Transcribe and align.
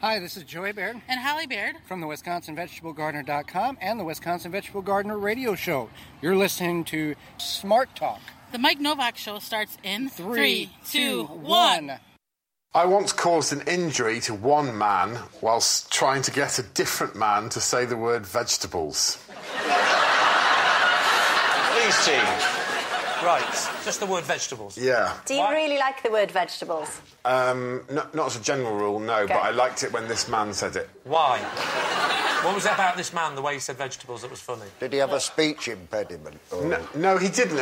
Hi, 0.00 0.20
this 0.20 0.36
is 0.36 0.44
Joey 0.44 0.72
Baird 0.72 1.00
And 1.08 1.18
Holly 1.20 1.46
Baird. 1.46 1.76
from 1.86 2.00
the 2.00 2.06
WisconsinVegetableGardener.com 2.06 3.78
and 3.80 3.98
the 3.98 4.04
Wisconsin 4.04 4.52
Vegetable 4.52 4.82
Gardener 4.82 5.18
Radio 5.18 5.54
Show. 5.56 5.90
You're 6.22 6.36
listening 6.36 6.84
to 6.84 7.16
Smart 7.38 7.94
Talk. 7.96 8.20
The 8.52 8.58
Mike 8.58 8.78
Novak 8.80 9.16
Show 9.16 9.40
starts 9.40 9.76
in 9.82 10.08
Three, 10.08 10.70
two, 10.88 11.24
one. 11.24 11.88
one. 11.88 12.00
I 12.74 12.84
once 12.84 13.12
caused 13.12 13.52
an 13.52 13.62
injury 13.66 14.20
to 14.20 14.34
one 14.34 14.76
man 14.78 15.18
whilst 15.40 15.90
trying 15.90 16.22
to 16.22 16.30
get 16.30 16.58
a 16.58 16.62
different 16.62 17.16
man 17.16 17.48
to 17.50 17.60
say 17.60 17.84
the 17.84 17.96
word 17.96 18.24
vegetables. 18.24 19.18
Please, 21.72 22.06
team. 22.06 22.67
Right, 23.24 23.44
just 23.84 24.00
the 24.00 24.06
word 24.06 24.24
vegetables. 24.24 24.78
Yeah. 24.78 25.12
Do 25.26 25.34
you 25.34 25.40
Why- 25.40 25.54
really 25.54 25.78
like 25.78 26.02
the 26.02 26.10
word 26.10 26.30
vegetables? 26.30 27.00
Um, 27.24 27.84
not, 27.90 28.14
not 28.14 28.28
as 28.28 28.36
a 28.36 28.40
general 28.40 28.76
rule, 28.76 29.00
no, 29.00 29.26
but 29.26 29.36
I 29.36 29.50
liked 29.50 29.82
it 29.82 29.92
when 29.92 30.06
this 30.08 30.28
man 30.28 30.52
said 30.52 30.76
it. 30.76 30.88
Why? 31.04 31.38
What 32.44 32.54
was 32.54 32.64
it 32.64 32.72
about 32.72 32.96
this 32.96 33.12
man, 33.12 33.34
the 33.34 33.42
way 33.42 33.54
he 33.54 33.60
said 33.60 33.76
vegetables, 33.76 34.22
that 34.22 34.30
was 34.30 34.40
funny? 34.40 34.66
Did 34.78 34.92
he 34.92 34.98
have 35.00 35.12
a 35.12 35.18
speech 35.18 35.66
impediment? 35.66 36.38
Or... 36.52 36.64
No, 36.64 36.88
no, 36.94 37.18
he 37.18 37.28
didn't. 37.28 37.58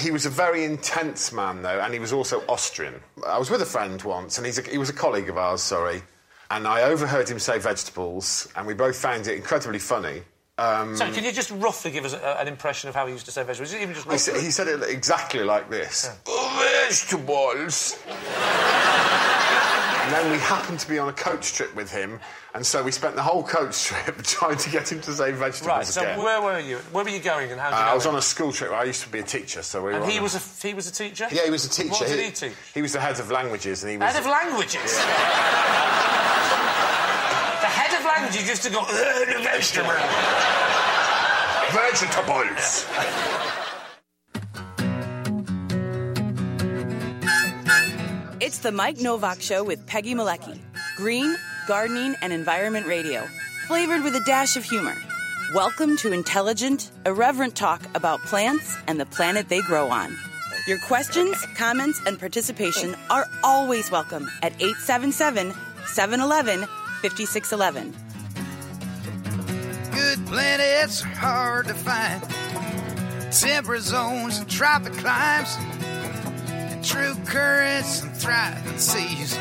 He 0.00 0.10
was 0.10 0.24
a 0.24 0.30
very 0.30 0.64
intense 0.64 1.32
man, 1.32 1.60
though, 1.60 1.78
and 1.80 1.92
he 1.92 2.00
was 2.00 2.12
also 2.12 2.42
Austrian. 2.48 2.94
I 3.26 3.38
was 3.38 3.50
with 3.50 3.60
a 3.60 3.66
friend 3.66 4.00
once, 4.02 4.38
and 4.38 4.46
he's 4.46 4.58
a, 4.58 4.62
he 4.62 4.78
was 4.78 4.88
a 4.88 4.94
colleague 4.94 5.28
of 5.28 5.36
ours, 5.36 5.60
sorry, 5.60 6.02
and 6.50 6.66
I 6.66 6.82
overheard 6.84 7.28
him 7.28 7.38
say 7.38 7.58
vegetables, 7.58 8.48
and 8.56 8.66
we 8.66 8.72
both 8.72 8.96
found 8.96 9.26
it 9.26 9.36
incredibly 9.36 9.78
funny. 9.78 10.22
Um, 10.62 10.96
So, 10.96 11.10
can 11.12 11.24
you 11.24 11.32
just 11.32 11.50
roughly 11.50 11.90
give 11.90 12.04
us 12.04 12.12
a, 12.14 12.40
an 12.40 12.46
impression 12.48 12.88
of 12.88 12.94
how 12.94 13.06
he 13.06 13.12
used 13.12 13.24
to 13.26 13.32
say 13.32 13.42
vegetables? 13.42 13.74
Even 13.74 13.94
just 13.94 14.10
he, 14.10 14.18
said, 14.18 14.40
he 14.40 14.50
said 14.50 14.68
it 14.68 14.82
exactly 14.88 15.42
like 15.44 15.68
this 15.70 16.10
Vegetables! 16.26 17.98
and 20.02 20.12
then 20.12 20.30
we 20.32 20.38
happened 20.38 20.78
to 20.80 20.88
be 20.88 20.98
on 20.98 21.08
a 21.08 21.12
coach 21.12 21.52
trip 21.54 21.74
with 21.74 21.90
him, 21.90 22.18
and 22.54 22.66
so 22.66 22.82
we 22.82 22.90
spent 22.90 23.14
the 23.16 23.22
whole 23.22 23.42
coach 23.42 23.84
trip 23.84 24.22
trying 24.24 24.56
to 24.56 24.70
get 24.70 24.90
him 24.92 25.00
to 25.00 25.12
say 25.12 25.30
vegetables 25.32 25.66
Right, 25.66 25.86
so 25.86 26.02
again. 26.02 26.18
where 26.22 26.42
were 26.42 26.58
you? 26.60 26.78
Where 26.92 27.04
were 27.04 27.10
you 27.10 27.20
going 27.20 27.50
and 27.52 27.60
how 27.60 27.70
did 27.70 27.76
Uh, 27.76 27.80
you 27.80 27.86
I 27.86 27.94
was 27.94 28.06
on 28.06 28.16
a 28.16 28.22
school 28.22 28.52
trip. 28.52 28.72
I 28.72 28.84
used 28.84 29.02
to 29.02 29.08
be 29.08 29.20
a 29.20 29.22
teacher, 29.24 29.62
so 29.62 29.80
we 29.80 29.92
were. 29.92 30.00
And 30.00 30.10
he 30.10 30.18
a- 30.18 30.22
was, 30.22 30.34
a, 30.34 30.66
he 30.66 30.74
was 30.74 30.86
a 30.88 30.92
teacher? 30.92 31.26
Yeah, 31.30 31.44
he 31.44 31.50
was 31.50 31.64
a 31.64 31.70
teacher. 31.70 31.90
What 31.90 32.06
did 32.08 32.20
he 32.24 32.30
teach? 32.30 32.52
He 32.74 32.82
was 32.82 32.92
the 32.92 33.00
head 33.00 33.18
of 33.20 33.30
languages, 33.30 33.82
and 33.84 33.90
he 33.92 33.96
was. 33.96 34.12
Head 34.12 34.20
of 34.20 34.26
languages? 34.26 34.92
the 34.96 35.02
languages 38.04 38.48
used 38.48 38.62
to 38.64 38.70
go, 38.70 38.80
"Uh, 38.80 38.86
the 38.86 39.40
vegetable. 39.42 39.92
Vegetables. 41.72 42.86
It's 48.40 48.58
the 48.58 48.72
Mike 48.72 48.98
Novak 48.98 49.40
Show 49.40 49.62
with 49.64 49.86
Peggy 49.86 50.14
Malecki. 50.14 50.58
Green, 50.96 51.36
gardening, 51.66 52.14
and 52.20 52.32
environment 52.32 52.86
radio. 52.86 53.26
Flavored 53.66 54.02
with 54.02 54.14
a 54.16 54.24
dash 54.26 54.56
of 54.56 54.64
humor. 54.64 54.96
Welcome 55.54 55.96
to 55.98 56.12
intelligent, 56.12 56.90
irreverent 57.06 57.54
talk 57.54 57.82
about 57.94 58.20
plants 58.22 58.76
and 58.86 58.98
the 58.98 59.06
planet 59.06 59.48
they 59.48 59.62
grow 59.62 59.88
on. 59.88 60.16
Your 60.66 60.78
questions, 60.80 61.36
comments, 61.56 62.00
and 62.06 62.18
participation 62.18 62.96
are 63.10 63.26
always 63.42 63.90
welcome 63.90 64.30
at 64.42 64.52
877 64.60 65.54
711 65.86 66.66
5611. 67.02 67.92
Good 69.90 70.24
planets 70.28 71.02
are 71.02 71.08
hard 71.08 71.66
to 71.66 71.74
find. 71.74 72.22
Temperate 73.32 73.82
zones 73.82 74.38
and 74.38 74.48
tropic 74.48 74.92
climes. 74.92 75.56
And 76.46 76.84
true 76.84 77.16
currents 77.26 78.02
and 78.02 78.16
thriving 78.16 78.78
seas. 78.78 79.36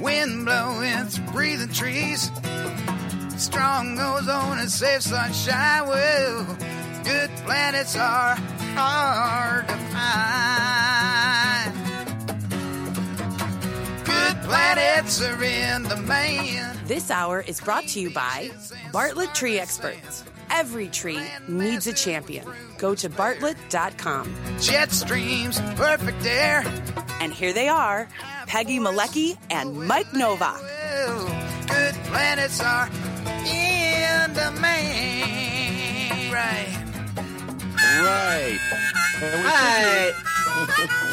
Wind 0.00 0.44
blowing 0.44 1.04
through 1.04 1.32
breathing 1.32 1.72
trees. 1.72 2.32
Strong 3.36 4.00
ozone 4.00 4.58
and 4.58 4.68
safe 4.70 5.02
sunshine. 5.02 5.86
Well, 5.86 6.56
good 7.04 7.30
planets 7.44 7.94
are 7.94 8.34
hard 8.74 9.68
to 9.68 9.76
find. 9.94 11.25
Good 14.26 14.42
planets 14.42 15.22
are 15.22 15.44
in 15.44 15.84
demand. 15.84 16.80
This 16.88 17.12
hour 17.12 17.42
is 17.42 17.60
brought 17.60 17.86
to 17.88 18.00
you 18.00 18.10
by 18.10 18.50
Bartlett 18.90 19.32
Tree 19.36 19.60
Experts. 19.60 20.24
Every 20.50 20.88
tree 20.88 21.22
needs 21.46 21.86
a 21.86 21.92
champion. 21.92 22.44
Go 22.76 22.96
to 22.96 23.08
bartlett.com. 23.08 24.34
Jet 24.60 24.90
streams, 24.90 25.60
perfect 25.76 26.26
air. 26.26 26.64
And 27.20 27.32
here 27.32 27.52
they 27.52 27.68
are 27.68 28.08
Peggy 28.48 28.80
Malecki 28.80 29.38
and 29.48 29.86
Mike 29.86 30.12
Novak. 30.12 30.60
Well, 30.60 31.26
good 31.68 31.94
planets 32.06 32.60
are 32.60 32.88
in 33.46 34.32
demand. 34.34 36.32
Right. 36.32 36.76
Right. 37.76 38.58
And 39.22 39.44
we 39.44 39.50
figured, 39.50 40.16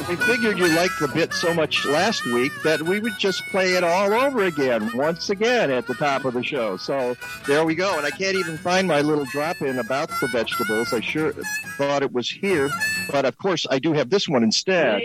we 0.07 0.15
figured 0.15 0.57
you 0.57 0.67
liked 0.67 0.99
the 0.99 1.07
bit 1.07 1.33
so 1.33 1.53
much 1.53 1.85
last 1.85 2.25
week 2.25 2.51
that 2.63 2.81
we 2.81 2.99
would 2.99 3.17
just 3.17 3.45
play 3.47 3.73
it 3.73 3.83
all 3.83 4.13
over 4.13 4.43
again, 4.43 4.89
once 4.95 5.29
again, 5.29 5.69
at 5.71 5.87
the 5.87 5.93
top 5.95 6.25
of 6.25 6.33
the 6.33 6.43
show. 6.43 6.77
So 6.77 7.15
there 7.45 7.65
we 7.65 7.75
go. 7.75 7.97
And 7.97 8.05
I 8.05 8.09
can't 8.09 8.35
even 8.35 8.57
find 8.57 8.87
my 8.87 9.01
little 9.01 9.25
drop 9.25 9.61
in 9.61 9.79
about 9.79 10.09
the 10.21 10.27
vegetables. 10.27 10.93
I 10.93 11.01
sure 11.01 11.33
thought 11.77 12.03
it 12.03 12.11
was 12.13 12.29
here. 12.29 12.69
But 13.11 13.25
of 13.25 13.37
course, 13.37 13.65
I 13.69 13.79
do 13.79 13.93
have 13.93 14.09
this 14.09 14.27
one 14.29 14.43
instead. 14.43 15.01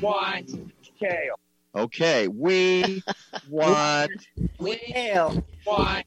want 0.00 0.50
kale. 0.98 1.38
Okay. 1.74 2.28
We 2.28 3.02
want 3.48 4.10
Kale. 4.58 5.44
Want 5.66 6.06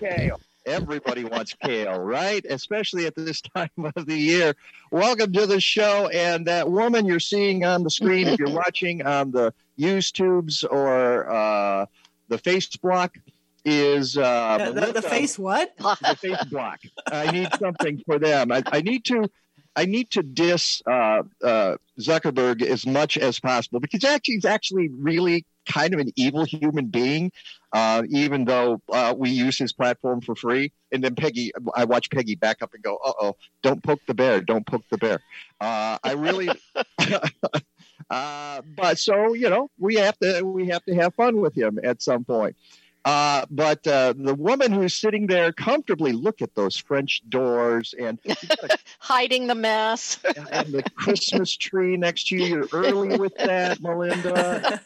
kale. 0.00 0.40
Everybody 0.68 1.24
wants 1.24 1.54
kale, 1.64 1.98
right? 1.98 2.44
Especially 2.48 3.06
at 3.06 3.14
this 3.16 3.40
time 3.56 3.70
of 3.96 4.04
the 4.04 4.18
year. 4.18 4.54
Welcome 4.90 5.32
to 5.32 5.46
the 5.46 5.60
show. 5.60 6.08
And 6.08 6.46
that 6.46 6.70
woman 6.70 7.06
you're 7.06 7.20
seeing 7.20 7.64
on 7.64 7.84
the 7.84 7.90
screen, 7.90 8.28
if 8.28 8.38
you're 8.38 8.50
watching 8.50 9.00
on 9.00 9.30
the 9.30 9.54
YouTubes 9.78 10.70
or 10.70 11.30
uh, 11.30 11.86
the 12.28 12.36
face 12.36 12.68
block, 12.76 13.16
is 13.64 14.18
uh, 14.18 14.72
The, 14.72 14.80
the, 14.80 14.92
the 14.92 15.02
face 15.02 15.38
what? 15.38 15.74
the 15.78 16.16
face 16.20 16.44
block. 16.44 16.80
I 17.06 17.30
need 17.30 17.48
something 17.58 18.02
for 18.04 18.18
them. 18.18 18.52
I, 18.52 18.62
I 18.66 18.82
need 18.82 19.06
to. 19.06 19.28
I 19.76 19.84
need 19.84 20.10
to 20.12 20.24
diss 20.24 20.82
uh, 20.86 21.22
uh, 21.44 21.76
Zuckerberg 22.00 22.62
as 22.62 22.84
much 22.84 23.16
as 23.16 23.38
possible 23.38 23.78
because 23.78 24.02
actually 24.02 24.34
he's 24.34 24.44
actually 24.44 24.88
really 24.88 25.46
kind 25.68 25.94
of 25.94 26.00
an 26.00 26.10
evil 26.16 26.44
human 26.44 26.86
being, 26.86 27.30
uh, 27.72 28.02
even 28.08 28.44
though 28.44 28.80
uh, 28.92 29.14
we 29.16 29.30
use 29.30 29.58
his 29.58 29.72
platform 29.72 30.20
for 30.20 30.34
free. 30.34 30.72
And 30.90 31.04
then 31.04 31.14
Peggy, 31.14 31.52
I 31.74 31.84
watch 31.84 32.10
Peggy 32.10 32.34
back 32.34 32.62
up 32.62 32.72
and 32.74 32.82
go, 32.82 32.98
"Uh 33.04 33.12
oh, 33.20 33.36
don't 33.62 33.82
poke 33.82 34.00
the 34.06 34.14
bear, 34.14 34.40
don't 34.40 34.66
poke 34.66 34.84
the 34.90 34.98
bear." 34.98 35.20
Uh, 35.60 35.98
I 36.02 36.12
really, 36.12 36.48
uh, 38.10 38.62
but 38.76 38.98
so 38.98 39.34
you 39.34 39.50
know, 39.50 39.70
we 39.78 39.96
have 39.96 40.18
to 40.18 40.42
we 40.42 40.68
have 40.68 40.84
to 40.84 40.94
have 40.94 41.14
fun 41.14 41.40
with 41.40 41.54
him 41.54 41.78
at 41.82 42.02
some 42.02 42.24
point. 42.24 42.56
Uh, 43.04 43.46
but 43.50 43.86
uh, 43.86 44.12
the 44.16 44.34
woman 44.34 44.70
who's 44.72 44.94
sitting 44.94 45.28
there 45.28 45.52
comfortably, 45.52 46.12
look 46.12 46.42
at 46.42 46.54
those 46.54 46.76
French 46.76 47.22
doors 47.28 47.94
and 47.98 48.18
hiding 48.98 49.46
the 49.46 49.54
mess. 49.54 50.18
and 50.50 50.74
the 50.74 50.82
Christmas 50.94 51.56
tree 51.56 51.96
next 51.96 52.28
to 52.28 52.36
you. 52.36 52.44
You're 52.44 52.68
early 52.72 53.16
with 53.16 53.34
that, 53.36 53.80
Melinda. 53.80 54.80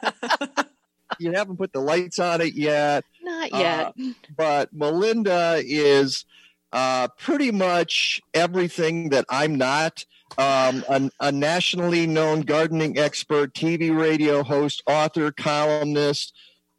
You 1.19 1.33
haven't 1.33 1.57
put 1.57 1.73
the 1.73 1.81
lights 1.81 2.19
on 2.19 2.41
it 2.41 2.55
yet. 2.55 3.05
Not 3.23 3.53
yet. 3.53 3.87
Uh, 3.99 4.13
but 4.37 4.73
Melinda 4.73 5.63
is 5.65 6.25
uh, 6.73 7.09
pretty 7.19 7.51
much 7.51 8.21
everything 8.35 9.11
that 9.11 9.27
I'm 9.29 9.57
not. 9.57 10.05
Um, 10.39 10.83
a, 10.89 11.11
a 11.21 11.33
nationally 11.33 12.07
known 12.07 12.41
gardening 12.41 12.99
expert, 12.99 13.53
TV 13.53 13.95
radio 13.95 14.43
host, 14.43 14.83
author, 14.87 15.31
columnist, 15.31 16.33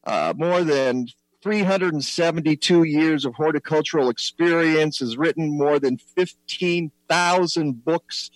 uh, 0.05 0.33
more 0.35 0.63
than 0.63 1.07
372 1.43 2.83
years 2.83 3.25
of 3.25 3.35
horticultural 3.35 4.09
experience, 4.09 4.99
has 4.99 5.17
written 5.17 5.55
more 5.55 5.77
than 5.77 5.97
15,000 5.97 7.85
books. 7.85 8.31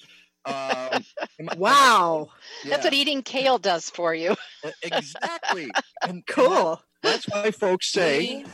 Um, 0.48 1.04
Wow. 1.58 2.30
That's 2.66 2.84
what 2.84 2.94
eating 2.94 3.22
kale 3.22 3.58
does 3.58 3.90
for 3.90 4.14
you. 4.14 4.36
exactly. 4.82 5.70
And 6.08 6.26
Cool. 6.28 6.82
that's 7.04 7.28
why 7.28 7.52
folks 7.52 7.92
say 7.92 8.46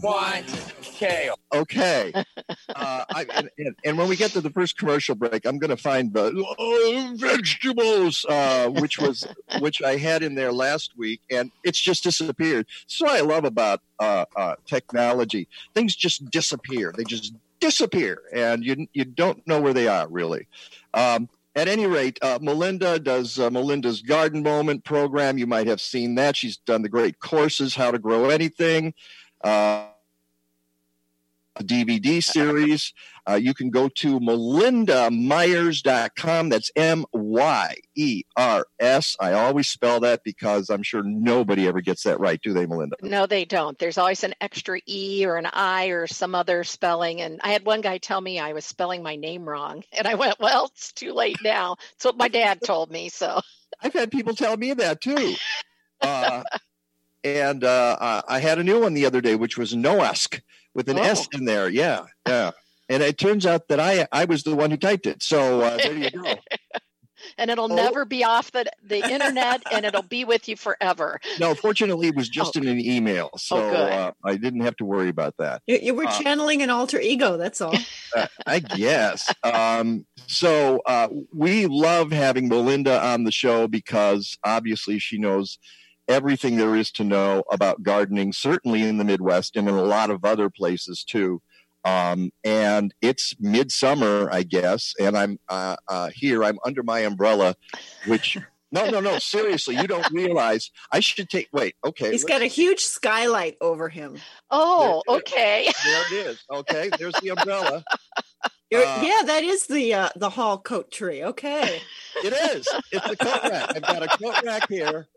Want 0.00 0.46
kale. 0.82 1.38
okay. 1.52 2.12
Uh, 2.68 3.04
I, 3.10 3.26
and, 3.34 3.50
and, 3.58 3.76
and 3.84 3.98
when 3.98 4.08
we 4.08 4.16
get 4.16 4.30
to 4.30 4.40
the 4.40 4.48
first 4.50 4.78
commercial 4.78 5.14
break, 5.14 5.44
I'm 5.44 5.58
going 5.58 5.70
to 5.70 5.76
find 5.76 6.12
the 6.14 6.32
oh, 6.58 7.12
vegetables, 7.16 8.24
uh, 8.28 8.68
which 8.68 8.98
was 8.98 9.26
which 9.60 9.82
I 9.82 9.96
had 9.96 10.22
in 10.22 10.34
there 10.36 10.52
last 10.52 10.96
week, 10.96 11.20
and 11.30 11.50
it's 11.64 11.80
just 11.80 12.04
disappeared. 12.04 12.66
So 12.86 13.06
I 13.08 13.20
love 13.20 13.44
about 13.44 13.80
uh, 13.98 14.24
uh, 14.36 14.54
technology; 14.66 15.48
things 15.74 15.96
just 15.96 16.30
disappear. 16.30 16.94
They 16.96 17.04
just 17.04 17.34
disappear, 17.60 18.22
and 18.32 18.64
you 18.64 18.86
you 18.92 19.04
don't 19.04 19.46
know 19.46 19.60
where 19.60 19.74
they 19.74 19.88
are 19.88 20.08
really. 20.08 20.46
Um, 20.94 21.28
at 21.56 21.68
any 21.68 21.86
rate, 21.86 22.18
uh, 22.22 22.38
Melinda 22.40 22.98
does 22.98 23.38
uh, 23.38 23.50
Melinda's 23.50 24.02
Garden 24.02 24.42
Moment 24.42 24.84
program. 24.84 25.36
You 25.36 25.46
might 25.46 25.66
have 25.66 25.80
seen 25.80 26.14
that. 26.14 26.36
She's 26.36 26.56
done 26.56 26.82
the 26.82 26.88
great 26.88 27.18
courses, 27.18 27.74
How 27.74 27.90
to 27.90 27.98
Grow 27.98 28.30
Anything, 28.30 28.94
uh, 29.42 29.86
DVD 31.64 32.22
series. 32.22 32.92
Uh, 33.28 33.34
you 33.34 33.52
can 33.54 33.70
go 33.70 33.88
to 33.88 34.20
melindamyers.com. 34.20 36.48
That's 36.48 36.70
M 36.74 37.04
Y 37.12 37.74
E 37.94 38.22
R 38.36 38.66
S. 38.78 39.16
I 39.20 39.34
always 39.34 39.68
spell 39.68 40.00
that 40.00 40.24
because 40.24 40.70
I'm 40.70 40.82
sure 40.82 41.02
nobody 41.02 41.68
ever 41.68 41.80
gets 41.80 42.02
that 42.04 42.18
right, 42.18 42.40
do 42.42 42.52
they, 42.52 42.66
Melinda? 42.66 42.96
No, 43.02 43.26
they 43.26 43.44
don't. 43.44 43.78
There's 43.78 43.98
always 43.98 44.24
an 44.24 44.34
extra 44.40 44.80
E 44.86 45.24
or 45.26 45.36
an 45.36 45.46
I 45.46 45.88
or 45.88 46.06
some 46.06 46.34
other 46.34 46.64
spelling. 46.64 47.20
And 47.20 47.40
I 47.42 47.50
had 47.50 47.64
one 47.64 47.82
guy 47.82 47.98
tell 47.98 48.20
me 48.20 48.38
I 48.38 48.52
was 48.52 48.64
spelling 48.64 49.02
my 49.02 49.16
name 49.16 49.48
wrong. 49.48 49.84
And 50.00 50.08
I 50.08 50.14
went, 50.14 50.40
well, 50.40 50.70
it's 50.72 50.92
too 50.92 51.12
late 51.12 51.36
now. 51.44 51.76
That's 51.92 52.06
what 52.06 52.16
my 52.16 52.28
dad 52.28 52.60
told 52.64 52.90
me. 52.90 53.10
So 53.10 53.42
I've 53.82 53.92
had 53.92 54.10
people 54.10 54.34
tell 54.34 54.56
me 54.56 54.72
that 54.72 55.02
too. 55.02 55.34
Uh, 56.00 56.42
and 57.22 57.64
uh, 57.64 58.22
I 58.26 58.38
had 58.38 58.58
a 58.58 58.64
new 58.64 58.80
one 58.80 58.94
the 58.94 59.04
other 59.04 59.20
day, 59.20 59.34
which 59.34 59.58
was 59.58 59.74
Noask 59.74 60.40
with 60.74 60.88
an 60.88 60.98
Oh. 60.98 61.02
S 61.02 61.28
in 61.32 61.44
there. 61.44 61.68
Yeah, 61.68 62.04
yeah. 62.26 62.50
And 62.88 63.02
it 63.02 63.18
turns 63.18 63.46
out 63.46 63.68
that 63.68 63.78
I 63.80 64.06
I 64.12 64.24
was 64.24 64.42
the 64.42 64.54
one 64.56 64.70
who 64.70 64.76
typed 64.76 65.06
it. 65.06 65.22
So 65.22 65.60
uh, 65.60 65.76
there 65.76 65.94
you 65.96 66.10
go. 66.10 66.34
and 67.38 67.50
it'll 67.50 67.70
Oh. 67.70 67.76
never 67.76 68.04
be 68.04 68.24
off 68.24 68.50
the, 68.50 68.64
the 68.82 68.98
internet 68.98 69.62
and 69.70 69.84
it'll 69.84 70.02
be 70.02 70.24
with 70.24 70.48
you 70.48 70.56
forever. 70.56 71.20
No, 71.38 71.54
fortunately, 71.54 72.08
it 72.08 72.16
was 72.16 72.28
just 72.28 72.56
in 72.56 72.66
an 72.66 72.80
email, 72.80 73.30
so 73.36 73.56
Oh, 73.56 73.70
good. 73.70 73.92
uh, 73.92 74.12
I 74.24 74.36
didn't 74.36 74.60
have 74.62 74.74
to 74.76 74.84
worry 74.84 75.08
about 75.10 75.34
that. 75.38 75.62
You, 75.66 75.78
you 75.82 75.94
were 75.94 76.06
Uh, 76.06 76.18
channeling 76.18 76.62
an 76.62 76.70
alter 76.70 76.98
ego. 77.00 77.36
That's 77.36 77.60
all. 77.60 77.76
Uh, 78.16 78.26
I 78.46 78.58
guess. 78.60 79.32
Um, 79.44 80.06
so 80.26 80.80
uh, 80.86 81.08
we 81.32 81.66
love 81.66 82.10
having 82.10 82.48
Melinda 82.48 83.00
on 83.04 83.24
the 83.24 83.32
show 83.32 83.68
because 83.68 84.36
obviously 84.44 84.98
she 84.98 85.18
knows 85.18 85.58
everything 86.10 86.56
there 86.56 86.76
is 86.76 86.90
to 86.92 87.04
know 87.04 87.44
about 87.50 87.82
gardening, 87.82 88.32
certainly 88.32 88.82
in 88.82 88.98
the 88.98 89.04
Midwest 89.04 89.56
and 89.56 89.68
in 89.68 89.74
a 89.74 89.82
lot 89.82 90.10
of 90.10 90.24
other 90.24 90.50
places 90.50 91.04
too. 91.04 91.40
Um, 91.84 92.30
and 92.44 92.92
it's 93.00 93.34
midsummer, 93.40 94.28
I 94.30 94.42
guess, 94.42 94.92
and 95.00 95.16
I'm 95.16 95.38
uh, 95.48 95.76
uh, 95.88 96.10
here. 96.14 96.44
I'm 96.44 96.58
under 96.66 96.82
my 96.82 97.00
umbrella, 97.00 97.54
which 98.06 98.36
no, 98.72 98.88
no, 98.90 99.00
no. 99.00 99.18
Seriously, 99.18 99.76
you 99.76 99.86
don't 99.86 100.10
realize. 100.12 100.70
I 100.92 101.00
should 101.00 101.30
take. 101.30 101.48
Wait, 101.52 101.76
okay. 101.84 102.10
He's 102.10 102.22
let's- 102.24 102.38
got 102.38 102.42
a 102.42 102.46
huge 102.46 102.80
skylight 102.80 103.56
over 103.60 103.88
him. 103.88 104.18
Oh, 104.50 105.02
okay. 105.08 105.68
there 105.84 106.02
it 106.10 106.26
is. 106.26 106.44
Okay, 106.50 106.90
there's 106.98 107.14
the 107.22 107.30
umbrella. 107.30 107.84
Uh, 108.72 109.02
yeah, 109.02 109.22
that 109.26 109.42
is 109.42 109.66
the 109.66 109.92
uh, 109.92 110.08
the 110.14 110.30
hall 110.30 110.56
coat 110.56 110.92
tree. 110.92 111.24
Okay. 111.24 111.80
It 112.22 112.32
is. 112.32 112.68
It's 112.92 113.04
a 113.04 113.16
coat 113.16 113.42
rack. 113.42 113.72
I've 113.74 113.82
got 113.82 114.04
a 114.04 114.06
coat 114.06 114.40
rack 114.44 114.68
here. 114.68 115.08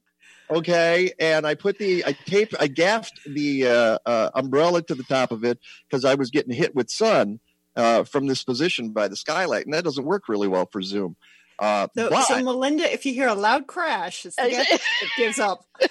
Okay, 0.57 1.11
and 1.19 1.47
I 1.47 1.55
put 1.55 1.79
the 1.79 2.05
I 2.05 2.11
taped 2.25 2.53
I 2.59 2.67
gaffed 2.67 3.19
the 3.25 3.67
uh, 3.67 3.97
uh, 4.05 4.29
umbrella 4.35 4.81
to 4.83 4.95
the 4.95 5.03
top 5.03 5.31
of 5.31 5.43
it 5.43 5.59
because 5.89 6.05
I 6.05 6.15
was 6.15 6.29
getting 6.29 6.53
hit 6.53 6.75
with 6.75 6.89
sun 6.91 7.39
uh, 7.75 8.03
from 8.03 8.27
this 8.27 8.43
position 8.43 8.91
by 8.91 9.07
the 9.07 9.15
skylight, 9.15 9.65
and 9.65 9.73
that 9.73 9.83
doesn't 9.83 10.05
work 10.05 10.29
really 10.29 10.47
well 10.47 10.67
for 10.71 10.81
Zoom. 10.81 11.15
Uh, 11.59 11.87
So, 11.95 12.09
but 12.09 12.23
so 12.23 12.41
Melinda, 12.41 12.91
if 12.91 13.05
you 13.05 13.13
hear 13.13 13.27
a 13.27 13.35
loud 13.35 13.67
crash, 13.67 14.25
it's 14.25 14.35
the 14.35 14.49
guest 14.49 14.71
it- 15.01 15.09
gives 15.17 15.39
up. 15.39 15.65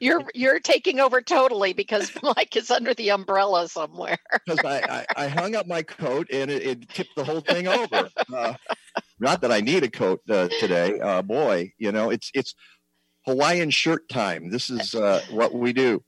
You're 0.00 0.24
you're 0.34 0.58
taking 0.58 0.98
over 1.00 1.20
totally 1.22 1.72
because 1.72 2.10
Mike 2.22 2.56
is 2.56 2.70
under 2.70 2.92
the 2.92 3.10
umbrella 3.10 3.68
somewhere. 3.68 4.18
because 4.44 4.64
I, 4.64 5.04
I, 5.16 5.24
I 5.24 5.28
hung 5.28 5.54
up 5.54 5.66
my 5.68 5.82
coat 5.82 6.26
and 6.32 6.50
it, 6.50 6.62
it 6.62 6.88
tipped 6.88 7.14
the 7.14 7.22
whole 7.24 7.40
thing 7.40 7.68
over. 7.68 8.08
Uh, 8.34 8.54
not 9.20 9.42
that 9.42 9.52
I 9.52 9.60
need 9.60 9.84
a 9.84 9.90
coat 9.90 10.22
uh, 10.28 10.48
today, 10.60 10.98
uh, 10.98 11.22
boy. 11.22 11.72
You 11.78 11.92
know, 11.92 12.10
it's 12.10 12.30
it's 12.34 12.54
Hawaiian 13.26 13.70
shirt 13.70 14.08
time. 14.08 14.50
This 14.50 14.70
is 14.70 14.94
uh, 14.94 15.22
what 15.30 15.54
we 15.54 15.72
do. 15.72 16.02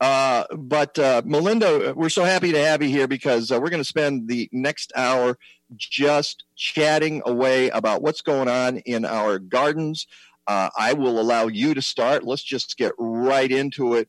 Uh, 0.00 0.44
but 0.56 0.98
uh, 0.98 1.20
Melinda, 1.24 1.92
we're 1.94 2.08
so 2.08 2.24
happy 2.24 2.52
to 2.52 2.58
have 2.58 2.82
you 2.82 2.88
here 2.88 3.06
because 3.06 3.50
uh, 3.52 3.60
we're 3.60 3.68
going 3.68 3.82
to 3.82 3.88
spend 3.88 4.28
the 4.28 4.48
next 4.50 4.92
hour 4.96 5.36
just 5.76 6.44
chatting 6.56 7.22
away 7.26 7.68
about 7.68 8.02
what's 8.02 8.22
going 8.22 8.48
on 8.48 8.78
in 8.78 9.04
our 9.04 9.38
gardens. 9.38 10.06
Uh, 10.46 10.70
I 10.76 10.94
will 10.94 11.20
allow 11.20 11.48
you 11.48 11.74
to 11.74 11.82
start. 11.82 12.24
Let's 12.24 12.42
just 12.42 12.76
get 12.78 12.92
right 12.98 13.50
into 13.50 13.94
it. 13.94 14.08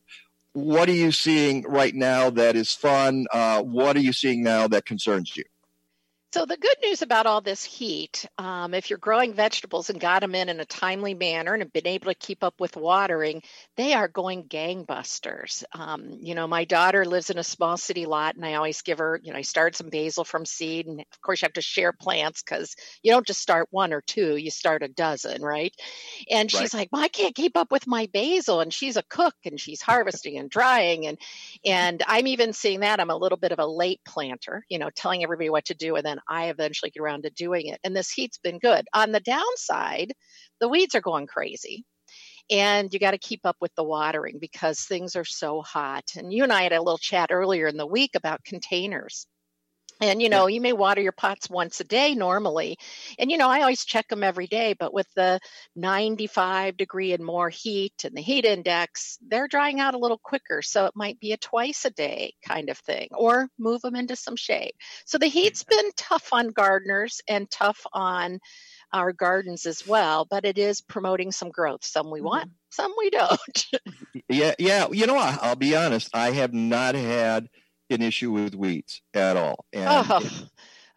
What 0.53 0.89
are 0.89 0.93
you 0.93 1.11
seeing 1.11 1.63
right 1.63 1.93
now 1.93 2.29
that 2.31 2.55
is 2.55 2.73
fun? 2.73 3.25
Uh, 3.31 3.61
what 3.61 3.95
are 3.95 4.01
you 4.01 4.13
seeing 4.13 4.43
now 4.43 4.67
that 4.69 4.85
concerns 4.85 5.35
you? 5.35 5.43
So 6.33 6.45
the 6.45 6.55
good 6.55 6.77
news 6.81 7.01
about 7.01 7.25
all 7.25 7.41
this 7.41 7.65
heat, 7.65 8.25
um, 8.37 8.73
if 8.73 8.89
you're 8.89 8.97
growing 8.99 9.33
vegetables 9.33 9.89
and 9.89 9.99
got 9.99 10.21
them 10.21 10.33
in 10.33 10.47
in 10.47 10.61
a 10.61 10.65
timely 10.65 11.13
manner 11.13 11.53
and 11.53 11.61
have 11.61 11.73
been 11.73 11.85
able 11.85 12.05
to 12.05 12.15
keep 12.15 12.41
up 12.41 12.61
with 12.61 12.77
watering, 12.77 13.43
they 13.75 13.91
are 13.91 14.07
going 14.07 14.47
gangbusters. 14.47 15.65
Um, 15.73 16.19
you 16.21 16.33
know, 16.33 16.47
my 16.47 16.63
daughter 16.63 17.03
lives 17.03 17.31
in 17.31 17.37
a 17.37 17.43
small 17.43 17.75
city 17.75 18.05
lot, 18.05 18.35
and 18.35 18.45
I 18.45 18.53
always 18.53 18.81
give 18.81 18.99
her, 18.99 19.19
you 19.21 19.33
know, 19.33 19.39
I 19.39 19.41
started 19.41 19.75
some 19.75 19.89
basil 19.89 20.23
from 20.23 20.45
seed, 20.45 20.87
and 20.87 21.01
of 21.01 21.21
course 21.21 21.41
you 21.41 21.47
have 21.47 21.53
to 21.53 21.61
share 21.61 21.91
plants 21.91 22.41
because 22.41 22.77
you 23.03 23.11
don't 23.11 23.27
just 23.27 23.41
start 23.41 23.67
one 23.71 23.91
or 23.91 23.99
two, 23.99 24.37
you 24.37 24.51
start 24.51 24.83
a 24.83 24.87
dozen, 24.87 25.41
right? 25.41 25.75
And 26.29 26.51
she's 26.51 26.73
like, 26.73 26.89
"Well, 26.91 27.01
I 27.03 27.07
can't 27.07 27.35
keep 27.35 27.57
up 27.57 27.71
with 27.71 27.87
my 27.87 28.07
basil," 28.07 28.59
and 28.61 28.73
she's 28.73 28.97
a 28.97 29.03
cook, 29.03 29.35
and 29.45 29.59
she's 29.59 29.81
harvesting 29.81 30.37
and 30.37 30.49
drying, 30.49 31.05
and 31.07 31.17
and 31.65 32.03
I'm 32.07 32.27
even 32.27 32.53
seeing 32.53 32.81
that 32.81 32.99
I'm 32.99 33.09
a 33.09 33.15
little 33.17 33.37
bit 33.37 33.51
of 33.51 33.59
a 33.59 33.65
late 33.65 34.01
planter, 34.05 34.65
you 34.69 34.79
know, 34.79 34.89
telling 34.89 35.23
everybody 35.23 35.49
what 35.49 35.65
to 35.65 35.73
do, 35.75 35.95
and 35.95 36.05
then 36.05 36.19
I 36.27 36.49
eventually 36.49 36.91
get 36.91 37.01
around 37.01 37.23
to 37.23 37.29
doing 37.31 37.67
it. 37.67 37.79
And 37.83 37.95
this 37.95 38.11
heat's 38.11 38.37
been 38.37 38.59
good. 38.59 38.87
On 38.93 39.11
the 39.11 39.19
downside, 39.19 40.13
the 40.59 40.69
weeds 40.69 40.95
are 40.95 41.01
going 41.01 41.27
crazy. 41.27 41.85
And 42.49 42.93
you 42.93 42.99
got 42.99 43.11
to 43.11 43.17
keep 43.17 43.41
up 43.45 43.57
with 43.61 43.73
the 43.75 43.83
watering 43.83 44.37
because 44.39 44.81
things 44.81 45.15
are 45.15 45.25
so 45.25 45.61
hot. 45.61 46.03
And 46.17 46.33
you 46.33 46.43
and 46.43 46.51
I 46.51 46.63
had 46.63 46.73
a 46.73 46.81
little 46.81 46.97
chat 46.97 47.29
earlier 47.31 47.67
in 47.67 47.77
the 47.77 47.87
week 47.87 48.11
about 48.15 48.43
containers. 48.43 49.27
And 50.01 50.21
you 50.21 50.29
know, 50.29 50.47
you 50.47 50.59
may 50.59 50.73
water 50.73 50.99
your 50.99 51.11
pots 51.11 51.49
once 51.49 51.79
a 51.79 51.83
day 51.83 52.15
normally. 52.15 52.77
And 53.19 53.31
you 53.31 53.37
know, 53.37 53.49
I 53.49 53.61
always 53.61 53.85
check 53.85 54.07
them 54.07 54.23
every 54.23 54.47
day, 54.47 54.73
but 54.77 54.93
with 54.93 55.07
the 55.15 55.39
95 55.75 56.75
degree 56.75 57.13
and 57.13 57.23
more 57.23 57.49
heat 57.49 58.03
and 58.03 58.17
the 58.17 58.21
heat 58.21 58.45
index, 58.45 59.19
they're 59.25 59.47
drying 59.47 59.79
out 59.79 59.93
a 59.93 59.99
little 59.99 60.19
quicker. 60.21 60.61
So 60.63 60.85
it 60.85 60.95
might 60.95 61.19
be 61.19 61.33
a 61.33 61.37
twice 61.37 61.85
a 61.85 61.91
day 61.91 62.33
kind 62.45 62.69
of 62.69 62.77
thing, 62.79 63.09
or 63.11 63.47
move 63.59 63.81
them 63.81 63.95
into 63.95 64.15
some 64.15 64.35
shade. 64.35 64.73
So 65.05 65.19
the 65.19 65.27
heat's 65.27 65.63
been 65.63 65.91
tough 65.95 66.33
on 66.33 66.49
gardeners 66.49 67.21
and 67.29 67.49
tough 67.49 67.85
on 67.93 68.39
our 68.93 69.13
gardens 69.13 69.65
as 69.65 69.87
well, 69.87 70.25
but 70.29 70.45
it 70.45 70.57
is 70.57 70.81
promoting 70.81 71.31
some 71.31 71.49
growth. 71.49 71.85
Some 71.85 72.11
we 72.11 72.21
want, 72.21 72.49
mm-hmm. 72.49 72.55
some 72.71 72.93
we 72.97 73.09
don't. 73.09 73.65
Yeah, 74.29 74.55
yeah. 74.59 74.87
You 74.89 75.07
know, 75.07 75.17
I, 75.17 75.37
I'll 75.41 75.57
be 75.57 75.75
honest. 75.75 76.09
I 76.13 76.31
have 76.31 76.53
not 76.53 76.95
had 76.95 77.49
an 77.91 78.01
issue 78.01 78.31
with 78.31 78.55
weeds 78.55 79.01
at 79.13 79.37
all. 79.37 79.65
And 79.73 79.87
oh, 79.89 80.21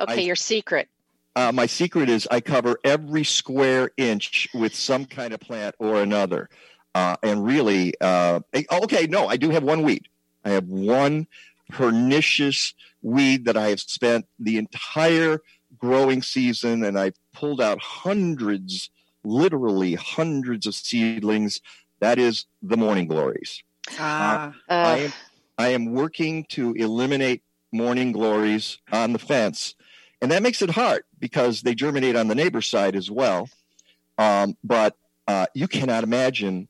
okay, 0.00 0.12
I- 0.22 0.26
your 0.26 0.36
secret. 0.36 0.88
uh, 1.36 1.52
my 1.52 1.66
secret 1.66 2.08
is 2.08 2.26
I 2.30 2.40
cover 2.40 2.78
every 2.84 3.24
square 3.24 3.90
inch 3.96 4.48
with 4.54 4.74
some 4.74 5.04
kind 5.04 5.32
of 5.34 5.40
plant 5.40 5.74
or 5.78 6.00
another. 6.02 6.48
Uh, 6.94 7.16
and 7.24 7.44
really, 7.44 7.92
uh, 8.00 8.38
eh, 8.52 8.62
okay, 8.70 9.06
no, 9.08 9.26
I 9.26 9.36
do 9.36 9.50
have 9.50 9.64
one 9.64 9.82
weed. 9.82 10.06
I 10.44 10.50
have 10.50 10.68
one 10.68 11.26
pernicious 11.70 12.72
weed 13.02 13.44
that 13.46 13.56
I 13.56 13.68
have 13.68 13.80
spent 13.80 14.26
the 14.38 14.58
entire 14.58 15.40
growing 15.78 16.22
season, 16.22 16.84
and 16.84 16.98
I've 16.98 17.16
pulled 17.32 17.60
out 17.60 17.80
hundreds, 17.80 18.90
literally 19.24 19.94
hundreds 19.94 20.66
of 20.66 20.74
seedlings. 20.74 21.60
That 22.00 22.18
is 22.18 22.46
the 22.62 22.76
morning 22.76 23.08
glories. 23.08 23.62
Ah, 23.98 24.52
I 24.68 24.74
Uh, 24.74 24.96
am 24.98 25.12
I 25.58 25.68
am 25.68 25.92
working 25.92 26.44
to 26.50 26.72
eliminate 26.74 27.42
morning 27.72 28.12
glories 28.12 28.78
on 28.92 29.12
the 29.12 29.18
fence, 29.18 29.74
and 30.20 30.30
that 30.30 30.42
makes 30.42 30.62
it 30.62 30.70
hard 30.70 31.04
because 31.18 31.62
they 31.62 31.74
germinate 31.74 32.16
on 32.16 32.28
the 32.28 32.34
neighbor's 32.34 32.66
side 32.66 32.96
as 32.96 33.10
well. 33.10 33.48
Um, 34.18 34.56
but 34.62 34.96
uh, 35.26 35.46
you 35.54 35.68
cannot 35.68 36.04
imagine 36.04 36.68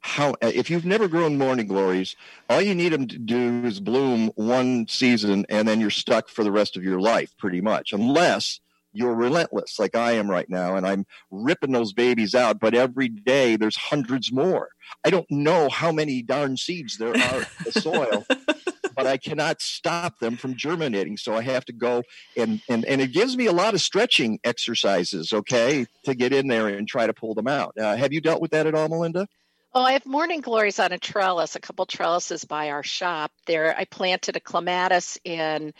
how 0.00 0.36
if 0.40 0.70
you've 0.70 0.84
never 0.84 1.08
grown 1.08 1.36
morning 1.36 1.66
glories, 1.66 2.14
all 2.48 2.62
you 2.62 2.74
need 2.74 2.92
them 2.92 3.08
to 3.08 3.18
do 3.18 3.64
is 3.64 3.80
bloom 3.80 4.28
one 4.36 4.86
season, 4.88 5.44
and 5.48 5.66
then 5.66 5.80
you're 5.80 5.90
stuck 5.90 6.28
for 6.28 6.44
the 6.44 6.52
rest 6.52 6.76
of 6.76 6.84
your 6.84 7.00
life, 7.00 7.36
pretty 7.36 7.60
much, 7.60 7.92
unless 7.92 8.60
you're 8.96 9.14
relentless 9.14 9.78
like 9.78 9.94
I 9.94 10.12
am 10.12 10.30
right 10.30 10.48
now, 10.48 10.76
and 10.76 10.86
I'm 10.86 11.06
ripping 11.30 11.72
those 11.72 11.92
babies 11.92 12.34
out. 12.34 12.58
But 12.58 12.74
every 12.74 13.08
day 13.08 13.56
there's 13.56 13.76
hundreds 13.76 14.32
more. 14.32 14.70
I 15.04 15.10
don't 15.10 15.30
know 15.30 15.68
how 15.68 15.92
many 15.92 16.22
darn 16.22 16.56
seeds 16.56 16.98
there 16.98 17.10
are 17.10 17.40
in 17.40 17.46
the 17.64 17.72
soil, 17.72 18.26
but 18.96 19.06
I 19.06 19.16
cannot 19.16 19.60
stop 19.60 20.18
them 20.18 20.36
from 20.36 20.56
germinating. 20.56 21.16
So 21.16 21.34
I 21.34 21.42
have 21.42 21.64
to 21.66 21.72
go 21.72 22.02
and, 22.36 22.60
and, 22.68 22.84
and 22.84 23.00
it 23.00 23.12
gives 23.12 23.36
me 23.36 23.46
a 23.46 23.52
lot 23.52 23.74
of 23.74 23.80
stretching 23.80 24.38
exercises, 24.44 25.32
okay, 25.32 25.86
to 26.04 26.14
get 26.14 26.32
in 26.32 26.48
there 26.48 26.68
and 26.68 26.88
try 26.88 27.06
to 27.06 27.12
pull 27.12 27.34
them 27.34 27.48
out. 27.48 27.74
Uh, 27.78 27.96
have 27.96 28.12
you 28.12 28.20
dealt 28.20 28.40
with 28.40 28.52
that 28.52 28.66
at 28.66 28.74
all, 28.74 28.88
Melinda? 28.88 29.28
Oh, 29.74 29.82
I 29.82 29.92
have 29.92 30.06
morning 30.06 30.40
glories 30.40 30.78
on 30.78 30.92
a 30.92 30.98
trellis, 30.98 31.54
a 31.54 31.60
couple 31.60 31.84
trellises 31.84 32.44
by 32.44 32.70
our 32.70 32.82
shop. 32.82 33.30
There, 33.46 33.76
I 33.76 33.84
planted 33.84 34.36
a 34.36 34.40
clematis 34.40 35.18
and 35.26 35.74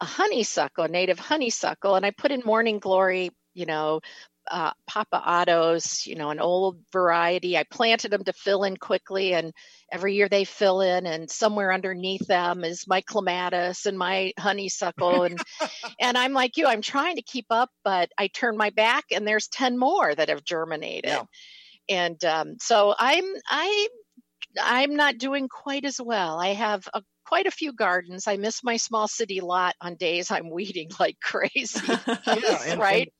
a 0.00 0.04
honeysuckle, 0.04 0.84
a 0.84 0.88
native 0.88 1.18
honeysuckle, 1.18 1.94
and 1.96 2.06
I 2.06 2.10
put 2.10 2.32
in 2.32 2.42
morning 2.44 2.78
glory, 2.78 3.30
you 3.54 3.66
know, 3.66 4.00
uh, 4.50 4.72
Grandpa 4.90 5.20
Ott's, 5.24 6.06
you 6.06 6.14
know, 6.14 6.30
an 6.30 6.40
old 6.40 6.80
variety. 6.92 7.58
I 7.58 7.64
planted 7.64 8.10
them 8.10 8.24
to 8.24 8.32
fill 8.32 8.64
in 8.64 8.76
quickly, 8.76 9.34
and 9.34 9.52
every 9.92 10.14
year 10.14 10.28
they 10.28 10.44
fill 10.44 10.80
in, 10.80 11.06
and 11.06 11.30
somewhere 11.30 11.72
underneath 11.72 12.26
them 12.26 12.64
is 12.64 12.86
my 12.86 13.02
clematis 13.02 13.86
and 13.86 13.98
my 13.98 14.32
honeysuckle, 14.38 15.24
and 15.24 15.40
and 16.00 16.18
I'm 16.18 16.32
like 16.32 16.56
you, 16.56 16.66
I'm 16.66 16.82
trying 16.82 17.16
to 17.16 17.22
keep 17.22 17.46
up, 17.50 17.70
but 17.84 18.10
I 18.18 18.28
turn 18.28 18.56
my 18.56 18.70
back, 18.70 19.06
and 19.12 19.26
there's 19.26 19.48
ten 19.48 19.78
more 19.78 20.14
that 20.14 20.28
have 20.30 20.44
germinated, 20.44 21.20
Yeah. 21.20 21.24
and 21.88 22.22
um, 22.24 22.56
so 22.60 22.94
I'm 22.98 23.24
I 23.48 23.88
I'm 24.60 24.96
not 24.96 25.18
doing 25.18 25.48
quite 25.48 25.84
as 25.84 26.00
well. 26.00 26.38
I 26.40 26.48
have 26.48 26.88
a, 26.94 27.02
quite 27.28 27.46
a 27.46 27.50
few 27.50 27.72
gardens. 27.74 28.26
I 28.26 28.38
miss 28.38 28.64
my 28.64 28.78
small 28.78 29.06
city 29.06 29.40
lot 29.40 29.74
on 29.82 29.96
days 29.96 30.30
I'm 30.30 30.48
weeding 30.50 30.90
like 31.00 31.18
crazy. 31.20 31.80
Yeah, 32.26 32.58
and- 32.66 32.80
right? 32.80 33.12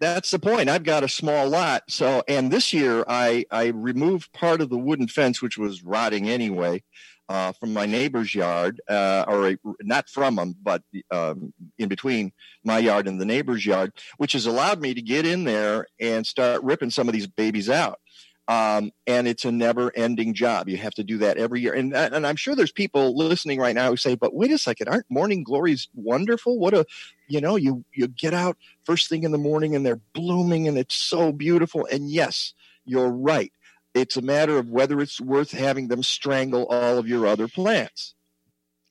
That's 0.00 0.32
the 0.32 0.40
point. 0.40 0.68
I've 0.68 0.82
got 0.82 1.04
a 1.04 1.08
small 1.08 1.48
lot. 1.48 1.84
So, 1.88 2.24
and 2.26 2.50
this 2.50 2.72
year 2.72 3.04
I, 3.06 3.44
I 3.52 3.66
removed 3.68 4.32
part 4.32 4.60
of 4.60 4.68
the 4.68 4.76
wooden 4.76 5.06
fence, 5.06 5.40
which 5.40 5.56
was 5.56 5.84
rotting 5.84 6.28
anyway, 6.28 6.82
uh, 7.28 7.52
from 7.52 7.72
my 7.72 7.86
neighbor's 7.86 8.34
yard, 8.34 8.80
uh, 8.90 9.24
or 9.28 9.50
a, 9.50 9.56
not 9.82 10.08
from 10.08 10.34
them, 10.34 10.56
but 10.60 10.82
um, 11.12 11.54
in 11.78 11.88
between 11.88 12.32
my 12.64 12.78
yard 12.80 13.06
and 13.06 13.20
the 13.20 13.24
neighbor's 13.24 13.64
yard, 13.64 13.92
which 14.16 14.32
has 14.32 14.44
allowed 14.44 14.80
me 14.80 14.92
to 14.92 15.02
get 15.02 15.24
in 15.24 15.44
there 15.44 15.86
and 16.00 16.26
start 16.26 16.64
ripping 16.64 16.90
some 16.90 17.08
of 17.08 17.12
these 17.14 17.28
babies 17.28 17.70
out. 17.70 18.00
Um, 18.52 18.90
and 19.06 19.26
it's 19.26 19.46
a 19.46 19.50
never 19.50 19.90
ending 19.96 20.34
job. 20.34 20.68
You 20.68 20.76
have 20.76 20.92
to 20.94 21.04
do 21.04 21.16
that 21.18 21.38
every 21.38 21.62
year. 21.62 21.72
And, 21.72 21.94
and 21.94 22.26
I'm 22.26 22.36
sure 22.36 22.54
there's 22.54 22.72
people 22.72 23.16
listening 23.16 23.58
right 23.58 23.74
now 23.74 23.88
who 23.88 23.96
say, 23.96 24.14
but 24.14 24.34
wait 24.34 24.50
a 24.50 24.58
second, 24.58 24.88
aren't 24.88 25.10
morning 25.10 25.42
glories 25.42 25.88
wonderful? 25.94 26.58
What 26.58 26.74
a, 26.74 26.84
you 27.28 27.40
know, 27.40 27.56
you, 27.56 27.82
you 27.94 28.08
get 28.08 28.34
out 28.34 28.58
first 28.84 29.08
thing 29.08 29.22
in 29.22 29.32
the 29.32 29.38
morning 29.38 29.74
and 29.74 29.86
they're 29.86 30.02
blooming 30.12 30.68
and 30.68 30.76
it's 30.76 30.94
so 30.94 31.32
beautiful. 31.32 31.88
And 31.90 32.10
yes, 32.10 32.52
you're 32.84 33.10
right. 33.10 33.52
It's 33.94 34.18
a 34.18 34.22
matter 34.22 34.58
of 34.58 34.68
whether 34.68 35.00
it's 35.00 35.18
worth 35.18 35.52
having 35.52 35.88
them 35.88 36.02
strangle 36.02 36.66
all 36.66 36.98
of 36.98 37.08
your 37.08 37.26
other 37.26 37.48
plants. 37.48 38.14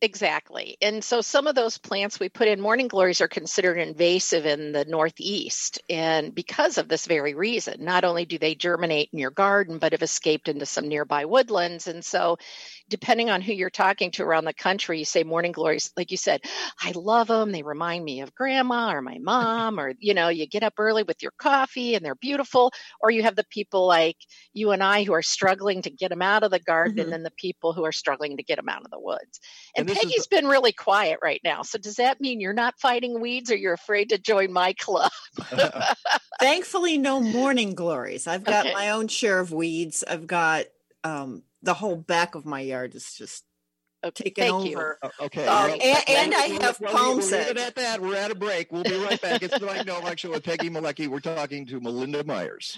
Exactly. 0.04 0.78
And 0.82 1.04
so 1.04 1.22
some 1.22 1.46
of 1.46 1.54
those 1.54 1.78
plants 1.78 2.20
we 2.20 2.28
put 2.28 2.48
in 2.48 2.60
morning 2.60 2.88
glories 2.88 3.22
are 3.22 3.28
considered 3.28 3.78
invasive 3.78 4.48
in 4.48 4.72
the 4.72 4.84
Northeast. 4.86 5.80
And 5.92 6.34
because 6.34 6.80
of 6.80 6.88
this 6.88 7.06
very 7.06 7.36
reason, 7.36 7.86
not 7.86 8.04
only 8.04 8.26
do 8.26 8.40
they 8.40 8.56
germinate 8.56 9.10
in 9.14 9.20
your 9.20 9.30
garden, 9.30 9.78
but 9.78 9.92
have 9.92 10.02
escaped 10.02 10.48
into 10.48 10.66
some 10.66 10.88
nearby 10.88 11.26
woodlands. 11.26 11.86
And 11.86 12.04
so, 12.04 12.38
depending 12.92 13.32
on 13.32 13.42
who 13.42 13.54
you're 13.54 13.72
talking 13.72 14.12
to 14.12 14.24
around 14.24 14.46
the 14.46 14.54
country, 14.54 15.00
you 15.00 15.06
say 15.06 15.24
morning 15.24 15.54
glories, 15.54 15.92
like 15.98 16.12
you 16.12 16.18
said, 16.18 16.42
I 16.80 16.92
love 16.94 17.28
them. 17.28 17.52
They 17.52 17.64
remind 17.64 18.06
me 18.06 18.22
of 18.22 18.36
grandma 18.36 18.94
or 18.94 19.02
my 19.02 19.18
mom, 19.18 19.80
or, 19.80 19.94
you 19.98 20.14
know, 20.14 20.28
you 20.30 20.46
get 20.46 20.62
up 20.64 20.74
early 20.78 21.04
with 21.04 21.24
your 21.24 21.32
coffee 21.40 21.96
and 21.96 22.06
they're 22.06 22.16
beautiful. 22.16 22.72
Or 23.02 23.10
you 23.10 23.24
have 23.24 23.36
the 23.36 23.46
people 23.50 23.88
like 23.88 24.18
you 24.54 24.72
and 24.72 24.84
I 24.84 25.04
who 25.04 25.14
are 25.14 25.24
struggling 25.24 25.82
to 25.84 25.90
get 25.90 26.10
them 26.10 26.22
out 26.22 26.44
of 26.44 26.52
the 26.52 26.60
garden, 26.60 27.00
and 27.00 27.12
then 27.12 27.24
the 27.24 27.32
people 27.32 27.74
who 27.74 27.86
are 27.86 27.92
struggling 27.92 28.38
to 28.38 28.44
get 28.44 28.58
them 28.58 28.70
out 28.70 28.84
of 28.84 28.92
the 28.92 29.00
woods. 29.00 29.40
And, 29.76 29.88
And 29.88 29.88
this 29.88 30.04
is 30.04 30.12
Peggy's 30.12 30.28
been 30.28 30.48
really 30.48 30.74
quiet 30.74 31.20
right 31.24 31.42
now. 31.44 31.64
So 31.64 31.78
does 31.80 31.96
that 31.96 32.22
mean 32.22 32.42
you're 32.42 32.54
not 32.54 32.80
fighting 32.80 33.22
weeds 33.22 33.52
or 33.52 33.56
you're 33.56 33.74
afraid 33.74 34.10
to 34.10 34.18
join 34.20 34.52
my 34.52 34.74
club? 34.74 35.12
Thankfully, 36.40 36.98
no 36.98 37.20
morning 37.22 37.76
glories. 37.76 38.28
I've 38.28 38.46
got 38.46 38.66
Okay. 38.66 38.74
my 38.74 38.90
own 38.90 39.08
share 39.08 39.40
of 39.40 39.52
weeds. 39.54 40.04
I've 40.08 40.28
got 40.28 40.66
um, 41.04 41.44
the 41.64 41.74
whole 41.74 41.96
back 41.96 42.36
of 42.36 42.46
my 42.46 42.62
yard 42.62 42.96
is 42.96 43.14
just 43.14 43.44
taken 44.16 44.44
thank 44.44 44.54
over. 44.76 44.98
O- 45.04 45.26
Okay. 45.26 45.46
Um, 45.46 45.70
well, 45.72 45.80
and, 45.82 46.04
and 46.10 46.34
I 46.34 46.46
have 46.64 46.80
we'll- 46.80 46.92
palm 46.92 47.18
we'll 47.18 47.26
leave 47.26 47.34
it 47.34 47.58
at 47.58 47.76
that. 47.76 48.02
We're 48.02 48.16
at 48.16 48.32
a 48.32 48.36
break. 48.36 48.72
We'll 48.72 48.84
be 48.84 48.96
right 48.96 49.22
back. 49.22 49.44
It's 49.44 49.58
the 49.60 49.66
Mike 49.66 49.86
Novak 49.86 50.18
Show 50.20 50.32
with 50.32 50.44
Peggy 50.44 50.70
Malecki. 50.70 51.08
We're 51.08 51.20
talking 51.20 51.66
to 51.68 51.80
Melinda 51.80 52.24
Myers. 52.24 52.78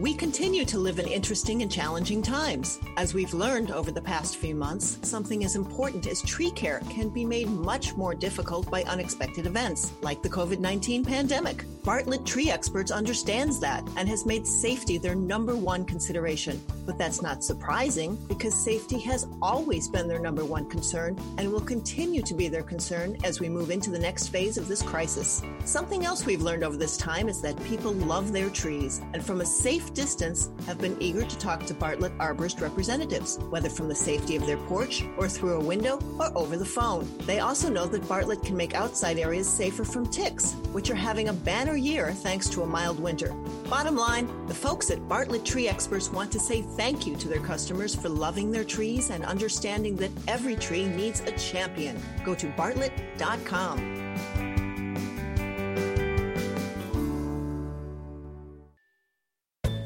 We 0.00 0.12
continue 0.12 0.64
to 0.64 0.78
live 0.78 0.98
in 0.98 1.06
interesting 1.06 1.62
and 1.62 1.70
challenging 1.70 2.20
times. 2.20 2.80
As 2.96 3.14
we've 3.14 3.32
learned 3.32 3.70
over 3.70 3.92
the 3.92 4.02
past 4.02 4.38
few 4.38 4.52
months, 4.52 4.98
something 5.02 5.44
as 5.44 5.54
important 5.54 6.08
as 6.08 6.20
tree 6.22 6.50
care 6.50 6.80
can 6.90 7.10
be 7.10 7.24
made 7.24 7.48
much 7.48 7.94
more 7.94 8.12
difficult 8.12 8.68
by 8.72 8.82
unexpected 8.84 9.46
events, 9.46 9.92
like 10.02 10.20
the 10.20 10.28
COVID 10.28 10.58
19 10.58 11.04
pandemic. 11.04 11.64
Bartlett 11.84 12.26
Tree 12.26 12.50
Experts 12.50 12.90
understands 12.90 13.60
that 13.60 13.86
and 13.96 14.08
has 14.08 14.26
made 14.26 14.46
safety 14.46 14.98
their 14.98 15.14
number 15.14 15.54
one 15.54 15.84
consideration. 15.84 16.60
But 16.86 16.98
that's 16.98 17.22
not 17.22 17.44
surprising 17.44 18.16
because 18.26 18.54
safety 18.54 18.98
has 19.00 19.28
always 19.42 19.88
been 19.88 20.08
their 20.08 20.18
number 20.18 20.44
one 20.44 20.68
concern 20.68 21.16
and 21.38 21.52
will 21.52 21.60
continue 21.60 22.22
to 22.22 22.34
be 22.34 22.48
their 22.48 22.62
concern 22.62 23.16
as 23.22 23.38
we 23.38 23.48
move 23.48 23.70
into 23.70 23.90
the 23.90 23.98
next 23.98 24.28
phase 24.28 24.56
of 24.56 24.66
this 24.66 24.82
crisis. 24.82 25.42
Something 25.66 26.04
else 26.04 26.24
we've 26.24 26.42
learned 26.42 26.64
over 26.64 26.76
this 26.76 26.96
time 26.96 27.28
is 27.28 27.40
that 27.42 27.62
people 27.64 27.92
love 27.92 28.32
their 28.32 28.50
trees 28.50 29.00
and 29.12 29.24
from 29.24 29.42
a 29.42 29.46
safe 29.46 29.83
distance 29.92 30.50
have 30.66 30.78
been 30.78 30.96
eager 31.00 31.24
to 31.24 31.38
talk 31.38 31.66
to 31.66 31.74
Bartlett 31.74 32.16
arborist 32.18 32.60
representatives, 32.60 33.38
whether 33.50 33.68
from 33.68 33.88
the 33.88 33.94
safety 33.94 34.36
of 34.36 34.46
their 34.46 34.56
porch 34.56 35.04
or 35.18 35.28
through 35.28 35.54
a 35.54 35.64
window 35.64 35.98
or 36.18 36.30
over 36.36 36.56
the 36.56 36.64
phone. 36.64 37.06
They 37.26 37.40
also 37.40 37.68
know 37.68 37.86
that 37.86 38.08
Bartlett 38.08 38.42
can 38.42 38.56
make 38.56 38.74
outside 38.74 39.18
areas 39.18 39.48
safer 39.48 39.84
from 39.84 40.06
ticks, 40.06 40.52
which 40.72 40.90
are 40.90 40.94
having 40.94 41.28
a 41.28 41.32
banner 41.32 41.76
year 41.76 42.12
thanks 42.12 42.48
to 42.50 42.62
a 42.62 42.66
mild 42.66 43.00
winter. 43.00 43.34
Bottom 43.68 43.96
line, 43.96 44.46
the 44.46 44.54
folks 44.54 44.90
at 44.90 45.08
Bartlett 45.08 45.44
Tree 45.44 45.68
Experts 45.68 46.10
want 46.10 46.30
to 46.32 46.40
say 46.40 46.62
thank 46.62 47.06
you 47.06 47.16
to 47.16 47.28
their 47.28 47.40
customers 47.40 47.94
for 47.94 48.08
loving 48.08 48.50
their 48.50 48.64
trees 48.64 49.10
and 49.10 49.24
understanding 49.24 49.96
that 49.96 50.10
every 50.28 50.56
tree 50.56 50.86
needs 50.86 51.20
a 51.20 51.32
champion. 51.32 52.00
Go 52.24 52.34
to 52.34 52.46
bartlett.com. 52.56 54.53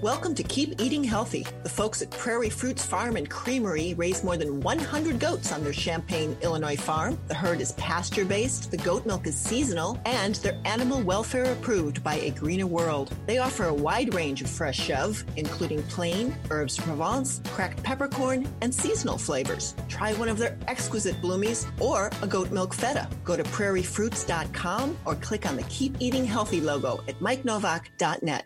Welcome 0.00 0.36
to 0.36 0.44
Keep 0.44 0.80
Eating 0.80 1.02
Healthy. 1.02 1.44
The 1.64 1.68
folks 1.68 2.02
at 2.02 2.10
Prairie 2.12 2.50
Fruits 2.50 2.86
Farm 2.86 3.16
and 3.16 3.28
Creamery 3.28 3.94
raise 3.94 4.22
more 4.22 4.36
than 4.36 4.60
100 4.60 5.18
goats 5.18 5.50
on 5.50 5.64
their 5.64 5.72
Champaign, 5.72 6.36
Illinois 6.40 6.76
farm. 6.76 7.18
The 7.26 7.34
herd 7.34 7.60
is 7.60 7.72
pasture 7.72 8.24
based, 8.24 8.70
the 8.70 8.76
goat 8.76 9.06
milk 9.06 9.26
is 9.26 9.34
seasonal, 9.34 10.00
and 10.06 10.36
they're 10.36 10.56
animal 10.64 11.02
welfare 11.02 11.50
approved 11.52 12.04
by 12.04 12.14
A 12.14 12.30
Greener 12.30 12.68
World. 12.68 13.12
They 13.26 13.38
offer 13.38 13.64
a 13.64 13.74
wide 13.74 14.14
range 14.14 14.40
of 14.40 14.48
fresh 14.48 14.88
chèvre, 14.88 15.24
including 15.34 15.82
plain, 15.84 16.32
herbs 16.48 16.76
Provence, 16.76 17.40
cracked 17.46 17.82
peppercorn, 17.82 18.46
and 18.60 18.72
seasonal 18.72 19.18
flavors. 19.18 19.74
Try 19.88 20.12
one 20.14 20.28
of 20.28 20.38
their 20.38 20.56
exquisite 20.68 21.20
bloomies 21.20 21.66
or 21.80 22.12
a 22.22 22.26
goat 22.28 22.52
milk 22.52 22.72
feta. 22.72 23.08
Go 23.24 23.36
to 23.36 23.42
prairiefruits.com 23.42 24.96
or 25.04 25.16
click 25.16 25.44
on 25.44 25.56
the 25.56 25.64
Keep 25.64 25.96
Eating 25.98 26.24
Healthy 26.24 26.60
logo 26.60 27.02
at 27.08 27.18
mikenovak.net. 27.18 28.44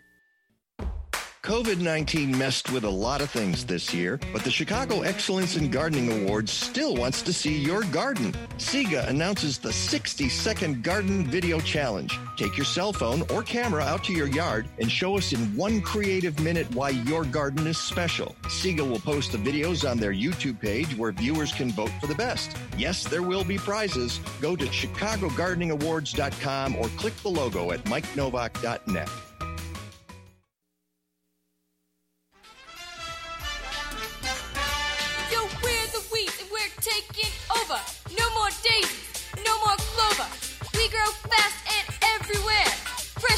COVID 1.43 1.81
19 1.81 2.37
messed 2.37 2.71
with 2.71 2.85
a 2.85 2.89
lot 2.89 3.19
of 3.19 3.29
things 3.29 3.65
this 3.65 3.93
year, 3.93 4.17
but 4.31 4.45
the 4.45 4.49
Chicago 4.49 5.01
Excellence 5.01 5.57
in 5.57 5.69
Gardening 5.69 6.23
Awards 6.23 6.53
still 6.53 6.95
wants 6.95 7.21
to 7.21 7.33
see 7.33 7.57
your 7.57 7.83
garden. 7.83 8.33
CEGA 8.57 9.09
announces 9.09 9.57
the 9.57 9.73
60 9.73 10.29
second 10.29 10.83
garden 10.83 11.25
video 11.25 11.59
challenge. 11.59 12.17
Take 12.37 12.55
your 12.55 12.65
cell 12.65 12.93
phone 12.93 13.23
or 13.29 13.43
camera 13.43 13.83
out 13.83 14.05
to 14.05 14.13
your 14.13 14.27
yard 14.27 14.69
and 14.79 14.89
show 14.89 15.17
us 15.17 15.33
in 15.33 15.53
one 15.53 15.81
creative 15.81 16.39
minute 16.39 16.73
why 16.73 16.91
your 16.91 17.25
garden 17.25 17.67
is 17.67 17.77
special. 17.77 18.37
CEGA 18.43 18.89
will 18.89 19.01
post 19.01 19.33
the 19.33 19.37
videos 19.37 19.83
on 19.89 19.97
their 19.97 20.13
YouTube 20.13 20.61
page 20.61 20.97
where 20.97 21.11
viewers 21.11 21.51
can 21.51 21.71
vote 21.71 21.91
for 21.99 22.07
the 22.07 22.15
best. 22.15 22.55
Yes, 22.77 23.03
there 23.03 23.21
will 23.21 23.43
be 23.43 23.57
prizes. 23.57 24.21
Go 24.39 24.55
to 24.55 24.65
chicagogardeningawards.com 24.67 26.75
or 26.77 26.87
click 26.95 27.17
the 27.17 27.27
logo 27.27 27.73
at 27.73 27.83
mikenovak.net. 27.83 29.09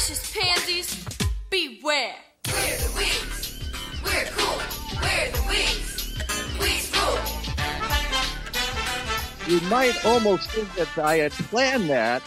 Precious 0.06 0.32
pansies, 0.32 1.04
beware. 1.50 2.14
We're 2.46 2.76
the 2.76 2.92
weeds. 2.96 3.58
We're 4.04 4.24
cool. 4.36 4.62
We're 5.02 5.32
the 5.32 5.42
weeds. 5.48 6.14
Weeds 6.60 6.92
rule. 6.94 7.18
You 9.48 9.60
might 9.68 10.06
almost 10.06 10.48
think 10.52 10.72
that 10.76 10.96
I 10.96 11.16
had 11.16 11.32
planned 11.32 11.90
that 11.90 12.22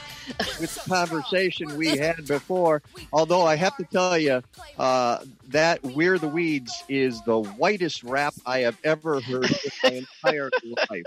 with 0.60 0.76
the 0.76 0.90
conversation 0.90 1.78
we 1.78 1.96
had 1.98 2.28
before. 2.28 2.82
Although 3.14 3.46
I 3.46 3.56
have 3.56 3.78
to 3.78 3.86
tell 3.86 4.18
you, 4.18 4.44
uh, 4.78 5.20
that 5.48 5.82
"We're 5.82 6.20
the 6.20 6.28
Weeds" 6.28 6.84
is 6.90 7.22
the 7.22 7.40
whitest 7.40 8.04
rap 8.04 8.34
I 8.46 8.60
have 8.60 8.78
ever 8.84 9.22
heard 9.22 9.50
in 9.50 9.72
my 9.86 10.06
entire 10.26 10.50
life. 10.90 11.06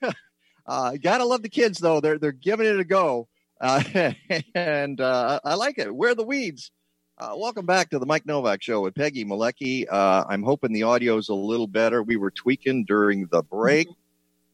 uh, 0.66 0.96
gotta 1.02 1.26
love 1.26 1.42
the 1.42 1.50
kids 1.50 1.80
though; 1.80 2.00
they're 2.00 2.16
they're 2.16 2.32
giving 2.32 2.66
it 2.66 2.80
a 2.80 2.84
go, 2.84 3.28
uh, 3.60 4.12
and 4.54 5.00
uh, 5.00 5.40
I 5.44 5.54
like 5.54 5.78
it. 5.78 5.94
We're 5.94 6.14
the 6.14 6.24
Weeds. 6.24 6.70
Uh, 7.16 7.34
welcome 7.36 7.64
back 7.64 7.90
to 7.90 7.98
the 7.98 8.06
Mike 8.06 8.26
Novak 8.26 8.60
Show 8.60 8.80
with 8.80 8.94
Peggy 8.94 9.24
Malecki. 9.24 9.86
Uh, 9.88 10.24
I'm 10.28 10.42
hoping 10.42 10.72
the 10.72 10.82
audio's 10.82 11.28
a 11.28 11.34
little 11.34 11.68
better. 11.68 12.02
We 12.02 12.16
were 12.16 12.32
tweaking 12.32 12.84
during 12.86 13.28
the 13.30 13.42
break. 13.42 13.86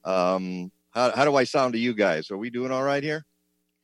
Um, 0.04 0.70
how, 0.90 1.10
how 1.12 1.24
do 1.24 1.36
I 1.36 1.44
sound 1.44 1.72
to 1.72 1.78
you 1.78 1.94
guys? 1.94 2.30
Are 2.30 2.36
we 2.36 2.50
doing 2.50 2.70
all 2.70 2.82
right 2.82 3.02
here? 3.02 3.24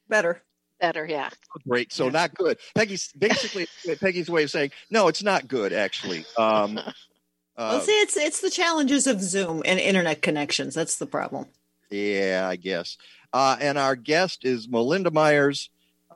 Better. 0.08 0.42
Better, 0.78 1.06
yeah. 1.06 1.30
Great. 1.66 1.90
So 1.92 2.10
not 2.10 2.34
good. 2.34 2.58
Peggy's 2.74 3.10
basically 3.16 3.66
Peggy's 3.98 4.28
way 4.28 4.42
of 4.42 4.50
saying 4.50 4.72
no, 4.90 5.08
it's 5.08 5.22
not 5.22 5.48
good 5.48 5.72
actually. 5.72 6.26
Um, 6.36 6.78
well, 7.58 7.80
see, 7.80 7.92
it's 7.92 8.16
it's 8.16 8.42
the 8.42 8.50
challenges 8.50 9.06
of 9.06 9.22
Zoom 9.22 9.62
and 9.64 9.80
internet 9.80 10.20
connections. 10.20 10.74
That's 10.74 10.96
the 10.96 11.06
problem. 11.06 11.46
Yeah, 11.90 12.46
I 12.46 12.56
guess. 12.56 12.98
Uh, 13.32 13.56
and 13.60 13.78
our 13.78 13.96
guest 13.96 14.44
is 14.44 14.68
Melinda 14.68 15.10
Myers, 15.10 15.70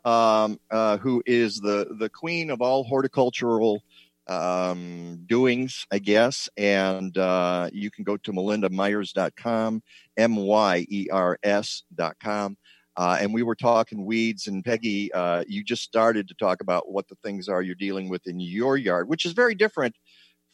um, 0.05 0.59
uh, 0.71 0.97
who 0.99 1.23
is 1.27 1.61
the 1.61 1.95
the 1.99 2.09
queen 2.09 2.51
of 2.51 2.61
all 2.63 2.85
horticultural 2.85 3.83
um, 4.27 5.25
doings, 5.27 5.87
I 5.91 5.99
guess. 5.99 6.49
And 6.57 7.17
uh, 7.19 7.69
you 7.73 7.91
can 7.91 8.05
go 8.05 8.17
to 8.19 8.33
melindamyers.com, 8.33 9.83
M 10.17 10.37
Y 10.37 10.87
E 10.89 11.09
R 11.11 11.39
S.com. 11.43 12.57
Uh, 12.97 13.19
and 13.21 13.33
we 13.33 13.43
were 13.43 13.55
talking 13.55 14.05
weeds, 14.05 14.47
and 14.47 14.65
Peggy, 14.65 15.13
uh, 15.13 15.45
you 15.49 15.63
just 15.65 15.83
started 15.83 16.29
to 16.29 16.35
talk 16.35 16.61
about 16.61 16.91
what 16.91 17.09
the 17.09 17.15
things 17.25 17.49
are 17.49 17.63
you're 17.63 17.75
dealing 17.77 18.09
with 18.09 18.27
in 18.27 18.41
your 18.41 18.77
yard, 18.77 19.09
which 19.09 19.25
is 19.25 19.33
very 19.33 19.55
different 19.55 19.97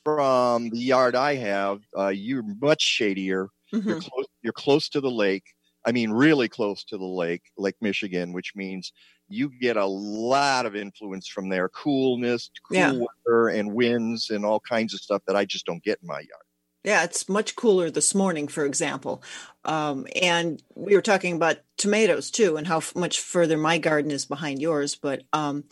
from 0.04 0.70
the 0.70 0.78
yard 0.78 1.16
I 1.16 1.34
have. 1.36 1.80
Uh, 1.96 2.08
you're 2.08 2.44
much 2.60 2.82
shadier. 2.82 3.48
You're, 3.72 3.82
Mhm. 3.82 4.00
close, 4.00 4.26
you're 4.42 4.52
close 4.52 4.88
to 4.90 5.00
the 5.00 5.10
lake. 5.10 5.42
I 5.86 5.92
mean, 5.92 6.10
really 6.10 6.48
close 6.48 6.82
to 6.84 6.98
the 6.98 7.04
lake, 7.04 7.52
Lake 7.56 7.76
Michigan, 7.80 8.32
which 8.32 8.54
means 8.56 8.92
you 9.28 9.50
get 9.60 9.76
a 9.76 9.86
lot 9.86 10.66
of 10.66 10.74
influence 10.76 11.28
from 11.28 11.48
there 11.48 11.68
coolness, 11.68 12.50
cool 12.68 12.76
Yeah. 12.76 12.92
weather, 12.92 13.48
and 13.48 13.72
winds, 13.72 14.30
and 14.30 14.44
all 14.44 14.60
kinds 14.60 14.94
of 14.94 15.00
stuff 15.00 15.22
that 15.26 15.36
I 15.36 15.44
just 15.44 15.64
don't 15.64 15.82
get 15.82 16.00
in 16.02 16.08
my 16.08 16.18
yard. 16.18 16.42
Yeah, 16.84 17.02
it's 17.02 17.28
much 17.28 17.56
cooler 17.56 17.90
this 17.90 18.14
morning, 18.14 18.46
for 18.46 18.64
example. 18.64 19.20
Um, 19.64 20.06
and 20.22 20.62
we 20.76 20.94
were 20.94 21.02
talking 21.02 21.34
about 21.34 21.58
tomatoes 21.76 22.30
too, 22.30 22.56
and 22.56 22.64
how 22.66 22.76
f- 22.76 22.94
much 22.94 23.18
further 23.18 23.56
my 23.56 23.78
garden 23.78 24.12
is 24.12 24.24
behind 24.24 24.62
yours. 24.62 24.94
But 24.94 25.24
um, 25.32 25.64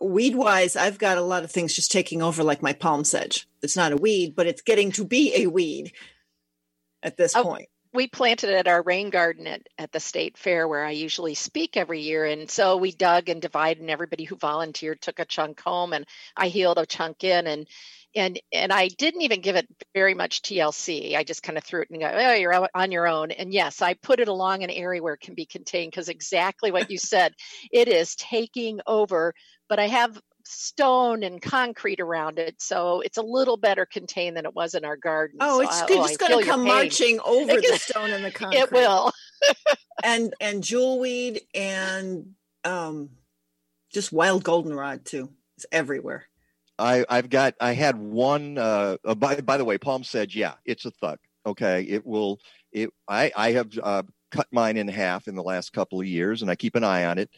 weed 0.00 0.34
wise, 0.34 0.76
I've 0.76 0.98
got 0.98 1.16
a 1.16 1.22
lot 1.22 1.42
of 1.44 1.50
things 1.50 1.72
just 1.74 1.90
taking 1.90 2.20
over, 2.22 2.42
like 2.42 2.60
my 2.60 2.74
palm 2.74 3.04
sedge. 3.04 3.48
It's 3.62 3.76
not 3.76 3.92
a 3.92 3.96
weed, 3.96 4.34
but 4.36 4.46
it's 4.46 4.60
getting 4.60 4.92
to 4.92 5.04
be 5.06 5.34
a 5.42 5.46
weed 5.46 5.92
at 7.02 7.16
this 7.16 7.34
Oh, 7.34 7.44
point. 7.44 7.68
We 7.92 8.06
planted 8.06 8.50
at 8.50 8.68
our 8.68 8.82
rain 8.82 9.10
garden 9.10 9.46
at, 9.46 9.62
at 9.78 9.92
the 9.92 10.00
state 10.00 10.36
fair 10.36 10.68
where 10.68 10.84
I 10.84 10.90
usually 10.90 11.34
speak 11.34 11.76
every 11.76 12.00
year. 12.00 12.24
And 12.24 12.50
so 12.50 12.76
we 12.76 12.92
dug 12.92 13.28
and 13.28 13.40
divided 13.40 13.80
and 13.80 13.90
everybody 13.90 14.24
who 14.24 14.36
volunteered 14.36 15.00
took 15.00 15.18
a 15.18 15.24
chunk 15.24 15.60
home 15.60 15.92
and 15.92 16.06
I 16.36 16.48
healed 16.48 16.78
a 16.78 16.86
chunk 16.86 17.24
in 17.24 17.46
and 17.46 17.66
and 18.14 18.40
and 18.52 18.72
I 18.72 18.88
didn't 18.88 19.22
even 19.22 19.40
give 19.40 19.56
it 19.56 19.68
very 19.94 20.14
much 20.14 20.42
TLC. 20.42 21.14
I 21.14 21.24
just 21.24 21.42
kind 21.42 21.58
of 21.58 21.64
threw 21.64 21.82
it 21.82 21.90
and 21.90 22.00
go, 22.00 22.10
oh, 22.10 22.34
you're 22.34 22.68
on 22.74 22.92
your 22.92 23.06
own. 23.06 23.30
And 23.30 23.52
yes, 23.52 23.82
I 23.82 23.94
put 23.94 24.20
it 24.20 24.28
along 24.28 24.62
an 24.62 24.70
area 24.70 25.02
where 25.02 25.14
it 25.14 25.20
can 25.20 25.34
be 25.34 25.46
contained 25.46 25.90
because 25.90 26.08
exactly 26.08 26.70
what 26.70 26.90
you 26.90 26.98
said, 26.98 27.34
it 27.70 27.88
is 27.88 28.14
taking 28.16 28.80
over. 28.86 29.34
But 29.68 29.78
I 29.78 29.88
have 29.88 30.20
stone 30.50 31.22
and 31.22 31.40
concrete 31.40 32.00
around 32.00 32.38
it, 32.38 32.60
so 32.60 33.00
it's 33.00 33.18
a 33.18 33.22
little 33.22 33.56
better 33.56 33.86
contained 33.86 34.36
than 34.36 34.44
it 34.46 34.54
was 34.54 34.74
in 34.74 34.84
our 34.84 34.96
garden. 34.96 35.38
Oh, 35.40 35.58
So 35.58 35.62
it's 35.68 35.82
I- 35.82 35.86
good. 35.86 35.98
oh, 35.98 36.04
it's 36.04 36.16
going 36.16 36.38
to 36.38 36.44
come 36.44 36.64
marching 36.64 37.20
over 37.24 37.52
It 37.52 37.64
the 37.70 37.78
stone 37.78 38.10
and 38.10 38.24
the 38.24 38.30
concrete. 38.30 38.60
It 38.60 38.72
will. 38.72 39.12
and 40.04 40.34
and 40.40 40.62
jewelweed 40.62 41.42
and 41.54 42.34
um, 42.64 43.10
just 43.92 44.12
wild 44.12 44.42
goldenrod 44.44 45.04
too. 45.04 45.30
It's 45.56 45.66
everywhere. 45.72 46.24
I, 46.78 47.04
I've 47.08 47.28
got, 47.28 47.54
I 47.60 47.72
had 47.72 47.96
one, 47.98 48.56
uh, 48.56 48.98
uh, 49.04 49.16
by, 49.16 49.40
by 49.40 49.56
the 49.56 49.64
way, 49.64 49.78
Palm 49.78 50.04
sedge, 50.04 50.36
yeah, 50.36 50.54
it's 50.64 50.84
a 50.84 50.92
thug. 50.92 51.18
Okay. 51.44 51.82
It 51.82 52.06
will, 52.06 52.38
it, 52.70 52.90
I, 53.08 53.32
I 53.36 53.52
have, 53.52 53.76
uh, 53.82 54.04
cut 54.30 54.46
mine 54.52 54.76
in 54.76 54.86
half 54.86 55.26
in 55.26 55.34
the 55.34 55.42
last 55.42 55.72
couple 55.72 55.98
of 56.00 56.06
years 56.06 56.42
and 56.42 56.50
I 56.50 56.54
keep 56.54 56.76
an 56.76 56.84
eye 56.84 57.06
on 57.06 57.18
it. 57.18 57.30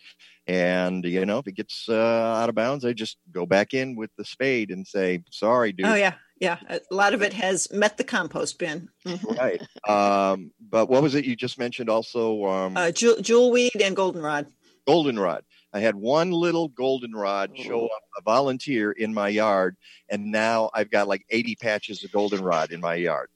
And, 0.51 1.05
you 1.05 1.25
know, 1.27 1.39
if 1.39 1.47
it 1.47 1.55
gets, 1.55 1.89
uh, 1.89 1.95
out 1.95 2.49
of 2.49 2.57
bounds, 2.57 2.85
I 2.85 2.93
just 2.93 3.19
go 3.31 3.47
back 3.47 3.73
in 3.73 3.95
with 3.95 4.11
the 4.19 4.25
spade 4.25 4.71
and 4.73 4.85
say, 4.85 5.23
sorry, 5.31 5.71
dude. 5.73 5.87
Oh 5.87 5.95
yeah, 5.95 6.15
yeah. 6.41 6.59
A 6.69 6.81
lot 6.91 7.15
of 7.15 7.23
it 7.23 7.33
has 7.35 7.71
met 7.71 7.97
the 7.99 8.03
compost 8.03 8.59
bin. 8.59 8.89
Mhm. 9.07 9.39
Right. 9.39 9.63
Um, 9.89 10.51
but 10.61 10.89
what 10.89 11.03
was 11.05 11.15
it 11.15 11.25
you 11.25 11.37
just 11.37 11.57
mentioned 11.57 11.89
also? 11.89 12.45
Um, 12.47 12.77
Uh, 12.77 12.91
jewel, 12.91 13.17
jewelweed 13.23 13.81
and 13.81 13.95
goldenrod. 13.95 14.47
goldenrod. 14.89 15.45
I 15.73 15.79
had 15.79 15.95
one 15.95 16.33
little 16.33 16.67
goldenrod 16.67 17.57
show 17.57 17.85
up, 17.85 18.03
a 18.19 18.23
volunteer 18.23 18.91
in 18.91 19.15
my 19.15 19.29
yard, 19.29 19.77
and 20.09 20.33
now 20.33 20.69
I've 20.75 20.91
got 20.91 21.07
like 21.07 21.25
80 21.31 21.55
patches 21.55 22.03
of 22.03 22.11
goldenrod 22.11 22.73
in 22.73 22.81
my 22.81 22.97
yard. 22.97 23.29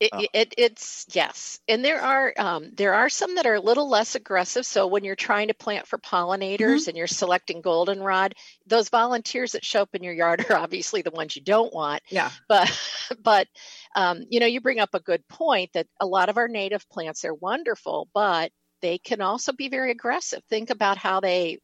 It, 0.00 0.10
Oh. 0.12 0.24
it, 0.32 0.54
it's 0.56 1.04
yes, 1.12 1.60
and 1.68 1.84
there 1.84 2.00
are 2.00 2.32
um, 2.38 2.70
there 2.72 2.94
are 2.94 3.10
some 3.10 3.34
that 3.34 3.44
are 3.44 3.56
a 3.56 3.60
little 3.60 3.86
less 3.88 4.14
aggressive. 4.14 4.64
So 4.64 4.86
when 4.86 5.04
you're 5.04 5.14
trying 5.14 5.48
to 5.48 5.54
plant 5.54 5.86
for 5.86 5.98
pollinators 5.98 6.88
and 6.88 6.96
you're 6.96 7.06
selecting 7.06 7.60
goldenrod, 7.60 8.34
those 8.66 8.88
volunteers 8.88 9.52
that 9.52 9.64
show 9.64 9.82
up 9.82 9.94
in 9.94 10.02
your 10.02 10.14
yard 10.14 10.44
are 10.50 10.56
obviously 10.56 11.02
the 11.02 11.10
ones 11.10 11.36
you 11.36 11.42
don't 11.42 11.72
want. 11.74 12.02
Yeah. 12.08 12.30
But 12.48 12.70
but 13.22 13.46
um, 13.94 14.24
you 14.30 14.40
know 14.40 14.46
you 14.46 14.62
bring 14.62 14.80
up 14.80 14.94
a 14.94 15.00
good 15.00 15.26
point 15.28 15.70
that 15.74 15.86
a 16.00 16.06
lot 16.06 16.30
of 16.30 16.38
our 16.38 16.48
native 16.48 16.88
plants 16.88 17.24
are 17.26 17.34
wonderful, 17.34 18.08
but 18.14 18.52
they 18.80 18.96
can 18.98 19.20
also 19.20 19.52
be 19.52 19.68
very 19.68 19.90
aggressive. 19.90 20.42
Think 20.48 20.70
about 20.70 20.96
how 20.96 21.20
they 21.20 21.58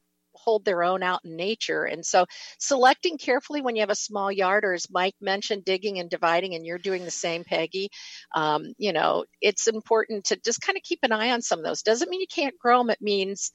hold 0.46 0.64
their 0.64 0.84
own 0.84 1.02
out 1.02 1.20
in 1.24 1.36
nature. 1.36 1.84
And 1.84 2.06
so 2.06 2.24
selecting 2.58 3.18
carefully 3.18 3.60
when 3.60 3.74
you 3.74 3.80
have 3.82 3.90
a 3.90 3.96
small 3.96 4.30
yard, 4.30 4.64
or 4.64 4.72
as 4.72 4.86
Mike 4.90 5.16
mentioned, 5.20 5.64
digging 5.64 5.98
and 5.98 6.08
dividing, 6.08 6.54
and 6.54 6.64
you're 6.64 6.78
doing 6.78 7.04
the 7.04 7.10
same, 7.10 7.42
Peggy, 7.44 7.88
um, 8.34 8.72
you 8.78 8.92
know, 8.92 9.24
it's 9.40 9.66
important 9.66 10.24
to 10.26 10.36
just 10.36 10.60
kind 10.62 10.76
of 10.76 10.82
keep 10.84 11.00
an 11.02 11.12
eye 11.12 11.32
on 11.32 11.42
some 11.42 11.58
of 11.58 11.64
those. 11.64 11.82
Doesn't 11.82 12.08
mean 12.08 12.20
you 12.20 12.26
can't 12.32 12.58
grow 12.58 12.78
them. 12.78 12.90
It 12.90 13.02
means 13.02 13.50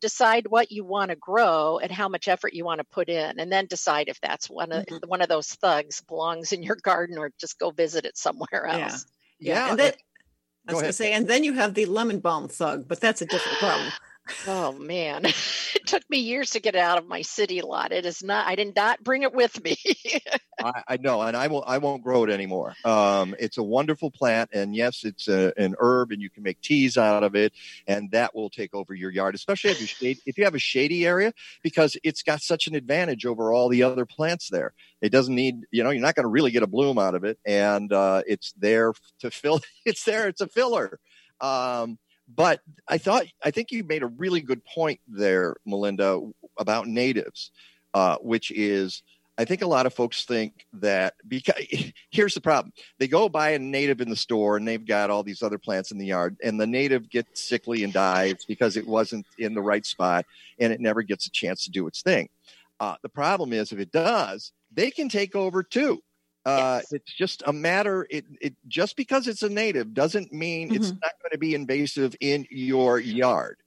decide 0.00 0.46
what 0.46 0.70
you 0.70 0.84
want 0.84 1.10
to 1.10 1.16
grow 1.16 1.78
and 1.78 1.90
how 1.90 2.08
much 2.08 2.28
effort 2.28 2.54
you 2.54 2.64
want 2.64 2.78
to 2.78 2.84
put 2.84 3.08
in 3.08 3.40
and 3.40 3.50
then 3.50 3.66
decide 3.66 4.08
if 4.08 4.20
that's 4.20 4.48
one 4.48 4.70
of 4.70 4.84
one 5.08 5.20
of 5.20 5.28
those 5.28 5.48
thugs 5.48 6.00
belongs 6.02 6.52
in 6.52 6.62
your 6.62 6.76
garden 6.82 7.18
or 7.18 7.32
just 7.40 7.58
go 7.58 7.70
visit 7.72 8.04
it 8.04 8.16
somewhere 8.16 8.64
Yeah. 8.64 8.84
else 8.84 9.06
Yeah. 9.40 9.70
and 9.70 9.78
then, 9.78 9.92
I 10.68 10.72
was 10.72 10.80
going 10.80 10.90
to 10.90 10.92
say, 10.92 11.12
and 11.12 11.26
then 11.26 11.42
you 11.44 11.54
have 11.54 11.74
the 11.74 11.86
lemon 11.86 12.20
balm 12.20 12.46
thug, 12.46 12.86
but 12.86 13.00
that's 13.00 13.22
a 13.22 13.26
different 13.26 13.58
problem. 13.58 13.90
Oh 14.46 14.72
man, 14.72 15.24
it 15.26 15.86
took 15.86 16.08
me 16.08 16.18
years 16.18 16.50
to 16.50 16.60
get 16.60 16.76
out 16.76 16.98
of 16.98 17.06
my 17.06 17.22
city 17.22 17.60
lot. 17.60 17.92
It 17.92 18.06
is 18.06 18.22
not. 18.22 18.46
I 18.46 18.54
did 18.54 18.74
not 18.74 19.02
bring 19.02 19.22
it 19.22 19.32
with 19.34 19.62
me. 19.62 19.76
I, 20.64 20.82
I 20.88 20.96
know, 20.96 21.22
and 21.22 21.36
I 21.36 21.48
won't. 21.48 21.64
I 21.66 21.78
won't 21.78 22.02
grow 22.02 22.24
it 22.24 22.30
anymore. 22.30 22.74
Um, 22.84 23.34
it's 23.38 23.58
a 23.58 23.62
wonderful 23.62 24.10
plant, 24.10 24.50
and 24.52 24.74
yes, 24.74 25.04
it's 25.04 25.28
a, 25.28 25.52
an 25.56 25.74
herb, 25.78 26.12
and 26.12 26.20
you 26.20 26.30
can 26.30 26.42
make 26.42 26.60
teas 26.60 26.96
out 26.96 27.22
of 27.22 27.34
it, 27.34 27.52
and 27.86 28.10
that 28.12 28.34
will 28.34 28.50
take 28.50 28.74
over 28.74 28.94
your 28.94 29.10
yard, 29.10 29.34
especially 29.34 29.70
if 29.70 29.80
you 29.80 29.86
shade, 29.86 30.18
if 30.26 30.38
you 30.38 30.44
have 30.44 30.54
a 30.54 30.60
shady 30.60 31.06
area, 31.06 31.32
because 31.62 31.96
it's 32.02 32.22
got 32.22 32.40
such 32.40 32.66
an 32.66 32.74
advantage 32.74 33.26
over 33.26 33.52
all 33.52 33.68
the 33.68 33.82
other 33.82 34.06
plants 34.06 34.48
there. 34.50 34.72
It 35.00 35.10
doesn't 35.10 35.34
need, 35.34 35.66
you 35.70 35.84
know, 35.84 35.90
you're 35.90 36.02
not 36.02 36.14
going 36.14 36.24
to 36.24 36.28
really 36.30 36.50
get 36.50 36.62
a 36.62 36.66
bloom 36.66 36.98
out 36.98 37.14
of 37.14 37.24
it, 37.24 37.38
and 37.46 37.92
uh, 37.92 38.22
it's 38.26 38.52
there 38.52 38.92
to 39.20 39.30
fill. 39.30 39.60
It's 39.84 40.04
there. 40.04 40.28
It's 40.28 40.42
a 40.42 40.48
filler. 40.48 41.00
Um, 41.40 41.98
but 42.34 42.60
I 42.86 42.98
thought, 42.98 43.24
I 43.42 43.50
think 43.50 43.70
you 43.70 43.84
made 43.84 44.02
a 44.02 44.06
really 44.06 44.40
good 44.40 44.64
point 44.64 45.00
there, 45.08 45.56
Melinda, 45.64 46.20
about 46.58 46.86
natives, 46.86 47.50
uh, 47.94 48.16
which 48.20 48.50
is. 48.50 49.02
I 49.40 49.44
think 49.44 49.62
a 49.62 49.68
lot 49.68 49.86
of 49.86 49.94
folks 49.94 50.24
think 50.24 50.66
that 50.72 51.14
because 51.28 51.64
here's 52.10 52.34
the 52.34 52.40
problem. 52.40 52.72
They 52.98 53.06
go 53.06 53.28
buy 53.28 53.50
a 53.50 53.58
native 53.60 54.00
in 54.00 54.10
the 54.10 54.16
store 54.16 54.56
and 54.56 54.66
they've 54.66 54.84
got 54.84 55.10
all 55.10 55.22
these 55.22 55.44
other 55.44 55.58
plants 55.58 55.92
in 55.92 55.98
the 55.98 56.06
yard 56.06 56.36
and 56.42 56.60
the 56.60 56.66
native 56.66 57.08
gets 57.08 57.48
sickly 57.48 57.84
and 57.84 57.92
dies 57.92 58.44
because 58.48 58.76
it 58.76 58.84
wasn't 58.84 59.24
in 59.38 59.54
the 59.54 59.62
right 59.62 59.86
spot 59.86 60.26
and 60.58 60.72
it 60.72 60.80
never 60.80 61.02
gets 61.02 61.28
a 61.28 61.30
chance 61.30 61.62
to 61.62 61.70
do 61.70 61.86
its 61.86 62.02
thing. 62.02 62.28
Uh, 62.80 62.96
the 63.02 63.08
problem 63.08 63.52
is 63.52 63.70
if 63.70 63.78
it 63.78 63.92
does, 63.92 64.50
they 64.72 64.90
can 64.90 65.08
take 65.08 65.36
over 65.36 65.62
too. 65.62 66.02
Uh, 66.44 66.80
It's 66.90 67.12
just 67.14 67.42
a 67.46 67.52
matter. 67.52 68.06
It, 68.10 68.24
it 68.40 68.54
just 68.68 68.96
because 68.96 69.28
it's 69.28 69.42
a 69.42 69.48
native 69.48 69.94
doesn't 69.94 70.32
mean 70.32 70.74
it's 70.74 70.90
not 70.90 71.12
going 71.22 71.32
to 71.32 71.38
be 71.38 71.54
invasive 71.54 72.14
in 72.20 72.46
your 72.50 72.98
yard. 72.98 73.58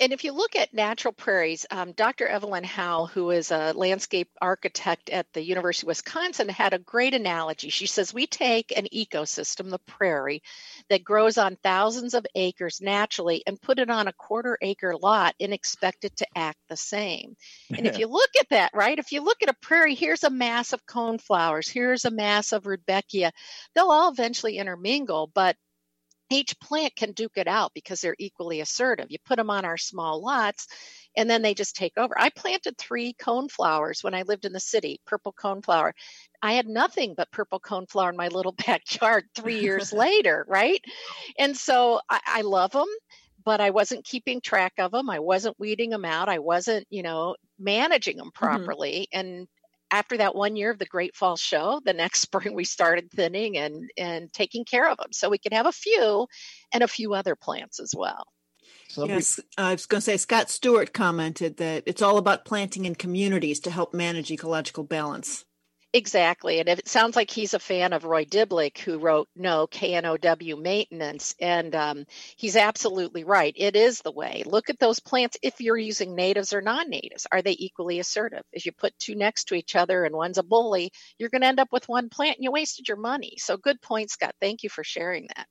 And 0.00 0.12
if 0.12 0.24
you 0.24 0.32
look 0.32 0.56
at 0.56 0.74
natural 0.74 1.12
prairies, 1.12 1.66
um, 1.70 1.92
Dr. 1.92 2.26
Evelyn 2.26 2.64
Howell, 2.64 3.06
who 3.06 3.30
is 3.30 3.50
a 3.50 3.72
landscape 3.72 4.28
architect 4.40 5.10
at 5.10 5.26
the 5.32 5.42
University 5.42 5.84
of 5.84 5.88
Wisconsin, 5.88 6.48
had 6.48 6.74
a 6.74 6.78
great 6.78 7.14
analogy. 7.14 7.70
She 7.70 7.86
says, 7.86 8.12
We 8.12 8.26
take 8.26 8.76
an 8.76 8.86
ecosystem, 8.92 9.70
the 9.70 9.78
prairie, 9.78 10.42
that 10.88 11.04
grows 11.04 11.38
on 11.38 11.56
thousands 11.62 12.14
of 12.14 12.26
acres 12.34 12.80
naturally 12.80 13.42
and 13.46 13.60
put 13.60 13.78
it 13.78 13.90
on 13.90 14.08
a 14.08 14.12
quarter 14.12 14.58
acre 14.60 14.96
lot 14.96 15.34
and 15.40 15.52
expect 15.52 16.04
it 16.04 16.16
to 16.16 16.26
act 16.36 16.58
the 16.68 16.76
same. 16.76 17.36
And 17.76 17.86
if 17.86 17.98
you 18.00 18.06
look 18.06 18.30
at 18.38 18.48
that, 18.50 18.72
right, 18.74 18.98
if 18.98 19.12
you 19.12 19.22
look 19.22 19.42
at 19.42 19.50
a 19.50 19.56
prairie, 19.60 19.94
here's 19.94 20.24
a 20.24 20.30
mass 20.30 20.72
of 20.72 20.86
coneflowers, 20.86 21.68
here's 21.68 22.04
a 22.04 22.10
mass 22.10 22.52
of 22.52 22.66
rudbeckia, 22.66 23.32
they'll 23.74 23.90
all 23.90 24.10
eventually 24.10 24.58
intermingle, 24.58 25.30
but 25.32 25.56
each 26.32 26.58
plant 26.60 26.94
can 26.96 27.12
duke 27.12 27.36
it 27.36 27.48
out 27.48 27.72
because 27.74 28.00
they're 28.00 28.16
equally 28.18 28.60
assertive. 28.60 29.06
You 29.10 29.18
put 29.24 29.36
them 29.36 29.50
on 29.50 29.64
our 29.64 29.76
small 29.76 30.22
lots 30.22 30.68
and 31.16 31.28
then 31.28 31.42
they 31.42 31.54
just 31.54 31.76
take 31.76 31.96
over. 31.96 32.18
I 32.18 32.30
planted 32.30 32.78
three 32.78 33.14
coneflowers 33.14 34.02
when 34.02 34.14
I 34.14 34.22
lived 34.22 34.44
in 34.44 34.52
the 34.52 34.60
city, 34.60 35.00
purple 35.06 35.32
coneflower. 35.32 35.92
I 36.42 36.52
had 36.52 36.66
nothing 36.66 37.14
but 37.16 37.30
purple 37.30 37.60
coneflower 37.60 38.10
in 38.10 38.16
my 38.16 38.28
little 38.28 38.52
backyard 38.66 39.24
three 39.34 39.60
years 39.60 39.92
later, 39.92 40.44
right? 40.48 40.82
And 41.38 41.56
so 41.56 42.00
I, 42.08 42.20
I 42.26 42.40
love 42.42 42.72
them. 42.72 42.88
but 43.44 43.60
I 43.60 43.70
wasn't 43.70 44.04
keeping 44.04 44.40
track 44.40 44.74
of 44.78 44.92
them. 44.92 45.10
I 45.10 45.18
wasn't 45.18 45.58
weeding 45.58 45.90
them 45.90 46.04
out. 46.04 46.28
I 46.28 46.38
wasn't, 46.38 46.86
you 46.90 47.02
know, 47.02 47.36
managing 47.58 48.16
them 48.16 48.28
mm-hmm. 48.28 48.44
properly. 48.44 49.08
And 49.12 49.48
after 49.92 50.16
that 50.16 50.34
one 50.34 50.56
year 50.56 50.70
of 50.70 50.78
the 50.78 50.86
Great 50.86 51.14
Falls 51.14 51.40
Show, 51.40 51.80
the 51.84 51.92
next 51.92 52.20
spring 52.22 52.54
we 52.54 52.64
started 52.64 53.10
thinning 53.10 53.56
and 53.56 53.90
and 53.96 54.32
taking 54.32 54.64
care 54.64 54.90
of 54.90 54.96
them 54.96 55.12
so 55.12 55.28
we 55.28 55.38
could 55.38 55.52
have 55.52 55.66
a 55.66 55.72
few 55.72 56.26
and 56.72 56.82
a 56.82 56.88
few 56.88 57.14
other 57.14 57.36
plants 57.36 57.78
as 57.78 57.94
well. 57.96 58.24
yes, 58.96 59.38
I 59.56 59.72
was 59.72 59.86
going 59.86 60.00
to 60.00 60.04
say 60.04 60.16
Scott 60.16 60.50
Stewart 60.50 60.92
commented 60.92 61.58
that 61.58 61.84
it's 61.86 62.02
all 62.02 62.18
about 62.18 62.44
planting 62.44 62.86
in 62.86 62.94
communities 62.94 63.60
to 63.60 63.70
help 63.70 63.94
manage 63.94 64.30
ecological 64.30 64.84
balance. 64.84 65.44
Exactly. 65.94 66.58
And 66.58 66.70
it 66.70 66.88
sounds 66.88 67.16
like 67.16 67.30
he's 67.30 67.52
a 67.52 67.58
fan 67.58 67.92
of 67.92 68.04
Roy 68.04 68.24
Diblik, 68.24 68.78
who 68.78 68.98
wrote 68.98 69.28
No, 69.36 69.66
K 69.66 69.94
N 69.94 70.06
O 70.06 70.16
W 70.16 70.56
Maintenance. 70.56 71.34
And 71.38 71.74
um, 71.74 72.06
he's 72.36 72.56
absolutely 72.56 73.24
right. 73.24 73.52
It 73.54 73.76
is 73.76 74.00
the 74.00 74.10
way. 74.10 74.42
Look 74.46 74.70
at 74.70 74.78
those 74.78 75.00
plants 75.00 75.36
if 75.42 75.60
you're 75.60 75.76
using 75.76 76.14
natives 76.14 76.54
or 76.54 76.62
non 76.62 76.88
natives. 76.88 77.26
Are 77.30 77.42
they 77.42 77.56
equally 77.58 77.98
assertive? 77.98 78.42
If 78.52 78.64
you 78.64 78.72
put 78.72 78.98
two 78.98 79.14
next 79.14 79.48
to 79.48 79.54
each 79.54 79.76
other 79.76 80.04
and 80.04 80.14
one's 80.14 80.38
a 80.38 80.42
bully, 80.42 80.92
you're 81.18 81.28
going 81.28 81.42
to 81.42 81.48
end 81.48 81.60
up 81.60 81.72
with 81.72 81.88
one 81.90 82.08
plant 82.08 82.38
and 82.38 82.44
you 82.44 82.52
wasted 82.52 82.88
your 82.88 82.96
money. 82.96 83.34
So 83.36 83.58
good 83.58 83.82
point, 83.82 84.10
Scott. 84.10 84.34
Thank 84.40 84.62
you 84.62 84.70
for 84.70 84.84
sharing 84.84 85.28
that. 85.36 85.46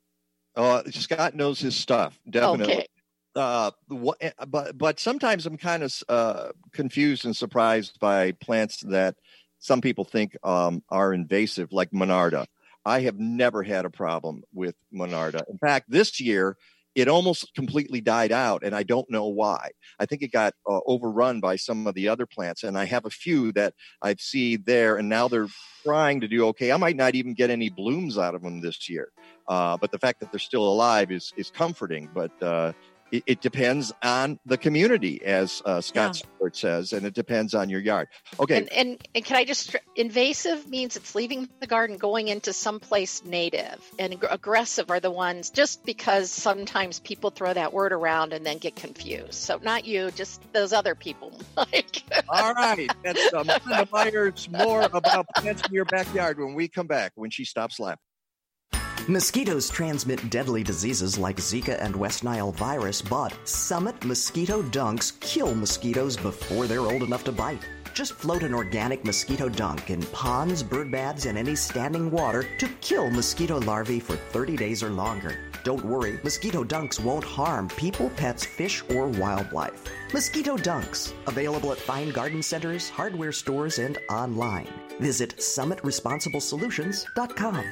Uh, 0.55 0.81
Scott 0.89 1.35
knows 1.35 1.59
his 1.59 1.75
stuff, 1.75 2.19
definitely. 2.27 2.73
Okay. 2.73 2.87
Uh, 3.33 3.71
what, 3.87 4.17
but 4.49 4.77
but 4.77 4.99
sometimes 4.99 5.45
I'm 5.45 5.57
kind 5.57 5.83
of 5.83 5.93
uh, 6.09 6.49
confused 6.73 7.23
and 7.23 7.33
surprised 7.35 7.97
by 7.99 8.33
plants 8.33 8.81
that 8.81 9.15
some 9.61 9.79
people 9.79 10.03
think 10.03 10.35
um, 10.43 10.83
are 10.89 11.13
invasive, 11.13 11.71
like 11.71 11.91
Monarda. 11.91 12.47
I 12.83 13.01
have 13.01 13.19
never 13.19 13.61
had 13.63 13.85
a 13.85 13.91
problem 13.91 14.43
with 14.53 14.75
Monarda. 14.93 15.43
In 15.49 15.59
fact, 15.59 15.85
this 15.89 16.19
year 16.19 16.57
it 16.93 17.07
almost 17.07 17.53
completely 17.55 18.01
died 18.01 18.31
out, 18.31 18.63
and 18.63 18.75
I 18.75 18.83
don't 18.83 19.09
know 19.09 19.27
why. 19.27 19.69
I 19.99 20.05
think 20.05 20.23
it 20.23 20.31
got 20.31 20.53
uh, 20.69 20.79
overrun 20.85 21.39
by 21.39 21.55
some 21.55 21.87
of 21.87 21.95
the 21.95 22.09
other 22.09 22.25
plants, 22.25 22.63
and 22.63 22.77
I 22.77 22.85
have 22.85 23.05
a 23.05 23.09
few 23.09 23.53
that 23.53 23.73
I've 24.01 24.19
see 24.19 24.57
there, 24.57 24.97
and 24.97 25.07
now 25.07 25.27
they're 25.27 25.47
trying 25.83 26.19
to 26.21 26.27
do 26.27 26.47
okay. 26.47 26.71
I 26.71 26.77
might 26.77 26.97
not 26.97 27.15
even 27.15 27.33
get 27.33 27.49
any 27.49 27.69
blooms 27.69 28.17
out 28.17 28.35
of 28.35 28.41
them 28.41 28.61
this 28.61 28.89
year, 28.89 29.11
uh, 29.47 29.77
but 29.77 29.91
the 29.91 29.99
fact 29.99 30.19
that 30.19 30.31
they're 30.31 30.39
still 30.39 30.67
alive 30.67 31.11
is 31.11 31.31
is 31.37 31.49
comforting. 31.49 32.09
But 32.13 32.31
uh, 32.43 32.73
it, 33.11 33.23
it 33.27 33.41
depends 33.41 33.91
on 34.03 34.39
the 34.45 34.57
community, 34.57 35.23
as 35.23 35.61
uh, 35.65 35.81
Scott 35.81 36.15
Yeah. 36.15 36.27
Stewart 36.37 36.55
says, 36.55 36.93
and 36.93 37.05
it 37.05 37.13
depends 37.13 37.53
on 37.53 37.69
your 37.69 37.79
yard. 37.79 38.07
Okay, 38.39 38.57
And, 38.57 38.73
and 38.73 38.97
and 39.13 39.25
can 39.25 39.37
I 39.37 39.43
just 39.45 39.75
invasive 39.95 40.67
means 40.67 40.95
it's 40.95 41.13
leaving 41.15 41.49
the 41.59 41.67
garden 41.67 41.97
going 41.97 42.27
into 42.29 42.53
someplace 42.53 43.23
native, 43.25 43.79
and 43.99 44.13
ag- 44.13 44.27
aggressive 44.29 44.89
are 44.89 44.99
the 44.99 45.11
ones 45.11 45.49
just 45.49 45.85
because 45.85 46.31
sometimes 46.31 46.99
people 46.99 47.29
throw 47.29 47.53
that 47.53 47.73
word 47.73 47.93
around 47.93 48.33
and 48.33 48.45
then 48.45 48.57
get 48.57 48.75
confused. 48.75 49.33
So 49.33 49.59
not 49.61 49.85
you, 49.85 50.11
just 50.11 50.41
those 50.53 50.73
other 50.73 50.95
people. 50.95 51.31
Like 51.57 52.03
All 52.29 52.53
right. 52.53 52.89
That's 53.03 53.33
uh, 53.33 53.43
Melinda 53.43 53.87
Myers. 53.93 54.49
More 54.49 54.83
about 54.93 55.27
plants 55.35 55.61
in 55.67 55.73
your 55.73 55.85
backyard 55.85 56.39
when 56.39 56.55
we 56.55 56.67
come 56.67 56.87
back, 56.87 57.11
when 57.15 57.29
she 57.29 57.45
stops 57.45 57.79
laughing. 57.79 57.99
Mosquitoes 59.11 59.69
transmit 59.69 60.29
deadly 60.29 60.63
diseases 60.63 61.17
like 61.17 61.35
Zika 61.35 61.77
and 61.81 61.93
West 61.93 62.23
Nile 62.23 62.53
virus, 62.53 63.01
but 63.01 63.37
Summit 63.43 64.05
Mosquito 64.05 64.61
Dunks 64.61 65.19
kill 65.19 65.53
mosquitoes 65.53 66.15
before 66.15 66.65
they're 66.65 66.79
old 66.79 67.03
enough 67.03 67.25
to 67.25 67.33
bite. 67.33 67.59
Just 67.93 68.13
float 68.13 68.41
an 68.41 68.53
organic 68.53 69.03
mosquito 69.03 69.49
dunk 69.49 69.89
in 69.89 70.01
ponds, 70.13 70.63
bird 70.63 70.93
baths, 70.93 71.25
and 71.25 71.37
any 71.37 71.57
standing 71.57 72.09
water 72.09 72.47
to 72.57 72.69
kill 72.79 73.09
mosquito 73.09 73.59
larvae 73.59 73.99
for 73.99 74.15
30 74.15 74.55
days 74.55 74.81
or 74.81 74.91
longer. 74.91 75.37
Don't 75.65 75.83
worry, 75.83 76.17
mosquito 76.23 76.63
dunks 76.63 76.97
won't 76.97 77.25
harm 77.25 77.67
people, 77.67 78.09
pets, 78.11 78.45
fish, 78.45 78.81
or 78.91 79.09
wildlife. 79.09 79.83
Mosquito 80.13 80.55
dunks, 80.55 81.11
available 81.27 81.73
at 81.73 81.79
fine 81.79 82.11
garden 82.11 82.41
centers, 82.41 82.89
hardware 82.89 83.33
stores, 83.33 83.77
and 83.77 83.97
online. 84.09 84.69
Visit 85.01 85.35
summitresponsiblesolutions.com. 85.35 87.65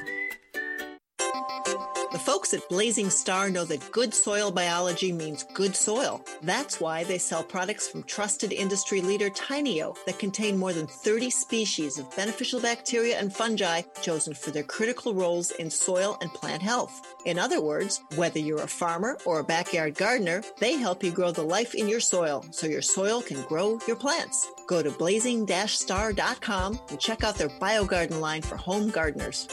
The 2.12 2.18
folks 2.18 2.52
at 2.54 2.68
Blazing 2.68 3.08
Star 3.08 3.50
know 3.50 3.64
that 3.66 3.92
good 3.92 4.12
soil 4.12 4.50
biology 4.50 5.12
means 5.12 5.44
good 5.54 5.76
soil. 5.76 6.20
That's 6.42 6.80
why 6.80 7.04
they 7.04 7.18
sell 7.18 7.44
products 7.44 7.86
from 7.86 8.02
trusted 8.02 8.52
industry 8.52 9.00
leader 9.00 9.30
Tainio 9.30 9.96
that 10.06 10.18
contain 10.18 10.58
more 10.58 10.72
than 10.72 10.88
30 10.88 11.30
species 11.30 11.98
of 11.98 12.16
beneficial 12.16 12.58
bacteria 12.58 13.16
and 13.16 13.32
fungi 13.32 13.82
chosen 14.02 14.34
for 14.34 14.50
their 14.50 14.64
critical 14.64 15.14
roles 15.14 15.52
in 15.52 15.70
soil 15.70 16.18
and 16.20 16.34
plant 16.34 16.62
health. 16.62 17.14
In 17.26 17.38
other 17.38 17.60
words, 17.60 18.02
whether 18.16 18.40
you're 18.40 18.62
a 18.62 18.66
farmer 18.66 19.16
or 19.24 19.38
a 19.38 19.44
backyard 19.44 19.94
gardener, 19.94 20.42
they 20.58 20.72
help 20.72 21.04
you 21.04 21.12
grow 21.12 21.30
the 21.30 21.42
life 21.42 21.76
in 21.76 21.86
your 21.86 22.00
soil 22.00 22.44
so 22.50 22.66
your 22.66 22.82
soil 22.82 23.22
can 23.22 23.40
grow 23.44 23.78
your 23.86 23.96
plants. 23.96 24.48
Go 24.66 24.82
to 24.82 24.90
blazing-star.com 24.90 26.80
and 26.90 26.98
check 26.98 27.22
out 27.22 27.36
their 27.36 27.48
BioGarden 27.48 28.18
line 28.20 28.42
for 28.42 28.56
home 28.56 28.90
gardeners. 28.90 29.46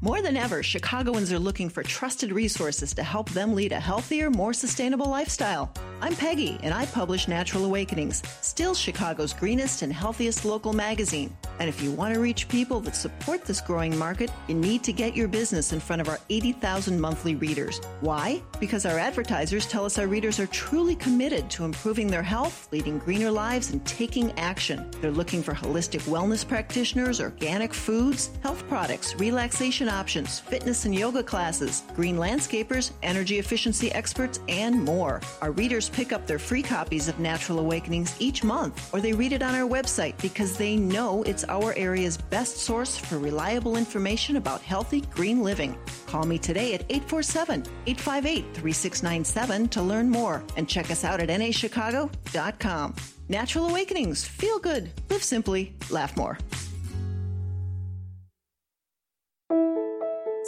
More 0.00 0.22
than 0.22 0.36
ever, 0.36 0.62
Chicagoans 0.62 1.32
are 1.32 1.40
looking 1.40 1.68
for 1.68 1.82
trusted 1.82 2.30
resources 2.30 2.94
to 2.94 3.02
help 3.02 3.30
them 3.30 3.56
lead 3.56 3.72
a 3.72 3.80
healthier, 3.80 4.30
more 4.30 4.52
sustainable 4.52 5.10
lifestyle. 5.10 5.72
I'm 6.00 6.14
Peggy, 6.14 6.56
and 6.62 6.72
I 6.72 6.86
publish 6.86 7.26
Natural 7.26 7.64
Awakenings, 7.64 8.22
still 8.40 8.76
Chicago's 8.76 9.32
greenest 9.32 9.82
and 9.82 9.92
healthiest 9.92 10.44
local 10.44 10.72
magazine. 10.72 11.36
And 11.58 11.68
if 11.68 11.82
you 11.82 11.90
want 11.90 12.14
to 12.14 12.20
reach 12.20 12.48
people 12.48 12.78
that 12.82 12.94
support 12.94 13.44
this 13.44 13.60
growing 13.60 13.98
market, 13.98 14.30
you 14.46 14.54
need 14.54 14.84
to 14.84 14.92
get 14.92 15.16
your 15.16 15.26
business 15.26 15.72
in 15.72 15.80
front 15.80 16.00
of 16.00 16.08
our 16.08 16.20
80,000 16.30 17.00
monthly 17.00 17.34
readers. 17.34 17.80
Why? 18.00 18.40
Because 18.60 18.86
our 18.86 19.00
advertisers 19.00 19.66
tell 19.66 19.84
us 19.84 19.98
our 19.98 20.06
readers 20.06 20.38
are 20.38 20.46
truly 20.46 20.94
committed 20.94 21.50
to 21.50 21.64
improving 21.64 22.06
their 22.06 22.22
health, 22.22 22.68
leading 22.70 23.00
greener 23.00 23.32
lives, 23.32 23.72
and 23.72 23.84
taking 23.84 24.30
action. 24.38 24.88
They're 25.00 25.10
looking 25.10 25.42
for 25.42 25.54
holistic 25.54 26.02
wellness 26.02 26.46
practitioners, 26.46 27.20
organic 27.20 27.74
foods, 27.74 28.30
health 28.44 28.62
products, 28.68 29.16
relaxation 29.16 29.87
options, 29.88 30.38
fitness 30.38 30.84
and 30.84 30.94
yoga 30.94 31.22
classes, 31.22 31.82
green 31.94 32.16
landscapers, 32.16 32.92
energy 33.02 33.38
efficiency 33.38 33.90
experts, 33.92 34.40
and 34.48 34.82
more. 34.84 35.20
Our 35.42 35.52
readers 35.52 35.88
pick 35.88 36.12
up 36.12 36.26
their 36.26 36.38
free 36.38 36.62
copies 36.62 37.08
of 37.08 37.18
Natural 37.18 37.58
Awakenings 37.58 38.14
each 38.18 38.44
month, 38.44 38.92
or 38.92 39.00
they 39.00 39.12
read 39.12 39.32
it 39.32 39.42
on 39.42 39.54
our 39.54 39.68
website 39.68 40.20
because 40.20 40.56
they 40.56 40.76
know 40.76 41.22
it's 41.24 41.44
our 41.48 41.74
area's 41.76 42.16
best 42.16 42.58
source 42.58 42.96
for 42.96 43.18
reliable 43.18 43.76
information 43.76 44.36
about 44.36 44.62
healthy 44.62 45.00
green 45.00 45.42
living. 45.42 45.76
Call 46.06 46.24
me 46.24 46.38
today 46.38 46.74
at 46.74 46.82
847 46.90 47.64
858 47.86 48.54
3697 48.54 49.68
to 49.68 49.82
learn 49.82 50.08
more 50.08 50.42
and 50.56 50.68
check 50.68 50.90
us 50.90 51.04
out 51.04 51.20
at 51.20 51.28
nachicago.com. 51.28 52.94
Natural 53.28 53.66
Awakenings. 53.66 54.24
Feel 54.24 54.58
good, 54.58 54.90
live 55.10 55.22
simply, 55.22 55.74
laugh 55.90 56.16
more. 56.16 56.38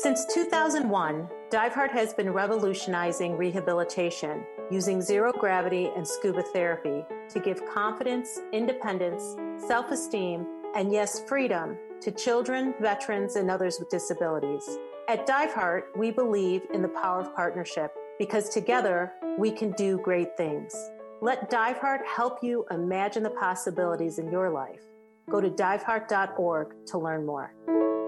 Since 0.02 0.24
2001, 0.32 1.28
DiveHeart 1.50 1.90
has 1.90 2.14
been 2.14 2.32
revolutionizing 2.32 3.36
rehabilitation 3.36 4.46
using 4.70 5.02
zero 5.02 5.30
gravity 5.30 5.90
and 5.94 6.08
scuba 6.08 6.42
therapy 6.42 7.04
to 7.28 7.38
give 7.38 7.66
confidence, 7.66 8.40
independence, 8.50 9.36
self 9.68 9.90
esteem, 9.90 10.46
and 10.74 10.90
yes, 10.90 11.22
freedom 11.28 11.76
to 12.00 12.10
children, 12.12 12.72
veterans, 12.80 13.36
and 13.36 13.50
others 13.50 13.76
with 13.78 13.90
disabilities. 13.90 14.78
At 15.06 15.26
DiveHeart, 15.26 15.82
we 15.94 16.10
believe 16.10 16.62
in 16.72 16.80
the 16.80 16.88
power 16.88 17.20
of 17.20 17.36
partnership 17.36 17.92
because 18.18 18.48
together 18.48 19.12
we 19.36 19.50
can 19.50 19.72
do 19.72 19.98
great 19.98 20.34
things. 20.34 20.74
Let 21.20 21.50
DiveHeart 21.50 22.06
help 22.06 22.42
you 22.42 22.64
imagine 22.70 23.22
the 23.22 23.36
possibilities 23.38 24.18
in 24.18 24.32
your 24.32 24.48
life. 24.48 24.80
Go 25.28 25.42
to 25.42 25.50
diveheart.org 25.50 26.86
to 26.86 26.98
learn 26.98 27.26
more. 27.26 27.99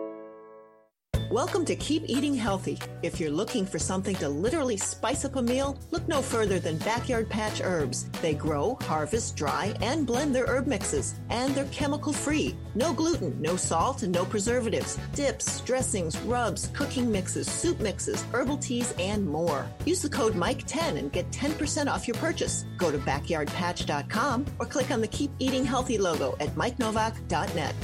Welcome 1.32 1.64
to 1.64 1.76
Keep 1.76 2.10
Eating 2.10 2.34
Healthy. 2.34 2.78
If 3.00 3.18
you're 3.18 3.30
looking 3.30 3.64
for 3.64 3.78
something 3.78 4.14
to 4.16 4.28
literally 4.28 4.76
spice 4.76 5.24
up 5.24 5.36
a 5.36 5.40
meal, 5.40 5.78
look 5.90 6.06
no 6.06 6.20
further 6.20 6.58
than 6.58 6.76
Backyard 6.76 7.26
Patch 7.30 7.62
Herbs. 7.62 8.04
They 8.20 8.34
grow, 8.34 8.76
harvest, 8.82 9.34
dry, 9.34 9.74
and 9.80 10.06
blend 10.06 10.34
their 10.34 10.44
herb 10.44 10.66
mixes, 10.66 11.14
and 11.30 11.54
they're 11.54 11.64
chemical 11.68 12.12
free. 12.12 12.54
No 12.74 12.92
gluten, 12.92 13.40
no 13.40 13.56
salt, 13.56 14.02
and 14.02 14.12
no 14.12 14.26
preservatives. 14.26 14.98
Dips, 15.14 15.62
dressings, 15.62 16.18
rubs, 16.20 16.68
cooking 16.74 17.10
mixes, 17.10 17.50
soup 17.50 17.80
mixes, 17.80 18.26
herbal 18.34 18.58
teas, 18.58 18.92
and 18.98 19.26
more. 19.26 19.66
Use 19.86 20.02
the 20.02 20.10
code 20.10 20.34
MIKE10 20.34 20.98
and 20.98 21.10
get 21.12 21.30
10% 21.30 21.90
off 21.90 22.06
your 22.06 22.18
purchase. 22.18 22.66
Go 22.76 22.90
to 22.90 22.98
backyardpatch.com 22.98 24.44
or 24.58 24.66
click 24.66 24.90
on 24.90 25.00
the 25.00 25.08
Keep 25.08 25.30
Eating 25.38 25.64
Healthy 25.64 25.96
logo 25.96 26.36
at 26.40 26.54
mikenovak.net. 26.56 27.74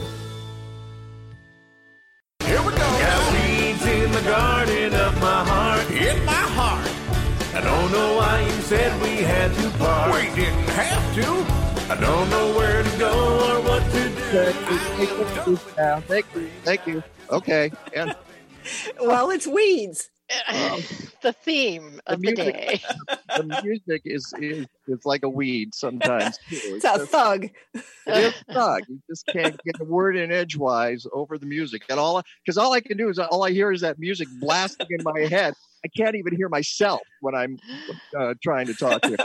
Got 3.79 3.87
weeds 3.87 4.05
in 4.05 4.13
the 4.13 4.23
garden 4.23 4.95
of 4.95 5.21
my 5.21 5.45
heart. 5.45 5.91
In 5.91 6.25
my 6.25 6.33
heart. 6.33 6.91
I 7.55 7.61
don't 7.61 7.93
know 7.93 8.17
why 8.17 8.43
you 8.43 8.63
said 8.63 9.03
we 9.03 9.17
had 9.17 9.55
to 9.55 9.71
part. 9.79 10.15
We 10.15 10.35
didn't 10.35 10.69
have 10.71 11.15
to. 11.15 11.93
I 11.93 12.01
don't 12.01 12.31
know 12.31 12.57
where 12.57 12.83
to 12.83 12.99
go 12.99 13.13
or 13.49 13.61
what 13.63 13.83
to 13.93 14.09
do. 14.09 14.15
Thank 14.21 15.47
you. 15.47 15.57
Thank 15.57 16.35
you. 16.35 16.51
Thank 16.65 16.87
you. 16.87 17.03
Okay. 17.31 17.71
And 17.95 18.15
well, 19.01 19.31
it's 19.31 19.47
weeds. 19.47 20.11
the 21.23 21.33
theme 21.33 22.01
of 22.07 22.21
the, 22.21 22.33
music- 22.33 22.55
day. 22.55 22.83
the 23.37 23.61
music 23.63 24.03
is, 24.05 24.33
is 24.41 24.67
is 24.87 25.05
like 25.05 25.23
a 25.23 25.29
weed 25.29 25.75
sometimes. 25.75 26.39
Too. 26.49 26.59
It's 26.75 26.85
a 26.85 27.07
thug. 27.07 27.49
It 27.75 27.85
is 28.07 28.35
a 28.49 28.53
thug. 28.55 28.83
You 28.89 29.01
just 29.09 29.27
can't 29.27 29.63
get 29.65 29.77
a 29.81 29.85
word 29.85 30.17
in 30.17 30.33
edgewise 30.33 31.07
over 31.13 31.39
the 31.39 31.47
music, 31.47 31.83
and 31.91 31.99
all 31.99 32.23
because 32.45 32.59
all 32.59 32.73
I 32.73 32.81
can 32.81 32.97
do 32.97 33.09
is 33.09 33.19
all 33.19 33.45
I 33.45 33.51
hear 33.51 33.73
is 33.73 33.83
that 33.83 33.99
music 33.99 34.29
blasting 34.41 34.89
in 34.91 35.03
my 35.03 35.21
head. 35.29 35.55
I 35.85 35.89
can't 35.89 36.17
even 36.17 36.35
hear 36.35 36.49
myself 36.49 37.01
when 37.21 37.35
I'm 37.35 37.59
uh, 38.19 38.35
trying 38.43 38.67
to 38.67 38.75
talk 38.75 39.03
to 39.03 39.11
you. 39.11 39.17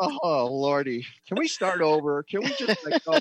Oh 0.00 0.48
lordy, 0.50 1.06
can 1.28 1.36
we 1.38 1.46
start 1.46 1.80
over? 1.80 2.24
Can 2.28 2.40
we 2.40 2.48
just 2.48 2.84
like, 2.84 3.04
go, 3.04 3.18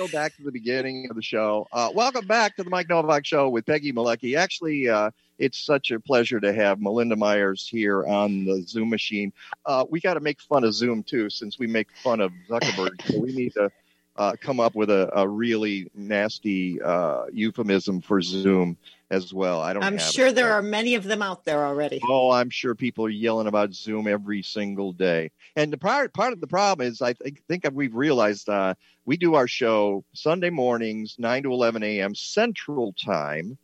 go 0.00 0.08
back 0.08 0.34
to 0.34 0.42
the 0.42 0.50
beginning 0.50 1.10
of 1.10 1.16
the 1.16 1.20
show? 1.20 1.68
Uh, 1.70 1.90
welcome 1.94 2.26
back 2.26 2.56
to 2.56 2.64
the 2.64 2.70
Mike 2.70 2.88
Novak 2.88 3.26
Show 3.26 3.50
with 3.50 3.66
Peggy 3.66 3.92
Malecki. 3.92 4.34
Actually, 4.34 4.88
uh, 4.88 5.10
it's 5.38 5.58
such 5.58 5.90
a 5.90 6.00
pleasure 6.00 6.40
to 6.40 6.54
have 6.54 6.80
Melinda 6.80 7.16
Myers 7.16 7.68
here 7.68 8.06
on 8.06 8.46
the 8.46 8.62
Zoom 8.62 8.88
machine. 8.88 9.30
Uh, 9.66 9.84
we 9.90 10.00
got 10.00 10.14
to 10.14 10.20
make 10.20 10.40
fun 10.40 10.64
of 10.64 10.72
Zoom 10.72 11.02
too, 11.02 11.28
since 11.28 11.58
we 11.58 11.66
make 11.66 11.90
fun 12.02 12.20
of 12.20 12.32
Zuckerberg. 12.48 13.12
so 13.12 13.20
we 13.20 13.34
need 13.34 13.52
to 13.52 13.70
uh, 14.16 14.36
come 14.40 14.58
up 14.58 14.74
with 14.74 14.88
a, 14.88 15.10
a 15.18 15.28
really 15.28 15.90
nasty 15.94 16.80
uh, 16.80 17.24
euphemism 17.30 18.00
for 18.00 18.22
Zoom 18.22 18.78
as 19.10 19.34
well. 19.34 19.60
I 19.60 19.72
don't. 19.72 19.82
I'm 19.82 19.98
have 19.98 20.08
it. 20.08 20.12
sure 20.12 20.32
there 20.32 20.52
are 20.52 20.62
many 20.62 20.94
of 20.94 21.04
them 21.04 21.22
out 21.22 21.44
there 21.44 21.64
already. 21.64 22.00
Oh, 22.08 22.30
I'm 22.30 22.50
sure 22.50 22.74
people 22.74 23.04
are 23.06 23.10
yelling 23.10 23.46
about 23.46 23.74
Zoom 23.74 24.06
every 24.06 24.42
single 24.42 24.92
day. 24.92 25.30
And 25.56 25.72
the 25.72 25.78
part 25.78 26.12
part 26.12 26.32
of 26.32 26.40
the 26.40 26.46
problem 26.46 26.86
is, 26.86 27.02
I 27.02 27.12
think 27.14 27.42
think 27.48 27.68
we've 27.72 27.94
realized 27.94 28.48
uh, 28.48 28.74
we 29.04 29.16
do 29.16 29.34
our 29.34 29.48
show 29.48 30.04
Sunday 30.14 30.50
mornings, 30.50 31.16
nine 31.18 31.42
to 31.42 31.52
eleven 31.52 31.82
a.m. 31.82 32.14
Central 32.14 32.92
Time, 32.92 33.58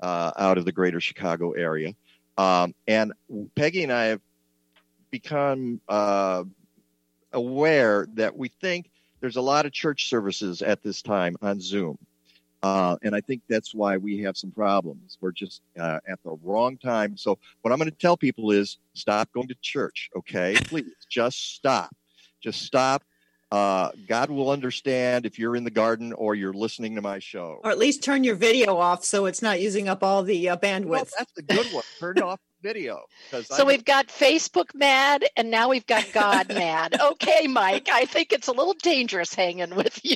uh, 0.00 0.32
out 0.36 0.58
of 0.58 0.64
the 0.64 0.72
Greater 0.72 1.00
Chicago 1.00 1.52
area. 1.52 1.94
Um, 2.38 2.74
and 2.86 3.12
Peggy 3.54 3.82
and 3.82 3.92
I 3.92 4.04
have 4.04 4.20
become 5.10 5.80
uh, 5.88 6.44
aware 7.32 8.06
that 8.14 8.36
we 8.36 8.48
think 8.48 8.90
there's 9.20 9.36
a 9.36 9.42
lot 9.42 9.66
of 9.66 9.72
church 9.72 10.08
services 10.08 10.62
at 10.62 10.82
this 10.82 11.02
time 11.02 11.36
on 11.42 11.60
Zoom. 11.60 11.98
Uh, 12.62 12.96
and 13.02 13.14
I 13.14 13.20
think 13.20 13.42
that's 13.48 13.74
why 13.74 13.96
we 13.96 14.18
have 14.20 14.36
some 14.36 14.52
problems. 14.52 15.18
We're 15.20 15.32
just 15.32 15.62
uh, 15.78 15.98
at 16.06 16.22
the 16.24 16.36
wrong 16.42 16.76
time. 16.76 17.16
So 17.16 17.38
what 17.62 17.72
I'm 17.72 17.78
going 17.78 17.90
to 17.90 17.96
tell 17.96 18.16
people 18.16 18.52
is 18.52 18.78
stop 18.94 19.32
going 19.32 19.48
to 19.48 19.56
church. 19.60 20.10
Okay, 20.16 20.54
please 20.66 20.86
just 21.10 21.54
stop. 21.56 21.90
Just 22.40 22.62
stop. 22.62 23.02
Uh, 23.50 23.90
God 24.08 24.30
will 24.30 24.48
understand 24.50 25.26
if 25.26 25.38
you're 25.38 25.56
in 25.56 25.64
the 25.64 25.70
garden 25.70 26.12
or 26.14 26.34
you're 26.34 26.54
listening 26.54 26.94
to 26.94 27.02
my 27.02 27.18
show. 27.18 27.60
Or 27.62 27.70
at 27.70 27.78
least 27.78 28.02
turn 28.02 28.24
your 28.24 28.34
video 28.36 28.78
off 28.78 29.04
so 29.04 29.26
it's 29.26 29.42
not 29.42 29.60
using 29.60 29.88
up 29.88 30.02
all 30.02 30.22
the 30.22 30.48
uh, 30.48 30.56
bandwidth. 30.56 30.86
Well, 30.86 31.08
that's 31.18 31.32
the 31.36 31.42
good 31.42 31.66
one. 31.72 31.84
Turn 32.00 32.18
off 32.22 32.40
video. 32.62 33.02
'cause 33.30 33.48
So 33.48 33.64
I- 33.64 33.66
we've 33.66 33.84
got 33.84 34.06
Facebook 34.08 34.74
mad 34.74 35.24
and 35.36 35.50
now 35.50 35.68
we've 35.68 35.86
got 35.86 36.06
God 36.12 36.48
mad. 36.48 36.96
Okay, 37.02 37.46
Mike, 37.46 37.88
I 37.92 38.04
think 38.06 38.32
it's 38.32 38.48
a 38.48 38.52
little 38.52 38.74
dangerous 38.74 39.34
hanging 39.34 39.74
with 39.74 40.00
you. 40.04 40.14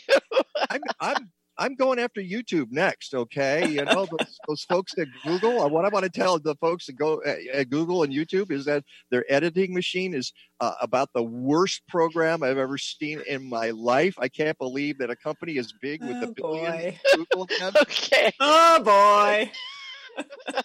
I'm, 0.70 0.80
I'm 1.00 1.30
I'm 1.58 1.74
going 1.74 1.98
after 1.98 2.20
YouTube 2.20 2.70
next. 2.70 3.14
Okay, 3.14 3.68
you 3.68 3.84
know 3.84 4.06
those, 4.06 4.38
those 4.46 4.62
folks 4.64 4.94
at 4.98 5.08
Google. 5.24 5.62
uh, 5.62 5.68
What 5.68 5.84
I 5.84 5.88
want 5.88 6.04
to 6.04 6.10
tell 6.10 6.38
the 6.38 6.54
folks 6.56 6.86
that 6.86 6.96
go 6.96 7.22
at, 7.24 7.38
at 7.52 7.70
Google 7.70 8.02
and 8.02 8.12
YouTube 8.12 8.50
is 8.50 8.64
that 8.66 8.84
their 9.10 9.24
editing 9.32 9.72
machine 9.74 10.14
is 10.14 10.32
uh, 10.60 10.72
about 10.80 11.10
the 11.14 11.22
worst 11.22 11.82
program 11.88 12.42
I've 12.42 12.58
ever 12.58 12.78
seen 12.78 13.22
in 13.26 13.48
my 13.48 13.70
life. 13.70 14.14
I 14.18 14.28
can't 14.28 14.58
believe 14.58 14.98
that 14.98 15.10
a 15.10 15.16
company 15.16 15.58
as 15.58 15.72
big 15.80 16.02
with 16.02 16.20
the 16.20 16.32
billions 16.32 16.96
Google 17.14 17.46
has. 17.58 17.76
okay. 17.82 18.32
Oh 18.40 18.82
boy. 18.82 19.50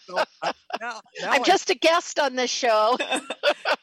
So 0.08 0.18
I, 0.42 0.54
now, 0.80 1.02
now 1.22 1.32
I'm 1.32 1.42
I- 1.42 1.46
just 1.46 1.70
a 1.70 1.76
guest 1.76 2.20
on 2.20 2.36
this 2.36 2.52
show. 2.52 2.98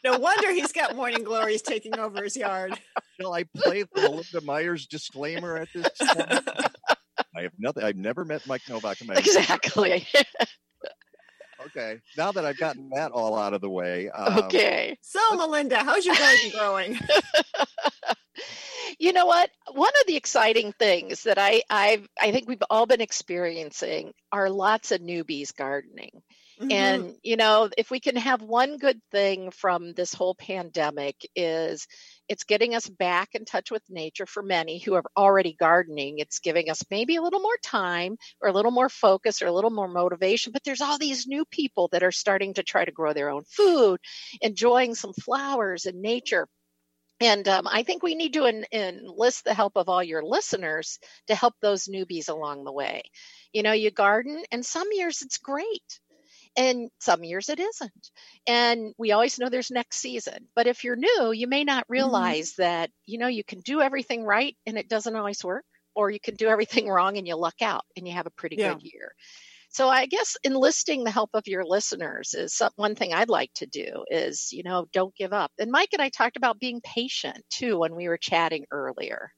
No 0.05 0.17
wonder 0.17 0.53
he's 0.53 0.71
got 0.71 0.95
morning 0.95 1.25
glories 1.25 1.61
taking 1.61 1.99
over 1.99 2.23
his 2.23 2.37
yard. 2.37 2.79
Shall 3.21 3.35
I 3.35 3.43
play 3.57 3.83
the 3.83 4.01
Melinda 4.03 4.41
Myers 4.43 4.87
disclaimer 4.87 5.57
at 5.57 5.69
this 5.75 5.89
point? 6.01 6.49
I 7.39 7.43
have 7.43 7.53
nothing. 7.57 7.85
I've 7.85 7.97
never 7.97 8.25
met 8.25 8.45
Mike 8.49 8.63
Novak 8.69 9.01
in 9.01 9.07
my 9.07 9.15
exactly. 9.17 10.07
Okay, 11.67 11.99
now 12.17 12.31
that 12.31 12.45
I've 12.45 12.57
gotten 12.57 12.89
that 12.95 13.11
all 13.11 13.37
out 13.37 13.53
of 13.53 13.61
the 13.61 13.69
way, 13.69 14.09
um, 14.11 14.39
okay. 14.45 14.97
So, 15.03 15.19
Melinda, 15.35 15.79
how's 15.79 16.07
your 16.07 16.15
garden 16.15 16.51
growing? 16.57 16.99
you 19.01 19.13
know 19.13 19.27
what 19.27 19.51
one 19.73 19.91
of 20.01 20.07
the 20.07 20.15
exciting 20.15 20.73
things 20.79 21.25
that 21.25 21.37
i 21.37 21.61
i 21.69 22.01
i 22.21 22.31
think 22.31 22.49
we've 22.49 22.63
all 22.71 22.87
been 22.87 23.01
experiencing 23.01 24.13
are 24.33 24.49
lots 24.49 24.93
of 24.93 25.01
newbies 25.01 25.55
gardening 25.55 26.23
Mm-hmm. 26.61 26.73
and 26.75 27.15
you 27.23 27.37
know 27.37 27.69
if 27.77 27.91
we 27.91 28.01
can 28.01 28.17
have 28.17 28.43
one 28.43 28.79
good 28.79 29.01
thing 29.11 29.51
from 29.51 29.93
this 29.93 30.13
whole 30.15 30.35
pandemic 30.35 31.17
is 31.37 31.87
it's 32.29 32.45
getting 32.45 32.75
us 32.75 32.89
back 32.89 33.35
in 33.35 33.45
touch 33.45 33.71
with 33.71 33.83
nature 33.89 34.27
for 34.27 34.43
many 34.43 34.79
who 34.79 34.95
are 34.95 35.05
already 35.17 35.55
gardening 35.59 36.19
it's 36.19 36.41
giving 36.41 36.71
us 36.71 36.83
maybe 36.91 37.17
a 37.17 37.23
little 37.23 37.41
more 37.41 37.59
time 37.63 38.17
or 38.41 38.49
a 38.49 38.53
little 38.53 38.71
more 38.73 38.89
focus 38.89 39.43
or 39.43 39.47
a 39.47 39.53
little 39.53 39.71
more 39.71 39.89
motivation 39.89 40.53
but 40.53 40.63
there's 40.65 40.81
all 40.81 40.99
these 40.99 41.27
new 41.27 41.45
people 41.47 41.89
that 41.93 42.03
are 42.03 42.13
starting 42.13 42.55
to 42.55 42.63
try 42.63 42.85
to 42.85 42.93
grow 42.93 43.13
their 43.13 43.31
own 43.31 43.45
food 43.45 44.01
enjoying 44.41 44.95
some 44.95 45.13
flowers 45.13 45.87
and 45.87 46.01
nature 46.01 46.49
and 47.21 47.49
um, 47.49 47.67
I 47.67 47.83
think 47.83 48.03
we 48.03 48.15
need 48.15 48.35
to 48.35 48.45
en- 48.45 48.67
enlist 48.73 49.45
the 49.45 49.55
help 49.55 49.77
of 49.77 49.89
all 49.89 50.03
your 50.03 50.23
listeners 50.23 50.99
to 51.29 51.35
help 51.35 51.55
those 51.61 51.87
newbies 51.87 52.29
along 52.29 52.65
the 52.65 52.73
way. 52.73 53.03
You 53.53 53.63
know, 53.63 53.73
you 53.73 53.91
garden, 53.91 54.43
and 54.53 54.65
some 54.65 54.89
years 54.93 55.23
it's 55.23 55.39
great, 55.39 56.01
and 56.59 56.91
some 57.01 57.25
years 57.25 57.49
it 57.49 57.61
isn't. 57.61 58.11
And 58.47 58.93
we 58.99 59.13
always 59.13 59.39
know 59.39 59.49
there's 59.49 59.71
next 59.71 59.99
season. 59.99 60.49
But 60.57 60.67
if 60.67 60.85
you're 60.85 60.97
new, 60.97 61.33
you 61.33 61.47
may 61.47 61.65
not 61.65 61.85
mm-hmm. 61.85 61.93
realize 61.93 62.55
that, 62.59 62.91
you 63.07 63.19
know, 63.19 63.29
you 63.29 63.45
can 63.45 63.61
do 63.61 63.81
everything 63.81 64.25
right 64.25 64.57
and 64.67 64.77
it 64.77 64.89
doesn't 64.89 65.17
always 65.17 65.45
work, 65.45 65.65
or 65.95 66.11
you 66.11 66.21
can 66.21 66.35
do 66.35 66.49
everything 66.49 66.89
wrong 66.91 67.17
and 67.17 67.27
you 67.29 67.37
luck 67.37 67.63
out 67.63 67.85
and 67.97 68.07
you 68.09 68.15
have 68.15 68.27
a 68.27 68.31
pretty 68.31 68.57
Yeah. 68.57 68.75
good 68.75 68.83
year. 68.83 69.15
So 69.71 69.89
I 69.89 70.07
guess 70.07 70.37
enlisting 70.45 71.05
the 71.05 71.11
help 71.11 71.31
of 71.35 71.47
your 71.47 71.65
listeners 71.65 72.35
is 72.35 72.55
some, 72.55 72.73
one 72.77 72.97
thing 72.97 73.13
I'd 73.13 73.29
like 73.29 73.53
to 73.55 73.67
do 73.67 74.05
is, 74.11 74.49
you 74.53 74.65
know, 74.65 74.87
don't 74.93 75.15
give 75.15 75.33
up. 75.33 75.53
And 75.59 75.71
Mike 75.71 75.91
and 75.93 76.03
I 76.03 76.09
talked 76.09 76.37
about 76.37 76.59
being 76.59 76.81
patient 76.81 77.45
too 77.51 77.79
when 77.79 77.95
we 77.95 78.09
were 78.09 78.19
chatting 78.19 78.65
earlier. 78.73 79.31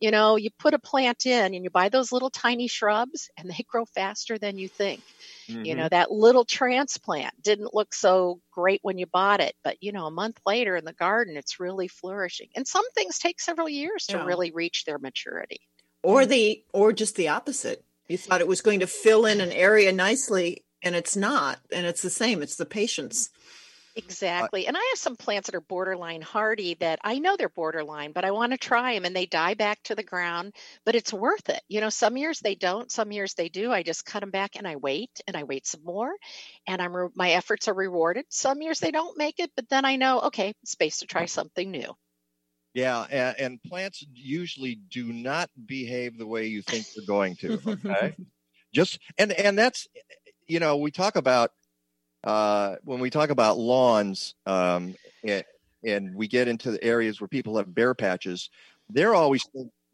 You 0.00 0.10
know, 0.10 0.36
you 0.36 0.50
put 0.58 0.74
a 0.74 0.78
plant 0.78 1.26
in 1.26 1.54
and 1.54 1.64
you 1.64 1.70
buy 1.70 1.88
those 1.88 2.12
little 2.12 2.30
tiny 2.30 2.68
shrubs 2.68 3.30
and 3.36 3.50
they 3.50 3.64
grow 3.66 3.84
faster 3.84 4.38
than 4.38 4.58
you 4.58 4.68
think. 4.68 5.02
You 5.48 5.74
know, 5.74 5.84
mm-hmm. 5.84 5.88
that 5.88 6.12
little 6.12 6.44
transplant 6.44 7.42
didn't 7.42 7.74
look 7.74 7.94
so 7.94 8.40
great 8.50 8.80
when 8.82 8.98
you 8.98 9.06
bought 9.06 9.40
it, 9.40 9.54
but 9.64 9.82
you 9.82 9.92
know, 9.92 10.06
a 10.06 10.10
month 10.10 10.38
later 10.46 10.76
in 10.76 10.84
the 10.84 10.92
garden, 10.92 11.36
it's 11.36 11.58
really 11.58 11.88
flourishing. 11.88 12.48
And 12.54 12.68
some 12.68 12.88
things 12.90 13.18
take 13.18 13.40
several 13.40 13.68
years 13.68 14.06
to 14.06 14.18
really 14.18 14.50
reach 14.50 14.84
their 14.84 14.98
maturity. 14.98 15.60
or 16.02 16.26
the 16.26 16.62
or 16.72 16.92
just 16.92 17.16
the 17.16 17.28
opposite. 17.28 17.84
You 18.08 18.16
thought 18.18 18.40
it 18.40 18.48
was 18.48 18.62
going 18.62 18.80
to 18.80 18.86
fill 18.86 19.26
in 19.26 19.40
an 19.40 19.52
area 19.52 19.92
nicely 19.92 20.64
and 20.82 20.94
it's 20.94 21.16
not. 21.16 21.58
And 21.72 21.86
it's 21.86 22.02
the 22.02 22.10
same. 22.10 22.42
It's 22.42 22.56
the 22.56 22.66
patience. 22.66 23.30
Exactly. 23.98 24.66
and 24.68 24.76
I 24.76 24.80
have 24.90 24.98
some 24.98 25.16
plants 25.16 25.46
that 25.48 25.56
are 25.56 25.60
borderline 25.60 26.22
hardy 26.22 26.74
that 26.74 27.00
I 27.02 27.18
know 27.18 27.36
they're 27.36 27.48
borderline, 27.48 28.12
but 28.12 28.24
I 28.24 28.30
want 28.30 28.52
to 28.52 28.58
try 28.58 28.94
them 28.94 29.04
and 29.04 29.14
they 29.16 29.26
die 29.26 29.54
back 29.54 29.82
to 29.84 29.96
the 29.96 30.04
ground, 30.04 30.54
but 30.84 30.94
it's 30.94 31.12
worth 31.12 31.48
it. 31.48 31.62
You 31.68 31.80
know, 31.80 31.90
some 31.90 32.16
years 32.16 32.38
they 32.38 32.54
don't, 32.54 32.92
some 32.92 33.10
years 33.10 33.34
they 33.34 33.48
do. 33.48 33.72
I 33.72 33.82
just 33.82 34.06
cut 34.06 34.20
them 34.20 34.30
back 34.30 34.54
and 34.56 34.68
I 34.68 34.76
wait 34.76 35.20
and 35.26 35.36
I 35.36 35.42
wait 35.42 35.66
some 35.66 35.82
more 35.82 36.12
and 36.66 36.80
I'm 36.80 36.94
re- 36.96 37.08
my 37.16 37.30
efforts 37.32 37.66
are 37.66 37.74
rewarded. 37.74 38.26
Some 38.28 38.62
years 38.62 38.78
they 38.78 38.92
don't 38.92 39.18
make 39.18 39.40
it, 39.40 39.50
but 39.56 39.68
then 39.68 39.84
I 39.84 39.96
know, 39.96 40.20
okay, 40.20 40.54
space 40.64 40.98
to 40.98 41.06
try 41.06 41.26
something 41.26 41.68
new. 41.70 41.92
Yeah, 42.74 43.06
and, 43.10 43.38
and 43.38 43.62
plants 43.62 44.04
usually 44.12 44.76
do 44.76 45.12
not 45.12 45.50
behave 45.66 46.18
the 46.18 46.26
way 46.26 46.46
you 46.46 46.62
think 46.62 46.86
they're 46.94 47.04
going 47.06 47.36
to. 47.36 47.58
Okay, 47.90 48.16
just 48.72 49.00
and 49.18 49.32
and 49.32 49.58
that's 49.58 49.88
you 50.46 50.60
know 50.60 50.76
we 50.76 50.90
talk 50.90 51.16
about 51.16 51.52
uh, 52.24 52.76
when 52.84 53.00
we 53.00 53.10
talk 53.10 53.30
about 53.30 53.58
lawns 53.58 54.34
um, 54.46 54.94
and, 55.24 55.44
and 55.84 56.14
we 56.14 56.28
get 56.28 56.48
into 56.48 56.70
the 56.70 56.82
areas 56.82 57.20
where 57.20 57.28
people 57.28 57.56
have 57.56 57.74
bare 57.74 57.94
patches. 57.94 58.50
They're 58.88 59.14
always 59.14 59.44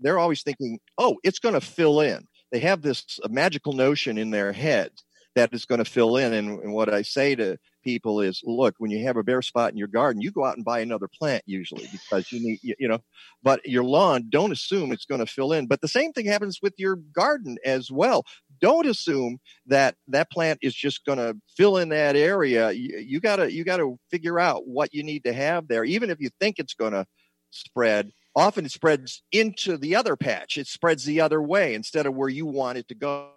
they're 0.00 0.18
always 0.18 0.42
thinking, 0.42 0.80
oh, 0.98 1.16
it's 1.22 1.38
going 1.38 1.54
to 1.54 1.60
fill 1.60 2.00
in. 2.00 2.26
They 2.52 2.60
have 2.60 2.82
this 2.82 3.18
magical 3.28 3.72
notion 3.72 4.18
in 4.18 4.30
their 4.30 4.52
head 4.52 4.90
that 5.34 5.50
it's 5.52 5.64
going 5.64 5.82
to 5.82 5.84
fill 5.84 6.16
in. 6.16 6.32
And, 6.32 6.60
and 6.60 6.72
what 6.72 6.92
I 6.92 7.02
say 7.02 7.34
to 7.34 7.58
people 7.82 8.20
is, 8.20 8.40
look, 8.44 8.74
when 8.78 8.90
you 8.90 9.04
have 9.06 9.16
a 9.16 9.22
bare 9.22 9.42
spot 9.42 9.72
in 9.72 9.76
your 9.76 9.88
garden, 9.88 10.22
you 10.22 10.30
go 10.30 10.44
out 10.44 10.56
and 10.56 10.64
buy 10.64 10.80
another 10.80 11.08
plant 11.08 11.42
usually 11.46 11.88
because 11.90 12.30
you 12.30 12.40
need, 12.40 12.60
you, 12.62 12.74
you 12.78 12.88
know, 12.88 13.00
but 13.42 13.64
your 13.66 13.84
lawn, 13.84 14.26
don't 14.28 14.52
assume 14.52 14.92
it's 14.92 15.04
going 15.04 15.20
to 15.20 15.26
fill 15.26 15.52
in. 15.52 15.66
But 15.66 15.80
the 15.80 15.88
same 15.88 16.12
thing 16.12 16.26
happens 16.26 16.60
with 16.62 16.74
your 16.78 16.96
garden 16.96 17.56
as 17.64 17.90
well. 17.90 18.24
Don't 18.64 18.87
assume 18.87 19.37
that 19.66 19.94
that 20.09 20.31
plant 20.31 20.59
is 20.62 20.74
just 20.74 21.05
going 21.05 21.18
to 21.18 21.37
fill 21.55 21.77
in 21.77 21.90
that 21.90 22.16
area. 22.16 22.72
You, 22.72 22.96
you 22.96 23.20
gotta, 23.20 23.53
you 23.53 23.62
gotta 23.62 23.94
figure 24.11 24.40
out 24.40 24.66
what 24.66 24.94
you 24.94 25.03
need 25.03 25.24
to 25.24 25.35
have 25.35 25.68
there. 25.68 25.85
Even 25.85 26.09
if 26.09 26.18
you 26.18 26.31
think 26.40 26.59
it's 26.59 26.72
going 26.72 26.92
to 26.94 27.05
spread, 27.50 28.11
often 28.35 28.64
it 28.64 28.72
spreads 28.72 29.22
into 29.33 29.77
the 29.77 29.94
other 29.96 30.16
patch. 30.16 30.57
It 30.57 30.66
spreads 30.66 31.05
the 31.05 31.20
other 31.20 31.42
way 31.42 31.74
instead 31.74 32.07
of 32.07 32.14
where 32.14 32.31
you 32.31 32.46
want 32.46 32.79
it 32.79 32.88
to 32.88 32.94
go. 32.94 33.33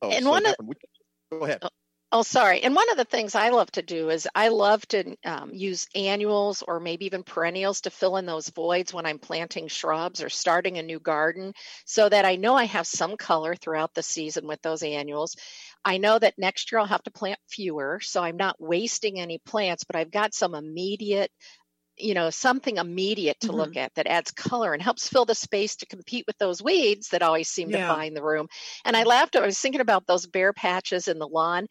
Oh, 0.00 0.10
And 0.10 0.24
So 0.24 0.30
one 0.30 0.46
of- 0.46 0.54
Go 1.30 1.44
ahead. 1.44 1.58
Oh, 1.60 1.68
Oh, 2.12 2.22
sorry. 2.22 2.62
And 2.62 2.74
one 2.74 2.90
of 2.90 2.96
the 2.96 3.04
things 3.04 3.36
I 3.36 3.50
love 3.50 3.70
to 3.72 3.82
do 3.82 4.10
is 4.10 4.26
I 4.34 4.48
love 4.48 4.84
to 4.88 5.16
um, 5.24 5.50
use 5.54 5.86
annuals 5.94 6.60
or 6.60 6.80
maybe 6.80 7.06
even 7.06 7.22
perennials 7.22 7.82
to 7.82 7.90
fill 7.90 8.16
in 8.16 8.26
those 8.26 8.48
voids 8.48 8.92
when 8.92 9.06
I'm 9.06 9.20
planting 9.20 9.68
shrubs 9.68 10.20
or 10.20 10.28
starting 10.28 10.78
a 10.78 10.82
new 10.82 10.98
garden 10.98 11.52
so 11.84 12.08
that 12.08 12.24
I 12.24 12.34
know 12.34 12.56
I 12.56 12.64
have 12.64 12.88
some 12.88 13.16
color 13.16 13.54
throughout 13.54 13.94
the 13.94 14.02
season 14.02 14.48
with 14.48 14.60
those 14.60 14.82
annuals. 14.82 15.36
I 15.84 15.98
know 15.98 16.18
that 16.18 16.34
next 16.36 16.72
year 16.72 16.80
I'll 16.80 16.86
have 16.86 17.04
to 17.04 17.12
plant 17.12 17.38
fewer, 17.48 18.00
so 18.00 18.24
I'm 18.24 18.36
not 18.36 18.60
wasting 18.60 19.20
any 19.20 19.38
plants, 19.38 19.84
but 19.84 19.94
I've 19.94 20.10
got 20.10 20.34
some 20.34 20.56
immediate 20.56 21.30
you 21.96 22.14
know 22.14 22.30
something 22.30 22.78
immediate 22.78 23.38
to 23.40 23.48
mm-hmm. 23.48 23.56
look 23.56 23.76
at 23.76 23.94
that 23.94 24.06
adds 24.06 24.30
color 24.30 24.72
and 24.72 24.82
helps 24.82 25.08
fill 25.08 25.26
the 25.26 25.34
space 25.34 25.76
to 25.76 25.86
compete 25.86 26.24
with 26.26 26.38
those 26.38 26.62
weeds 26.62 27.08
that 27.08 27.22
always 27.22 27.48
seem 27.48 27.70
yeah. 27.70 27.86
to 27.86 27.94
find 27.94 28.16
the 28.16 28.22
room 28.22 28.48
and 28.84 28.96
i 28.96 29.02
laughed 29.02 29.36
i 29.36 29.44
was 29.44 29.58
thinking 29.58 29.80
about 29.80 30.06
those 30.06 30.26
bare 30.26 30.52
patches 30.52 31.08
in 31.08 31.18
the 31.18 31.28
lawn 31.28 31.66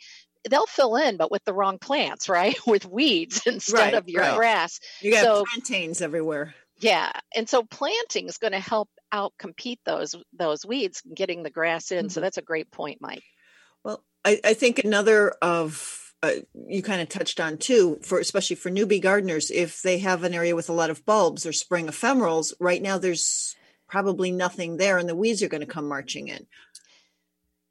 they'll 0.49 0.65
fill 0.65 0.95
in, 0.95 1.17
but 1.17 1.31
with 1.31 1.43
the 1.45 1.53
wrong 1.53 1.79
plants, 1.79 2.29
right? 2.29 2.55
with 2.67 2.85
weeds 2.85 3.41
instead 3.45 3.77
right, 3.77 3.93
of 3.93 4.07
your 4.07 4.21
right. 4.21 4.37
grass. 4.37 4.79
You 5.01 5.11
got 5.11 5.23
so, 5.23 5.43
plantains 5.45 6.01
everywhere. 6.01 6.53
Yeah, 6.77 7.11
and 7.35 7.49
so 7.49 7.63
planting 7.63 8.27
is 8.27 8.37
going 8.37 8.53
to 8.53 8.59
help 8.59 8.89
out 9.11 9.33
compete 9.37 9.79
those 9.85 10.15
those 10.37 10.65
weeds, 10.65 11.01
getting 11.13 11.43
the 11.43 11.49
grass 11.49 11.91
in. 11.91 12.05
Mm-hmm. 12.05 12.09
So 12.09 12.21
that's 12.21 12.37
a 12.37 12.41
great 12.41 12.71
point, 12.71 12.99
Mike. 13.01 13.23
Well, 13.83 14.03
I, 14.23 14.39
I 14.43 14.53
think 14.53 14.79
another 14.79 15.31
of 15.41 16.13
uh, 16.21 16.31
you 16.67 16.81
kind 16.81 17.01
of 17.01 17.09
touched 17.09 17.39
on 17.39 17.57
too, 17.57 17.99
for 18.01 18.19
especially 18.19 18.55
for 18.55 18.69
newbie 18.69 19.01
gardeners, 19.01 19.51
if 19.51 19.81
they 19.81 19.99
have 19.99 20.23
an 20.23 20.33
area 20.33 20.55
with 20.55 20.69
a 20.69 20.73
lot 20.73 20.89
of 20.89 21.05
bulbs 21.05 21.45
or 21.45 21.53
spring 21.53 21.87
ephemerals, 21.87 22.53
right 22.59 22.81
now 22.81 22.97
there's 22.97 23.55
probably 23.87 24.31
nothing 24.31 24.77
there, 24.77 24.97
and 24.97 25.09
the 25.09 25.15
weeds 25.15 25.41
are 25.41 25.47
going 25.47 25.61
to 25.61 25.67
come 25.67 25.87
marching 25.87 26.27
in. 26.27 26.45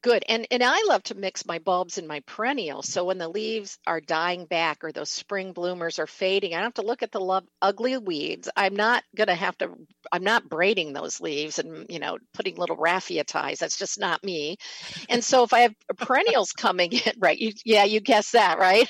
Good. 0.00 0.24
And 0.28 0.46
and 0.52 0.62
I 0.62 0.84
love 0.86 1.02
to 1.04 1.16
mix 1.16 1.44
my 1.44 1.58
bulbs 1.58 1.98
and 1.98 2.06
my 2.06 2.20
perennials. 2.20 2.88
So 2.88 3.04
when 3.04 3.18
the 3.18 3.28
leaves 3.28 3.78
are 3.84 4.00
dying 4.00 4.46
back 4.46 4.84
or 4.84 4.92
those 4.92 5.10
spring 5.10 5.52
bloomers 5.52 5.98
are 5.98 6.06
fading, 6.06 6.54
I 6.54 6.58
don't 6.58 6.66
have 6.66 6.74
to 6.74 6.82
look 6.82 7.02
at 7.02 7.10
the 7.10 7.20
love, 7.20 7.44
ugly 7.60 7.98
weeds. 7.98 8.48
I'm 8.56 8.76
not 8.76 9.02
going 9.16 9.26
to 9.26 9.34
have 9.34 9.58
to 9.58 9.70
I'm 10.12 10.24
not 10.24 10.48
braiding 10.48 10.92
those 10.92 11.20
leaves 11.20 11.58
and, 11.58 11.86
you 11.88 11.98
know, 11.98 12.18
putting 12.32 12.56
little 12.56 12.76
raffia 12.76 13.24
ties. 13.24 13.58
That's 13.58 13.76
just 13.76 13.98
not 13.98 14.22
me. 14.22 14.56
And 15.08 15.22
so 15.22 15.42
if 15.42 15.52
I 15.52 15.60
have 15.60 15.74
perennials 15.96 16.52
coming 16.52 16.92
in, 16.92 17.12
right? 17.18 17.38
You, 17.38 17.52
yeah, 17.64 17.84
you 17.84 18.00
guess 18.00 18.32
that, 18.32 18.58
right? 18.58 18.88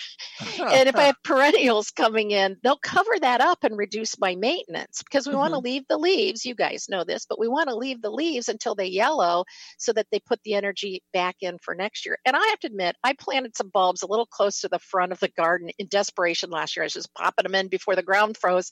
and 0.59 0.88
if 0.88 0.97
I 0.97 1.03
have 1.07 1.23
perennials 1.25 1.90
coming 1.90 2.31
in, 2.31 2.57
they'll 2.62 2.79
cover 2.79 3.18
that 3.21 3.40
up 3.40 3.64
and 3.64 3.77
reduce 3.77 4.18
my 4.18 4.35
maintenance 4.37 5.03
because 5.03 5.27
we 5.27 5.33
mm-hmm. 5.33 5.40
want 5.40 5.55
to 5.55 5.61
leave 5.61 5.85
the 5.88 5.99
leaves. 5.99 6.44
You 6.44 6.55
guys 6.55 6.87
know 6.88 7.05
this, 7.05 7.27
but 7.27 7.40
we 7.40 7.49
want 7.49 7.68
to 7.68 7.77
leave 7.77 8.03
the 8.03 8.11
leaves 8.11 8.49
until 8.49 8.75
they 8.75 8.87
yellow 8.87 9.44
so 9.79 9.92
that 9.92 10.07
they 10.11 10.21
put 10.21 10.42
the 10.42 10.55
energy 10.55 10.98
back 11.13 11.37
in 11.41 11.59
for 11.59 11.75
next 11.75 12.07
year. 12.07 12.19
And 12.25 12.37
I 12.37 12.47
have 12.49 12.61
to 12.61 12.67
admit, 12.69 12.97
I 13.03 13.15
planted 13.15 13.57
some 13.57 13.71
bulbs 13.71 14.03
a 14.03 14.07
little 14.07 14.27
close 14.27 14.61
to 14.61 14.69
the 14.69 14.79
front 14.79 15.13
of 15.13 15.21
the 15.21 15.29
garden 15.29 15.71
in 15.79 15.87
desperation 15.89 16.51
last 16.51 16.77
year. 16.77 16.85
I 16.85 16.87
was 16.87 16.93
just 16.95 17.15
popping 17.15 17.45
them 17.45 17.55
in 17.55 17.69
before 17.69 17.97
the 17.97 18.03
ground 18.03 18.37
froze. 18.37 18.71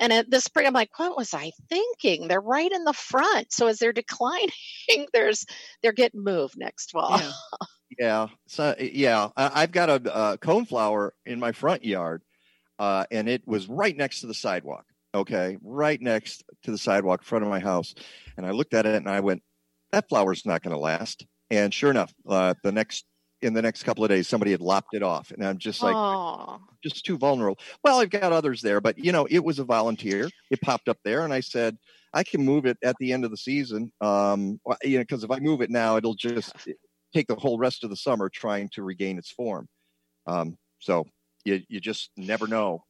And 0.00 0.26
this 0.28 0.44
spring, 0.44 0.66
I'm 0.66 0.72
like, 0.72 0.96
what 0.98 1.16
was 1.16 1.34
I 1.34 1.52
thinking? 1.68 2.28
They're 2.28 2.40
right 2.40 2.70
in 2.70 2.84
the 2.84 2.92
front. 2.92 3.52
So 3.52 3.66
as 3.66 3.78
they're 3.78 3.92
declining, 4.08 4.50
there's 5.12 5.46
they're 5.82 5.92
getting 5.92 6.24
moved 6.24 6.56
next 6.56 6.90
fall. 6.90 7.18
Yeah. 7.18 7.32
yeah. 7.98 8.26
So 8.46 8.74
yeah, 8.78 9.28
I, 9.36 9.60
have 9.60 9.72
got 9.72 9.90
a, 9.90 9.94
a 9.94 10.38
coneflower 10.38 11.10
in 11.26 11.40
my 11.40 11.52
front 11.52 11.84
yard, 11.84 12.22
uh, 12.78 13.04
and 13.10 13.28
it 13.28 13.46
was 13.46 13.68
right 13.68 13.96
next 13.96 14.20
to 14.20 14.26
the 14.26 14.34
sidewalk. 14.34 14.84
Okay, 15.14 15.56
right 15.62 16.00
next 16.00 16.44
to 16.64 16.70
the 16.70 16.78
sidewalk 16.78 17.20
in 17.20 17.24
front 17.24 17.44
of 17.44 17.50
my 17.50 17.60
house, 17.60 17.94
and 18.36 18.46
I 18.46 18.50
looked 18.50 18.74
at 18.74 18.86
it 18.86 18.96
and 18.96 19.08
I 19.08 19.20
went, 19.20 19.42
"That 19.92 20.08
flower's 20.08 20.44
not 20.44 20.62
going 20.62 20.74
to 20.74 20.80
last." 20.80 21.26
And 21.50 21.72
sure 21.72 21.90
enough, 21.90 22.12
uh, 22.28 22.54
the 22.62 22.72
next 22.72 23.06
in 23.40 23.54
the 23.54 23.62
next 23.62 23.84
couple 23.84 24.04
of 24.04 24.10
days, 24.10 24.26
somebody 24.28 24.50
had 24.50 24.60
lopped 24.60 24.94
it 24.94 25.02
off, 25.02 25.30
and 25.30 25.44
I'm 25.46 25.58
just 25.58 25.82
like, 25.82 25.96
Aww. 25.96 26.60
just 26.82 27.04
too 27.04 27.18
vulnerable. 27.18 27.58
Well, 27.84 28.00
I've 28.00 28.10
got 28.10 28.32
others 28.32 28.62
there, 28.62 28.80
but 28.80 28.98
you 28.98 29.12
know, 29.12 29.26
it 29.30 29.44
was 29.44 29.58
a 29.58 29.64
volunteer. 29.64 30.30
It 30.50 30.60
popped 30.60 30.88
up 30.88 30.98
there, 31.04 31.22
and 31.24 31.32
I 31.32 31.40
said, 31.40 31.76
I 32.14 32.24
can 32.24 32.44
move 32.44 32.66
it 32.66 32.78
at 32.82 32.96
the 32.98 33.12
end 33.12 33.24
of 33.24 33.30
the 33.30 33.36
season. 33.36 33.92
Um, 34.00 34.60
you 34.82 34.98
know, 34.98 35.02
because 35.02 35.24
if 35.24 35.30
I 35.30 35.38
move 35.40 35.60
it 35.60 35.70
now, 35.70 35.96
it'll 35.96 36.14
just 36.14 36.54
take 37.14 37.26
the 37.26 37.36
whole 37.36 37.58
rest 37.58 37.84
of 37.84 37.90
the 37.90 37.96
summer 37.96 38.28
trying 38.28 38.68
to 38.70 38.82
regain 38.82 39.18
its 39.18 39.30
form. 39.30 39.68
Um, 40.26 40.56
so 40.80 41.06
you 41.44 41.62
you 41.68 41.80
just 41.80 42.10
never 42.16 42.46
know 42.46 42.84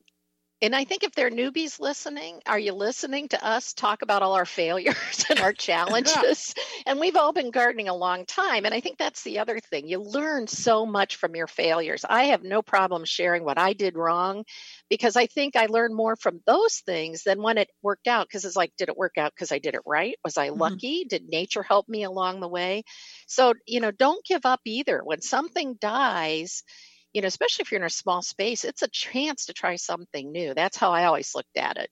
and 0.61 0.75
I 0.75 0.85
think 0.85 1.05
if 1.05 1.13
they're 1.13 1.31
newbies 1.31 1.79
listening, 1.79 2.41
are 2.45 2.59
you 2.59 2.73
listening 2.73 3.29
to 3.29 3.45
us 3.45 3.73
talk 3.73 4.03
about 4.03 4.23
all 4.23 4.35
our 4.35 4.45
failures 4.45 5.25
and 5.31 5.39
our 5.39 5.53
challenges? 5.55 6.55
and 6.85 6.99
we've 6.99 7.17
all 7.17 7.33
been 7.33 7.51
gardening 7.51 7.89
a 7.89 7.95
long 7.95 8.27
time. 8.27 8.65
And 8.65 8.75
I 8.75 8.81
think 8.81 8.99
that's 8.99 9.23
the 9.23 9.39
other 9.39 9.61
thing. 9.61 9.87
You 9.87 10.01
learn 10.01 10.49
so 10.49 10.85
much 10.85 11.17
from 11.17 11.37
your 11.37 11.47
failures. 11.47 12.05
I 12.09 12.25
have 12.25 12.43
no 12.43 12.63
problem 12.63 13.05
sharing 13.05 13.45
what 13.45 13.59
I 13.59 13.73
did 13.73 13.97
wrong 13.97 14.45
because 14.91 15.17
I 15.17 15.27
think 15.27 15.55
I 15.55 15.67
learned 15.67 15.95
more 15.95 16.17
from 16.17 16.41
those 16.45 16.79
things 16.79 17.23
than 17.23 17.41
when 17.41 17.59
it 17.59 17.71
worked 17.83 18.09
out. 18.09 18.27
Because 18.27 18.45
it's 18.45 18.57
like, 18.57 18.73
did 18.77 18.89
it 18.89 18.97
work 18.97 19.17
out 19.17 19.33
because 19.35 19.53
I 19.53 19.59
did 19.59 19.75
it 19.75 19.83
right? 19.87 20.17
Was 20.25 20.37
I 20.37 20.49
mm-hmm. 20.49 20.61
lucky? 20.61 21.01
Mm-hmm. 21.03 21.09
Did 21.09 21.29
nature 21.29 21.63
help 21.63 21.89
me 21.89 22.03
along 22.03 22.41
the 22.41 22.49
way? 22.49 22.83
So, 23.29 23.55
you 23.67 23.81
know, 23.81 23.93
don't 23.93 24.25
give 24.25 24.45
up 24.45 24.61
either. 24.65 25.03
When 25.05 25.21
something 25.21 25.75
dies, 25.81 26.65
you 27.13 27.23
know, 27.23 27.29
especially 27.29 27.63
if 27.63 27.73
you're 27.73 27.81
in 27.81 27.87
a 27.87 27.91
small 27.91 28.23
space, 28.23 28.65
it's 28.65 28.83
a 28.83 28.89
chance 28.89 29.47
to 29.47 29.53
try 29.53 29.77
something 29.77 30.31
new. 30.31 30.55
That's 30.55 30.77
how 30.77 30.91
I 30.91 31.05
always 31.05 31.35
looked 31.35 31.57
at 31.57 31.77
it. 31.77 31.91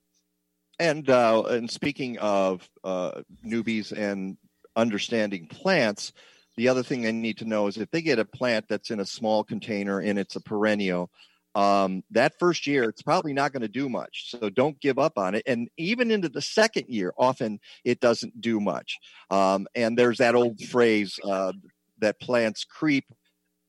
And 0.79 1.09
uh, 1.09 1.43
and 1.45 1.71
speaking 1.71 2.19
of 2.19 2.69
uh, 2.85 3.23
newbies 3.45 3.93
and 3.93 4.37
understanding 4.77 5.47
plants, 5.47 6.13
the 6.57 6.69
other 6.69 6.83
thing 6.83 7.03
they 7.03 7.13
need 7.13 7.39
to 7.39 7.47
know 7.47 7.67
is 7.67 7.79
if 7.79 7.91
they 7.91 8.03
get 8.03 8.19
a 8.19 8.25
plant 8.25 8.67
that's 8.69 8.91
in 8.91 9.01
a 9.01 9.07
small 9.07 9.43
container 9.43 10.01
and 10.01 10.19
it's 10.19 10.37
a 10.37 10.41
perennial, 10.41 11.11
um, 11.55 12.03
that 12.11 12.35
first 12.39 12.67
year 12.67 12.85
it's 12.85 13.01
probably 13.01 13.33
not 13.33 13.53
going 13.53 13.63
to 13.63 13.69
do 13.69 13.89
much. 13.89 14.31
So 14.31 14.51
don't 14.51 14.79
give 14.79 14.99
up 14.99 15.17
on 15.17 15.35
it. 15.35 15.43
And 15.47 15.71
even 15.79 16.11
into 16.11 16.29
the 16.29 16.43
second 16.43 16.89
year, 16.89 17.15
often 17.17 17.59
it 17.83 17.99
doesn't 18.01 18.39
do 18.43 18.61
much. 18.61 18.99
Um, 19.31 19.67
and 19.75 19.97
there's 19.97 20.19
that 20.19 20.35
old 20.35 20.61
phrase 20.61 21.19
uh, 21.25 21.55
that 22.01 22.21
plants 22.21 22.65
creep, 22.65 23.07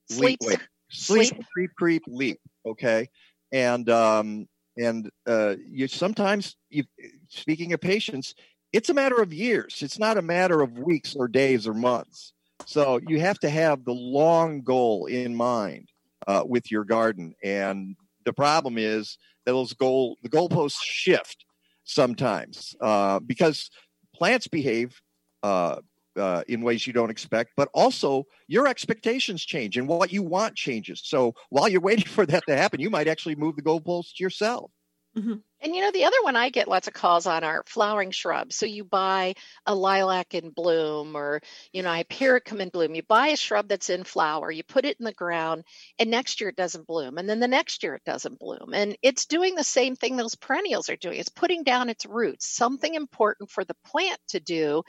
sleep, 0.10 0.40
sleep, 0.90 1.30
sleep. 1.30 1.46
creep, 1.54 1.72
creep, 1.78 2.04
leap. 2.08 2.40
Okay, 2.66 3.10
and 3.52 3.90
um, 3.90 4.48
and 4.78 5.10
uh, 5.28 5.56
you 5.66 5.88
sometimes 5.88 6.56
you 6.70 6.84
speaking 7.30 7.74
of 7.74 7.82
patience, 7.82 8.34
it's 8.74 8.90
a 8.90 8.94
matter 8.94 9.22
of 9.22 9.34
years. 9.34 9.82
It's 9.82 10.00
not 10.00 10.18
a 10.18 10.22
matter 10.22 10.62
of 10.62 10.78
weeks 10.78 11.16
or 11.16 11.28
days 11.28 11.68
or 11.68 11.74
months. 11.74 12.34
So 12.66 13.00
you 13.08 13.20
have 13.22 13.40
to 13.40 13.50
have 13.50 13.86
the 13.86 13.94
long 13.94 14.62
goal 14.62 15.06
in 15.06 15.36
mind 15.36 15.90
uh, 16.28 16.44
with 16.46 16.70
your 16.70 16.84
garden. 16.84 17.34
And 17.44 17.96
the 18.26 18.34
problem 18.34 18.78
is 18.78 19.18
that 19.46 19.54
those 19.54 19.74
goal 19.74 20.18
the 20.22 20.30
goalposts 20.30 20.82
shift 20.84 21.46
sometimes 21.86 22.76
uh, 22.82 23.20
because 23.20 23.70
plants 24.14 24.48
behave 24.48 25.00
uh, 25.44 25.78
uh, 26.18 26.44
in 26.48 26.62
ways 26.62 26.86
you 26.86 26.94
don't 26.94 27.10
expect, 27.10 27.52
but 27.56 27.70
also 27.74 28.26
your 28.48 28.68
expectations 28.68 29.44
change 29.44 29.78
and 29.78 29.88
what 29.88 30.12
you 30.12 30.24
want 30.24 30.56
changes. 30.56 31.02
So 31.04 31.34
while 31.50 31.68
you're 31.68 31.82
waiting 31.90 32.06
for 32.06 32.26
that 32.26 32.44
to 32.48 32.58
happen, 32.58 32.80
you 32.80 32.90
might 32.90 33.08
actually 33.08 33.36
move 33.36 33.56
the 33.56 33.62
goalposts 33.62 34.20
yourself. 34.20 34.72
Mm-hmm. 35.18 35.36
And 35.62 35.76
you 35.76 35.82
know, 35.82 35.92
the 35.92 36.06
other 36.06 36.22
one 36.22 36.36
I 36.36 36.50
get 36.50 36.68
lots 36.68 36.88
of 36.88 36.94
calls 36.94 37.26
on 37.26 37.44
are 37.44 37.64
flowering 37.66 38.12
shrubs. 38.12 38.56
So 38.56 38.68
you 38.68 38.84
buy 38.84 39.34
a 39.66 39.74
lilac 39.74 40.36
in 40.36 40.52
bloom 40.52 41.18
or, 41.18 41.42
you 41.74 41.82
know, 41.82 41.90
a 41.90 41.96
hypericum 41.96 42.62
in 42.62 42.70
bloom. 42.70 42.94
You 42.94 43.02
buy 43.02 43.30
a 43.30 43.36
shrub 43.36 43.68
that's 43.68 43.90
in 43.90 44.04
flower, 44.04 44.52
you 44.52 44.64
put 44.64 44.86
it 44.86 44.98
in 45.00 45.06
the 45.06 45.14
ground, 45.14 45.64
and 45.98 46.12
next 46.12 46.40
year 46.40 46.52
it 46.52 46.56
doesn't 46.56 46.86
bloom. 46.86 47.18
And 47.18 47.28
then 47.28 47.40
the 47.40 47.48
next 47.48 47.82
year 47.82 47.96
it 47.96 48.04
doesn't 48.06 48.38
bloom. 48.38 48.74
And 48.74 48.96
it's 49.02 49.26
doing 49.26 49.56
the 49.56 49.64
same 49.64 49.96
thing 49.96 50.16
those 50.16 50.36
perennials 50.36 50.90
are 50.90 50.96
doing. 50.96 51.20
It's 51.20 51.30
putting 51.30 51.64
down 51.64 51.90
its 51.90 52.06
roots, 52.06 52.46
something 52.46 52.94
important 52.94 53.50
for 53.50 53.66
the 53.66 53.76
plant 53.86 54.20
to 54.30 54.40
do 54.40 54.84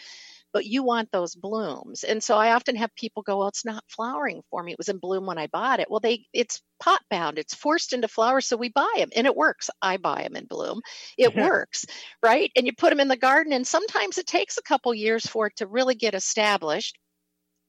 but 0.53 0.67
you 0.67 0.83
want 0.83 1.11
those 1.13 1.35
blooms. 1.35 2.05
And 2.05 2.23
so 2.23 2.37
I 2.37 2.53
often 2.53 2.77
have 2.77 2.95
people 2.95 3.23
go, 3.23 3.39
well, 3.39 3.49
it's 3.49 3.65
not 3.65 3.85
flowering 3.89 4.43
for 4.51 4.63
me. 4.63 4.73
It 4.73 4.79
was 4.79 4.89
in 4.89 4.99
bloom 4.99 5.27
when 5.27 5.39
I 5.39 5.47
bought 5.49 5.81
it. 5.81 5.91
Well, 5.91 6.01
they 6.01 6.27
it's 6.33 6.63
pot 6.81 7.01
bound. 7.11 7.39
It's 7.39 7.55
forced 7.55 7.93
into 7.93 8.09
flower. 8.09 8.41
So 8.41 8.57
we 8.57 8.71
buy 8.71 8.93
them 8.97 9.11
and 9.15 9.27
it 9.27 9.37
works. 9.37 9.71
I 9.83 9.97
buy 9.97 10.23
them 10.23 10.37
in 10.37 10.47
bloom. 10.47 10.81
It 11.17 11.35
works, 11.37 11.85
right? 12.23 12.51
And 12.57 12.67
you 12.67 12.73
put 12.73 12.91
them 12.91 13.01
in 13.01 13.09
the 13.09 13.17
garden 13.17 13.53
and 13.53 13.67
sometimes 13.67 14.19
it 14.19 14.27
takes 14.27 14.59
a 14.59 14.63
couple 14.63 14.95
years 14.95 15.27
for 15.27 15.47
it 15.49 15.57
to 15.57 15.67
really 15.67 15.95
get 15.95 16.15
established. 16.15 16.97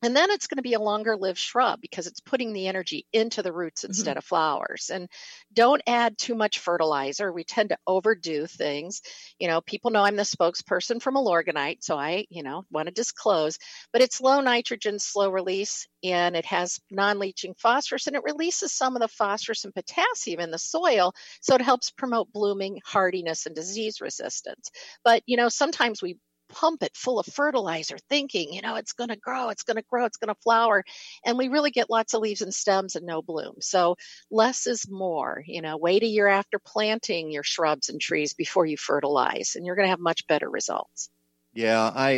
And 0.02 0.16
then 0.16 0.32
it's 0.32 0.48
going 0.48 0.58
to 0.58 0.64
be 0.64 0.74
a 0.74 0.80
longer 0.80 1.18
lived 1.18 1.38
shrub 1.38 1.82
because 1.82 2.08
it's 2.08 2.22
putting 2.22 2.54
the 2.54 2.68
energy 2.68 3.06
into 3.12 3.44
the 3.44 3.52
roots 3.52 3.82
mm-hmm. 3.82 3.92
instead 3.92 4.12
mm-hmm. 4.12 4.18
of 4.20 4.26
flowers. 4.26 4.90
And 4.94 5.10
don't 5.54 5.82
add 5.86 6.18
too 6.18 6.36
much 6.36 6.60
fertilizer. 6.60 7.32
We 7.32 7.44
tend 7.44 7.70
to 7.70 7.78
overdo 7.86 8.48
things. 8.48 9.02
You 9.40 9.48
know, 9.48 9.62
people 9.62 9.92
know 9.92 10.04
I'm 10.04 10.16
the 10.16 10.24
spokesperson 10.24 11.02
for 11.02 11.12
Milorganite, 11.12 11.84
so 11.84 11.98
I, 11.98 12.26
you 12.30 12.44
know, 12.44 12.64
want 12.72 12.88
to 12.88 12.94
disclose, 12.94 13.58
but 13.92 14.02
it's 14.02 14.22
low 14.22 14.40
nitrogen, 14.42 15.00
slow 15.00 15.30
release, 15.30 15.88
and 16.04 16.36
it 16.36 16.46
has 16.46 16.80
non 16.90 17.20
leaching 17.20 17.54
phosphorus 17.58 18.08
and 18.08 18.16
it 18.16 18.24
releases 18.24 18.74
some 18.74 18.96
of 18.96 19.02
the 19.02 19.08
phosphorus 19.08 19.66
and 19.66 19.74
potassium 19.74 20.40
in 20.40 20.52
the 20.52 20.60
soil. 20.60 21.14
So 21.42 21.56
it 21.56 21.62
helps 21.62 21.92
promote 21.92 22.32
blooming, 22.32 22.80
hardiness, 22.86 23.46
and 23.46 23.56
disease 23.56 24.00
resistance. 24.00 24.70
But, 25.04 25.24
you 25.26 25.36
know, 25.36 25.50
sometimes 25.50 26.02
we 26.02 26.18
pump 26.50 26.84
it 26.84 26.96
full 26.96 27.20
of 27.20 27.26
fertilizer, 27.26 27.98
thinking, 28.10 28.54
you 28.54 28.62
know, 28.62 28.76
it's 28.76 28.94
going 28.94 29.10
to 29.10 29.16
grow, 29.16 29.50
it's 29.50 29.64
going 29.64 29.78
to 29.78 29.86
grow, 29.90 30.06
it's 30.06 30.18
going 30.18 30.34
to 30.34 30.42
flower. 30.42 30.84
And 31.26 31.38
we 31.38 31.48
really 31.48 31.72
get 31.72 31.90
lots 31.90 32.14
of 32.14 32.22
leaves 32.22 32.42
and 32.42 32.54
stems 32.54 32.96
and 32.96 33.06
no 33.06 33.22
bloom. 33.22 33.56
So 33.60 33.96
less 34.30 34.68
is 34.68 34.90
more. 34.90 35.44
You 35.46 35.62
know, 35.62 35.78
wait 35.78 36.04
a 36.04 36.08
year 36.08 36.28
after 36.28 36.60
planting 36.60 37.32
your 37.32 37.44
shrubs 37.44 37.90
and 37.90 38.02
trees 38.02 38.34
before 38.34 38.66
you 38.66 38.78
fertilize, 38.78 39.56
and 39.56 39.66
you're 39.66 39.76
going 39.76 39.86
to 39.86 39.92
have 39.92 40.00
much 40.00 40.28
better 40.28 40.50
results. 40.50 41.10
Yeah, 41.54 41.92
I 41.94 42.12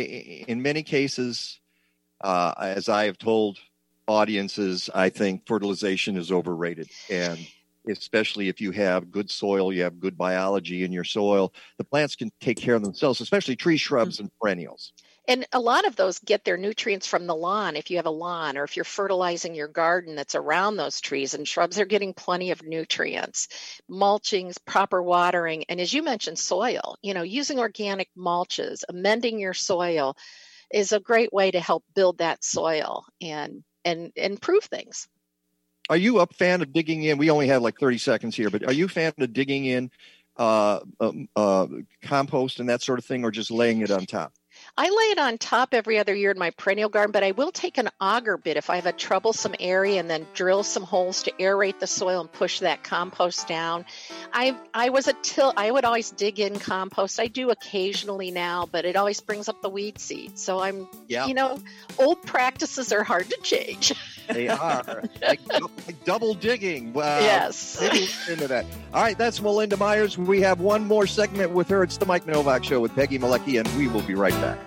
in 0.48 0.62
many 0.62 0.82
cases, 0.82 1.60
uh, 2.20 2.54
as 2.58 2.88
I 2.88 3.04
have 3.04 3.18
told 3.18 3.58
audiences, 4.06 4.90
I 4.94 5.08
think 5.08 5.46
fertilization 5.46 6.16
is 6.16 6.30
overrated, 6.30 6.88
and 7.08 7.38
especially 7.88 8.48
if 8.48 8.60
you 8.60 8.70
have 8.70 9.10
good 9.10 9.30
soil, 9.30 9.72
you 9.72 9.82
have 9.82 10.00
good 10.00 10.16
biology 10.16 10.84
in 10.84 10.92
your 10.92 11.04
soil, 11.04 11.52
the 11.78 11.84
plants 11.84 12.16
can 12.16 12.30
take 12.40 12.58
care 12.58 12.74
of 12.74 12.82
themselves, 12.82 13.20
especially 13.20 13.56
tree 13.56 13.76
shrubs 13.76 14.20
and 14.20 14.30
perennials. 14.40 14.92
And 15.28 15.46
a 15.52 15.60
lot 15.60 15.86
of 15.86 15.94
those 15.94 16.18
get 16.18 16.44
their 16.44 16.56
nutrients 16.56 17.06
from 17.06 17.26
the 17.26 17.34
lawn. 17.34 17.76
If 17.76 17.90
you 17.90 17.96
have 17.98 18.06
a 18.06 18.10
lawn 18.10 18.58
or 18.58 18.64
if 18.64 18.76
you're 18.76 18.84
fertilizing 18.84 19.54
your 19.54 19.68
garden 19.68 20.16
that's 20.16 20.34
around 20.34 20.76
those 20.76 21.00
trees 21.00 21.34
and 21.34 21.46
shrubs, 21.46 21.76
they're 21.76 21.84
getting 21.84 22.12
plenty 22.12 22.50
of 22.50 22.64
nutrients. 22.64 23.48
Mulchings, 23.88 24.58
proper 24.58 25.00
watering, 25.00 25.64
and 25.68 25.80
as 25.80 25.92
you 25.92 26.02
mentioned, 26.02 26.40
soil, 26.40 26.96
you 27.02 27.14
know, 27.14 27.22
using 27.22 27.60
organic 27.60 28.08
mulches, 28.18 28.82
amending 28.88 29.38
your 29.38 29.54
soil 29.54 30.16
is 30.72 30.90
a 30.90 31.00
great 31.00 31.32
way 31.32 31.50
to 31.50 31.60
help 31.60 31.84
build 31.94 32.18
that 32.18 32.42
soil 32.42 33.04
and 33.20 33.62
and 33.84 34.12
improve 34.16 34.64
things. 34.64 35.08
Are 35.90 35.96
you 35.96 36.20
a 36.20 36.26
fan 36.26 36.62
of 36.62 36.72
digging 36.72 37.02
in? 37.02 37.18
We 37.18 37.30
only 37.30 37.48
have 37.48 37.62
like 37.62 37.78
30 37.78 37.98
seconds 37.98 38.36
here, 38.36 38.50
but 38.50 38.64
are 38.64 38.72
you 38.72 38.86
a 38.86 38.88
fan 38.88 39.12
of 39.18 39.32
digging 39.32 39.64
in 39.64 39.90
uh, 40.36 40.80
um, 41.00 41.28
uh, 41.36 41.66
compost 42.02 42.60
and 42.60 42.68
that 42.68 42.82
sort 42.82 42.98
of 42.98 43.04
thing, 43.04 43.24
or 43.24 43.30
just 43.30 43.50
laying 43.50 43.80
it 43.80 43.90
on 43.90 44.06
top? 44.06 44.32
I 44.74 44.84
lay 44.84 45.10
it 45.12 45.18
on 45.18 45.36
top 45.36 45.74
every 45.74 45.98
other 45.98 46.14
year 46.14 46.30
in 46.30 46.38
my 46.38 46.48
perennial 46.50 46.88
garden, 46.88 47.12
but 47.12 47.22
I 47.22 47.32
will 47.32 47.52
take 47.52 47.76
an 47.76 47.90
auger 48.00 48.38
bit 48.38 48.56
if 48.56 48.70
I 48.70 48.76
have 48.76 48.86
a 48.86 48.92
troublesome 48.92 49.54
area 49.60 50.00
and 50.00 50.08
then 50.08 50.26
drill 50.32 50.62
some 50.62 50.82
holes 50.82 51.24
to 51.24 51.32
aerate 51.32 51.78
the 51.78 51.86
soil 51.86 52.22
and 52.22 52.32
push 52.32 52.60
that 52.60 52.82
compost 52.82 53.46
down. 53.46 53.84
I 54.32 54.56
I 54.72 54.88
was 54.88 55.08
a 55.08 55.12
till 55.22 55.52
I 55.58 55.70
would 55.70 55.84
always 55.84 56.10
dig 56.10 56.40
in 56.40 56.58
compost. 56.58 57.20
I 57.20 57.26
do 57.26 57.50
occasionally 57.50 58.30
now, 58.30 58.66
but 58.72 58.86
it 58.86 58.96
always 58.96 59.20
brings 59.20 59.46
up 59.50 59.60
the 59.60 59.68
weed 59.68 59.98
seed. 59.98 60.38
So 60.38 60.60
I'm 60.60 60.88
Yeah. 61.06 61.26
you 61.26 61.34
know, 61.34 61.58
old 61.98 62.22
practices 62.22 62.92
are 62.92 63.04
hard 63.04 63.28
to 63.28 63.36
change. 63.42 63.92
They 64.28 64.48
are 64.48 65.02
like, 65.20 65.40
like 65.52 66.04
double 66.06 66.32
digging. 66.32 66.94
Wow. 66.94 67.18
Yes. 67.20 67.78
Into 68.26 68.48
that. 68.48 68.64
All 68.94 69.02
right, 69.02 69.18
that's 69.18 69.42
Melinda 69.42 69.76
Myers. 69.76 70.16
We 70.16 70.40
have 70.40 70.60
one 70.60 70.86
more 70.86 71.06
segment 71.06 71.50
with 71.50 71.68
her. 71.68 71.82
It's 71.82 71.98
the 71.98 72.06
Mike 72.06 72.26
Novak 72.26 72.64
Show 72.64 72.80
with 72.80 72.94
Peggy 72.94 73.18
Malecki, 73.18 73.60
and 73.60 73.68
we 73.76 73.88
will 73.88 74.02
be 74.02 74.14
right 74.14 74.32
back. 74.34 74.58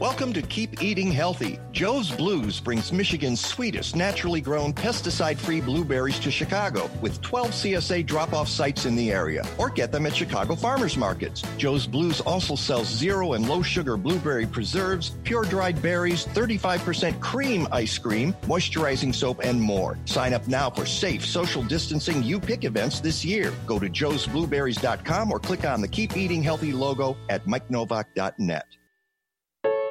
Welcome 0.00 0.32
to 0.32 0.42
Keep 0.42 0.82
Eating 0.82 1.12
Healthy. 1.12 1.60
Joe's 1.70 2.10
Blues 2.10 2.58
brings 2.58 2.92
Michigan's 2.92 3.40
sweetest, 3.40 3.94
naturally 3.94 4.40
grown, 4.40 4.72
pesticide 4.72 5.36
free 5.36 5.60
blueberries 5.60 6.18
to 6.18 6.32
Chicago 6.32 6.90
with 7.00 7.22
12 7.22 7.50
CSA 7.50 8.04
drop 8.04 8.32
off 8.32 8.48
sites 8.48 8.86
in 8.86 8.96
the 8.96 9.12
area. 9.12 9.46
Or 9.56 9.70
get 9.70 9.92
them 9.92 10.04
at 10.06 10.16
Chicago 10.16 10.56
farmers 10.56 10.96
markets. 10.96 11.42
Joe's 11.58 11.86
Blues 11.86 12.20
also 12.20 12.56
sells 12.56 12.88
zero 12.88 13.34
and 13.34 13.48
low 13.48 13.62
sugar 13.62 13.96
blueberry 13.96 14.46
preserves, 14.46 15.10
pure 15.22 15.44
dried 15.44 15.80
berries, 15.80 16.26
35% 16.26 17.20
cream 17.20 17.68
ice 17.70 17.96
cream, 17.96 18.32
moisturizing 18.42 19.14
soap, 19.14 19.44
and 19.44 19.62
more. 19.62 19.96
Sign 20.06 20.34
up 20.34 20.48
now 20.48 20.70
for 20.70 20.86
safe 20.86 21.24
social 21.24 21.62
distancing 21.62 22.20
You 22.24 22.40
Pick 22.40 22.64
events 22.64 22.98
this 22.98 23.24
year. 23.24 23.52
Go 23.64 23.78
to 23.78 23.88
joesblueberries.com 23.88 25.30
or 25.30 25.38
click 25.38 25.64
on 25.64 25.80
the 25.80 25.88
Keep 25.88 26.16
Eating 26.16 26.42
Healthy 26.42 26.72
logo 26.72 27.16
at 27.28 27.46
mikenovak.net. 27.46 28.66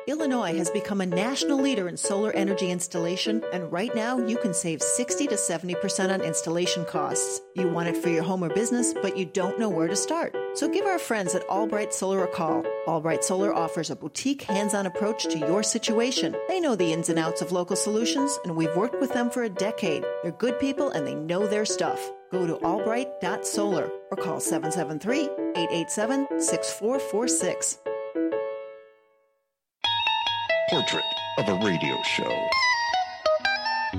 Illinois 0.06 0.58
has 0.58 0.70
become 0.70 1.00
a 1.00 1.06
national 1.06 1.62
leader 1.62 1.88
in 1.88 1.96
solar 1.96 2.32
energy 2.34 2.70
installation, 2.70 3.42
and 3.54 3.72
right 3.72 3.96
now 3.96 4.18
you 4.18 4.38
can 4.38 4.54
save 4.54 4.82
60 4.82 5.28
to 5.28 5.36
70% 5.36 6.14
on 6.14 6.22
installation 6.22 6.84
costs. 6.84 7.40
You 7.56 7.70
want 7.70 7.88
it 7.88 7.96
for 7.96 8.10
your 8.10 8.24
home 8.24 8.44
or 8.44 8.50
business, 8.50 8.94
but 8.94 9.16
you 9.16 9.26
don't 9.26 9.58
know 9.58 9.70
where 9.70 9.88
to 9.88 9.96
start. 9.96 10.36
So 10.56 10.68
give 10.68 10.86
our 10.86 11.00
friends 11.00 11.36
at 11.36 11.48
Albright 11.50 11.94
Solar 11.94 12.26
a 12.26 12.28
call. 12.28 12.66
Albright 12.86 13.24
Solar 13.24 13.54
offers 13.54 13.90
a 13.90 13.96
boutique, 13.96 14.42
hands 14.42 14.74
on 14.74 14.88
approach 14.88 15.24
to 15.24 15.40
your 15.40 15.64
situation. 15.64 16.36
They 16.50 16.60
know 16.60 16.76
the 16.76 16.92
ins 16.92 17.08
and 17.08 17.18
outs 17.18 17.42
of 17.42 17.54
local 17.54 17.78
solutions, 17.78 18.38
and 18.44 18.58
we've 18.58 18.76
worked 18.76 19.00
with 19.00 19.14
them 19.14 19.30
for 19.30 19.44
a 19.44 19.50
decade. 19.50 20.04
They're 20.22 20.34
good 20.34 20.60
people 20.60 20.90
and 20.90 21.08
they 21.08 21.16
know 21.16 21.48
their 21.48 21.66
stuff. 21.66 22.12
Go 22.30 22.46
to 22.46 22.56
albright.solar 22.56 23.90
or 24.12 24.18
call 24.18 24.42
773 24.42 25.30
887 25.56 26.42
6446. 26.42 27.78
Portrait 30.74 31.06
of 31.38 31.48
a 31.50 31.54
Radio 31.64 32.02
Show. 32.02 32.50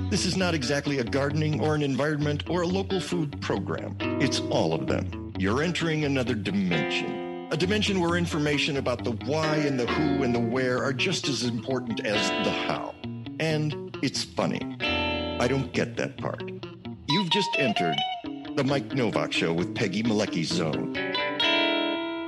This 0.09 0.25
is 0.25 0.35
not 0.35 0.53
exactly 0.53 0.99
a 0.99 1.05
gardening 1.05 1.61
or 1.61 1.73
an 1.73 1.81
environment 1.81 2.49
or 2.49 2.63
a 2.63 2.67
local 2.67 2.99
food 2.99 3.39
program. 3.41 3.95
It's 4.19 4.41
all 4.49 4.73
of 4.73 4.85
them. 4.85 5.31
You're 5.39 5.63
entering 5.63 6.03
another 6.03 6.35
dimension. 6.35 7.47
A 7.49 7.55
dimension 7.55 8.01
where 8.01 8.17
information 8.17 8.75
about 8.75 9.05
the 9.05 9.13
why 9.25 9.55
and 9.55 9.79
the 9.79 9.85
who 9.85 10.23
and 10.23 10.35
the 10.35 10.39
where 10.41 10.83
are 10.83 10.91
just 10.91 11.29
as 11.29 11.43
important 11.43 12.05
as 12.05 12.29
the 12.45 12.51
how. 12.51 12.93
And 13.39 13.97
it's 14.03 14.25
funny. 14.25 14.59
I 14.81 15.47
don't 15.47 15.71
get 15.71 15.95
that 15.95 16.17
part. 16.17 16.43
You've 17.07 17.29
just 17.29 17.51
entered 17.57 17.95
the 18.57 18.65
Mike 18.65 18.93
Novak 18.93 19.31
Show 19.31 19.53
with 19.53 19.73
Peggy 19.75 20.03
Malecki 20.03 20.43
Zone 20.43 20.97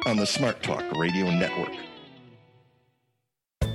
on 0.06 0.16
the 0.16 0.26
Smart 0.26 0.64
Talk 0.64 0.86
Radio 0.94 1.30
Network. 1.32 1.87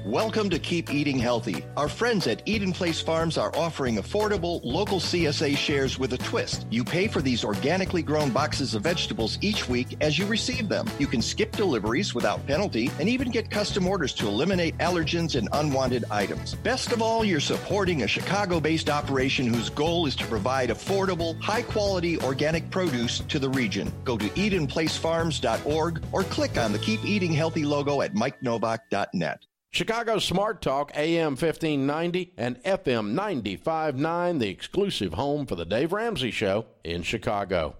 Welcome 0.07 0.51
to 0.51 0.59
Keep 0.59 0.93
Eating 0.93 1.21
Healthy. 1.21 1.65
Our 1.77 1.89
friends 1.89 2.27
at 2.27 2.43
Eden 2.45 2.73
Place 2.73 3.01
Farms 3.01 3.39
are 3.39 3.55
offering 3.55 3.99
affordable 3.99 4.61
local 4.65 4.99
CSA 4.99 5.57
shares 5.57 5.97
with 5.97 6.13
a 6.13 6.19
twist. 6.19 6.67
You 6.71 6.83
pay 6.83 7.07
for 7.07 7.23
these 7.23 7.45
organically 7.45 8.03
grown 8.03 8.31
boxes 8.31 8.75
of 8.75 8.83
vegetables 8.83 9.39
each 9.43 9.69
week 9.69 9.97
as 10.01 10.19
you 10.19 10.27
receive 10.27 10.69
them. 10.69 10.89
You 10.99 11.07
can 11.07 11.23
skip 11.23 11.53
deliveries 11.53 12.17
without 12.17 12.45
penalty 12.49 12.91
and 12.99 13.09
even 13.09 13.31
get 13.31 13.49
custom 13.49 13.87
orders 13.87 14.13
to 14.15 14.27
eliminate 14.27 14.77
allergens 14.79 15.37
and 15.37 15.49
unwanted 15.53 16.05
items. 16.11 16.57
Best 16.57 16.91
of 16.91 17.01
all, 17.01 17.25
you're 17.25 17.39
supporting 17.39 18.03
a 18.03 18.09
Chicago 18.09 18.59
based 18.59 18.91
operation 18.91 19.47
whose 19.47 19.71
goal 19.71 20.07
is 20.07 20.17
to 20.17 20.27
provide 20.27 20.71
affordable, 20.71 21.41
high 21.41 21.63
quality 21.63 22.19
organic 22.19 22.69
produce 22.71 23.21
to 23.29 23.39
the 23.39 23.51
region. 23.51 23.93
Go 24.03 24.19
to 24.19 24.29
EdenPlaceFarms.org 24.31 26.03
or 26.11 26.25
click 26.25 26.59
on 26.59 26.73
the 26.73 26.81
Keep 26.81 27.05
Eating 27.05 27.33
Healthy 27.33 27.65
logo 27.65 28.03
at 28.03 28.15
MikeNovak.net. 28.15 29.47
Chicago 29.75 30.19
Smart 30.19 30.61
Talk 30.61 30.93
AM 30.95 31.31
1590 31.31 32.35
and 32.37 32.63
FM 32.63 33.13
959, 33.13 34.39
the 34.39 34.51
exclusive 34.51 35.15
home 35.15 35.47
for 35.47 35.57
the 35.57 35.65
Dave 35.65 35.95
Ramsey 35.95 36.31
Show 36.31 36.67
in 36.85 37.03
Chicago. 37.03 37.75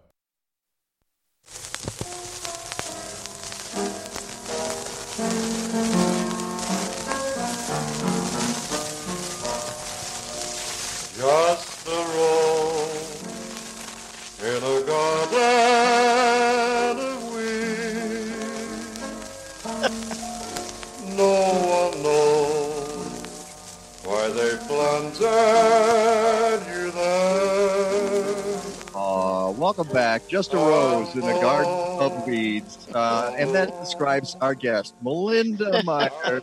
Just 11.15 11.72
welcome 29.77 29.95
back. 29.95 30.29
Just 30.29 30.53
a 30.53 30.57
rose 30.59 31.15
in 31.15 31.23
the 31.23 31.33
garden 31.41 31.73
of 31.73 32.27
weeds. 32.27 32.87
Uh, 32.95 33.35
and 33.39 33.55
that 33.55 33.71
describes 33.81 34.37
our 34.43 34.55
guest, 34.55 34.95
Melinda 35.03 35.83
Myers. 35.87 36.43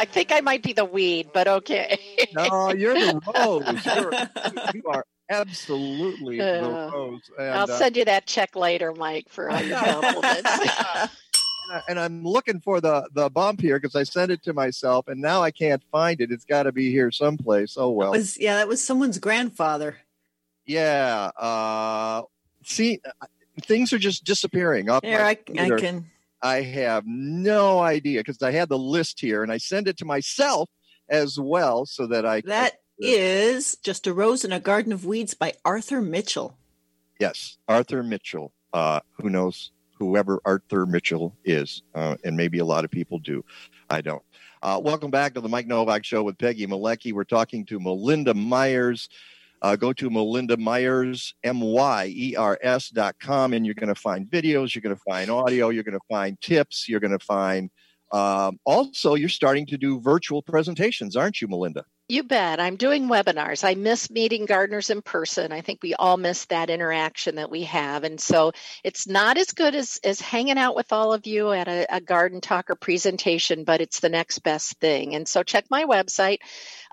I 0.00 0.04
think 0.06 0.32
I 0.32 0.40
might 0.40 0.60
be 0.64 0.72
the 0.72 0.84
weed, 0.84 1.28
but 1.32 1.46
okay. 1.46 1.96
no, 2.34 2.72
you're 2.72 2.94
the 2.94 3.20
rose. 3.38 3.86
You're, 3.86 4.74
you 4.74 4.82
are 4.90 5.06
absolutely 5.30 6.38
the 6.38 6.64
Uh, 6.64 6.90
rose. 6.90 7.30
And, 7.38 7.48
I'll 7.50 7.70
uh, 7.70 7.78
send 7.78 7.96
you 7.96 8.04
that 8.06 8.26
check 8.26 8.56
later, 8.56 8.92
Mike, 8.92 9.28
for 9.28 9.48
all 9.48 9.60
your 9.62 9.78
compliments. 9.78 10.50
and 10.50 10.60
I- 10.60 11.08
and 11.88 11.98
I'm 11.98 12.22
looking 12.22 12.60
for 12.60 12.80
the 12.80 13.08
the 13.12 13.28
bump 13.28 13.60
here 13.60 13.80
because 13.80 13.96
I 13.96 14.04
sent 14.04 14.30
it 14.30 14.40
to 14.44 14.52
myself, 14.52 15.08
and 15.08 15.20
now 15.20 15.42
I 15.42 15.50
can't 15.50 15.82
find 15.90 16.20
it. 16.20 16.30
It's 16.30 16.44
got 16.44 16.62
to 16.62 16.70
be 16.70 16.92
here 16.92 17.10
someplace. 17.10 17.74
Oh 17.76 17.90
well. 17.90 18.12
was 18.12 18.38
yeah, 18.38 18.54
that 18.54 18.68
was 18.68 18.82
someone's 18.84 19.18
grandfather. 19.18 19.96
Yeah. 20.66 21.30
Uh, 21.36 22.22
see, 22.64 23.00
things 23.62 23.92
are 23.92 23.98
just 23.98 24.24
disappearing. 24.24 24.90
Off 24.90 25.04
Here, 25.04 25.18
my 25.18 25.24
I, 25.24 25.64
I 25.64 25.70
can. 25.70 26.10
I 26.42 26.60
have 26.62 27.04
no 27.06 27.80
idea 27.80 28.20
because 28.20 28.42
I 28.42 28.52
had 28.52 28.68
the 28.68 28.78
list 28.78 29.20
here, 29.20 29.42
and 29.42 29.50
I 29.50 29.58
send 29.58 29.88
it 29.88 29.96
to 29.98 30.04
myself 30.04 30.68
as 31.08 31.38
well, 31.40 31.86
so 31.86 32.06
that 32.08 32.26
I 32.26 32.42
That 32.42 32.74
is 32.98 33.76
just 33.82 34.06
a 34.06 34.12
rose 34.12 34.44
in 34.44 34.52
a 34.52 34.60
garden 34.60 34.92
of 34.92 35.04
weeds 35.04 35.34
by 35.34 35.54
Arthur 35.64 36.00
Mitchell. 36.00 36.56
yes, 37.18 37.58
Arthur 37.68 38.02
Mitchell. 38.02 38.52
Uh, 38.72 39.00
who 39.12 39.30
knows 39.30 39.70
whoever 39.98 40.40
Arthur 40.44 40.84
Mitchell 40.84 41.34
is, 41.44 41.82
uh, 41.94 42.16
and 42.24 42.36
maybe 42.36 42.58
a 42.58 42.64
lot 42.64 42.84
of 42.84 42.90
people 42.90 43.18
do. 43.18 43.44
I 43.88 44.00
don't. 44.02 44.22
Uh, 44.62 44.80
welcome 44.82 45.10
back 45.10 45.34
to 45.34 45.40
the 45.40 45.48
Mike 45.48 45.66
Novak 45.66 46.04
Show 46.04 46.22
with 46.22 46.36
Peggy 46.38 46.66
Malecki. 46.66 47.12
We're 47.12 47.24
talking 47.24 47.64
to 47.66 47.80
Melinda 47.80 48.34
Myers. 48.34 49.08
Uh, 49.62 49.76
go 49.76 49.92
to 49.92 50.10
Melinda 50.10 50.56
Myers, 50.56 51.34
M 51.42 51.60
Y 51.60 52.12
E 52.14 52.36
R 52.36 52.58
S 52.62 52.90
dot 52.90 53.16
com, 53.18 53.52
and 53.52 53.64
you're 53.64 53.74
going 53.74 53.94
to 53.94 54.00
find 54.00 54.26
videos, 54.26 54.74
you're 54.74 54.82
going 54.82 54.94
to 54.94 55.02
find 55.08 55.30
audio, 55.30 55.70
you're 55.70 55.84
going 55.84 55.98
to 55.98 56.06
find 56.08 56.40
tips, 56.40 56.88
you're 56.88 57.00
going 57.00 57.18
to 57.18 57.24
find 57.24 57.70
um, 58.12 58.58
also, 58.64 59.14
you're 59.14 59.28
starting 59.28 59.66
to 59.66 59.78
do 59.78 60.00
virtual 60.00 60.42
presentations, 60.42 61.16
aren't 61.16 61.40
you, 61.40 61.48
Melinda? 61.48 61.84
You 62.08 62.22
bet. 62.22 62.60
I'm 62.60 62.76
doing 62.76 63.08
webinars. 63.08 63.64
I 63.64 63.74
miss 63.74 64.10
meeting 64.10 64.46
gardeners 64.46 64.90
in 64.90 65.02
person. 65.02 65.50
I 65.50 65.60
think 65.60 65.82
we 65.82 65.94
all 65.94 66.16
miss 66.16 66.44
that 66.46 66.70
interaction 66.70 67.34
that 67.34 67.50
we 67.50 67.64
have. 67.64 68.04
And 68.04 68.20
so 68.20 68.52
it's 68.84 69.08
not 69.08 69.36
as 69.38 69.50
good 69.50 69.74
as, 69.74 69.98
as 70.04 70.20
hanging 70.20 70.56
out 70.56 70.76
with 70.76 70.92
all 70.92 71.12
of 71.12 71.26
you 71.26 71.50
at 71.50 71.66
a, 71.66 71.96
a 71.96 72.00
garden 72.00 72.40
talk 72.40 72.70
or 72.70 72.76
presentation, 72.76 73.64
but 73.64 73.80
it's 73.80 73.98
the 73.98 74.08
next 74.08 74.38
best 74.38 74.78
thing. 74.78 75.16
And 75.16 75.26
so 75.26 75.42
check 75.42 75.64
my 75.68 75.84
website. 75.84 76.38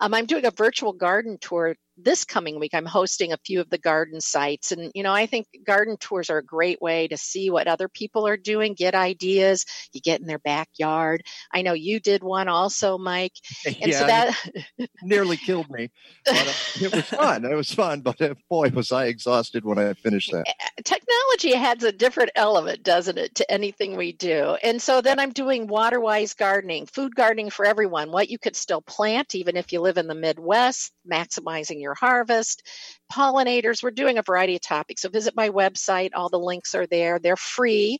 Um, 0.01 0.15
I'm 0.15 0.25
doing 0.25 0.45
a 0.45 0.51
virtual 0.51 0.93
garden 0.93 1.37
tour 1.39 1.75
this 1.97 2.25
coming 2.25 2.59
week 2.59 2.73
i'm 2.73 2.85
hosting 2.85 3.33
a 3.33 3.37
few 3.45 3.61
of 3.61 3.69
the 3.69 3.77
garden 3.77 4.19
sites. 4.19 4.71
And 4.71 4.91
you 4.95 5.03
know 5.03 5.13
i 5.13 5.25
think 5.25 5.47
garden 5.65 5.97
tours 5.99 6.29
are 6.29 6.39
a 6.39 6.45
great 6.45 6.81
way 6.81 7.07
to 7.07 7.17
see 7.17 7.49
what 7.49 7.67
other 7.67 7.87
people 7.87 8.27
are 8.27 8.37
doing 8.37 8.73
get 8.73 8.95
ideas 8.95 9.65
you 9.91 10.01
get 10.01 10.21
in 10.21 10.27
their 10.27 10.39
backyard. 10.39 11.23
I 11.53 11.61
know 11.61 11.73
you 11.73 11.99
did 11.99 12.23
one 12.23 12.47
also 12.47 12.97
mike. 12.97 13.33
And 13.83 13.91
yeah, 13.91 13.99
so 13.99 14.07
that 14.07 14.89
nearly 15.01 15.35
killed 15.37 15.69
me 15.69 15.89
but, 16.25 16.35
uh, 16.35 16.53
it 16.81 16.93
was 16.93 17.03
fun 17.05 17.45
it 17.45 17.55
was 17.55 17.73
fun 17.73 18.01
but 18.01 18.21
uh, 18.21 18.35
boy 18.49 18.69
was 18.69 18.91
i 18.91 19.05
exhausted 19.05 19.65
when 19.65 19.77
i 19.77 19.93
finished 19.93 20.31
that. 20.31 20.45
Technology 20.83 21.53
adds 21.53 21.83
a 21.83 21.91
different 21.91 22.31
element 22.35 22.83
doesn't 22.83 23.17
it 23.17 23.35
to 23.35 23.51
anything 23.51 23.97
we 23.97 24.13
do? 24.13 24.55
And 24.63 24.81
so 24.81 25.01
then 25.01 25.19
i'm 25.19 25.31
doing 25.31 25.67
water 25.67 25.99
wise 25.99 26.33
gardening 26.33 26.85
food 26.85 27.15
gardening 27.15 27.49
for 27.49 27.65
everyone 27.65 28.11
what 28.11 28.29
you 28.29 28.37
could 28.37 28.55
still 28.55 28.81
plant 28.81 29.35
even 29.35 29.57
if 29.57 29.71
you 29.73 29.81
live 29.81 29.97
in 29.97 30.07
the 30.07 30.15
midwest 30.15 30.91
maximizing 31.09 31.81
your 31.83 31.93
harvest, 31.93 32.67
pollinators. 33.11 33.83
We're 33.83 33.91
doing 33.91 34.17
a 34.17 34.23
variety 34.23 34.55
of 34.55 34.61
topics. 34.61 35.03
So 35.03 35.09
visit 35.09 35.35
my 35.35 35.49
website. 35.49 36.09
All 36.15 36.29
the 36.29 36.39
links 36.39 36.73
are 36.73 36.87
there. 36.87 37.19
They're 37.19 37.37
free. 37.37 37.99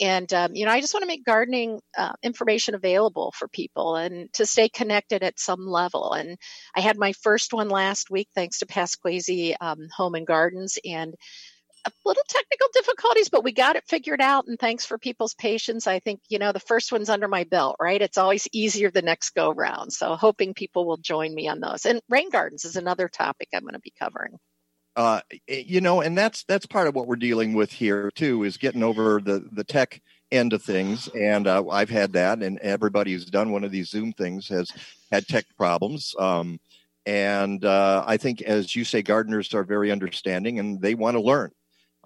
And, 0.00 0.32
um, 0.32 0.54
you 0.54 0.64
know, 0.64 0.72
I 0.72 0.80
just 0.80 0.94
want 0.94 1.02
to 1.02 1.08
make 1.08 1.24
gardening 1.24 1.78
uh, 1.96 2.12
information 2.22 2.74
available 2.74 3.32
for 3.36 3.48
people 3.48 3.96
and 3.96 4.32
to 4.34 4.46
stay 4.46 4.68
connected 4.68 5.22
at 5.22 5.38
some 5.38 5.66
level. 5.66 6.12
And 6.12 6.38
I 6.74 6.80
had 6.80 6.98
my 6.98 7.12
first 7.22 7.52
one 7.52 7.68
last 7.68 8.10
week, 8.10 8.28
thanks 8.34 8.58
to 8.58 8.66
Pasquesi 8.66 9.54
um, 9.60 9.78
Home 9.96 10.14
and 10.14 10.26
Gardens. 10.26 10.78
And 10.84 11.14
a 11.86 11.92
little 12.04 12.22
technical 12.28 12.68
difficulties, 12.72 13.28
but 13.28 13.44
we 13.44 13.52
got 13.52 13.76
it 13.76 13.84
figured 13.88 14.20
out. 14.20 14.46
And 14.46 14.58
thanks 14.58 14.84
for 14.84 14.98
people's 14.98 15.34
patience. 15.34 15.86
I 15.86 15.98
think, 15.98 16.20
you 16.28 16.38
know, 16.38 16.52
the 16.52 16.60
first 16.60 16.92
one's 16.92 17.08
under 17.08 17.28
my 17.28 17.44
belt, 17.44 17.76
right? 17.80 18.00
It's 18.00 18.18
always 18.18 18.48
easier 18.52 18.90
the 18.90 19.02
next 19.02 19.30
go 19.30 19.50
round. 19.50 19.92
So 19.92 20.16
hoping 20.16 20.54
people 20.54 20.86
will 20.86 20.98
join 20.98 21.34
me 21.34 21.48
on 21.48 21.60
those. 21.60 21.86
And 21.86 22.00
rain 22.08 22.30
gardens 22.30 22.64
is 22.64 22.76
another 22.76 23.08
topic 23.08 23.48
I'm 23.54 23.62
going 23.62 23.74
to 23.74 23.80
be 23.80 23.94
covering. 23.98 24.38
Uh, 24.96 25.20
you 25.46 25.80
know, 25.80 26.00
and 26.00 26.18
that's 26.18 26.44
that's 26.44 26.66
part 26.66 26.88
of 26.88 26.94
what 26.94 27.06
we're 27.06 27.16
dealing 27.16 27.54
with 27.54 27.70
here 27.70 28.10
too, 28.10 28.42
is 28.42 28.56
getting 28.56 28.82
over 28.82 29.20
the 29.20 29.48
the 29.52 29.64
tech 29.64 30.02
end 30.32 30.52
of 30.52 30.62
things. 30.62 31.08
And 31.08 31.46
uh, 31.46 31.68
I've 31.68 31.90
had 31.90 32.12
that, 32.14 32.42
and 32.42 32.58
everybody 32.58 33.12
who's 33.12 33.24
done 33.24 33.52
one 33.52 33.64
of 33.64 33.70
these 33.70 33.88
Zoom 33.88 34.12
things 34.12 34.48
has 34.48 34.70
had 35.12 35.28
tech 35.28 35.46
problems. 35.56 36.14
Um, 36.18 36.58
and 37.06 37.64
uh, 37.64 38.04
I 38.06 38.16
think, 38.16 38.42
as 38.42 38.74
you 38.74 38.84
say, 38.84 39.00
gardeners 39.00 39.54
are 39.54 39.64
very 39.64 39.90
understanding, 39.90 40.58
and 40.58 40.82
they 40.82 40.94
want 40.94 41.16
to 41.16 41.22
learn. 41.22 41.50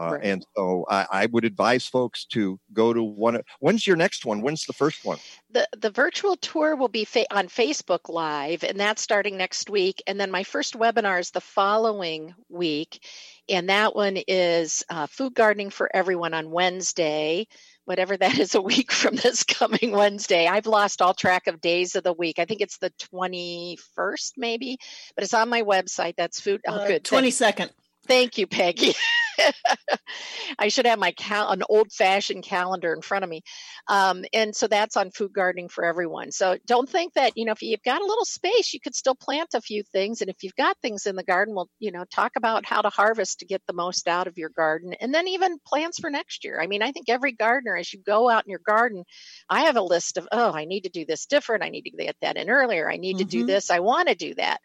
Uh, 0.00 0.14
right. 0.14 0.24
And 0.24 0.44
so 0.56 0.84
I, 0.90 1.06
I, 1.10 1.26
would 1.26 1.44
advise 1.44 1.86
folks 1.86 2.24
to 2.26 2.58
go 2.72 2.92
to 2.92 3.02
one. 3.02 3.40
When's 3.60 3.86
your 3.86 3.94
next 3.94 4.26
one? 4.26 4.42
When's 4.42 4.64
the 4.64 4.72
first 4.72 5.04
one? 5.04 5.18
The 5.50 5.68
the 5.78 5.90
virtual 5.90 6.34
tour 6.36 6.74
will 6.74 6.88
be 6.88 7.04
fa- 7.04 7.32
on 7.32 7.46
Facebook 7.46 8.08
Live, 8.08 8.64
and 8.64 8.78
that's 8.78 9.02
starting 9.02 9.36
next 9.36 9.70
week. 9.70 10.02
And 10.08 10.18
then 10.18 10.32
my 10.32 10.42
first 10.42 10.74
webinar 10.74 11.20
is 11.20 11.30
the 11.30 11.40
following 11.40 12.34
week, 12.48 13.06
and 13.48 13.68
that 13.68 13.94
one 13.94 14.18
is 14.26 14.82
uh, 14.90 15.06
food 15.06 15.34
gardening 15.34 15.70
for 15.70 15.88
everyone 15.94 16.34
on 16.34 16.50
Wednesday. 16.50 17.46
Whatever 17.84 18.16
that 18.16 18.38
is, 18.38 18.56
a 18.56 18.62
week 18.62 18.90
from 18.92 19.14
this 19.14 19.44
coming 19.44 19.92
Wednesday. 19.92 20.48
I've 20.48 20.66
lost 20.66 21.02
all 21.02 21.14
track 21.14 21.46
of 21.46 21.60
days 21.60 21.94
of 21.94 22.02
the 22.02 22.14
week. 22.14 22.40
I 22.40 22.46
think 22.46 22.62
it's 22.62 22.78
the 22.78 22.90
21st, 23.14 24.32
maybe, 24.38 24.78
but 25.14 25.22
it's 25.22 25.34
on 25.34 25.50
my 25.50 25.62
website. 25.62 26.14
That's 26.16 26.40
food. 26.40 26.62
Oh, 26.66 26.76
uh, 26.76 26.86
good. 26.88 27.04
22nd. 27.04 27.70
Thank 28.08 28.38
you, 28.38 28.48
Peggy. 28.48 28.94
I 30.58 30.68
should 30.68 30.86
have 30.86 30.98
my 30.98 31.12
cal- 31.12 31.50
an 31.50 31.62
old 31.68 31.92
fashioned 31.92 32.44
calendar 32.44 32.92
in 32.92 33.02
front 33.02 33.24
of 33.24 33.30
me. 33.30 33.42
Um, 33.88 34.24
and 34.32 34.54
so 34.54 34.66
that's 34.66 34.96
on 34.96 35.10
food 35.10 35.32
gardening 35.32 35.68
for 35.68 35.84
everyone. 35.84 36.32
So 36.32 36.56
don't 36.66 36.88
think 36.88 37.14
that, 37.14 37.36
you 37.36 37.44
know, 37.44 37.52
if 37.52 37.62
you've 37.62 37.82
got 37.82 38.02
a 38.02 38.06
little 38.06 38.24
space, 38.24 38.72
you 38.72 38.80
could 38.80 38.94
still 38.94 39.14
plant 39.14 39.50
a 39.54 39.60
few 39.60 39.82
things. 39.82 40.20
And 40.20 40.30
if 40.30 40.42
you've 40.42 40.54
got 40.56 40.76
things 40.80 41.06
in 41.06 41.16
the 41.16 41.22
garden, 41.24 41.54
we'll, 41.54 41.68
you 41.78 41.92
know, 41.92 42.04
talk 42.12 42.32
about 42.36 42.66
how 42.66 42.82
to 42.82 42.88
harvest 42.88 43.40
to 43.40 43.46
get 43.46 43.62
the 43.66 43.72
most 43.72 44.08
out 44.08 44.26
of 44.26 44.38
your 44.38 44.50
garden. 44.50 44.94
And 45.00 45.12
then 45.12 45.28
even 45.28 45.58
plans 45.66 45.98
for 45.98 46.10
next 46.10 46.44
year. 46.44 46.60
I 46.60 46.66
mean, 46.66 46.82
I 46.82 46.92
think 46.92 47.08
every 47.08 47.32
gardener, 47.32 47.76
as 47.76 47.92
you 47.92 48.00
go 48.04 48.28
out 48.28 48.44
in 48.44 48.50
your 48.50 48.60
garden, 48.64 49.04
I 49.48 49.62
have 49.62 49.76
a 49.76 49.82
list 49.82 50.16
of, 50.16 50.28
oh, 50.32 50.52
I 50.52 50.64
need 50.64 50.82
to 50.82 50.90
do 50.90 51.04
this 51.04 51.26
different. 51.26 51.64
I 51.64 51.68
need 51.68 51.82
to 51.82 51.90
get 51.90 52.16
that 52.22 52.36
in 52.36 52.50
earlier. 52.50 52.90
I 52.90 52.96
need 52.96 53.16
mm-hmm. 53.16 53.18
to 53.18 53.24
do 53.24 53.38
mm-hmm. 53.38 53.46
this. 53.48 53.70
I 53.70 53.80
want 53.80 54.08
to 54.08 54.14
do 54.14 54.34
that. 54.34 54.60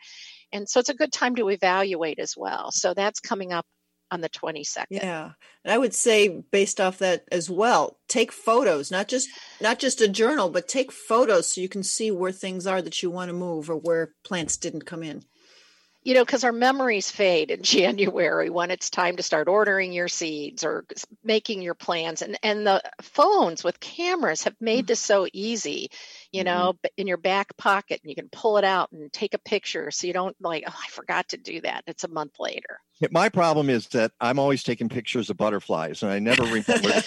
And 0.52 0.68
so 0.68 0.80
it's 0.80 0.90
a 0.90 0.96
good 0.96 1.12
time 1.12 1.36
to 1.36 1.50
evaluate 1.50 2.20
as 2.20 2.34
well. 2.36 2.72
So 2.72 2.94
that's 2.94 3.20
coming 3.20 3.54
up 3.54 3.66
on 4.12 4.22
the 4.22 4.30
22nd. 4.30 4.86
Yeah. 4.90 5.32
And 5.64 5.74
I 5.74 5.78
would 5.78 5.94
say 5.94 6.44
based 6.52 6.80
off 6.80 7.00
that 7.00 7.26
as 7.32 7.50
well, 7.50 7.98
take 8.08 8.32
photos, 8.32 8.92
not 8.92 9.08
just 9.08 9.30
not 9.62 9.80
just 9.80 10.02
a 10.02 10.08
journal, 10.08 10.50
but 10.50 10.68
take 10.68 10.92
photos 10.92 11.54
so 11.54 11.62
you 11.62 11.70
can 11.70 11.84
see 11.84 12.12
where 12.12 12.32
things 12.32 12.66
are 12.66 12.82
that 12.82 13.02
you 13.04 13.10
want 13.10 13.30
to 13.30 13.34
move 13.34 13.70
or 13.70 13.76
where 13.76 14.14
plants 14.24 14.58
didn't 14.58 14.86
come 14.86 15.04
in 15.04 15.24
you 16.10 16.16
know, 16.16 16.26
because 16.26 16.44
our 16.44 16.52
memories 16.52 17.12
fade 17.12 17.52
in 17.52 17.62
January 17.62 18.50
when 18.50 18.72
it's 18.72 18.90
time 18.90 19.18
to 19.18 19.22
start 19.22 19.48
ordering 19.48 19.94
your 19.94 20.08
seeds 20.08 20.64
or 20.64 20.84
making 21.24 21.62
your 21.62 21.76
plans. 21.76 22.24
And, 22.24 22.36
and 22.42 22.66
the 22.66 22.82
phones 23.00 23.64
with 23.64 23.80
cameras 23.80 24.42
have 24.46 24.56
made 24.60 24.80
mm-hmm. 24.80 24.86
this 24.88 25.02
so 25.02 25.28
easy, 25.32 25.92
you 26.32 26.44
know, 26.44 26.74
mm-hmm. 26.74 26.88
in 26.98 27.06
your 27.06 27.18
back 27.18 27.56
pocket 27.58 28.02
and 28.02 28.10
you 28.10 28.16
can 28.16 28.28
pull 28.28 28.58
it 28.58 28.64
out 28.64 28.92
and 28.92 29.14
take 29.14 29.36
a 29.36 29.38
picture 29.38 29.92
so 29.92 30.08
you 30.08 30.14
don't 30.14 30.36
like, 30.42 30.64
oh, 30.66 30.74
I 30.74 30.90
forgot 30.90 31.30
to 31.30 31.38
do 31.38 31.62
that. 31.62 31.84
It's 31.86 32.04
a 32.04 32.08
month 32.08 32.40
later. 32.40 32.80
My 33.12 33.30
problem 33.30 33.70
is 33.70 33.86
that 33.90 34.12
I'm 34.20 34.40
always 34.40 34.64
taking 34.64 34.90
pictures 34.90 35.30
of 35.30 35.38
butterflies 35.38 36.02
and 36.02 36.12
I 36.12 36.18
never 36.18 36.42
remember. 36.42 36.90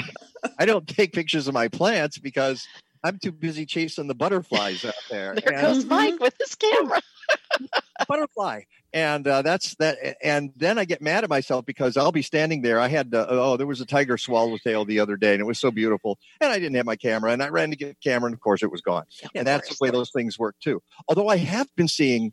I 0.58 0.64
don't 0.64 0.88
take 0.88 1.12
pictures 1.12 1.48
of 1.48 1.52
my 1.52 1.68
plants 1.68 2.16
because 2.16 2.66
I'm 3.04 3.18
too 3.18 3.32
busy 3.32 3.66
chasing 3.66 4.06
the 4.06 4.14
butterflies 4.14 4.86
out 4.86 4.94
there. 5.10 5.34
There 5.34 5.52
and, 5.52 5.62
goes 5.62 5.84
Mike 5.84 6.18
with 6.18 6.34
his 6.38 6.54
camera. 6.54 7.00
butterfly, 8.08 8.62
and 8.92 9.26
uh, 9.26 9.42
that's 9.42 9.74
that. 9.76 10.16
And 10.22 10.52
then 10.56 10.78
I 10.78 10.84
get 10.84 11.02
mad 11.02 11.24
at 11.24 11.30
myself 11.30 11.64
because 11.66 11.96
I'll 11.96 12.12
be 12.12 12.22
standing 12.22 12.62
there. 12.62 12.80
I 12.80 12.88
had 12.88 13.14
uh, 13.14 13.26
oh, 13.28 13.56
there 13.56 13.66
was 13.66 13.80
a 13.80 13.86
tiger 13.86 14.18
swallowtail 14.18 14.84
the 14.84 15.00
other 15.00 15.16
day, 15.16 15.32
and 15.32 15.40
it 15.40 15.46
was 15.46 15.58
so 15.58 15.70
beautiful, 15.70 16.18
and 16.40 16.52
I 16.52 16.58
didn't 16.58 16.76
have 16.76 16.86
my 16.86 16.96
camera, 16.96 17.32
and 17.32 17.42
I 17.42 17.48
ran 17.48 17.70
to 17.70 17.76
get 17.76 17.88
the 17.88 18.10
camera, 18.10 18.26
and 18.26 18.34
of 18.34 18.40
course 18.40 18.62
it 18.62 18.70
was 18.70 18.80
gone. 18.80 19.04
Yeah, 19.22 19.28
and 19.34 19.46
that's 19.46 19.68
the 19.68 19.76
way 19.80 19.90
those 19.90 20.10
things 20.10 20.38
work 20.38 20.56
too. 20.62 20.82
Although 21.08 21.28
I 21.28 21.36
have 21.36 21.68
been 21.76 21.88
seeing 21.88 22.32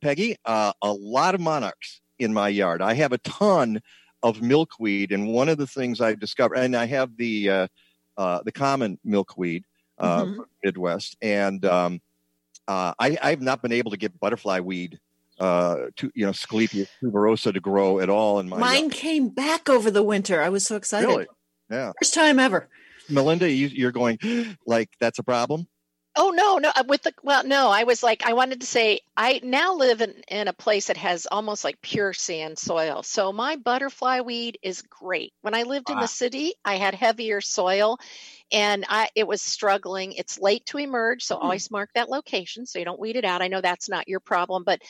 Peggy 0.00 0.36
uh, 0.44 0.72
a 0.82 0.92
lot 0.92 1.34
of 1.34 1.40
monarchs 1.40 2.00
in 2.18 2.32
my 2.32 2.48
yard. 2.48 2.82
I 2.82 2.94
have 2.94 3.12
a 3.12 3.18
ton 3.18 3.80
of 4.22 4.42
milkweed, 4.42 5.12
and 5.12 5.28
one 5.28 5.48
of 5.48 5.58
the 5.58 5.66
things 5.66 6.00
I've 6.00 6.20
discovered, 6.20 6.56
and 6.56 6.76
I 6.76 6.86
have 6.86 7.16
the 7.16 7.50
uh, 7.50 7.66
uh, 8.16 8.40
the 8.44 8.52
common 8.52 8.98
milkweed 9.04 9.64
uh, 9.98 10.24
mm-hmm. 10.24 10.40
Midwest, 10.62 11.16
and 11.22 11.64
um, 11.64 12.00
uh, 12.68 12.94
I, 12.98 13.16
I 13.22 13.30
have 13.30 13.42
not 13.42 13.62
been 13.62 13.72
able 13.72 13.90
to 13.90 13.96
get 13.96 14.18
butterfly 14.18 14.60
weed 14.60 14.98
uh, 15.38 15.86
to 15.96 16.10
you 16.14 16.24
know 16.24 16.30
Asclepias 16.30 16.88
tuberosa 17.02 17.52
to 17.52 17.60
grow 17.60 18.00
at 18.00 18.08
all 18.08 18.40
in 18.40 18.48
my. 18.48 18.58
Mine 18.58 18.90
came 18.90 19.28
back 19.28 19.68
over 19.68 19.90
the 19.90 20.02
winter. 20.02 20.40
I 20.40 20.48
was 20.48 20.66
so 20.66 20.76
excited. 20.76 21.08
Really? 21.08 21.26
Yeah. 21.70 21.92
First 22.00 22.14
time 22.14 22.38
ever. 22.38 22.68
Melinda, 23.08 23.50
you, 23.50 23.66
you're 23.68 23.92
going 23.92 24.18
like 24.66 24.90
that's 25.00 25.18
a 25.18 25.22
problem. 25.22 25.66
Oh 26.16 26.30
no, 26.30 26.58
no. 26.58 26.70
Uh, 26.74 26.84
with 26.86 27.02
the 27.02 27.12
well, 27.24 27.44
no. 27.44 27.70
I 27.70 27.82
was 27.82 28.02
like, 28.02 28.24
I 28.24 28.34
wanted 28.34 28.60
to 28.60 28.66
say, 28.66 29.00
I 29.16 29.40
now 29.42 29.74
live 29.74 30.00
in 30.00 30.14
in 30.28 30.46
a 30.46 30.52
place 30.52 30.86
that 30.86 30.96
has 30.96 31.26
almost 31.26 31.64
like 31.64 31.82
pure 31.82 32.12
sand 32.12 32.56
soil. 32.56 33.02
So 33.02 33.32
my 33.32 33.56
butterfly 33.56 34.20
weed 34.20 34.58
is 34.62 34.82
great. 34.82 35.32
When 35.40 35.54
I 35.54 35.64
lived 35.64 35.90
in 35.90 35.98
the 35.98 36.06
city, 36.06 36.54
I 36.64 36.76
had 36.76 36.94
heavier 36.94 37.40
soil, 37.40 37.98
and 38.52 38.84
I 38.88 39.08
it 39.14 39.26
was 39.26 39.42
struggling. 39.42 40.12
It's 40.12 40.38
late 40.38 40.66
to 40.66 40.78
emerge, 40.78 41.24
so 41.24 41.36
mm. 41.36 41.42
always 41.42 41.70
mark 41.70 41.90
that 41.94 42.10
location 42.10 42.66
so 42.66 42.78
you 42.78 42.84
don't 42.84 43.00
weed 43.00 43.16
it 43.16 43.24
out. 43.24 43.42
I 43.42 43.48
know 43.48 43.60
that's 43.60 43.88
not 43.88 44.08
your 44.08 44.20
problem, 44.20 44.64
but 44.64 44.82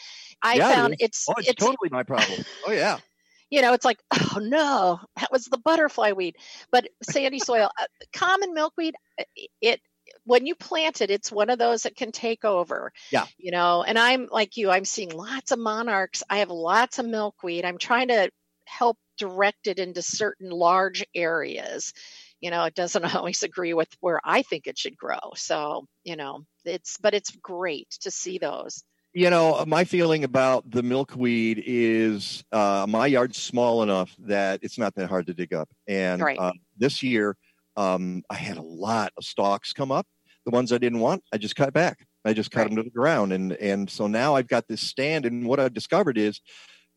I 0.43 0.55
yeah, 0.55 0.73
found 0.73 0.95
it 0.95 1.01
it's, 1.01 1.27
oh, 1.29 1.35
it's, 1.39 1.49
it's 1.49 1.61
totally 1.61 1.91
my 1.91 2.03
problem. 2.03 2.45
Oh 2.67 2.73
yeah. 2.73 2.99
you 3.51 3.63
know, 3.63 3.73
it's 3.73 3.85
like, 3.85 4.01
oh 4.13 4.39
no, 4.41 5.01
that 5.17 5.31
was 5.31 5.45
the 5.45 5.59
butterfly 5.59 6.13
weed. 6.13 6.37
But 6.73 6.89
sandy 7.03 7.39
soil, 7.39 7.71
uh, 7.79 7.87
common 8.13 8.55
milkweed, 8.55 8.95
uh, 9.19 9.25
it 9.61 9.81
when 10.25 10.47
you 10.47 10.55
plant 10.55 11.01
it, 11.01 11.11
it's 11.11 11.33
one 11.33 11.51
of 11.51 11.59
those 11.59 11.83
that 11.83 11.97
can 11.97 12.13
take 12.13 12.45
over. 12.45 12.93
Yeah. 13.11 13.27
You 13.39 13.53
know, 13.53 13.83
and 13.83 13.99
I'm 13.99 14.29
like 14.31 14.57
you, 14.57 14.71
I'm 14.71 14.85
seeing 14.85 15.11
lots 15.11 15.53
of 15.53 15.59
monarchs. 15.59 16.23
I 16.29 16.39
have 16.39 16.51
lots 16.51 16.99
of 16.99 17.07
milkweed. 17.07 17.65
I'm 17.65 17.79
trying 17.79 18.09
to 18.09 18.31
help 18.67 18.99
direct 19.19 19.67
it 19.67 19.79
into 19.79 20.03
certain 20.03 20.51
large 20.51 21.05
areas. 21.15 21.93
You 22.41 22.51
know, 22.51 22.65
it 22.65 22.75
doesn't 22.75 23.05
always 23.15 23.43
agree 23.43 23.75
with 23.75 23.89
where 24.01 24.21
I 24.25 24.43
think 24.43 24.67
it 24.67 24.79
should 24.79 24.97
grow. 24.97 25.33
So, 25.35 25.87
you 26.05 26.17
know, 26.17 26.45
it's, 26.65 26.99
but 26.99 27.15
it's 27.15 27.31
great 27.37 27.91
to 28.03 28.11
see 28.11 28.39
those. 28.39 28.85
You 29.17 29.31
know, 29.31 29.65
my 29.67 29.85
feeling 29.85 30.25
about 30.25 30.69
the 30.69 30.83
milkweed 30.83 31.63
is 31.65 32.43
uh, 32.51 32.85
my 32.89 33.07
yard's 33.07 33.39
small 33.39 33.85
enough 33.85 34.15
that 34.19 34.59
it's 34.63 34.77
not 34.77 34.97
that 34.97 35.09
hard 35.09 35.29
to 35.29 35.35
dig 35.35 35.55
up. 35.55 35.69
And 35.87 36.21
Right. 36.21 36.39
uh, 36.39 36.53
this 36.77 37.01
year, 37.01 37.37
um, 37.77 38.25
I 38.29 38.35
had 38.35 38.57
a 38.57 38.63
lot 38.63 39.13
of 39.17 39.25
stalks 39.25 39.73
come 39.73 39.93
up. 39.93 40.07
The 40.45 40.51
ones 40.51 40.73
I 40.73 40.79
didn't 40.79 40.99
want, 40.99 41.23
I 41.33 41.39
just 41.39 41.55
cut 41.55 41.73
back. 41.73 42.07
I 42.25 42.33
just 42.33 42.51
cut 42.51 42.65
them 42.65 42.77
to 42.77 42.83
the 42.83 42.91
ground, 42.91 43.33
and 43.35 43.53
and 43.53 43.89
so 43.89 44.07
now 44.07 44.35
I've 44.35 44.49
got 44.49 44.67
this 44.67 44.81
stand. 44.81 45.27
And 45.27 45.47
what 45.47 45.61
I've 45.61 45.75
discovered 45.75 46.17
is, 46.17 46.41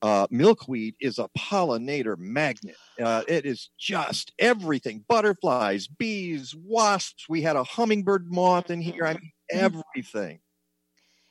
uh, 0.01 0.27
milkweed 0.29 0.95
is 0.99 1.19
a 1.19 1.29
pollinator 1.37 2.17
magnet. 2.17 2.75
Uh, 3.01 3.23
it 3.27 3.45
is 3.45 3.69
just 3.77 4.33
everything: 4.39 5.03
butterflies, 5.07 5.87
bees, 5.87 6.55
wasps. 6.55 7.27
We 7.29 7.41
had 7.41 7.55
a 7.55 7.63
hummingbird 7.63 8.31
moth 8.31 8.69
in 8.69 8.81
here. 8.81 9.05
I 9.05 9.13
mean, 9.13 9.31
everything. 9.51 10.39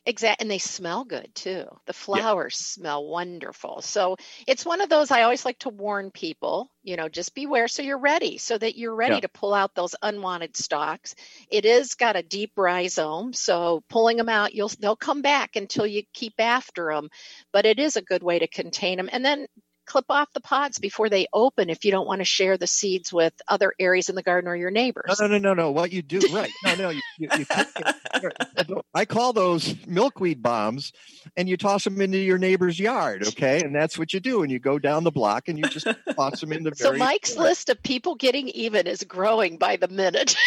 Exactly. 0.09 0.45
And 0.45 0.51
they 0.51 0.59
smell 0.59 1.03
good 1.05 1.35
too. 1.35 1.67
The 1.87 1.93
flowers 1.93 2.57
smell 2.57 3.05
wonderful. 3.09 3.83
So 3.83 4.17
it's 4.47 4.65
one 4.65 4.81
of 4.81 4.89
those 4.89 5.11
I 5.11 5.23
always 5.23 5.45
like 5.45 5.59
to 5.61 5.69
warn 5.69 6.13
people, 6.13 6.71
you 6.85 6.97
know, 6.97 7.09
just 7.09 7.35
beware 7.35 7.67
so 7.67 7.83
you're 7.83 7.99
ready, 7.99 8.39
so 8.39 8.57
that 8.57 8.79
you're 8.79 8.95
ready 8.95 9.21
Yeah. 9.21 9.23
to 9.23 9.29
pull 9.29 9.53
out 9.53 9.75
those 9.75 9.97
unwanted 10.01 10.57
stalks. 10.57 11.17
It 11.51 11.65
is 11.65 11.95
got 11.95 12.15
a 12.15 12.23
deep 12.23 12.53
rhizome, 12.57 13.33
so 13.33 13.83
pulling 13.89 14.17
them 14.17 14.29
out, 14.29 14.55
you'll 14.55 14.71
they'll 14.79 14.95
come 14.95 15.23
back 15.23 15.57
until 15.57 15.87
you 15.87 16.05
keep 16.15 16.35
after 16.39 16.95
them. 16.95 17.11
But 17.53 17.67
it 17.67 17.81
is 17.81 17.97
a 17.97 18.03
good 18.03 18.23
way 18.23 18.39
to 18.39 18.47
contain 18.47 18.99
them. 18.99 19.09
And 19.11 19.25
then 19.25 19.49
clip 19.87 20.07
off 20.11 20.33
the 20.33 20.41
pods 20.41 20.79
before 20.79 21.09
they 21.09 21.27
open 21.33 21.71
if 21.71 21.85
you 21.85 21.91
don't 21.91 22.07
want 22.07 22.21
to 22.21 22.25
share 22.25 22.59
the 22.59 22.67
seeds 22.67 23.13
with 23.13 23.33
other 23.49 23.73
areas 23.79 24.09
in 24.09 24.15
the 24.15 24.23
garden 24.23 24.49
or 24.49 24.57
your 24.57 24.71
neighbors. 24.71 25.17
No, 25.21 25.27
no, 25.27 25.39
no, 25.39 25.39
no, 25.39 25.55
no. 25.55 25.71
What 25.71 25.93
you 25.93 26.03
do, 26.03 26.21
right? 26.33 26.51
No, 26.65 26.75
no. 26.75 26.89
You, 26.91 27.01
you, 27.19 27.29
you 27.39 28.83
I 28.95 29.05
call 29.05 29.33
those 29.33 29.75
milkweed 29.87 30.43
bombs, 30.43 30.93
and 31.37 31.49
you 31.49 31.57
toss 31.57 31.85
them 31.85 32.01
into 32.01 32.19
your 32.19 32.39
neighbor's 32.39 32.79
yard. 32.79 33.27
Okay, 33.29 33.63
and 33.63 33.75
that's 33.75 33.99
what 33.99 34.13
you 34.13 34.21
do. 34.21 34.43
And 34.43 34.51
you 34.51 34.59
go 34.59 34.79
down 34.79 35.05
the 35.05 35.11
block, 35.11 35.49
and 35.49 35.59
you 35.59 35.65
just 35.69 35.87
toss 36.15 36.41
them 36.41 36.53
in 36.53 36.65
the. 36.65 36.75
So 36.75 36.93
Mike's 36.93 37.37
list 37.37 37.71
of 37.71 37.83
people 37.83 38.15
getting 38.15 38.49
even 38.49 38.87
is 38.87 39.03
growing 39.05 39.59
by 39.59 39.77
the 39.77 39.89
minute. 39.89 40.37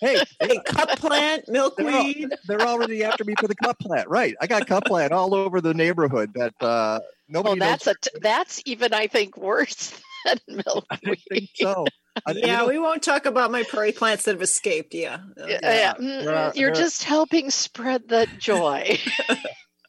Hey, 0.00 0.22
hey, 0.40 0.58
cup 0.66 0.88
plant, 0.98 1.48
milkweed. 1.48 2.30
They're, 2.46 2.58
they're 2.58 2.66
already 2.68 3.04
after 3.04 3.24
me 3.24 3.34
for 3.38 3.46
the 3.48 3.54
cup 3.56 3.78
plant, 3.78 4.08
right? 4.08 4.34
I 4.40 4.46
got 4.46 4.66
cup 4.66 4.84
plant 4.84 5.12
all 5.12 5.34
over 5.34 5.60
the 5.60 5.74
neighborhood 5.74 6.32
that 6.34 6.54
uh, 6.60 6.98
well, 7.00 7.00
nobody 7.28 7.58
that's 7.60 7.86
knows. 7.86 7.94
a 7.96 8.10
t- 8.10 8.18
that's 8.22 8.62
even 8.64 8.94
I 8.94 9.06
think 9.06 9.36
worse 9.36 10.00
than 10.24 10.38
milkweed. 10.48 11.48
so. 11.54 11.84
I- 12.26 12.32
you 12.32 12.40
yeah, 12.42 12.56
know- 12.58 12.66
we 12.68 12.78
won't 12.78 13.02
talk 13.02 13.24
about 13.26 13.50
my 13.52 13.62
prairie 13.62 13.92
plants 13.92 14.24
that 14.24 14.32
have 14.32 14.42
escaped. 14.42 14.94
Yeah, 14.94 15.18
Yeah, 15.36 15.58
yeah. 15.62 15.94
Mm, 15.94 16.24
You're 16.24 16.52
there 16.54 16.70
are- 16.70 16.74
just 16.74 17.04
helping 17.04 17.50
spread 17.50 18.08
the 18.08 18.26
joy. 18.38 18.98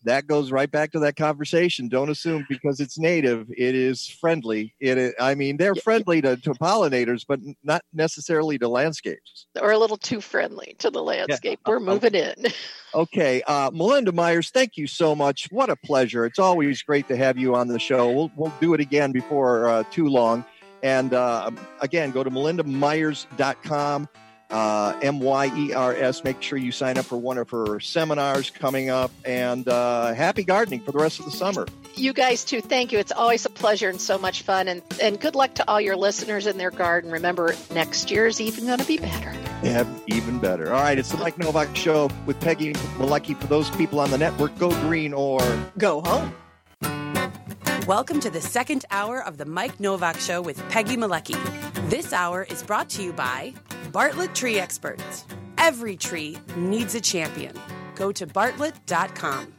that 0.04 0.28
goes 0.28 0.52
right 0.52 0.70
back 0.70 0.91
to 0.91 0.99
that 0.99 1.16
conversation. 1.16 1.88
Don't 1.88 2.10
assume 2.10 2.45
because 2.49 2.80
it's 2.80 2.97
native, 2.97 3.47
it 3.49 3.76
is 3.76 4.08
friendly. 4.08 4.74
It, 4.80 4.97
is, 4.97 5.14
I 5.20 5.36
mean, 5.36 5.58
they're 5.58 5.76
friendly 5.76 6.22
to, 6.22 6.38
to 6.38 6.52
pollinators, 6.52 7.24
but 7.28 7.39
not 7.64 7.84
necessarily 7.93 8.58
to 8.60 8.68
landscapes. 8.68 9.47
or 9.60 9.72
a 9.72 9.78
little 9.78 9.97
too 9.97 10.22
friendly 10.22 10.76
to 10.80 10.89
the 10.89 11.02
landscape. 11.04 11.60
We're 11.66 11.80
moving 11.80 12.16
in. 12.16 12.36
Okay, 12.93 13.41
uh, 13.43 13.72
Melinda 13.74 14.12
Myers, 14.12 14.49
thank 14.49 14.76
you 14.76 14.86
so 14.86 15.16
much. 15.16 15.47
What 15.49 15.70
a 15.70 15.78
pleasure! 15.78 16.26
It's 16.26 16.39
always 16.39 16.82
great 16.82 17.08
to 17.08 17.16
have 17.16 17.38
you 17.38 17.56
on 17.56 17.70
the 17.70 17.80
show. 17.80 18.12
We'll 18.12 18.30
we'll 18.36 18.54
do 18.60 18.74
it 18.74 18.82
again 18.82 19.14
before 19.14 19.70
uh, 19.70 19.84
too 19.91 20.08
long. 20.08 20.43
And 20.84 21.14
uh, 21.14 21.52
again, 21.80 22.12
go 22.12 22.24
to 22.24 22.30
melindamyers.com, 22.30 24.10
uh, 24.52 24.97
M 25.02 25.20
Y 25.20 25.52
E 25.56 25.74
R 25.74 25.95
S. 25.95 26.24
Make 26.24 26.41
sure 26.41 26.58
you 26.58 26.72
sign 26.72 26.97
up 26.97 27.06
for 27.06 27.18
one 27.18 27.38
of 27.38 27.49
her 27.52 27.80
seminars 27.80 28.49
coming 28.49 28.89
up. 28.89 29.12
And 29.26 29.68
uh, 29.68 30.14
happy 30.14 30.43
gardening 30.43 30.82
for 30.82 30.91
the 30.91 30.99
rest 30.99 31.20
of 31.20 31.26
the 31.26 31.32
summer. 31.32 31.68
You 31.95 32.14
guys 32.14 32.45
too. 32.45 32.62
Thank 32.62 32.91
you. 32.91 32.99
It's 32.99 33.12
always 33.12 33.45
a 33.45 33.49
pleasure 33.49 33.89
and 33.89 33.99
so 33.99 34.18
much 34.18 34.43
fun. 34.43 34.68
And 34.68 34.82
and 35.02 35.20
good 35.20 35.36
luck 35.36 35.56
to 35.56 35.70
all 35.70 35.82
your 35.82 35.95
listeners 35.95 36.47
in 36.47 36.58
their 36.58 36.72
garden. 36.72 37.12
Remember, 37.12 37.56
next 37.72 38.12
year 38.12 38.28
is 38.28 38.39
even 38.41 38.66
going 38.66 38.80
to 38.80 38.86
be 38.86 38.97
better. 38.97 39.34
Yeah, 39.64 39.86
even 40.08 40.39
better. 40.39 40.74
All 40.74 40.82
right, 40.82 40.97
it's 40.97 41.12
the 41.12 41.18
Mike 41.18 41.38
Novak 41.38 41.76
Show 41.76 42.10
with 42.26 42.39
Peggy 42.39 42.74
Malecki. 42.97 43.39
For 43.39 43.47
those 43.47 43.70
people 43.72 43.99
on 43.99 44.10
the 44.10 44.18
network, 44.18 44.58
go 44.58 44.72
green 44.82 45.14
or 45.14 45.41
go 45.78 46.02
home. 46.02 46.34
Welcome 47.88 48.20
to 48.20 48.30
the 48.30 48.42
second 48.42 48.86
hour 48.92 49.26
of 49.26 49.40
the 49.40 49.46
Mike 49.46 49.80
Novak 49.80 50.20
Show 50.20 50.40
with 50.40 50.58
Peggy 50.70 50.96
Malecki. 50.96 51.36
This 51.90 52.14
hour 52.14 52.44
is 52.44 52.62
brought 52.62 52.90
to 52.90 53.02
you 53.02 53.12
by 53.12 53.56
Bartlett 53.92 54.36
Tree 54.36 54.60
Experts. 54.60 55.26
Every 55.58 55.98
tree 55.98 56.38
needs 56.56 56.94
a 56.94 57.02
champion. 57.02 57.60
Go 57.96 58.12
to 58.12 58.28
bartlett.com. 58.28 59.52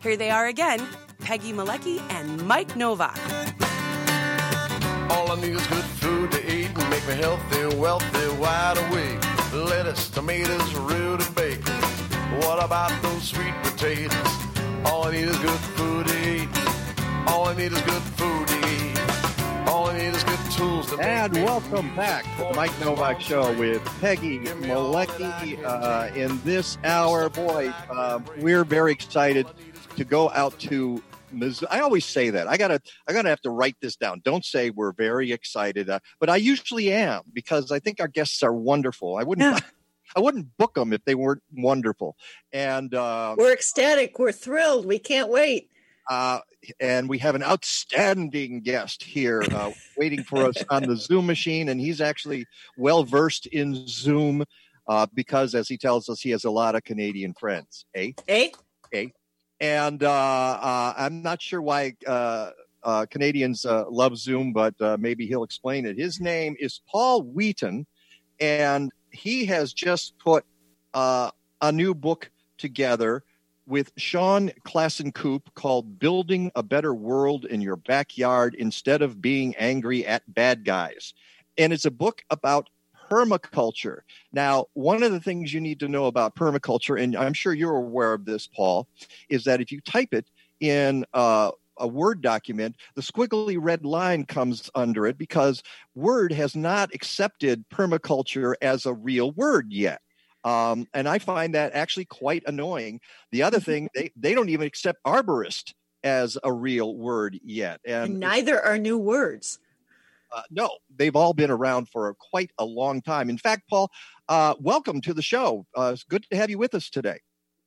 Here 0.00 0.16
they 0.16 0.30
are 0.30 0.46
again 0.46 0.86
Peggy 1.18 1.52
Malecki 1.52 2.00
and 2.10 2.46
Mike 2.46 2.76
Novak. 2.76 3.18
All 5.10 5.30
I 5.30 5.36
need 5.38 5.50
is 5.50 5.66
good 5.66 5.84
food 5.84 6.32
to 6.32 6.50
eat 6.50 6.70
and 6.74 6.90
make 6.90 7.06
me 7.06 7.14
healthy, 7.14 7.76
wealthy, 7.76 8.28
wide 8.40 8.78
awake. 8.88 9.20
Lettuce, 9.52 10.08
tomatoes, 10.08 10.74
rutabaga. 10.74 11.72
What 12.40 12.64
about 12.64 12.90
those 13.02 13.22
sweet 13.28 13.54
potatoes? 13.62 14.16
All 14.86 15.06
I 15.06 15.12
need 15.12 15.28
is 15.28 15.38
good 15.38 15.60
food 15.76 16.06
to 16.06 16.42
eat. 16.42 16.65
All 17.28 17.48
I 17.48 17.54
need 17.56 17.72
is 17.72 17.80
good 17.82 18.02
food 18.02 18.48
to 18.48 18.58
eat. 18.68 19.68
All 19.68 19.86
I 19.88 19.98
need 19.98 20.14
is 20.14 20.22
good 20.24 20.38
tools 20.52 20.86
to 20.90 20.98
And 20.98 21.32
make 21.32 21.42
me 21.42 21.46
welcome 21.46 21.94
back 21.96 22.24
to 22.36 22.44
the 22.44 22.54
Mike 22.54 22.78
Novak 22.80 23.20
Show 23.20 23.52
with 23.58 23.84
Peggy 24.00 24.38
Malecki. 24.40 25.62
Uh, 25.64 26.10
in 26.14 26.40
this 26.44 26.78
hour, 26.84 27.28
boy, 27.28 27.72
uh, 27.90 28.20
we're 28.38 28.64
very 28.64 28.92
excited 28.92 29.46
to 29.96 30.04
go 30.04 30.30
out 30.30 30.58
to 30.60 31.02
Missouri. 31.32 31.68
I 31.70 31.80
always 31.80 32.04
say 32.04 32.30
that. 32.30 32.46
I 32.48 32.56
gotta, 32.56 32.80
I 33.08 33.12
gotta 33.12 33.28
have 33.28 33.40
to 33.42 33.50
write 33.50 33.76
this 33.80 33.96
down. 33.96 34.22
Don't 34.24 34.44
say 34.44 34.70
we're 34.70 34.92
very 34.92 35.32
excited, 35.32 35.90
uh, 35.90 35.98
but 36.20 36.30
I 36.30 36.36
usually 36.36 36.92
am 36.92 37.22
because 37.32 37.72
I 37.72 37.80
think 37.80 38.00
our 38.00 38.08
guests 38.08 38.42
are 38.42 38.52
wonderful. 38.54 39.16
I 39.16 39.24
wouldn't, 39.24 39.62
I 40.16 40.20
wouldn't 40.20 40.56
book 40.56 40.74
them 40.74 40.92
if 40.92 41.04
they 41.04 41.14
weren't 41.16 41.42
wonderful. 41.52 42.16
And 42.52 42.94
uh, 42.94 43.34
We're 43.36 43.52
ecstatic. 43.52 44.18
We're 44.18 44.32
thrilled. 44.32 44.86
We 44.86 44.98
can't 45.00 45.28
wait. 45.28 45.70
uh, 46.08 46.38
and 46.80 47.08
we 47.08 47.18
have 47.18 47.34
an 47.34 47.42
outstanding 47.42 48.60
guest 48.60 49.02
here 49.02 49.42
uh, 49.52 49.72
waiting 49.96 50.22
for 50.22 50.44
us 50.44 50.56
on 50.70 50.82
the 50.84 50.96
Zoom 50.96 51.26
machine, 51.26 51.68
and 51.68 51.80
he's 51.80 52.00
actually 52.00 52.46
well 52.76 53.04
versed 53.04 53.46
in 53.46 53.86
Zoom 53.86 54.44
uh, 54.88 55.06
because, 55.14 55.54
as 55.54 55.68
he 55.68 55.76
tells 55.76 56.08
us, 56.08 56.20
he 56.20 56.30
has 56.30 56.44
a 56.44 56.50
lot 56.50 56.74
of 56.74 56.84
Canadian 56.84 57.34
friends. 57.34 57.86
Eh? 57.94 58.12
Eh? 58.28 58.50
Eh? 58.92 59.08
And 59.60 60.02
uh, 60.02 60.10
uh, 60.10 60.94
I'm 60.96 61.22
not 61.22 61.40
sure 61.40 61.62
why 61.62 61.94
uh, 62.06 62.50
uh, 62.82 63.06
Canadians 63.06 63.64
uh, 63.64 63.84
love 63.90 64.16
Zoom, 64.16 64.52
but 64.52 64.80
uh, 64.80 64.96
maybe 65.00 65.26
he'll 65.26 65.44
explain 65.44 65.86
it. 65.86 65.98
His 65.98 66.20
name 66.20 66.56
is 66.60 66.80
Paul 66.88 67.22
Wheaton, 67.22 67.86
and 68.38 68.92
he 69.10 69.46
has 69.46 69.72
just 69.72 70.16
put 70.18 70.44
uh, 70.94 71.30
a 71.60 71.72
new 71.72 71.94
book 71.94 72.30
together 72.58 73.24
with 73.66 73.92
Shawn 73.96 74.52
Klassen-Koop 74.64 75.54
called 75.54 75.98
Building 75.98 76.52
a 76.54 76.62
Better 76.62 76.94
World 76.94 77.44
in 77.44 77.60
Your 77.60 77.76
Backyard 77.76 78.54
Instead 78.54 79.02
of 79.02 79.20
Being 79.20 79.56
Angry 79.56 80.06
at 80.06 80.22
Bad 80.32 80.64
Guys. 80.64 81.14
And 81.58 81.72
it's 81.72 81.84
a 81.84 81.90
book 81.90 82.22
about 82.30 82.70
permaculture. 83.10 84.00
Now, 84.32 84.66
one 84.74 85.02
of 85.02 85.12
the 85.12 85.20
things 85.20 85.52
you 85.52 85.60
need 85.60 85.80
to 85.80 85.88
know 85.88 86.06
about 86.06 86.36
permaculture, 86.36 87.00
and 87.00 87.16
I'm 87.16 87.32
sure 87.32 87.52
you're 87.52 87.76
aware 87.76 88.12
of 88.12 88.24
this, 88.24 88.46
Paul, 88.46 88.88
is 89.28 89.44
that 89.44 89.60
if 89.60 89.72
you 89.72 89.80
type 89.80 90.12
it 90.12 90.26
in 90.60 91.04
uh, 91.12 91.50
a 91.76 91.86
Word 91.86 92.22
document, 92.22 92.76
the 92.94 93.02
squiggly 93.02 93.58
red 93.60 93.84
line 93.84 94.24
comes 94.24 94.70
under 94.74 95.06
it 95.06 95.18
because 95.18 95.62
Word 95.94 96.32
has 96.32 96.56
not 96.56 96.94
accepted 96.94 97.68
permaculture 97.68 98.54
as 98.62 98.86
a 98.86 98.94
real 98.94 99.32
word 99.32 99.72
yet. 99.72 100.00
Um, 100.46 100.86
and 100.94 101.08
I 101.08 101.18
find 101.18 101.56
that 101.56 101.72
actually 101.74 102.04
quite 102.04 102.44
annoying. 102.46 103.00
The 103.32 103.42
other 103.42 103.58
thing, 103.58 103.88
they, 103.96 104.12
they 104.14 104.32
don't 104.32 104.48
even 104.48 104.64
accept 104.64 105.02
arborist 105.04 105.72
as 106.04 106.38
a 106.44 106.52
real 106.52 106.96
word 106.96 107.36
yet. 107.42 107.80
And 107.84 108.12
And 108.12 108.20
neither 108.20 108.64
are 108.64 108.78
new 108.78 108.96
words. 108.96 109.58
uh, 110.32 110.42
no, 110.50 110.70
they've 110.94 111.16
all 111.16 111.34
been 111.34 111.50
around 111.50 111.88
for 111.88 112.14
quite 112.14 112.52
a 112.58 112.64
long 112.64 113.02
time. 113.02 113.28
In 113.28 113.38
fact, 113.38 113.62
Paul, 113.68 113.90
uh, 114.28 114.54
welcome 114.60 115.00
to 115.00 115.12
the 115.12 115.22
show. 115.22 115.66
Uh, 115.76 115.90
it's 115.92 116.04
good 116.04 116.24
to 116.30 116.36
have 116.36 116.48
you 116.48 116.58
with 116.58 116.74
us 116.74 116.90
today. 116.90 117.18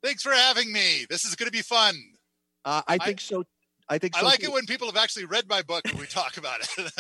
Thanks 0.01 0.23
for 0.23 0.32
having 0.32 0.71
me. 0.71 1.05
This 1.09 1.25
is 1.25 1.36
going 1.36 1.47
to 1.47 1.51
be 1.51 1.61
fun. 1.61 1.95
Uh, 2.63 2.82
I 2.88 2.97
think 2.97 3.19
so. 3.19 3.43
I 3.89 3.97
think 3.97 4.15
so 4.15 4.21
I 4.21 4.23
like 4.23 4.39
too. 4.39 4.45
it 4.45 4.53
when 4.53 4.65
people 4.65 4.88
have 4.88 4.95
actually 4.95 5.25
read 5.25 5.49
my 5.49 5.63
book 5.63 5.82
and 5.86 5.99
we 5.99 6.05
talk 6.05 6.38
about 6.38 6.61
it. 6.61 6.93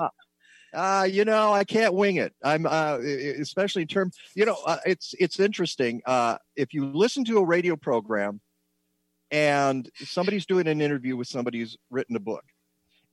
Uh, 0.72 1.06
you 1.10 1.24
know, 1.24 1.52
I 1.52 1.64
can't 1.64 1.94
wing 1.94 2.16
it. 2.16 2.32
I'm 2.42 2.66
uh, 2.66 2.98
especially 2.98 3.82
in 3.82 3.88
terms. 3.88 4.16
You 4.34 4.46
know, 4.46 4.56
uh, 4.66 4.78
it's 4.86 5.14
it's 5.18 5.40
interesting. 5.40 6.02
Uh, 6.06 6.38
if 6.56 6.72
you 6.72 6.86
listen 6.86 7.24
to 7.24 7.38
a 7.38 7.44
radio 7.44 7.76
program 7.76 8.40
and 9.30 9.88
somebody's 9.96 10.46
doing 10.46 10.66
an 10.66 10.80
interview 10.80 11.16
with 11.16 11.28
somebody 11.28 11.60
who's 11.60 11.76
written 11.90 12.16
a 12.16 12.20
book, 12.20 12.44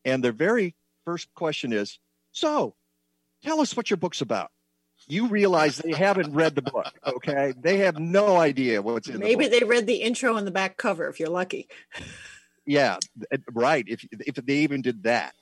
and 0.06 0.24
their 0.24 0.32
very 0.32 0.76
first 1.06 1.34
question 1.34 1.74
is, 1.74 2.00
"So, 2.32 2.76
tell 3.44 3.60
us 3.60 3.76
what 3.76 3.90
your 3.90 3.98
book's 3.98 4.22
about." 4.22 4.52
You 5.08 5.28
realize 5.28 5.78
they 5.78 5.94
haven't 5.94 6.34
read 6.34 6.56
the 6.56 6.64
book, 6.64 6.92
okay? 7.06 7.54
They 7.58 7.78
have 7.78 8.00
no 8.00 8.38
idea 8.38 8.82
what's 8.82 9.08
in 9.08 9.14
the 9.14 9.20
Maybe 9.20 9.46
book. 9.46 9.60
they 9.60 9.66
read 9.66 9.86
the 9.86 9.98
intro 10.02 10.38
and 10.38 10.46
the 10.46 10.52
back 10.52 10.76
cover 10.78 11.08
if 11.08 11.20
you're 11.20 11.30
lucky. 11.30 11.70
Yeah, 12.66 12.98
right. 13.54 13.86
If 13.88 14.06
if 14.12 14.36
they 14.36 14.58
even 14.58 14.82
did 14.82 15.04
that, 15.04 15.34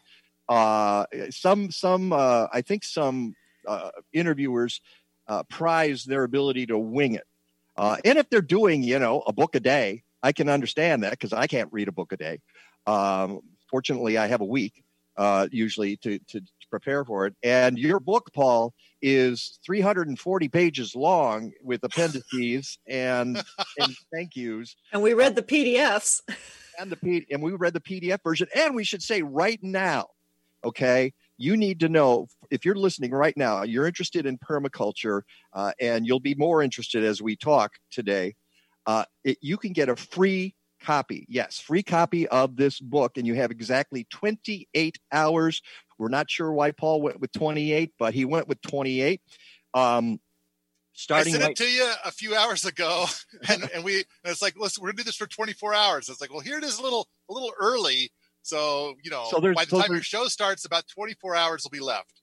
uh, 0.50 1.06
some 1.30 1.72
some 1.72 2.14
uh, 2.14 2.48
I 2.52 2.62
think 2.62 2.84
some 2.84 3.36
uh, 3.68 3.92
interviewers 4.14 4.82
uh, 5.28 5.44
prize 5.44 6.04
their 6.04 6.24
ability 6.24 6.68
to 6.68 6.78
wing 6.78 7.16
it, 7.16 7.24
uh, 7.78 7.98
and 8.06 8.18
if 8.18 8.30
they're 8.30 8.42
doing 8.42 8.84
you 8.84 9.00
know 9.00 9.22
a 9.26 9.34
book 9.34 9.56
a 9.56 9.60
day, 9.60 10.04
I 10.22 10.32
can 10.32 10.50
understand 10.50 11.04
that 11.04 11.12
because 11.12 11.34
I 11.34 11.48
can't 11.48 11.72
read 11.72 11.88
a 11.88 11.92
book 11.92 12.12
a 12.12 12.18
day. 12.18 12.40
Um, 12.86 13.42
fortunately, 13.70 14.18
I 14.18 14.28
have 14.28 14.42
a 14.42 14.46
week 14.46 14.84
uh, 15.18 15.48
usually 15.52 15.98
to, 15.98 16.20
to 16.20 16.40
to 16.40 16.68
prepare 16.70 17.06
for 17.06 17.26
it. 17.26 17.36
And 17.44 17.78
your 17.78 18.00
book, 18.00 18.32
Paul, 18.34 18.74
is 19.02 19.60
340 19.66 20.48
pages 20.50 20.96
long 20.96 21.52
with 21.62 21.84
appendices 21.84 22.78
and 22.88 23.42
and 23.78 23.96
thank 24.14 24.36
yous 24.36 24.76
And 24.92 25.02
we 25.02 25.14
read 25.14 25.36
the 25.36 25.44
PDFs. 25.44 26.22
and 26.80 26.92
the 26.92 26.98
P- 26.98 27.26
and 27.32 27.42
we 27.42 27.52
read 27.54 27.74
the 27.74 27.80
PDF 27.82 28.22
version. 28.24 28.48
And 28.56 28.76
we 28.76 28.84
should 28.84 29.02
say 29.02 29.22
right 29.22 29.60
now, 29.62 30.08
okay, 30.66 31.14
you 31.38 31.58
need 31.58 31.80
to 31.82 31.90
know 31.90 32.28
if 32.50 32.66
you're 32.66 32.76
listening 32.76 33.12
right 33.12 33.36
now, 33.38 33.64
you're 33.64 33.88
interested 33.88 34.26
in 34.26 34.38
permaculture, 34.38 35.22
uh, 35.54 35.72
and 35.80 36.06
you'll 36.06 36.20
be 36.20 36.36
more 36.36 36.62
interested 36.62 37.04
as 37.04 37.22
we 37.22 37.36
talk 37.36 37.74
today. 37.92 38.36
Uh, 38.86 39.06
it, 39.24 39.38
you 39.42 39.58
can 39.58 39.74
get 39.74 39.90
a 39.90 39.96
free 39.96 40.56
copy, 40.82 41.26
yes, 41.30 41.60
free 41.60 41.84
copy 41.84 42.28
of 42.28 42.56
this 42.56 42.80
book, 42.80 43.18
and 43.18 43.26
you 43.26 43.36
have 43.36 43.52
exactly 43.52 44.08
28 44.12 44.98
hours. 45.12 45.62
We're 45.98 46.10
not 46.10 46.30
sure 46.30 46.52
why 46.52 46.72
Paul 46.72 47.02
went 47.02 47.20
with 47.20 47.32
28, 47.34 47.92
but 47.98 48.14
he 48.14 48.26
went 48.26 48.48
with 48.48 48.62
28. 48.62 49.22
Um, 49.74 50.20
starting 50.94 51.36
I 51.36 51.38
sent 51.38 51.44
right- 51.44 51.52
it 51.52 51.58
to 51.58 51.70
you 51.70 51.92
a 52.06 52.12
few 52.12 52.36
hours 52.36 52.66
ago, 52.66 53.06
and, 53.50 53.70
and 53.74 53.84
we 53.84 53.96
and 53.96 54.06
it's 54.26 54.42
like, 54.42 54.58
listen, 54.58 54.82
we're 54.82 54.90
gonna 54.90 54.98
do 54.98 55.04
this 55.04 55.18
for 55.18 55.28
24 55.28 55.74
hours. 55.74 56.10
It's 56.10 56.22
like, 56.22 56.32
well, 56.32 56.40
here 56.40 56.58
it 56.58 56.64
is, 56.64 56.80
a 56.80 56.84
little 56.84 57.08
a 57.30 57.34
little 57.34 57.52
early. 57.60 58.12
So 58.46 58.94
you 59.04 59.10
know, 59.10 59.26
So 59.32 59.42
by 59.42 59.54
the 59.66 59.66
so 59.72 59.82
time 59.82 59.92
your 59.92 60.04
show 60.04 60.26
starts, 60.28 60.66
about 60.66 60.88
24 60.88 61.36
hours 61.36 61.64
will 61.64 61.72
be 61.72 61.80
left. 61.80 62.22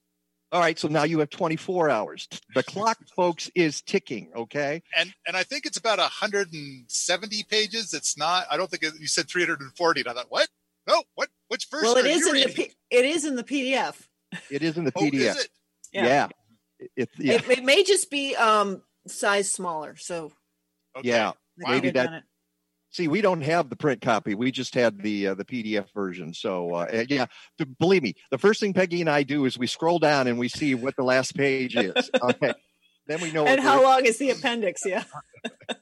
All 0.52 0.60
right, 0.60 0.78
so 0.78 0.86
now 0.86 1.02
you 1.02 1.18
have 1.18 1.30
24 1.30 1.90
hours. 1.90 2.28
The 2.54 2.62
clock, 2.62 2.98
folks, 3.16 3.50
is 3.56 3.82
ticking. 3.82 4.30
Okay. 4.36 4.82
And 4.96 5.12
and 5.26 5.36
I 5.36 5.42
think 5.42 5.66
it's 5.66 5.78
about 5.78 5.98
170 5.98 7.42
pages. 7.50 7.92
It's 7.92 8.16
not. 8.16 8.46
I 8.50 8.56
don't 8.56 8.70
think 8.70 8.84
it, 8.84 8.92
you 9.00 9.08
said 9.08 9.28
340. 9.28 10.00
And 10.02 10.08
I 10.08 10.12
thought, 10.12 10.26
what? 10.28 10.48
No, 10.86 11.02
what? 11.16 11.28
Which 11.48 11.66
version? 11.70 11.86
well, 11.88 11.96
it 11.96 12.04
are 12.04 12.08
is 12.08 12.20
you 12.20 12.34
in 12.34 12.48
the? 12.48 12.54
P- 12.54 12.72
it 12.90 13.04
is 13.04 13.24
in 13.24 13.34
the 13.34 13.44
PDF. 13.44 13.96
It 14.48 14.62
is 14.62 14.76
in 14.76 14.84
the 14.84 14.92
Oh, 14.96 15.04
is 15.06 15.10
PDF. 15.10 15.36
it? 15.40 15.48
Yeah. 15.92 16.06
Yeah. 16.06 16.28
It, 16.78 16.90
it- 16.96 17.10
yeah. 17.18 17.32
It, 17.34 17.48
it 17.58 17.64
may 17.64 17.82
just 17.82 18.10
be 18.10 18.36
um 18.36 18.82
size 19.08 19.50
smaller. 19.50 19.96
So 19.96 20.30
yeah. 21.02 21.32
they 21.56 21.68
Maybe 21.70 21.88
could 21.88 21.96
have 21.96 22.10
that. 22.10 22.22
See, 22.92 23.08
we 23.08 23.22
don't 23.22 23.40
have 23.40 23.70
the 23.70 23.76
print 23.76 24.02
copy. 24.02 24.34
We 24.34 24.50
just 24.52 24.74
had 24.74 25.02
the 25.02 25.28
uh, 25.28 25.34
the 25.34 25.46
PDF 25.46 25.86
version. 25.94 26.34
So 26.34 26.74
uh, 26.74 27.04
yeah, 27.08 27.26
believe 27.78 28.02
me, 28.02 28.14
the 28.30 28.36
first 28.38 28.60
thing 28.60 28.74
Peggy 28.74 29.00
and 29.00 29.08
I 29.08 29.22
do 29.22 29.46
is 29.46 29.58
we 29.58 29.66
scroll 29.66 29.98
down 29.98 30.26
and 30.26 30.38
we 30.38 30.48
see 30.48 30.74
what 30.74 30.94
the 30.96 31.02
last 31.02 31.34
page 31.34 31.74
is. 31.74 32.10
Okay. 32.22 32.52
then 33.08 33.20
we 33.20 33.32
know. 33.32 33.46
and 33.46 33.60
how 33.60 33.82
long 33.82 34.04
is 34.04 34.18
the 34.18 34.30
appendix? 34.30 34.82
Yeah. 34.86 35.04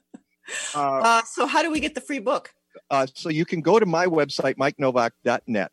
Uh, 0.75 0.99
Uh, 1.03 1.21
so 1.25 1.45
how 1.45 1.61
do 1.61 1.71
we 1.71 1.79
get 1.79 1.95
the 1.95 2.01
free 2.01 2.19
book? 2.19 2.53
Uh, 2.89 3.07
so 3.13 3.29
you 3.29 3.45
can 3.45 3.61
go 3.61 3.79
to 3.79 3.85
my 3.85 4.05
website, 4.05 4.55
mikenovak.net, 4.55 5.71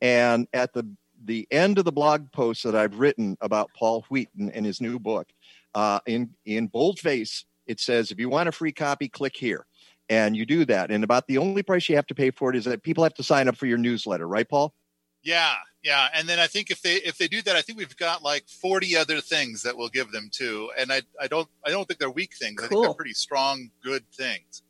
and 0.00 0.46
at 0.52 0.72
the 0.72 0.84
the 1.24 1.46
end 1.50 1.78
of 1.78 1.84
the 1.84 1.92
blog 1.92 2.30
post 2.32 2.62
that 2.64 2.74
I've 2.76 2.98
written 2.98 3.36
about 3.40 3.70
Paul 3.76 4.04
Wheaton 4.08 4.50
and 4.50 4.64
his 4.64 4.80
new 4.80 4.98
book, 4.98 5.26
uh, 5.74 6.00
in 6.06 6.30
in 6.44 6.68
boldface, 6.68 7.44
it 7.66 7.80
says, 7.80 8.10
"If 8.10 8.18
you 8.20 8.28
want 8.28 8.48
a 8.48 8.52
free 8.52 8.72
copy, 8.72 9.08
click 9.08 9.36
here." 9.36 9.66
And 10.10 10.36
you 10.36 10.44
do 10.44 10.64
that, 10.64 10.90
and 10.90 11.04
about 11.04 11.28
the 11.28 11.38
only 11.38 11.62
price 11.62 11.88
you 11.88 11.94
have 11.94 12.06
to 12.08 12.14
pay 12.16 12.30
for 12.32 12.50
it 12.50 12.56
is 12.56 12.64
that 12.64 12.82
people 12.82 13.04
have 13.04 13.14
to 13.14 13.22
sign 13.22 13.46
up 13.46 13.56
for 13.56 13.66
your 13.66 13.78
newsletter, 13.78 14.26
right, 14.26 14.46
Paul? 14.48 14.74
Yeah, 15.22 15.54
yeah. 15.84 16.08
And 16.12 16.28
then 16.28 16.40
I 16.40 16.48
think 16.48 16.70
if 16.70 16.82
they 16.82 16.96
if 16.96 17.16
they 17.16 17.28
do 17.28 17.40
that, 17.42 17.54
I 17.54 17.62
think 17.62 17.78
we've 17.78 17.96
got 17.96 18.20
like 18.22 18.48
40 18.48 18.96
other 18.96 19.20
things 19.20 19.62
that 19.62 19.76
we'll 19.76 19.88
give 19.88 20.10
them 20.10 20.28
too. 20.32 20.70
And 20.76 20.92
I 20.92 21.02
I 21.20 21.28
don't 21.28 21.48
I 21.64 21.70
don't 21.70 21.86
think 21.86 22.00
they're 22.00 22.10
weak 22.10 22.34
things. 22.36 22.60
I 22.62 22.66
think 22.66 22.82
they're 22.82 22.94
pretty 22.94 23.12
strong, 23.14 23.70
good 23.82 24.04
things. 24.12 24.62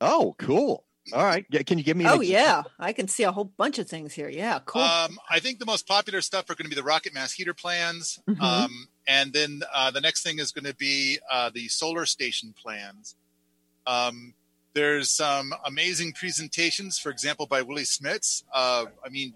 Oh, 0.00 0.34
cool. 0.38 0.84
All 1.12 1.24
right, 1.24 1.46
Yeah, 1.50 1.62
can 1.62 1.78
you 1.78 1.84
give 1.84 1.96
me? 1.96 2.04
Oh 2.04 2.16
ex- 2.18 2.28
yeah, 2.28 2.64
I 2.80 2.92
can 2.92 3.06
see 3.06 3.22
a 3.22 3.30
whole 3.30 3.44
bunch 3.44 3.78
of 3.78 3.88
things 3.88 4.12
here. 4.12 4.28
Yeah, 4.28 4.58
cool. 4.66 4.82
Um, 4.82 5.20
I 5.30 5.38
think 5.38 5.60
the 5.60 5.66
most 5.66 5.86
popular 5.86 6.20
stuff 6.20 6.50
are 6.50 6.56
going 6.56 6.64
to 6.64 6.68
be 6.68 6.74
the 6.74 6.82
rocket 6.82 7.14
mass 7.14 7.32
heater 7.32 7.54
plans. 7.54 8.18
Mhm. 8.28 8.40
Um, 8.40 8.88
and 9.06 9.32
then 9.32 9.62
uh, 9.72 9.92
the 9.92 10.00
next 10.00 10.24
thing 10.24 10.40
is 10.40 10.50
going 10.50 10.64
to 10.64 10.74
be 10.74 11.20
uh, 11.30 11.50
the 11.54 11.68
solar 11.68 12.06
station 12.06 12.52
plans. 12.60 13.14
Um, 13.86 14.34
there's 14.76 15.10
some 15.10 15.52
amazing 15.64 16.12
presentations, 16.12 16.98
for 16.98 17.10
example, 17.10 17.46
by 17.46 17.62
Willie 17.62 17.82
Smits. 17.84 18.44
Uh, 18.54 18.84
I 19.04 19.08
mean, 19.08 19.32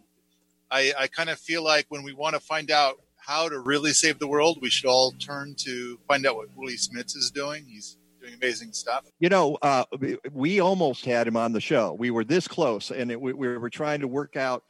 I, 0.71 0.93
I 0.99 1.07
kind 1.09 1.31
of 1.31 1.39
feel 1.39 1.65
like 1.65 1.87
when 1.89 2.03
we 2.03 2.13
want 2.13 2.35
to 2.35 2.41
find 2.41 2.71
out 2.71 3.01
how 3.17 3.49
to 3.49 3.59
really 3.59 3.93
save 3.93 4.19
the 4.19 4.29
world, 4.29 4.59
we 4.61 4.69
should 4.71 4.87
all 4.89 5.13
turn 5.13 5.55
to 5.61 5.99
find 6.07 6.27
out 6.27 6.37
what 6.37 6.49
Willie 6.55 6.77
Smits 6.77 7.17
is 7.17 7.31
doing. 7.35 7.65
He's 7.67 7.97
doing 8.21 8.35
amazing 8.35 8.73
stuff. 8.75 9.07
You 9.19 9.31
know, 9.31 9.57
uh, 9.63 9.85
we- 9.99 10.19
we 10.31 10.61
almost 10.61 11.05
had 11.07 11.27
him 11.27 11.37
on 11.39 11.53
the 11.53 11.61
show. 11.61 11.95
We 11.95 12.11
were 12.11 12.23
this 12.25 12.47
close, 12.47 12.91
and 12.91 13.11
it, 13.11 13.19
we, 13.21 13.33
we 13.33 13.57
were 13.57 13.71
trying 13.71 14.01
to 14.01 14.09
work 14.09 14.37
out 14.37 14.63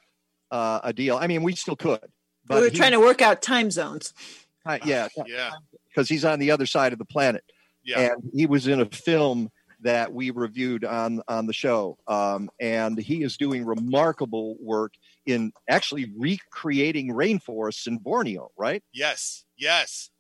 uh, 0.53 0.81
a 0.85 0.93
deal. 0.93 1.17
I 1.17 1.27
mean, 1.27 1.43
we 1.43 1.55
still 1.57 1.77
could, 1.77 2.01
but 2.47 2.57
we 2.57 2.61
were 2.63 2.71
he- 2.71 2.77
trying 2.79 2.93
to 2.93 3.01
work 3.01 3.21
out 3.23 3.43
time 3.43 3.71
zones. 3.73 4.15
uh, 4.67 4.79
yeah, 4.85 5.09
Yeah. 5.27 5.51
because 5.89 6.09
he's 6.09 6.25
on 6.25 6.39
the 6.39 6.53
other 6.53 6.67
side 6.67 6.93
of 6.93 6.99
the 7.01 7.05
planet. 7.05 7.43
Yeah. 7.83 8.13
And 8.13 8.31
he 8.33 8.47
was 8.47 8.69
in 8.69 8.81
a 8.81 8.87
film 8.87 9.51
that 9.83 10.13
we 10.13 10.31
reviewed 10.31 10.85
on 10.85 11.23
on 11.29 11.47
the 11.47 11.53
show, 11.53 11.99
um, 12.07 12.51
and 12.61 12.99
he 12.99 13.23
is 13.23 13.37
doing 13.37 13.65
remarkable 13.65 14.57
work 14.61 14.95
in 15.27 15.53
actually 15.69 16.13
recreating 16.17 17.09
rainforests 17.09 17.87
in 17.87 17.99
Borneo. 17.99 18.51
Right? 18.57 18.83
Yes, 18.93 19.45
yes, 19.57 20.11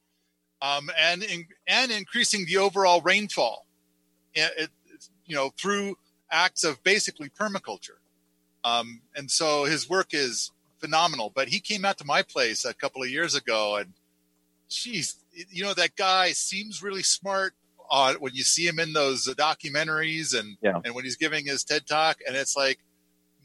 um, 0.62 0.90
and 0.98 1.22
in, 1.22 1.46
and 1.66 1.90
increasing 1.90 2.44
the 2.46 2.58
overall 2.58 3.00
rainfall, 3.00 3.66
it, 4.34 4.52
it, 4.56 4.70
you 5.26 5.34
know, 5.34 5.50
through 5.56 5.96
acts 6.30 6.64
of 6.64 6.82
basically 6.82 7.28
permaculture. 7.28 7.98
Um, 8.62 9.00
and 9.16 9.30
so 9.30 9.64
his 9.64 9.88
work 9.88 10.08
is 10.12 10.52
phenomenal. 10.78 11.32
But 11.34 11.48
he 11.48 11.60
came 11.60 11.84
out 11.84 11.98
to 11.98 12.04
my 12.04 12.22
place 12.22 12.64
a 12.64 12.74
couple 12.74 13.02
of 13.02 13.08
years 13.08 13.34
ago, 13.34 13.76
and 13.76 13.92
geez, 14.68 15.16
you 15.32 15.62
know, 15.62 15.74
that 15.74 15.96
guy 15.96 16.32
seems 16.32 16.82
really 16.82 17.02
smart. 17.02 17.54
Uh, 17.90 18.14
when 18.20 18.32
you 18.34 18.44
see 18.44 18.66
him 18.66 18.78
in 18.78 18.92
those 18.92 19.26
documentaries 19.26 20.38
and 20.38 20.56
Yeah. 20.62 20.80
and 20.84 20.94
when 20.94 21.04
he's 21.04 21.16
giving 21.16 21.44
his 21.46 21.64
TED 21.64 21.86
talk, 21.86 22.18
and 22.26 22.36
it's 22.36 22.56
like, 22.56 22.78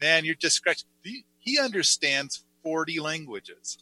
man, 0.00 0.24
you're 0.24 0.36
just 0.36 0.56
scratching. 0.56 0.88
He, 1.02 1.24
he 1.38 1.58
understands 1.58 2.44
forty 2.62 3.00
languages. 3.00 3.78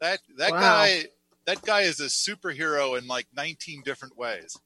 That 0.00 0.20
that 0.36 0.52
Wow. 0.52 0.60
guy 0.60 1.04
that 1.46 1.62
guy 1.62 1.82
is 1.82 2.00
a 2.00 2.04
superhero 2.06 2.98
in 2.98 3.06
like 3.06 3.26
19 3.34 3.82
different 3.82 4.16
ways. 4.16 4.56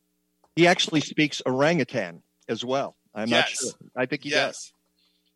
He 0.57 0.66
actually 0.66 1.01
speaks 1.01 1.40
orangutan 1.47 2.22
as 2.49 2.64
well. 2.64 2.97
I'm 3.14 3.30
not 3.30 3.49
sure. 3.49 3.70
I 3.97 4.07
think 4.07 4.24
he 4.24 4.30
does. 4.30 4.72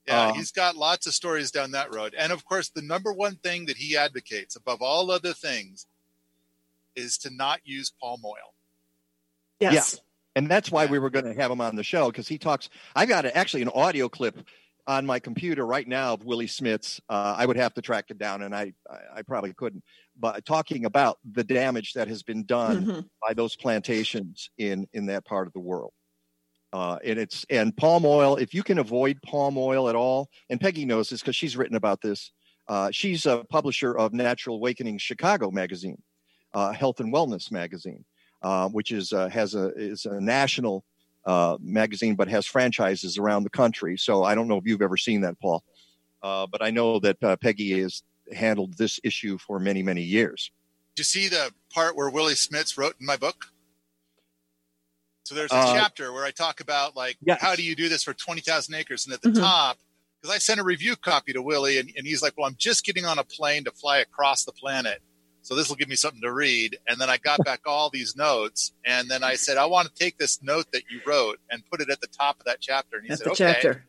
Yeah, 0.07 0.29
Uh, 0.29 0.35
he's 0.35 0.51
got 0.53 0.75
lots 0.77 1.07
of 1.07 1.15
stories 1.15 1.51
down 1.51 1.71
that 1.73 1.95
road. 1.95 2.15
And 2.19 2.33
of 2.33 2.45
course, 2.45 2.71
the 2.71 2.83
number 2.83 3.13
one 3.13 3.37
thing 3.37 3.67
that 3.67 3.77
he 3.77 3.97
advocates 3.97 4.57
above 4.57 4.83
all 4.83 5.11
other 5.11 5.33
things 5.33 5.87
is 6.97 7.17
to 7.19 7.31
not 7.31 7.61
use 7.65 7.91
palm 8.01 8.23
oil. 8.25 8.55
Yes. 9.61 9.95
Yeah. 9.95 10.01
And 10.37 10.49
that's 10.49 10.71
why 10.71 10.87
we 10.87 10.99
were 10.99 11.11
going 11.11 11.25
to 11.25 11.35
have 11.35 11.51
him 11.51 11.61
on 11.61 11.75
the 11.75 11.83
show 11.83 12.11
because 12.11 12.29
he 12.29 12.39
talks. 12.39 12.69
I've 12.95 13.09
got 13.09 13.25
actually 13.25 13.63
an 13.63 13.71
audio 13.75 14.09
clip 14.09 14.39
on 14.87 15.05
my 15.05 15.19
computer 15.19 15.67
right 15.67 15.87
now 15.87 16.15
of 16.15 16.25
Willie 16.25 16.47
Smits. 16.47 17.01
Uh, 17.09 17.35
I 17.37 17.45
would 17.45 17.57
have 17.57 17.75
to 17.75 17.83
track 17.83 18.07
it 18.09 18.19
down, 18.19 18.43
and 18.43 18.55
I, 18.55 18.73
I, 19.15 19.23
probably 19.23 19.53
couldn't. 19.53 19.83
But 20.19 20.45
talking 20.47 20.87
about 20.87 21.19
the 21.31 21.45
damage 21.45 21.93
that 21.93 22.09
has 22.09 22.23
been 22.23 22.45
done 22.45 22.87
Mhm. 22.87 23.09
by 23.27 23.35
those 23.35 23.55
plantations 23.57 24.49
in 24.59 24.89
in 24.93 25.07
that 25.07 25.25
part 25.27 25.47
of 25.47 25.53
the 25.53 25.61
world. 25.61 25.93
Uh, 26.73 26.99
and 27.05 27.19
it's 27.19 27.45
and 27.51 27.77
palm 27.77 28.05
oil. 28.07 28.37
If 28.37 28.55
you 28.55 28.63
can 28.63 28.79
avoid 28.79 29.21
palm 29.23 29.59
oil 29.59 29.89
at 29.89 29.97
all, 29.97 30.29
and 30.49 30.61
Peggy 30.61 30.85
knows 30.85 31.11
this 31.11 31.21
because 31.21 31.37
she's 31.37 31.57
written 31.57 31.77
about 31.77 32.01
this. 32.01 32.33
Uh, 32.69 32.91
she's 32.91 33.27
a 33.27 33.45
publisher 33.51 33.97
of 33.97 34.13
Natural 34.13 34.57
Awakening 34.57 34.99
Chicago 34.99 35.51
magazine, 35.51 36.03
uh, 36.55 36.73
health 36.73 37.01
and 37.01 37.13
wellness 37.13 37.51
magazine, 37.51 38.05
uh, 38.43 38.69
which 38.69 38.93
is 38.93 39.13
uh, 39.13 39.29
has 39.29 39.55
a 39.55 39.73
is 39.77 40.07
a 40.07 40.21
national 40.21 40.85
uh, 41.25 41.57
magazine, 41.61 42.15
but 42.15 42.29
has 42.29 42.47
franchises 42.47 43.19
around 43.19 43.43
the 43.45 43.51
country. 43.51 43.97
So 43.97 44.25
I 44.25 44.35
don't 44.35 44.49
know 44.49 44.57
if 44.57 44.65
you've 44.67 44.83
ever 44.83 44.97
seen 44.97 45.21
that, 45.23 45.39
Paul, 45.41 45.63
uh, 46.23 46.47
but 46.47 46.63
I 46.63 46.71
know 46.71 46.99
that 47.01 47.23
uh, 47.23 47.37
Peggy 47.37 47.81
has 47.81 48.03
handled 48.33 48.77
this 48.79 49.01
issue 49.05 49.39
for 49.39 49.59
many 49.59 49.83
many 49.83 50.03
years. 50.03 50.51
Did 50.95 51.01
you 51.01 51.05
see 51.05 51.29
the 51.29 51.53
part 51.73 51.97
where 51.97 52.11
Willie 52.11 52.35
Smits 52.35 52.77
wrote 52.79 52.97
in 53.01 53.07
my 53.07 53.17
book? 53.17 53.47
So 55.25 55.35
there's 55.35 55.53
a 55.53 55.75
chapter 55.75 56.13
where 56.13 56.25
I 56.25 56.31
talk 56.31 56.61
about 56.61 56.97
like 56.97 57.19
Yes. 57.21 57.41
how 57.43 57.55
do 57.55 57.63
you 57.63 57.77
do 57.77 57.89
this 57.91 58.03
for 58.03 58.15
twenty 58.15 58.41
thousand 58.41 58.75
acres, 58.75 59.05
and 59.05 59.13
at 59.13 59.21
the 59.21 59.29
Mhm. 59.29 59.41
top, 59.41 59.79
because 60.21 60.35
I 60.35 60.39
sent 60.39 60.59
a 60.59 60.65
review 60.65 60.97
copy 60.97 61.35
to 61.35 61.43
Willie, 61.43 61.79
and, 61.79 61.93
and 61.97 62.07
he's 62.07 62.23
like, 62.23 62.35
"Well, 62.39 62.47
I'm 62.47 62.57
just 62.57 62.85
getting 62.85 63.05
on 63.05 63.19
a 63.19 63.25
plane 63.25 63.65
to 63.65 63.71
fly 63.71 63.99
across 63.99 64.45
the 64.45 64.53
planet, 64.53 65.03
so 65.49 65.55
this 65.55 65.69
will 65.69 65.77
give 65.77 65.89
me 65.89 65.97
something 65.97 66.21
to 66.21 66.33
read." 66.33 66.79
And 66.87 67.01
then 67.01 67.09
I 67.09 67.17
got 67.17 67.43
back 67.45 67.61
all 67.67 67.89
these 67.91 68.15
notes, 68.17 68.73
and 68.85 69.11
then 69.11 69.25
I 69.25 69.35
said, 69.35 69.57
"I 69.57 69.67
want 69.67 69.89
to 69.89 69.95
take 69.95 70.19
this 70.19 70.43
note 70.43 70.67
that 70.73 70.83
you 70.91 71.01
wrote 71.07 71.41
and 71.51 71.63
put 71.71 71.81
it 71.81 71.89
at 71.91 72.01
the 72.01 72.07
top 72.07 72.39
of 72.39 72.47
that 72.47 72.61
chapter." 72.61 72.99
And 72.99 73.07
he 73.07 73.13
At 73.13 73.19
said, 73.19 73.27
the 73.27 73.31
"Okay." 73.33 73.53
chapter. 73.53 73.85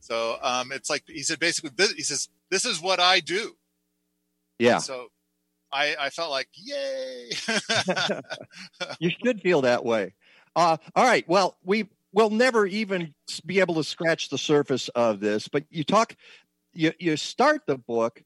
So 0.00 0.38
um, 0.42 0.72
it's 0.72 0.88
like 0.88 1.04
he 1.06 1.22
said, 1.22 1.38
basically, 1.38 1.70
this, 1.74 1.92
he 1.92 2.02
says, 2.02 2.28
"This 2.50 2.64
is 2.64 2.80
what 2.80 3.00
I 3.00 3.20
do." 3.20 3.56
Yeah. 4.58 4.78
So 4.78 5.08
I, 5.72 5.96
I 5.98 6.10
felt 6.10 6.30
like, 6.30 6.48
yay! 6.54 7.30
you 9.00 9.10
should 9.24 9.40
feel 9.40 9.62
that 9.62 9.84
way. 9.84 10.14
Uh, 10.54 10.76
all 10.94 11.04
right. 11.04 11.26
Well, 11.28 11.56
we 11.64 11.88
will 12.12 12.30
never 12.30 12.66
even 12.66 13.14
be 13.46 13.60
able 13.60 13.76
to 13.76 13.84
scratch 13.84 14.28
the 14.28 14.38
surface 14.38 14.88
of 14.90 15.20
this, 15.20 15.48
but 15.48 15.64
you 15.70 15.82
talk, 15.82 16.14
you, 16.74 16.92
you 16.98 17.16
start 17.16 17.62
the 17.66 17.78
book 17.78 18.22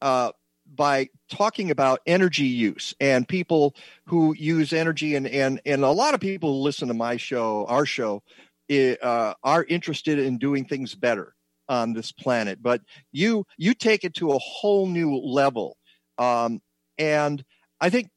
uh, 0.00 0.32
by 0.74 1.08
talking 1.30 1.70
about 1.70 2.00
energy 2.06 2.44
use 2.46 2.94
and 3.00 3.26
people 3.26 3.74
who 4.06 4.34
use 4.34 4.72
energy, 4.72 5.14
and 5.14 5.26
and 5.26 5.60
and 5.64 5.84
a 5.84 5.90
lot 5.90 6.14
of 6.14 6.20
people 6.20 6.54
who 6.54 6.60
listen 6.60 6.88
to 6.88 6.94
my 6.94 7.16
show, 7.16 7.66
our 7.66 7.86
show, 7.86 8.22
uh, 8.70 9.34
are 9.42 9.64
interested 9.64 10.18
in 10.18 10.38
doing 10.38 10.64
things 10.64 10.94
better 10.94 11.34
on 11.68 11.92
this 11.92 12.12
planet. 12.12 12.62
But 12.62 12.82
you 13.12 13.44
you 13.56 13.74
take 13.74 14.04
it 14.04 14.14
to 14.14 14.32
a 14.32 14.38
whole 14.38 14.86
new 14.86 15.16
level, 15.16 15.76
um, 16.18 16.60
and 16.98 17.44
I 17.80 17.90
think 17.90 18.10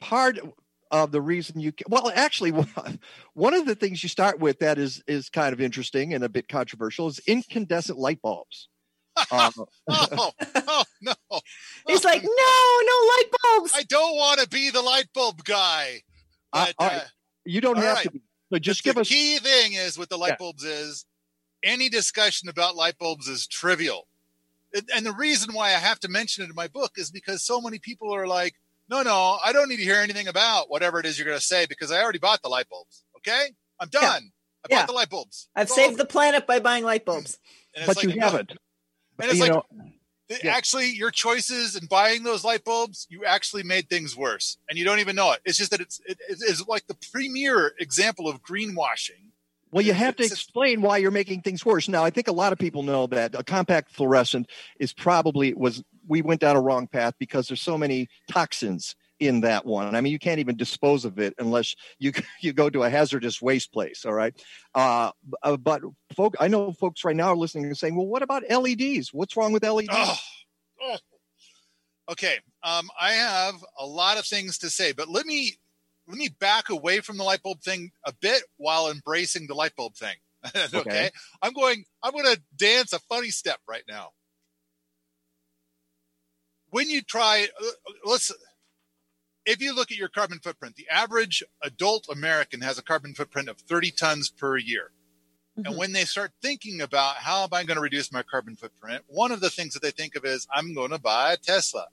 part 0.00 0.38
of 0.90 1.12
the 1.12 1.20
reason 1.20 1.60
you 1.60 1.72
well 1.88 2.10
actually 2.14 2.50
one 3.34 3.54
of 3.54 3.66
the 3.66 3.74
things 3.74 4.02
you 4.02 4.08
start 4.08 4.40
with 4.40 4.58
that 4.58 4.78
is 4.78 5.02
is 5.06 5.28
kind 5.28 5.52
of 5.52 5.60
interesting 5.60 6.14
and 6.14 6.24
a 6.24 6.28
bit 6.28 6.48
controversial 6.48 7.06
is 7.06 7.20
incandescent 7.26 7.98
light 7.98 8.20
bulbs 8.22 8.68
Uh, 9.30 9.50
oh, 9.88 10.32
oh 10.56 10.84
no! 11.02 11.14
He's 11.86 12.04
like, 12.04 12.22
no, 12.22 12.28
no 12.30 13.06
light 13.08 13.24
bulbs. 13.42 13.72
I 13.74 13.82
don't 13.88 14.16
want 14.16 14.40
to 14.40 14.48
be 14.48 14.70
the 14.70 14.82
light 14.82 15.08
bulb 15.14 15.44
guy. 15.44 16.02
uh, 16.52 16.66
But, 16.66 16.74
all 16.78 16.88
right. 16.88 16.96
uh, 16.98 17.04
you 17.44 17.60
don't 17.60 17.76
have 17.78 17.96
right. 17.96 18.04
to 18.04 18.10
be 18.10 18.22
so 18.52 18.58
just 18.58 18.82
the 18.82 18.90
give 18.90 18.98
us 18.98 19.08
key 19.08 19.38
thing 19.38 19.74
is 19.74 19.96
with 19.98 20.08
the 20.08 20.18
light 20.18 20.30
Yeah. 20.30 20.36
bulbs 20.38 20.64
is 20.64 21.04
any 21.62 21.88
discussion 21.88 22.48
about 22.48 22.74
light 22.76 22.98
bulbs 22.98 23.28
is 23.28 23.46
trivial. 23.46 24.08
And- 24.74 24.88
And 24.94 25.06
the 25.06 25.12
reason 25.12 25.52
why 25.54 25.68
I 25.68 25.78
have 25.78 26.00
to 26.00 26.08
mention 26.08 26.44
it 26.44 26.48
in 26.50 26.54
my 26.56 26.66
book 26.68 26.92
is 26.96 27.10
because 27.10 27.44
so 27.44 27.60
many 27.60 27.78
people 27.78 28.12
are 28.14 28.26
like, 28.26 28.54
no, 28.88 29.02
no, 29.02 29.38
I 29.44 29.52
don't 29.52 29.68
need 29.68 29.76
to 29.76 29.84
hear 29.84 29.96
anything 30.00 30.26
about 30.26 30.68
whatever 30.70 30.98
it 30.98 31.06
is 31.06 31.16
you're 31.18 31.26
going 31.26 31.38
to 31.38 31.44
say 31.44 31.66
because 31.66 31.92
I 31.92 32.02
already 32.02 32.18
bought 32.18 32.42
the 32.42 32.48
light 32.48 32.68
bulbs. 32.68 33.04
Okay. 33.18 33.54
I'm 33.78 33.88
done. 33.88 34.32
I 34.64 34.66
Yeah. 34.68 34.78
bought 34.80 34.86
the 34.88 34.92
light 34.94 35.10
bulbs. 35.10 35.48
I've 35.54 35.62
It's 35.64 35.70
all 35.72 35.76
saved 35.76 35.88
over. 35.94 35.98
the 35.98 36.06
planet 36.06 36.46
by 36.46 36.58
buying 36.58 36.82
light 36.84 37.04
bulbs. 37.04 37.38
And 37.74 37.84
it's 37.84 37.94
but 37.94 38.02
you 38.02 38.08
like, 38.10 38.18
no. 38.18 38.24
haven't 38.30 38.52
And 39.22 39.30
it's 39.30 39.34
you 39.34 39.44
like, 39.44 39.52
know 39.52 39.64
th- 40.30 40.44
actually, 40.44 40.90
your 40.90 41.10
choices 41.10 41.76
in 41.76 41.86
buying 41.86 42.22
those 42.22 42.44
light 42.44 42.64
bulbs, 42.64 43.06
you 43.10 43.24
actually 43.24 43.62
made 43.62 43.88
things 43.88 44.16
worse, 44.16 44.56
and 44.68 44.78
you 44.78 44.84
don't 44.84 45.00
even 45.00 45.16
know 45.16 45.32
it. 45.32 45.40
It's 45.44 45.58
just 45.58 45.72
that 45.72 45.80
it's 45.80 46.00
it, 46.06 46.18
it's 46.28 46.66
like 46.66 46.86
the 46.86 46.96
premier 47.12 47.74
example 47.78 48.28
of 48.28 48.42
greenwashing. 48.42 49.30
Well, 49.72 49.84
you 49.84 49.92
have 49.92 50.16
to 50.16 50.24
explain 50.24 50.82
why 50.82 50.96
you're 50.98 51.12
making 51.12 51.42
things 51.42 51.64
worse. 51.64 51.88
Now, 51.88 52.04
I 52.04 52.10
think 52.10 52.26
a 52.26 52.32
lot 52.32 52.52
of 52.52 52.58
people 52.58 52.82
know 52.82 53.06
that 53.08 53.36
a 53.36 53.44
compact 53.44 53.92
fluorescent 53.92 54.48
is 54.80 54.92
probably 54.92 55.54
was 55.54 55.82
we 56.08 56.22
went 56.22 56.40
down 56.40 56.56
a 56.56 56.60
wrong 56.60 56.86
path 56.86 57.14
because 57.18 57.48
there's 57.48 57.62
so 57.62 57.78
many 57.78 58.08
toxins 58.28 58.96
in 59.20 59.42
that 59.42 59.64
one. 59.64 59.94
I 59.94 60.00
mean, 60.00 60.12
you 60.12 60.18
can't 60.18 60.40
even 60.40 60.56
dispose 60.56 61.04
of 61.04 61.18
it 61.18 61.34
unless 61.38 61.76
you 61.98 62.12
you 62.40 62.52
go 62.52 62.68
to 62.70 62.82
a 62.82 62.90
hazardous 62.90 63.40
waste 63.40 63.72
place. 63.72 64.04
All 64.04 64.12
right, 64.12 64.34
uh, 64.74 65.12
uh, 65.42 65.56
but 65.56 65.82
folk, 66.14 66.34
I 66.40 66.48
know 66.48 66.72
folks 66.72 67.04
right 67.04 67.16
now 67.16 67.28
are 67.28 67.36
listening 67.36 67.66
and 67.66 67.78
saying, 67.78 67.96
"Well, 67.96 68.06
what 68.06 68.22
about 68.22 68.42
LEDs? 68.50 69.12
What's 69.12 69.36
wrong 69.36 69.52
with 69.52 69.64
LEDs?" 69.64 69.88
Oh, 69.92 70.18
oh. 70.82 70.96
Okay, 72.10 72.38
um, 72.64 72.88
I 73.00 73.12
have 73.12 73.54
a 73.78 73.86
lot 73.86 74.18
of 74.18 74.26
things 74.26 74.58
to 74.58 74.70
say, 74.70 74.92
but 74.92 75.08
let 75.08 75.26
me 75.26 75.54
let 76.08 76.18
me 76.18 76.28
back 76.40 76.70
away 76.70 77.00
from 77.00 77.16
the 77.16 77.24
light 77.24 77.42
bulb 77.42 77.60
thing 77.60 77.92
a 78.04 78.12
bit 78.20 78.42
while 78.56 78.90
embracing 78.90 79.46
the 79.46 79.54
light 79.54 79.76
bulb 79.76 79.94
thing. 79.94 80.16
okay? 80.56 80.78
Okay. 80.78 81.10
I'm 81.42 81.52
going. 81.52 81.84
I'm 82.02 82.12
going 82.12 82.24
to 82.24 82.40
dance 82.56 82.92
a 82.92 82.98
funny 83.00 83.30
step 83.30 83.58
right 83.68 83.84
now. 83.88 84.10
When 86.70 86.88
you 86.88 87.02
try, 87.02 87.46
uh, 87.60 87.92
let's. 88.04 88.32
If 89.46 89.62
you 89.62 89.74
look 89.74 89.90
at 89.90 89.96
your 89.96 90.08
carbon 90.08 90.38
footprint, 90.38 90.76
the 90.76 90.88
average 90.90 91.42
adult 91.62 92.06
American 92.10 92.60
has 92.60 92.78
a 92.78 92.82
carbon 92.82 93.14
footprint 93.14 93.48
of 93.48 93.58
30 93.58 93.90
tons 93.92 94.28
per 94.28 94.56
year. 94.56 94.92
And 95.64 95.76
when 95.76 95.92
they 95.92 96.04
start 96.04 96.32
thinking 96.40 96.80
about 96.80 97.16
how 97.16 97.42
am 97.42 97.50
I 97.52 97.64
going 97.64 97.76
to 97.76 97.82
reduce 97.82 98.12
my 98.12 98.22
carbon 98.22 98.56
footprint, 98.56 99.04
one 99.08 99.32
of 99.32 99.40
the 99.40 99.50
things 99.50 99.74
that 99.74 99.82
they 99.82 99.90
think 99.90 100.14
of 100.14 100.24
is 100.24 100.46
I'm 100.54 100.74
going 100.74 100.90
to 100.90 100.98
buy 100.98 101.32
a 101.32 101.36
Tesla. 101.36 101.86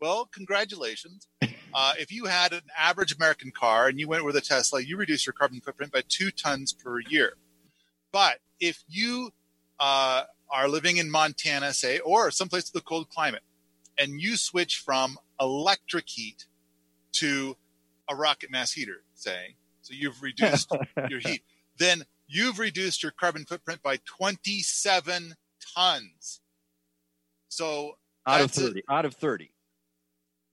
Well, 0.00 0.28
congratulations. 0.32 1.26
Uh, 1.76 1.92
if 1.98 2.12
you 2.12 2.26
had 2.26 2.52
an 2.52 2.62
average 2.78 3.12
American 3.12 3.50
car 3.50 3.88
and 3.88 3.98
you 3.98 4.06
went 4.06 4.24
with 4.24 4.36
a 4.36 4.40
Tesla, 4.40 4.80
you 4.80 4.96
reduce 4.96 5.26
your 5.26 5.32
carbon 5.32 5.60
footprint 5.60 5.90
by 5.90 6.04
two 6.08 6.30
tons 6.30 6.72
per 6.72 7.00
year. 7.00 7.32
But 8.12 8.38
if 8.60 8.84
you 8.86 9.32
uh, 9.80 10.22
are 10.48 10.68
living 10.68 10.98
in 10.98 11.10
Montana, 11.10 11.72
say, 11.74 11.98
or 11.98 12.30
someplace 12.30 12.70
with 12.72 12.80
a 12.80 12.84
cold 12.84 13.08
climate, 13.08 13.42
and 13.98 14.20
you 14.20 14.36
switch 14.36 14.76
from 14.76 15.18
electric 15.40 16.08
heat 16.08 16.46
to 17.14 17.56
a 18.08 18.14
rocket 18.14 18.50
mass 18.50 18.72
heater, 18.72 19.02
say, 19.14 19.56
so 19.82 19.94
you've 19.94 20.22
reduced 20.22 20.70
your 21.08 21.20
heat, 21.20 21.42
then 21.78 22.04
you've 22.26 22.58
reduced 22.58 23.02
your 23.02 23.12
carbon 23.12 23.44
footprint 23.44 23.82
by 23.82 23.98
27 24.04 25.34
tons. 25.74 26.40
So 27.48 27.96
out 28.26 28.40
of 28.40 28.48
that's 28.48 28.58
a- 28.58 28.60
thirty, 28.68 28.82
out 28.88 29.04
of 29.04 29.14
thirty. 29.14 29.52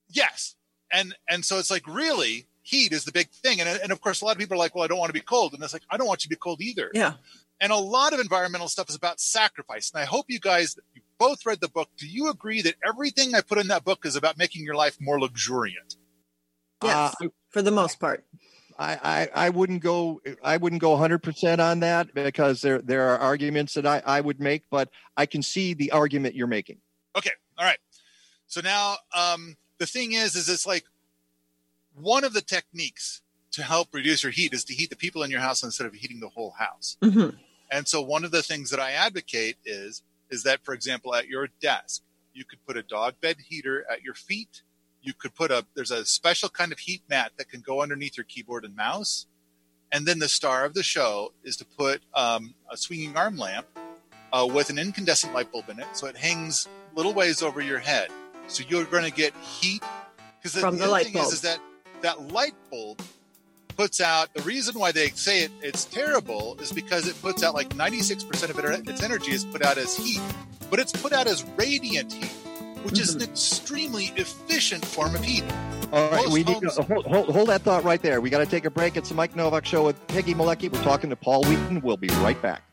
Yes. 0.10 0.56
And 0.94 1.16
and 1.30 1.46
so 1.46 1.58
it's 1.58 1.72
like 1.72 1.88
really 1.88 2.48
heat 2.62 2.92
is 2.92 3.06
the 3.06 3.12
big 3.12 3.30
thing. 3.30 3.60
And 3.62 3.70
and 3.82 3.92
of 3.92 4.02
course 4.02 4.22
a 4.22 4.26
lot 4.26 4.34
of 4.34 4.38
people 4.38 4.56
are 4.56 4.60
like, 4.60 4.76
well, 4.76 4.84
I 4.84 4.88
don't 4.88 5.00
want 5.00 5.10
to 5.10 5.14
be 5.14 5.22
cold. 5.22 5.54
And 5.54 5.64
it's 5.64 5.74
like, 5.74 5.84
I 5.90 5.98
don't 5.98 6.08
want 6.08 6.24
you 6.24 6.28
to 6.28 6.36
be 6.36 6.40
cold 6.40 6.62
either. 6.62 6.92
Yeah. 6.94 7.14
And 7.60 7.72
a 7.72 7.78
lot 7.78 8.14
of 8.14 8.20
environmental 8.20 8.68
stuff 8.68 8.90
is 8.90 8.96
about 8.96 9.20
sacrifice. 9.20 9.92
And 9.94 10.02
I 10.02 10.06
hope 10.06 10.26
you 10.28 10.40
guys 10.40 10.76
you 10.94 11.02
both 11.18 11.46
read 11.46 11.62
the 11.62 11.70
book. 11.70 11.90
Do 11.98 12.08
you 12.08 12.30
agree 12.30 12.62
that 12.64 12.76
everything 12.86 13.34
I 13.36 13.42
put 13.42 13.58
in 13.60 13.68
that 13.68 13.84
book 13.84 14.06
is 14.06 14.16
about 14.16 14.38
making 14.38 14.64
your 14.64 14.76
life 14.76 14.98
more 15.00 15.20
luxuriant? 15.20 15.96
Yes, 16.84 17.16
Uh, 17.22 17.28
for 17.50 17.62
the 17.62 17.72
most 17.72 18.00
part. 18.00 18.26
I, 18.80 19.30
I, 19.36 19.46
I 19.46 19.50
wouldn't 19.50 19.84
go 19.84 20.22
I 20.44 20.58
wouldn't 20.58 20.82
go 20.82 20.98
100% 20.98 21.60
on 21.60 21.82
that 21.82 22.14
because 22.16 22.62
there 22.62 22.80
there 22.82 23.10
are 23.10 23.20
arguments 23.20 23.76
that 23.76 23.86
I, 23.86 24.02
I 24.06 24.22
would 24.22 24.40
make, 24.40 24.64
but 24.72 24.90
I 25.16 25.26
can 25.28 25.44
see 25.44 25.74
the 25.76 25.92
argument 25.92 26.34
you're 26.36 26.48
making. 26.48 26.78
Okay. 27.16 27.32
All 27.58 27.66
right. 27.66 27.78
So 28.48 28.62
now 28.62 28.96
um, 29.16 29.56
the 29.78 29.86
thing 29.86 30.14
is, 30.14 30.36
is 30.36 30.50
it's 30.50 30.66
like 30.66 30.86
one 31.94 32.24
of 32.24 32.34
the 32.34 32.42
techniques 32.42 33.22
to 33.52 33.64
help 33.64 33.94
reduce 33.94 34.24
your 34.24 34.32
heat 34.32 34.54
is 34.54 34.64
to 34.66 34.74
heat 34.74 34.90
the 34.90 34.96
people 34.96 35.24
in 35.24 35.30
your 35.30 35.42
house 35.42 35.62
instead 35.62 35.86
of 35.86 35.94
heating 35.94 36.20
the 36.20 36.30
whole 36.30 36.52
house. 36.52 36.98
Mhm. 37.02 37.38
And 37.70 37.88
so 37.88 38.02
one 38.02 38.24
of 38.26 38.32
the 38.32 38.42
things 38.42 38.70
that 38.72 38.80
I 38.80 38.92
advocate 38.92 39.58
is 39.66 40.02
is 40.30 40.44
that, 40.44 40.64
for 40.64 40.74
example, 40.74 41.14
at 41.14 41.28
your 41.28 41.50
desk, 41.62 42.02
you 42.34 42.46
could 42.46 42.66
put 42.66 42.78
a 42.78 42.84
dog 42.84 43.16
bed 43.22 43.36
heater 43.50 43.86
at 43.92 44.02
your 44.02 44.14
feet. 44.14 44.64
You 45.02 45.14
could 45.14 45.34
put 45.36 45.52
a 45.52 45.66
there's 45.76 45.92
a 45.92 46.06
special 46.06 46.50
kind 46.50 46.72
of 46.72 46.80
heat 46.80 47.02
mat 47.10 47.32
that 47.38 47.50
can 47.50 47.62
go 47.62 47.82
underneath 47.82 48.18
your 48.18 48.26
keyboard 48.26 48.66
and 48.66 48.76
mouse. 48.76 49.26
And 49.92 50.06
then 50.06 50.20
the 50.20 50.30
star 50.30 50.64
of 50.64 50.74
the 50.74 50.84
show 50.84 51.34
is 51.44 51.58
to 51.58 51.66
put 51.66 52.02
um, 52.14 52.54
a 52.70 52.78
swinging 52.78 53.18
arm 53.18 53.38
lamp 53.38 53.68
uh, 54.32 54.48
with 54.50 54.70
an 54.70 54.80
incandescent 54.80 55.34
light 55.34 55.52
bulb 55.52 55.70
in 55.70 55.80
it, 55.80 55.88
so 55.94 56.08
it 56.08 56.16
hangs 56.16 56.68
little 56.96 57.14
ways 57.14 57.42
over 57.42 57.62
your 57.62 57.80
head. 57.80 58.10
So 58.48 58.64
you're 58.68 58.86
going 58.86 59.04
to 59.04 59.12
get 59.12 59.34
heat 59.36 59.84
because 60.42 60.54
the 60.54 60.66
other 60.66 60.88
light 60.88 61.06
thing 61.08 61.16
is, 61.16 61.22
bulb. 61.22 61.34
is 61.34 61.42
that 61.42 61.60
that 62.02 62.32
light 62.32 62.56
bulb 62.70 63.02
puts 63.76 64.02
out 64.02 64.34
the 64.34 64.42
reason 64.44 64.78
why 64.78 64.92
they 64.92 65.10
say 65.10 65.44
it, 65.44 65.52
it's 65.62 65.86
terrible 65.86 66.58
is 66.60 66.72
because 66.72 67.08
it 67.08 67.20
puts 67.22 67.44
out 67.44 67.54
like 67.54 67.70
96% 67.70 68.50
of 68.50 68.60
it, 68.60 68.90
its 68.90 69.04
energy 69.04 69.32
is 69.32 69.46
put 69.46 69.64
out 69.64 69.78
as 69.78 69.96
heat, 69.96 70.22
but 70.70 70.80
it's 70.80 70.92
put 70.92 71.14
out 71.14 71.28
as 71.28 71.44
radiant 71.58 72.12
heat, 72.12 72.32
which 72.84 73.00
is 73.00 73.12
Mm-hmm. 73.16 73.24
an 73.24 73.30
extremely 73.30 74.06
efficient 74.16 74.86
form 74.86 75.16
of 75.16 75.24
heat. 75.24 75.44
All 75.92 76.10
right, 76.10 76.24
Most 76.24 76.32
we 76.34 76.44
need 76.44 76.62
to 76.62 76.70
hold, 76.84 77.06
hold, 77.06 77.30
hold 77.30 77.50
that 77.50 77.62
thought 77.64 77.84
right 77.84 78.02
there. 78.02 78.22
We 78.22 78.30
got 78.30 78.40
to 78.40 78.46
take 78.46 78.66
a 78.66 78.70
break. 78.70 78.96
It's 78.96 79.10
the 79.10 79.16
Mike 79.16 79.36
Novak 79.36 79.66
Show 79.66 79.86
with 79.86 80.08
Peggy 80.08 80.34
Malecki. 80.34 80.72
We're 80.72 80.82
talking 80.84 81.10
to 81.10 81.16
Paul 81.16 81.44
Wheaton. 81.44 81.82
We'll 81.82 81.98
be 81.98 82.08
right 82.20 82.42
back. 82.42 82.64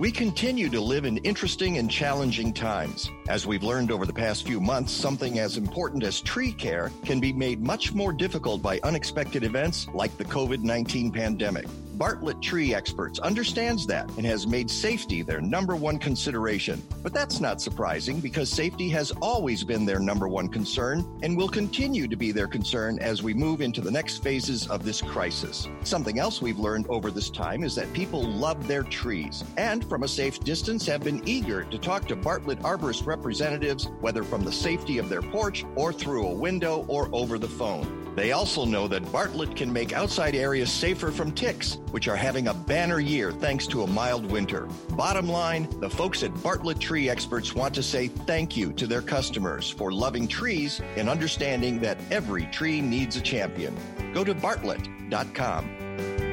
We 0.00 0.10
continue 0.10 0.70
to 0.70 0.80
live 0.80 1.04
in 1.04 1.18
interesting 1.18 1.76
and 1.76 1.90
challenging 1.90 2.54
times. 2.54 3.10
As 3.28 3.46
we've 3.46 3.62
learned 3.62 3.90
over 3.92 4.06
the 4.06 4.14
past 4.14 4.46
few 4.46 4.58
months, 4.58 4.92
something 4.92 5.38
as 5.38 5.58
important 5.58 6.02
as 6.04 6.22
tree 6.22 6.52
care 6.52 6.90
can 7.04 7.20
be 7.20 7.34
made 7.34 7.60
much 7.60 7.92
more 7.92 8.10
difficult 8.12 8.62
by 8.62 8.80
unexpected 8.82 9.44
events 9.44 9.86
like 9.92 10.16
the 10.16 10.24
COVID 10.24 10.62
19 10.62 11.12
pandemic. 11.12 11.66
Bartlett 12.00 12.40
Tree 12.40 12.74
Experts 12.74 13.18
understands 13.18 13.86
that 13.88 14.08
and 14.16 14.24
has 14.24 14.46
made 14.46 14.70
safety 14.70 15.20
their 15.20 15.42
number 15.42 15.76
one 15.76 15.98
consideration. 15.98 16.82
But 17.02 17.12
that's 17.12 17.40
not 17.40 17.60
surprising 17.60 18.20
because 18.20 18.48
safety 18.48 18.88
has 18.88 19.10
always 19.20 19.64
been 19.64 19.84
their 19.84 19.98
number 19.98 20.26
one 20.26 20.48
concern 20.48 21.04
and 21.22 21.36
will 21.36 21.46
continue 21.46 22.08
to 22.08 22.16
be 22.16 22.32
their 22.32 22.48
concern 22.48 22.98
as 23.00 23.22
we 23.22 23.34
move 23.34 23.60
into 23.60 23.82
the 23.82 23.90
next 23.90 24.22
phases 24.22 24.66
of 24.68 24.82
this 24.82 25.02
crisis. 25.02 25.68
Something 25.82 26.18
else 26.18 26.40
we've 26.40 26.58
learned 26.58 26.86
over 26.88 27.10
this 27.10 27.28
time 27.28 27.62
is 27.62 27.74
that 27.74 27.92
people 27.92 28.22
love 28.22 28.66
their 28.66 28.82
trees 28.82 29.44
and 29.58 29.86
from 29.86 30.02
a 30.02 30.08
safe 30.08 30.40
distance 30.40 30.86
have 30.86 31.04
been 31.04 31.22
eager 31.28 31.64
to 31.64 31.76
talk 31.76 32.08
to 32.08 32.16
Bartlett 32.16 32.60
arborist 32.60 33.04
representatives, 33.04 33.88
whether 34.00 34.22
from 34.22 34.42
the 34.42 34.52
safety 34.52 34.96
of 34.96 35.10
their 35.10 35.20
porch 35.20 35.66
or 35.76 35.92
through 35.92 36.28
a 36.28 36.34
window 36.34 36.86
or 36.88 37.10
over 37.12 37.38
the 37.38 37.46
phone. 37.46 38.00
They 38.16 38.32
also 38.32 38.64
know 38.64 38.88
that 38.88 39.10
Bartlett 39.12 39.54
can 39.54 39.72
make 39.72 39.92
outside 39.92 40.34
areas 40.34 40.70
safer 40.70 41.12
from 41.12 41.32
ticks, 41.32 41.78
which 41.90 42.08
are 42.08 42.16
having 42.16 42.48
a 42.48 42.54
banner 42.54 43.00
year 43.00 43.32
thanks 43.32 43.66
to 43.68 43.82
a 43.82 43.86
mild 43.86 44.24
winter. 44.30 44.68
Bottom 44.90 45.28
line, 45.28 45.68
the 45.80 45.90
folks 45.90 46.22
at 46.22 46.42
Bartlett 46.42 46.80
Tree 46.80 47.08
Experts 47.08 47.54
want 47.54 47.74
to 47.74 47.82
say 47.82 48.08
thank 48.08 48.56
you 48.56 48.72
to 48.74 48.86
their 48.86 49.02
customers 49.02 49.70
for 49.70 49.92
loving 49.92 50.26
trees 50.28 50.80
and 50.96 51.08
understanding 51.08 51.80
that 51.80 51.98
every 52.10 52.46
tree 52.46 52.80
needs 52.80 53.16
a 53.16 53.20
champion. 53.20 53.76
Go 54.12 54.24
to 54.24 54.34
bartlett.com. 54.34 56.29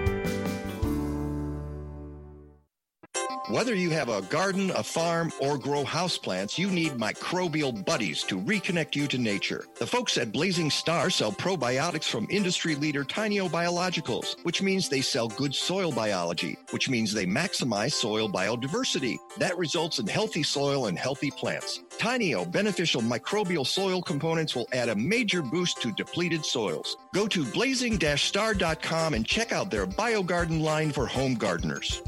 Whether 3.50 3.76
you 3.76 3.91
have 3.91 4.10
a 4.10 4.24
garden, 4.24 4.72
a 4.72 4.84
farm, 4.84 5.32
or 5.39 5.58
grow 5.58 5.86
houseplants, 5.86 6.58
you 6.58 6.70
need 6.70 6.91
microbial 6.98 7.86
buddies 7.86 8.24
to 8.24 8.38
reconnect 8.41 8.93
you 8.93 9.08
to 9.08 9.18
nature. 9.18 9.64
The 9.76 9.88
folks 9.88 10.18
at 10.18 10.34
Blazing 10.34 10.70
Star 10.70 11.10
sell 11.10 11.32
probiotics 11.32 12.10
from 12.10 12.28
industry 12.30 12.76
leader 12.76 13.06
Tainio 13.06 13.50
Biologicals, 13.50 14.36
which 14.43 14.62
means 14.62 14.89
they 14.89 15.00
sell 15.00 15.30
good 15.30 15.56
soil 15.56 15.93
biology, 15.93 16.58
which 16.72 16.89
means 16.89 17.14
they 17.14 17.26
maximize 17.26 17.93
soil 17.93 18.28
biodiversity. 18.28 19.16
That 19.38 19.58
results 19.58 20.00
in 20.00 20.08
healthy 20.08 20.43
soil 20.43 20.88
and 20.88 21.00
healthy 21.00 21.32
plants. 21.32 21.84
Tainio 21.98 22.52
beneficial 22.52 23.02
microbial 23.02 23.66
soil 23.66 24.02
components 24.02 24.58
will 24.58 24.68
add 24.74 24.89
a 24.89 24.95
major 24.95 25.41
boost 25.41 25.82
to 25.84 25.93
depleted 25.93 26.43
soils. 26.43 26.98
Go 27.14 27.28
to 27.28 27.45
blazing-star.com 27.45 29.14
and 29.14 29.26
check 29.26 29.54
out 29.54 29.72
their 29.72 29.88
BioGarden 29.88 30.62
line 30.62 30.91
for 30.91 31.08
home 31.08 31.36
gardeners. 31.36 32.02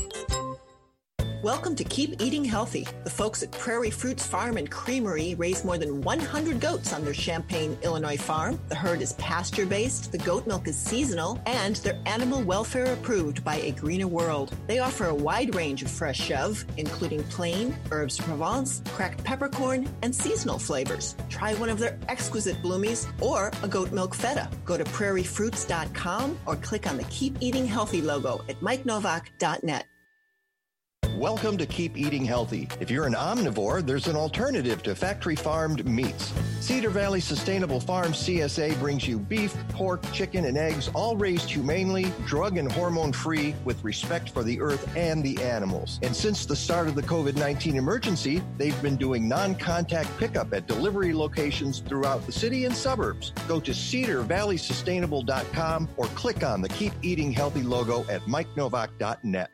Welcome 1.41 1.73
to 1.77 1.85
Keep 1.85 2.21
Eating 2.21 2.43
Healthy. 2.43 2.85
The 3.05 3.09
folks 3.09 3.43
at 3.43 3.51
Prairie 3.53 3.91
Fruits 3.91 4.27
Farm 4.27 4.57
and 4.57 4.69
Creamery 4.69 5.35
raise 5.35 5.63
more 5.63 5.77
than 5.77 6.01
100 6.01 6.59
goats 6.59 6.91
on 6.91 7.05
their 7.05 7.13
Champaign, 7.13 7.77
Illinois 7.81 8.17
farm. 8.17 8.59
The 8.67 8.75
herd 8.75 9.01
is 9.01 9.13
pasture 9.13 9.65
based, 9.65 10.11
the 10.11 10.17
goat 10.17 10.45
milk 10.47 10.67
is 10.67 10.77
seasonal, 10.77 11.41
and 11.45 11.77
they're 11.77 11.97
animal 12.05 12.41
welfare 12.41 12.91
approved 12.91 13.41
by 13.45 13.55
A 13.55 13.71
Greener 13.71 14.09
World. 14.09 14.53
They 14.67 14.79
offer 14.79 15.05
a 15.05 15.15
wide 15.15 15.55
range 15.55 15.81
of 15.81 15.89
fresh 15.89 16.19
chèvre, 16.29 16.65
including 16.75 17.23
plain, 17.23 17.73
herbs 17.89 18.17
Provence, 18.17 18.81
cracked 18.87 19.23
peppercorn, 19.23 19.87
and 20.01 20.13
seasonal 20.13 20.59
flavors. 20.59 21.15
Try 21.29 21.53
one 21.53 21.69
of 21.69 21.79
their 21.79 21.97
exquisite 22.09 22.61
bloomies 22.61 23.07
or 23.21 23.49
a 23.63 23.67
goat 23.69 23.93
milk 23.93 24.13
feta. 24.13 24.49
Go 24.65 24.77
to 24.77 24.83
prairiefruits.com 24.83 26.37
or 26.45 26.57
click 26.57 26.85
on 26.85 26.97
the 26.97 27.05
Keep 27.05 27.37
Eating 27.39 27.65
Healthy 27.65 28.01
logo 28.01 28.43
at 28.49 28.59
mikenovak.net. 28.59 29.85
Welcome 31.19 31.57
to 31.57 31.65
Keep 31.65 31.97
Eating 31.97 32.23
Healthy. 32.23 32.69
If 32.79 32.89
you're 32.89 33.05
an 33.05 33.13
omnivore, 33.13 33.85
there's 33.85 34.07
an 34.07 34.15
alternative 34.15 34.81
to 34.83 34.95
factory 34.95 35.35
farmed 35.35 35.85
meats. 35.85 36.31
Cedar 36.61 36.89
Valley 36.89 37.19
Sustainable 37.19 37.81
Farm 37.81 38.13
CSA 38.13 38.79
brings 38.79 39.05
you 39.05 39.19
beef, 39.19 39.53
pork, 39.67 40.01
chicken, 40.13 40.45
and 40.45 40.57
eggs, 40.57 40.89
all 40.93 41.17
raised 41.17 41.49
humanely, 41.49 42.13
drug 42.25 42.57
and 42.57 42.71
hormone 42.71 43.11
free, 43.11 43.53
with 43.65 43.83
respect 43.83 44.29
for 44.29 44.43
the 44.43 44.61
earth 44.61 44.95
and 44.95 45.21
the 45.21 45.37
animals. 45.43 45.99
And 46.03 46.15
since 46.15 46.45
the 46.45 46.55
start 46.55 46.87
of 46.87 46.95
the 46.95 47.03
COVID 47.03 47.35
19 47.35 47.75
emergency, 47.75 48.41
they've 48.57 48.81
been 48.81 48.95
doing 48.95 49.27
non 49.27 49.55
contact 49.55 50.17
pickup 50.17 50.53
at 50.53 50.67
delivery 50.67 51.13
locations 51.13 51.81
throughout 51.81 52.25
the 52.25 52.31
city 52.31 52.63
and 52.63 52.73
suburbs. 52.73 53.33
Go 53.45 53.59
to 53.59 53.71
cedarvalleysustainable.com 53.71 55.89
or 55.97 56.05
click 56.05 56.45
on 56.45 56.61
the 56.61 56.69
Keep 56.69 56.93
Eating 57.01 57.33
Healthy 57.33 57.63
logo 57.63 58.05
at 58.09 58.21
mikenovak.net. 58.21 59.51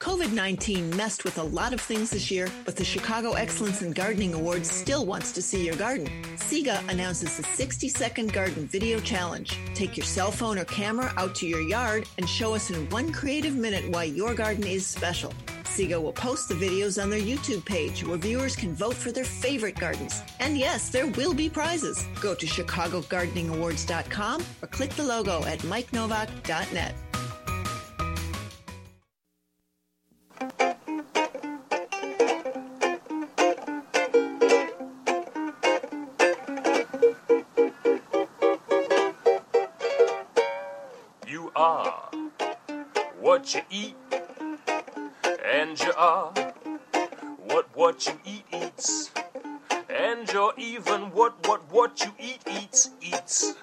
COVID 0.00 0.32
19 0.32 0.96
messed 0.96 1.24
with 1.24 1.36
a 1.36 1.42
lot 1.42 1.74
of 1.74 1.80
things 1.80 2.08
this 2.08 2.30
year, 2.30 2.48
but 2.64 2.74
the 2.74 2.82
Chicago 2.82 3.32
Excellence 3.32 3.82
in 3.82 3.92
Gardening 3.92 4.32
Awards 4.32 4.70
still 4.70 5.04
wants 5.04 5.30
to 5.32 5.42
see 5.42 5.62
your 5.62 5.76
garden. 5.76 6.08
CEGA 6.36 6.88
announces 6.88 7.36
the 7.36 7.42
60 7.42 7.90
second 7.90 8.32
garden 8.32 8.66
video 8.66 8.98
challenge. 9.00 9.58
Take 9.74 9.98
your 9.98 10.06
cell 10.06 10.30
phone 10.30 10.58
or 10.58 10.64
camera 10.64 11.12
out 11.18 11.34
to 11.34 11.46
your 11.46 11.60
yard 11.60 12.08
and 12.16 12.26
show 12.26 12.54
us 12.54 12.70
in 12.70 12.88
one 12.88 13.12
creative 13.12 13.54
minute 13.54 13.90
why 13.90 14.04
your 14.04 14.32
garden 14.32 14.66
is 14.66 14.86
special. 14.86 15.34
CEGA 15.64 16.00
will 16.00 16.14
post 16.14 16.48
the 16.48 16.54
videos 16.54 17.00
on 17.00 17.10
their 17.10 17.20
YouTube 17.20 17.66
page 17.66 18.02
where 18.02 18.16
viewers 18.16 18.56
can 18.56 18.74
vote 18.74 18.94
for 18.94 19.12
their 19.12 19.24
favorite 19.24 19.78
gardens. 19.78 20.22
And 20.40 20.56
yes, 20.56 20.88
there 20.88 21.08
will 21.08 21.34
be 21.34 21.50
prizes. 21.50 22.06
Go 22.22 22.34
to 22.34 22.46
ChicagoGardeningAwards.com 22.46 24.44
or 24.62 24.68
click 24.68 24.90
the 24.94 25.04
logo 25.04 25.44
at 25.44 25.58
MikeNovak.net. 25.58 26.94
You 30.40 30.48
are 41.54 42.10
what 43.20 43.54
you 43.54 43.60
eat, 43.70 43.96
and 45.44 45.78
you 45.78 45.92
are 45.96 46.32
what 47.36 47.68
what 47.76 48.06
you 48.06 48.14
eat 48.24 48.44
eats, 48.52 49.10
and 49.90 50.32
you're 50.32 50.54
even 50.56 51.10
what 51.12 51.46
what 51.46 51.70
what 51.70 52.00
you 52.00 52.12
eat 52.18 52.40
eats 52.50 52.90
eats. 53.02 53.54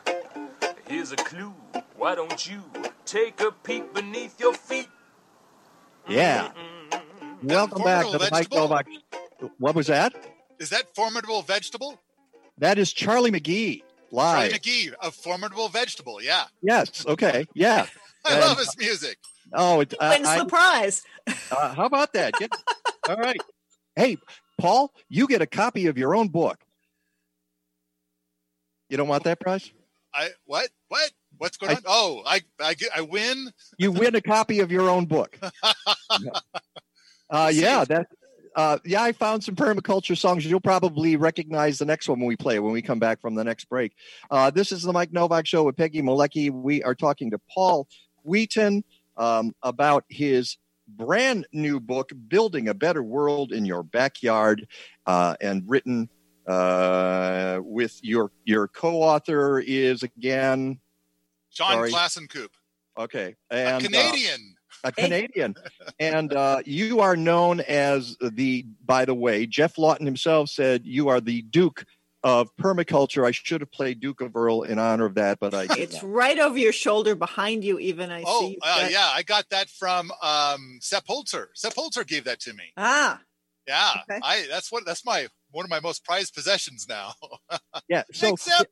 Here's 0.87 1.11
a 1.11 1.15
clue. 1.17 1.53
Why 1.95 2.13
don't 2.15 2.47
you 2.47 2.61
take 3.05 3.41
a 3.41 3.51
peek 3.51 3.93
beneath 3.93 4.39
your 4.39 4.53
feet? 4.53 4.89
Yeah. 6.07 6.51
Welcome 7.47 7.83
back 7.83 8.05
to 8.07 8.11
the 8.13 8.19
Mike 8.31 8.49
vegetable? 8.49 8.57
Novak. 8.67 8.87
What 9.59 9.75
was 9.75 9.87
that? 9.87 10.13
Is 10.59 10.69
that 10.71 10.93
formidable 10.95 11.41
vegetable? 11.41 11.99
That 12.57 12.77
is 12.77 12.91
Charlie 12.91 13.31
Mgee 13.31 13.83
live. 14.11 14.35
Charlie 14.35 14.49
live. 14.51 14.61
Mgee, 14.61 14.93
a 15.01 15.11
formidable 15.11 15.69
vegetable. 15.69 16.21
Yeah. 16.21 16.45
Yes. 16.61 17.05
Okay. 17.05 17.45
Yeah. 17.53 17.85
I 18.25 18.33
And- 18.33 18.41
love 18.41 18.57
his 18.57 18.75
music. 18.77 19.17
Oh, 19.53 19.79
it, 19.79 19.93
uh, 19.99 20.09
Wins 20.15 20.27
I- 20.27 20.39
the 20.39 20.45
prize. 20.45 21.03
uh, 21.51 21.73
how 21.73 21.85
about 21.85 22.11
that? 22.13 22.33
Yeah. 22.41 22.47
All 23.09 23.15
right. 23.15 23.39
Hey, 23.95 24.17
Paul, 24.59 24.91
you 25.07 25.25
get 25.27 25.41
a 25.41 25.47
copy 25.47 25.87
of 25.87 25.97
your 25.97 26.13
own 26.15 26.27
book. 26.27 26.57
You 28.89 28.97
don't 28.97 29.07
want 29.07 29.23
that 29.23 29.39
prize? 29.39 29.71
I 30.13 30.29
what? 30.45 30.69
What? 30.89 31.11
What's 31.37 31.57
going 31.57 31.75
on? 31.77 31.83
Oh, 31.85 32.23
I 32.25 32.41
I 32.59 32.73
get 32.73 32.89
I 32.95 33.01
win. 33.01 33.51
You 33.77 33.91
win 33.91 34.15
a 34.15 34.21
copy 34.21 34.59
of 34.61 34.71
your 34.71 34.89
own 34.89 35.05
book. 35.05 35.37
Uh, 37.29 37.51
yeah, 37.53 37.83
that. 37.85 38.07
Uh, 38.55 38.79
yeah, 38.83 39.03
I 39.03 39.11
found 39.11 39.43
some 39.43 39.55
permaculture 39.55 40.17
songs. 40.17 40.43
You'll 40.43 40.59
probably 40.59 41.15
recognize 41.15 41.77
the 41.77 41.85
next 41.85 42.09
one 42.09 42.19
when 42.19 42.27
we 42.27 42.35
play 42.35 42.57
when 42.57 42.73
we 42.73 42.81
come 42.81 42.97
back 42.97 43.21
from 43.21 43.35
the 43.35 43.43
next 43.43 43.65
break. 43.65 43.93
Uh, 44.31 44.49
this 44.49 44.71
is 44.71 44.81
the 44.81 44.91
Mike 44.91 45.13
Novak 45.13 45.45
Show 45.45 45.63
with 45.63 45.77
Peggy 45.77 46.01
Malecki. 46.01 46.49
We 46.49 46.81
are 46.81 46.95
talking 46.95 47.29
to 47.31 47.39
Paul 47.53 47.87
Wheaton 48.23 48.83
um, 49.15 49.53
about 49.61 50.05
his 50.09 50.57
brand 50.87 51.45
new 51.51 51.79
book, 51.79 52.11
"Building 52.27 52.67
a 52.67 52.73
Better 52.73 53.03
World 53.03 53.51
in 53.51 53.63
Your 53.63 53.83
Backyard," 53.83 54.67
uh, 55.05 55.35
and 55.39 55.63
written 55.67 56.09
uh, 56.47 57.59
with 57.61 57.99
your 58.01 58.31
your 58.43 58.67
co-author 58.67 59.59
is 59.59 60.01
again 60.01 60.79
John 61.51 61.73
Sorry. 61.73 61.91
Klassen-Koop, 61.91 62.51
okay, 62.97 63.35
and 63.51 63.83
uh, 63.83 63.87
Canadian. 63.87 64.55
A 64.87 64.91
Canadian, 64.91 65.55
and 65.99 66.33
uh, 66.33 66.61
you 66.65 66.99
are 67.01 67.15
known 67.15 67.59
as 67.61 68.15
the. 68.21 68.65
By 68.85 69.05
the 69.05 69.13
way, 69.15 69.45
Geoff 69.45 69.77
Lawton 69.77 70.05
himself 70.05 70.49
said 70.49 70.85
you 70.85 71.09
are 71.09 71.19
the 71.21 71.41
Duke 71.43 71.83
of 72.23 72.49
permaculture. 72.57 73.25
I 73.27 73.31
should 73.31 73.61
have 73.61 73.71
played 73.71 73.99
Duke 73.99 74.21
of 74.21 74.35
Earl 74.35 74.63
in 74.63 74.79
honor 74.79 75.05
of 75.05 75.15
that, 75.15 75.39
but 75.39 75.53
I. 75.53 75.67
It's 75.77 76.01
not. 76.01 76.11
right 76.11 76.39
over 76.39 76.57
your 76.57 76.71
shoulder 76.73 77.15
behind 77.15 77.63
you, 77.63 77.79
even. 77.79 78.11
I 78.11 78.23
Oh, 78.25 78.41
see. 78.41 78.47
you've 78.51 78.59
uh, 78.63 78.81
got- 78.81 78.91
yeah, 78.91 79.09
I 79.13 79.23
got 79.23 79.45
that 79.49 79.69
from 79.69 80.11
um, 80.23 80.79
Sepp 80.81 81.05
Holzer. 81.07 81.47
Sepp 81.53 81.73
Holzer 81.75 82.05
gave 82.07 82.23
that 82.25 82.39
to 82.41 82.53
me. 82.53 82.71
Ah, 82.77 83.19
Yeah, 83.67 83.93
Okay. 84.09 84.19
I 84.23 84.45
that's 84.49 84.71
what 84.71 84.85
that's 84.85 85.05
my 85.05 85.27
one 85.51 85.63
of 85.65 85.69
my 85.69 85.79
most 85.79 86.03
prized 86.05 86.33
possessions 86.33 86.87
now. 86.89 87.13
Yeah. 87.89 88.03
So 88.13 88.27
Thanks, 88.27 88.41
Sepp. 88.43 88.67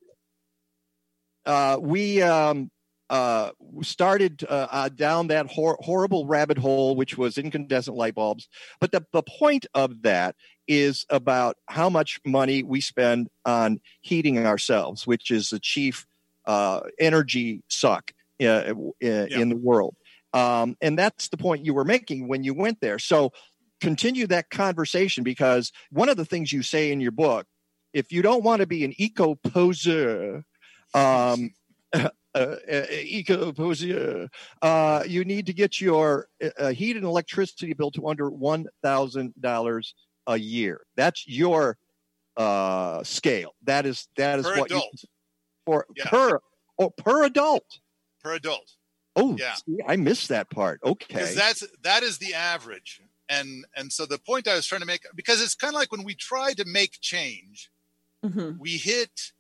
uh, 1.46 1.78
we 1.80 2.22
um, 2.22 2.70
uh, 3.10 3.52
started 3.82 4.44
uh, 4.50 4.68
uh, 4.72 4.90
down 4.90 5.28
that 5.28 5.48
hor- 5.48 5.78
horrible 5.82 6.26
rabbit 6.26 6.58
hole, 6.58 6.96
which 6.96 7.18
was 7.18 7.38
incandescent 7.38 7.96
light 7.96 8.16
bulbs. 8.16 8.48
But 8.80 8.92
the, 8.92 9.06
the 9.14 9.24
point 9.24 9.66
of 9.74 10.02
that 10.04 10.36
is 10.68 11.06
about 11.10 11.58
how 11.68 11.90
much 11.90 12.20
money 12.26 12.64
we 12.64 12.82
spend 12.82 13.30
on 13.46 13.80
heating 14.02 14.44
ourselves, 14.46 15.06
which 15.06 15.30
is 15.30 15.50
the 15.50 15.60
chief 15.60 16.08
uh, 16.46 16.82
energy 17.00 17.64
suck 17.70 18.12
uh, 18.42 18.46
uh, 18.46 18.74
in 19.02 19.50
the 19.50 19.58
world. 19.58 19.96
Um, 20.34 20.76
and 20.82 20.98
that's 20.98 21.30
the 21.30 21.38
point 21.38 21.66
you 21.66 21.74
were 21.74 21.86
making 21.86 22.28
when 22.28 22.44
you 22.44 22.54
went 22.54 22.82
there. 22.82 23.00
So 23.00 23.32
continue 23.80 24.28
that 24.28 24.50
conversation 24.50 25.24
because 25.24 25.72
one 25.92 26.10
of 26.10 26.18
the 26.18 26.26
things 26.26 26.52
you 26.52 26.62
say 26.62 26.92
in 26.92 27.00
your 27.00 27.12
book, 27.12 27.46
if 27.94 28.12
you 28.12 28.22
don't 28.22 28.44
want 28.44 28.60
to 28.62 28.68
be 28.68 28.84
an 28.84 28.94
eco 28.98 29.36
poser, 29.36 30.44
um, 30.94 31.52
uh, 32.36 32.58
uh, 32.72 32.86
eco 32.92 34.28
uh, 34.62 35.04
you 35.08 35.24
need 35.24 35.46
to 35.46 35.54
get 35.54 35.80
your 35.80 36.28
uh, 36.60 36.70
heat 36.70 36.96
and 36.96 37.06
electricity 37.06 37.74
bill 37.74 37.92
to 37.92 38.08
under 38.08 38.30
one 38.30 38.66
thousand 38.84 39.34
dollars 39.40 39.96
a 40.28 40.38
year. 40.38 40.82
That's 40.96 41.28
your 41.28 41.78
uh, 42.38 43.04
scale. 43.04 43.56
That 43.64 43.86
is 43.86 44.08
that 44.18 44.40
is 44.40 44.46
Per 44.46 44.60
what 44.60 44.72
adult. 44.72 44.90
you 44.94 45.10
for 45.66 45.86
Yeah. 45.96 46.10
per 46.10 46.40
oh, 46.78 46.90
per 46.90 47.24
adult. 47.24 47.80
per 48.22 48.34
adult. 48.34 48.72
Oh, 49.16 49.36
Yeah. 49.40 49.54
see, 49.54 49.78
I 49.88 49.96
missed 49.96 50.28
that 50.30 50.50
part. 50.50 50.82
Okay. 50.84 51.34
that's 51.34 51.64
that 51.84 52.04
is 52.04 52.18
the 52.18 52.34
average 52.34 53.02
and 53.30 53.66
and 53.76 53.92
so 53.92 54.06
the 54.06 54.20
point 54.20 54.48
i 54.48 54.56
was 54.56 54.68
trying 54.68 54.82
to 54.82 54.88
make 54.88 55.02
because 55.16 55.42
it's 55.42 55.56
kind 55.56 55.74
of 55.74 55.80
like 55.80 55.92
when 55.92 56.04
we 56.04 56.14
try 56.14 56.54
to 56.54 56.66
make 56.66 57.00
change 57.02 57.72
we 58.60 58.72
hit 58.78 59.32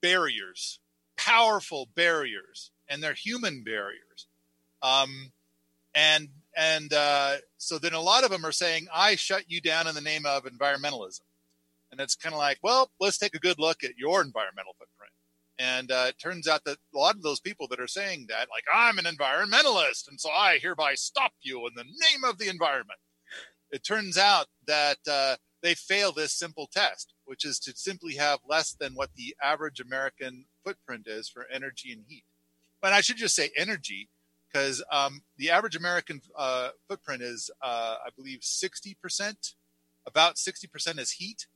barriers 0.00 0.78
powerful 1.20 1.88
barriers 1.94 2.70
and 2.88 3.02
they're 3.02 3.12
human 3.12 3.62
barriers. 3.62 4.26
Um 4.82 5.32
and 5.94 6.28
and 6.56 6.92
uh 6.92 7.36
so 7.58 7.78
then 7.78 7.92
a 7.92 8.00
lot 8.00 8.24
of 8.24 8.30
them 8.30 8.46
are 8.46 8.52
saying 8.52 8.86
i 8.94 9.16
shut 9.16 9.44
you 9.48 9.60
down 9.60 9.88
in 9.88 9.94
the 9.94 10.00
name 10.00 10.24
of 10.24 10.44
environmentalism. 10.44 11.20
And 11.90 12.00
it's 12.00 12.14
kind 12.14 12.34
of 12.34 12.38
like 12.38 12.58
well 12.62 12.90
let's 13.00 13.18
take 13.18 13.34
a 13.34 13.40
good 13.40 13.58
look 13.58 13.84
at 13.84 13.98
your 13.98 14.22
environmental 14.22 14.74
footprint. 14.78 15.12
And 15.58 15.92
uh, 15.92 16.06
it 16.08 16.18
turns 16.18 16.48
out 16.48 16.64
that 16.64 16.78
a 16.94 16.98
lot 16.98 17.16
of 17.16 17.22
those 17.22 17.38
people 17.38 17.68
that 17.68 17.80
are 17.80 17.86
saying 17.86 18.24
that, 18.30 18.48
like, 18.48 18.64
I'm 18.72 18.96
an 18.96 19.04
environmentalist, 19.04 20.08
and 20.08 20.18
so 20.18 20.30
I 20.30 20.56
hereby 20.56 20.94
stop 20.94 21.32
you 21.42 21.66
in 21.66 21.74
the 21.76 21.84
name 21.84 22.24
of 22.24 22.38
the 22.38 22.48
environment. 22.48 22.98
It 23.70 23.84
turns 23.84 24.16
out 24.16 24.46
that 24.66 24.96
uh, 25.06 25.36
they 25.62 25.74
fail 25.74 26.12
this 26.12 26.32
simple 26.32 26.68
test, 26.72 27.14
which 27.24 27.44
is 27.44 27.58
to 27.60 27.72
simply 27.76 28.14
have 28.14 28.40
less 28.48 28.72
than 28.72 28.94
what 28.94 29.10
the 29.14 29.34
average 29.42 29.80
American 29.80 30.46
footprint 30.64 31.06
is 31.06 31.28
for 31.28 31.46
energy 31.52 31.92
and 31.92 32.04
heat. 32.06 32.24
But 32.80 32.92
I 32.92 33.00
should 33.00 33.16
just 33.16 33.34
say 33.34 33.50
energy, 33.56 34.08
because 34.50 34.82
um, 34.90 35.22
the 35.36 35.50
average 35.50 35.76
American 35.76 36.20
uh, 36.36 36.70
footprint 36.88 37.22
is, 37.22 37.50
uh, 37.62 37.96
I 38.04 38.08
believe, 38.16 38.40
60%, 38.40 39.54
about 40.06 40.36
60% 40.36 40.98
is 40.98 41.12
heat. 41.12 41.46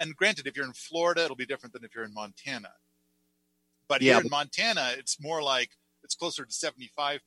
And 0.00 0.16
granted, 0.16 0.46
if 0.46 0.56
you're 0.56 0.66
in 0.66 0.72
Florida, 0.72 1.24
it'll 1.24 1.36
be 1.36 1.46
different 1.46 1.72
than 1.72 1.84
if 1.84 1.94
you're 1.94 2.04
in 2.04 2.14
Montana. 2.14 2.72
But 3.88 4.02
Yeah, 4.02 4.14
here 4.14 4.22
in 4.22 4.30
Montana, 4.30 4.92
it's 4.96 5.20
more 5.20 5.42
like 5.42 5.70
it's 6.02 6.14
closer 6.14 6.44
to 6.44 6.52
75%. 6.52 7.20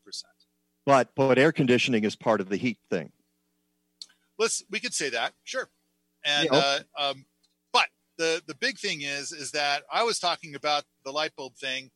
but 0.86 1.15
but 1.15 1.38
air 1.38 1.51
conditioning 1.51 2.03
is 2.03 2.15
part 2.15 2.41
of 2.41 2.49
the 2.49 2.57
heat 2.57 2.77
thing. 2.89 3.11
Let's 4.38 4.63
we 4.69 4.79
could 4.79 4.93
say 4.93 5.09
that, 5.09 5.33
sure. 5.43 5.69
And 6.26 6.49
Yeah, 6.49 6.51
uh, 6.53 6.82
um, 6.97 7.26
but 7.73 7.88
the 8.17 8.41
the 8.47 8.55
big 8.55 8.80
thing 8.80 9.01
is 9.01 9.32
is 9.32 9.51
that 9.51 9.84
I 9.91 10.03
was 10.03 10.19
talking 10.19 10.55
about 10.55 10.84
the 11.05 11.11
light 11.11 11.36
bulb 11.36 11.55
thing. 11.55 11.91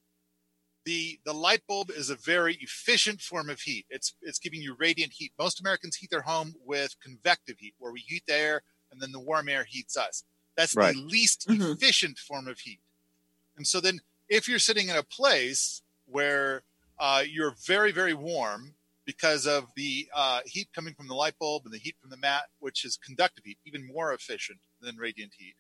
The 0.85 1.19
the 1.25 1.33
light 1.33 1.61
bulb 1.67 1.91
is 1.91 2.09
a 2.09 2.15
very 2.15 2.55
efficient 2.55 3.21
form 3.21 3.49
of 3.49 3.61
heat. 3.61 3.85
It's 3.89 4.15
it's 4.21 4.39
giving 4.39 4.61
you 4.61 4.75
radiant 4.75 5.13
heat. 5.13 5.33
Most 5.39 5.59
Americans 5.59 5.97
heat 5.97 6.09
their 6.11 6.21
home 6.21 6.55
with 6.65 6.99
convective 7.01 7.57
heat, 7.59 7.75
where 7.79 7.91
we 7.91 8.01
heat 8.01 8.23
the 8.27 8.35
air 8.35 8.63
and 8.91 9.01
then 9.01 9.11
the 9.11 9.19
warm 9.19 9.49
air 9.49 9.65
heats 9.65 9.97
us. 9.97 10.23
That's 10.57 10.75
Right. 10.75 10.95
the 10.95 10.99
least 10.99 11.47
efficient 11.51 12.17
form 12.17 12.47
of 12.47 12.59
heat. 12.59 12.81
And 13.57 13.67
so 13.67 13.79
then, 13.81 14.01
if 14.29 14.47
you're 14.47 14.59
sitting 14.59 14.89
in 14.89 14.95
a 14.95 15.03
place 15.03 15.81
where 16.05 16.63
uh, 16.99 17.23
you're 17.27 17.55
very, 17.65 17.91
very 17.91 18.13
warm 18.13 18.75
because 19.09 19.47
of 19.47 19.65
the 19.75 20.07
uh, 20.15 20.41
heat 20.45 20.69
coming 20.71 20.93
from 20.93 21.07
the 21.07 21.15
light 21.15 21.33
bulb 21.39 21.63
and 21.65 21.73
the 21.73 21.79
heat 21.79 21.95
from 21.99 22.11
the 22.11 22.17
mat, 22.17 22.43
which 22.59 22.85
is 22.85 22.95
conductive 22.95 23.43
heat, 23.43 23.57
even 23.65 23.83
more 23.91 24.13
efficient 24.13 24.59
than 24.81 24.95
radiant 24.97 25.31
heat, 25.35 25.55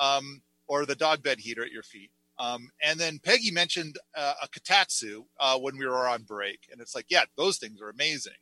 um, 0.00 0.40
or 0.68 0.86
the 0.86 0.94
dog 0.94 1.22
bed 1.22 1.38
heater 1.38 1.62
at 1.62 1.70
your 1.70 1.82
feet. 1.82 2.10
Um, 2.38 2.70
and 2.82 2.98
then 2.98 3.18
Peggy 3.22 3.50
mentioned 3.50 3.98
uh, 4.16 4.32
a 4.42 4.48
kotatsu 4.48 5.26
uh, 5.38 5.58
when 5.58 5.76
we 5.76 5.84
were 5.84 6.08
on 6.08 6.22
break, 6.22 6.60
and 6.72 6.80
it's 6.80 6.94
like, 6.94 7.04
yeah, 7.10 7.24
those 7.36 7.58
things 7.58 7.82
are 7.82 7.90
amazing, 7.90 8.32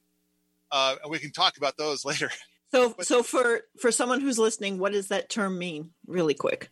uh, 0.70 0.94
and 1.02 1.10
we 1.10 1.18
can 1.18 1.32
talk 1.32 1.56
about 1.56 1.76
those 1.76 2.04
later. 2.04 2.30
So, 2.70 2.94
so 3.00 3.24
for 3.24 3.62
for 3.80 3.90
someone 3.90 4.20
who's 4.20 4.38
listening, 4.38 4.78
what 4.78 4.92
does 4.92 5.08
that 5.08 5.28
term 5.28 5.58
mean, 5.58 5.90
really 6.06 6.34
quick? 6.34 6.68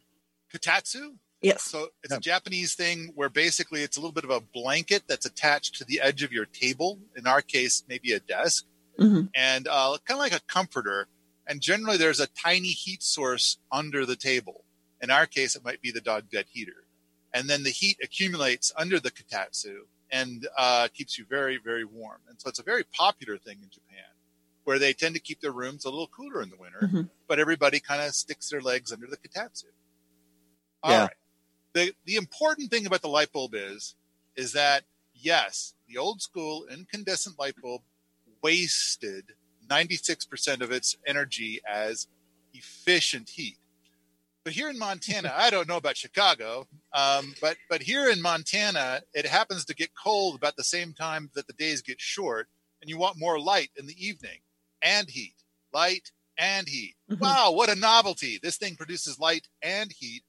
Kotatsu. 0.54 1.16
Yes. 1.45 1.62
So 1.62 1.88
it's 2.03 2.12
a 2.14 2.20
Japanese 2.20 2.74
thing 2.74 3.12
where 3.14 3.28
basically 3.28 3.82
it's 3.82 3.97
a 3.97 4.01
little 4.01 4.12
bit 4.12 4.24
of 4.24 4.30
a 4.30 4.40
blanket 4.40 5.03
that's 5.07 5.26
attached 5.26 5.74
to 5.76 5.84
the 5.84 6.01
edge 6.01 6.22
of 6.22 6.32
your 6.32 6.47
table. 6.47 6.99
In 7.16 7.26
our 7.26 7.42
case, 7.42 7.84
maybe 7.88 8.12
a 8.12 8.20
desk, 8.20 8.64
Mhm. 8.99 9.28
and 9.34 9.68
uh, 9.68 9.99
kind 10.07 10.16
of 10.18 10.20
like 10.20 10.32
a 10.32 10.40
comforter. 10.47 11.09
And 11.47 11.61
generally, 11.61 11.99
there's 11.99 12.20
a 12.20 12.28
tiny 12.28 12.68
heat 12.68 13.03
source 13.03 13.59
under 13.70 14.07
the 14.07 14.16
table. 14.16 14.64
In 15.03 15.11
our 15.11 15.26
case, 15.26 15.55
it 15.55 15.62
might 15.64 15.82
be 15.82 15.90
the 15.90 16.01
dog 16.01 16.30
bed 16.30 16.47
heater, 16.51 16.86
and 17.34 17.51
then 17.51 17.62
the 17.64 17.70
heat 17.70 17.99
accumulates 18.03 18.72
under 18.76 18.99
the 18.99 19.11
kotatsu 19.11 19.86
and 20.11 20.49
uh, 20.57 20.88
keeps 20.95 21.18
you 21.18 21.24
very, 21.26 21.59
very 21.59 21.84
warm. 21.84 22.20
And 22.28 22.40
so 22.40 22.49
it's 22.49 22.61
a 22.61 22.62
very 22.62 22.84
popular 22.84 23.36
thing 23.36 23.59
in 23.62 23.68
Japan, 23.68 24.12
where 24.62 24.78
they 24.78 24.92
tend 24.95 25.14
to 25.16 25.20
keep 25.20 25.40
their 25.40 25.53
rooms 25.53 25.84
a 25.84 25.90
little 25.90 26.07
cooler 26.07 26.40
in 26.40 26.49
the 26.49 26.57
winter, 26.57 26.88
Mhm. 26.90 27.11
but 27.26 27.38
everybody 27.38 27.80
kind 27.80 28.01
of 28.01 28.14
sticks 28.14 28.49
their 28.49 28.62
legs 28.62 28.92
under 28.92 29.07
the 29.09 29.16
kotatsu. 29.18 29.64
All 30.82 30.90
Yeah. 30.92 31.01
right. 31.03 31.16
The 31.74 31.92
the 32.04 32.16
important 32.16 32.70
thing 32.70 32.86
about 32.86 33.02
the 33.02 33.08
light 33.08 33.32
bulb 33.32 33.54
is 33.54 33.96
is 34.36 34.52
that 34.52 34.84
yes, 35.12 35.74
the 35.88 35.98
old 35.98 36.22
school 36.22 36.66
incandescent 36.70 37.38
light 37.38 37.54
bulb 37.60 37.82
wasted 38.42 39.32
96% 39.68 40.60
of 40.60 40.70
its 40.70 40.96
energy 41.06 41.60
as 41.68 42.06
efficient 42.52 43.30
heat. 43.30 43.56
But 44.44 44.52
here 44.52 44.68
in 44.68 44.78
Montana, 44.78 45.32
I 45.36 45.50
don't 45.50 45.68
know 45.68 45.78
about 45.78 45.96
Chicago, 45.96 46.68
um, 46.92 47.34
but 47.40 47.56
but 47.68 47.82
here 47.82 48.08
in 48.08 48.22
Montana, 48.22 49.02
it 49.12 49.26
happens 49.26 49.64
to 49.64 49.74
get 49.74 49.90
cold 50.00 50.36
about 50.36 50.56
the 50.56 50.64
same 50.64 50.92
time 50.92 51.30
that 51.34 51.46
the 51.46 51.54
days 51.54 51.82
get 51.82 52.00
short, 52.00 52.48
and 52.80 52.88
you 52.88 52.98
want 52.98 53.18
more 53.18 53.40
light 53.40 53.70
in 53.76 53.86
the 53.86 54.06
evening 54.06 54.40
and 54.82 55.08
heat, 55.08 55.34
light 55.72 56.12
and 56.36 56.68
heat. 56.68 56.94
Wow, 57.18 57.52
what 57.52 57.70
a 57.70 57.74
novelty! 57.74 58.38
This 58.42 58.58
thing 58.58 58.76
produces 58.76 59.18
light 59.18 59.48
and 59.62 59.90
heat 59.90 60.22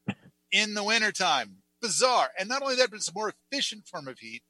in 0.55 0.73
the 0.73 0.83
wintertime. 0.83 1.57
Bizarre. 1.81 2.29
And 2.39 2.47
not 2.47 2.61
only 2.61 2.77
that, 2.77 2.89
but 2.89 2.95
it's 2.95 3.09
a 3.09 3.13
more 3.13 3.33
efficient 3.51 3.85
form 3.87 4.07
of 4.07 4.17
heat 4.17 4.41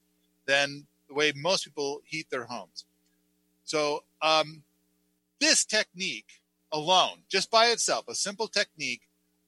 than 0.46 0.86
the 1.08 1.16
way 1.16 1.34
most 1.36 1.66
people 1.66 2.02
heat 2.06 2.28
their 2.30 2.46
homes. 2.46 2.86
So, 3.64 4.04
um, 4.22 4.62
this 5.42 5.66
technique 5.66 6.42
alone, 6.72 7.24
just 7.28 7.50
by 7.50 7.66
itself, 7.68 8.08
a 8.08 8.14
simple 8.14 8.48
technique, 8.48 9.02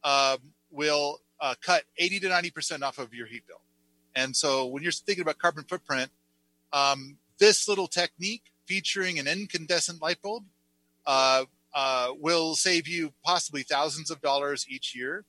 um, 0.03 0.39
will 0.71 1.19
uh, 1.39 1.53
cut 1.61 1.83
80 1.99 2.21
to 2.21 2.29
90% 2.29 2.81
off 2.81 2.97
of 2.97 3.13
your 3.13 3.27
heat 3.27 3.45
bill. 3.47 3.61
And 4.15 4.35
so, 4.35 4.65
when 4.65 4.81
you're 4.81 4.91
thinking 4.91 5.21
about 5.21 5.37
carbon 5.37 5.63
footprint, 5.63 6.09
um, 6.73 7.17
this 7.37 7.67
little 7.67 7.87
technique 7.87 8.51
featuring 8.65 9.19
an 9.19 9.27
incandescent 9.27 10.01
light 10.01 10.23
bulb 10.23 10.43
uh, 11.05 11.45
uh, 11.75 12.07
will 12.19 12.55
save 12.55 12.87
you 12.87 13.13
possibly 13.23 13.61
thousands 13.61 14.09
of 14.09 14.21
dollars 14.21 14.65
each 14.67 14.95
year. 14.95 15.23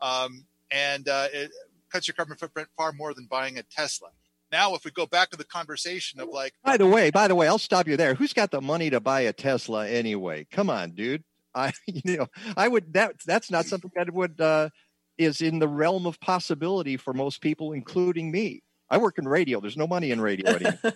Um, 0.00 0.44
and 0.70 1.08
uh, 1.08 1.28
it 1.32 1.50
cuts 1.90 2.08
your 2.08 2.14
carbon 2.14 2.36
footprint 2.36 2.68
far 2.76 2.92
more 2.92 3.14
than 3.14 3.26
buying 3.26 3.58
a 3.58 3.62
Tesla. 3.62 4.08
Now, 4.50 4.74
if 4.74 4.84
we 4.84 4.90
go 4.90 5.06
back 5.06 5.30
to 5.30 5.36
the 5.36 5.44
conversation 5.44 6.20
of 6.20 6.28
like, 6.28 6.54
By 6.64 6.76
the 6.76 6.86
way, 6.86 7.10
by 7.10 7.28
the 7.28 7.34
way, 7.34 7.48
I'll 7.48 7.58
stop 7.58 7.86
you 7.86 7.96
there. 7.96 8.14
Who's 8.14 8.32
got 8.32 8.50
the 8.50 8.60
money 8.60 8.88
to 8.90 9.00
buy 9.00 9.22
a 9.22 9.32
Tesla 9.32 9.86
anyway? 9.86 10.46
Come 10.50 10.70
on, 10.70 10.92
dude. 10.92 11.24
I 11.54 11.72
you 11.86 12.16
know, 12.16 12.26
I 12.56 12.68
would 12.68 12.92
that 12.94 13.16
that's 13.26 13.50
not 13.50 13.66
something 13.66 13.90
that 13.94 14.12
would 14.12 14.40
uh 14.40 14.70
is 15.16 15.40
in 15.40 15.58
the 15.58 15.68
realm 15.68 16.06
of 16.06 16.20
possibility 16.20 16.96
for 16.96 17.12
most 17.12 17.40
people, 17.40 17.72
including 17.72 18.30
me. 18.30 18.62
I 18.90 18.96
work 18.98 19.18
in 19.18 19.28
radio. 19.28 19.60
There's 19.60 19.76
no 19.76 19.86
money 19.86 20.12
in 20.12 20.20
radio 20.20 20.50
anymore. 20.50 20.78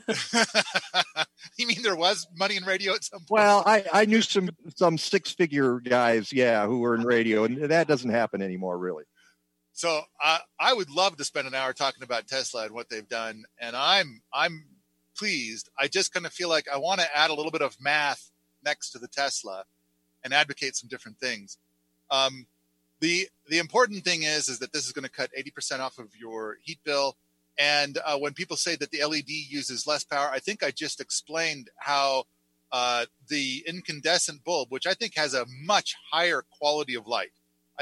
you 1.59 1.67
mean 1.67 1.83
there 1.83 1.97
was 1.97 2.27
money 2.39 2.57
in 2.57 2.65
radio 2.65 2.95
at 2.95 3.05
some 3.05 3.21
point? 3.21 3.31
well, 3.31 3.63
I, 3.67 3.85
I 3.93 4.05
knew 4.07 4.23
some 4.23 4.49
some 4.77 4.97
six 4.97 5.33
figure 5.33 5.81
guys, 5.81 6.33
yeah, 6.33 6.67
who 6.67 6.79
were 6.79 6.95
in 6.95 7.03
radio, 7.03 7.45
and 7.45 7.65
that 7.71 7.89
doesn't 7.89 8.11
happen 8.11 8.41
anymore, 8.41 8.79
really. 8.79 9.05
So 9.83 10.03
I 10.21 10.39
I 10.61 10.75
would 10.75 10.91
love 10.91 11.17
to 11.17 11.25
spend 11.25 11.49
an 11.49 11.57
hour 11.57 11.73
talking 11.73 12.05
about 12.05 12.29
Tesla 12.29 12.67
and 12.67 12.73
what 12.73 12.89
they've 12.89 13.09
done, 13.09 13.43
and 13.59 13.75
I'm 13.75 14.23
I'm 14.33 14.65
pleased. 15.19 15.71
I 15.77 15.89
just 15.89 16.15
kind 16.15 16.25
of 16.25 16.33
feel 16.33 16.49
like 16.49 16.69
I 16.73 16.79
want 16.79 17.01
to 17.01 17.17
add 17.19 17.31
a 17.31 17.35
little 17.35 17.51
bit 17.51 17.63
of 17.63 17.77
math 17.81 18.31
next 18.65 18.91
to 18.91 19.01
the 19.01 19.09
Tesla 19.09 19.65
and 20.23 20.33
advocate 20.33 20.77
some 20.77 20.89
different 20.89 21.19
things. 21.19 21.59
Um, 22.13 22.47
the 23.01 23.29
the 23.49 23.59
important 23.59 24.05
thing 24.05 24.23
is 24.23 24.49
is 24.49 24.61
that 24.61 24.73
this 24.73 24.87
is 24.87 24.93
going 24.93 25.03
to 25.03 25.11
cut 25.11 25.31
80% 25.37 25.81
off 25.81 25.99
of 25.99 26.15
your 26.15 26.59
heat 26.63 26.79
bill. 26.85 27.17
And 27.59 27.99
uh, 28.07 28.17
when 28.19 28.35
people 28.35 28.57
say 28.57 28.77
that 28.77 28.93
the 28.93 29.05
LED 29.05 29.31
uses 29.31 29.85
less 29.85 30.05
power, 30.05 30.31
I 30.31 30.39
think 30.39 30.63
I 30.63 30.71
just 30.71 31.01
explained 31.01 31.71
how 31.79 32.27
uh, 32.71 33.07
the 33.27 33.65
incandescent 33.67 34.45
bulb, 34.45 34.69
which 34.71 34.87
I 34.87 34.95
think 34.95 35.17
has 35.17 35.35
a 35.35 35.45
much 35.65 35.97
higher 36.13 36.45
quality 36.57 36.95
of 36.95 37.09
light. 37.09 37.33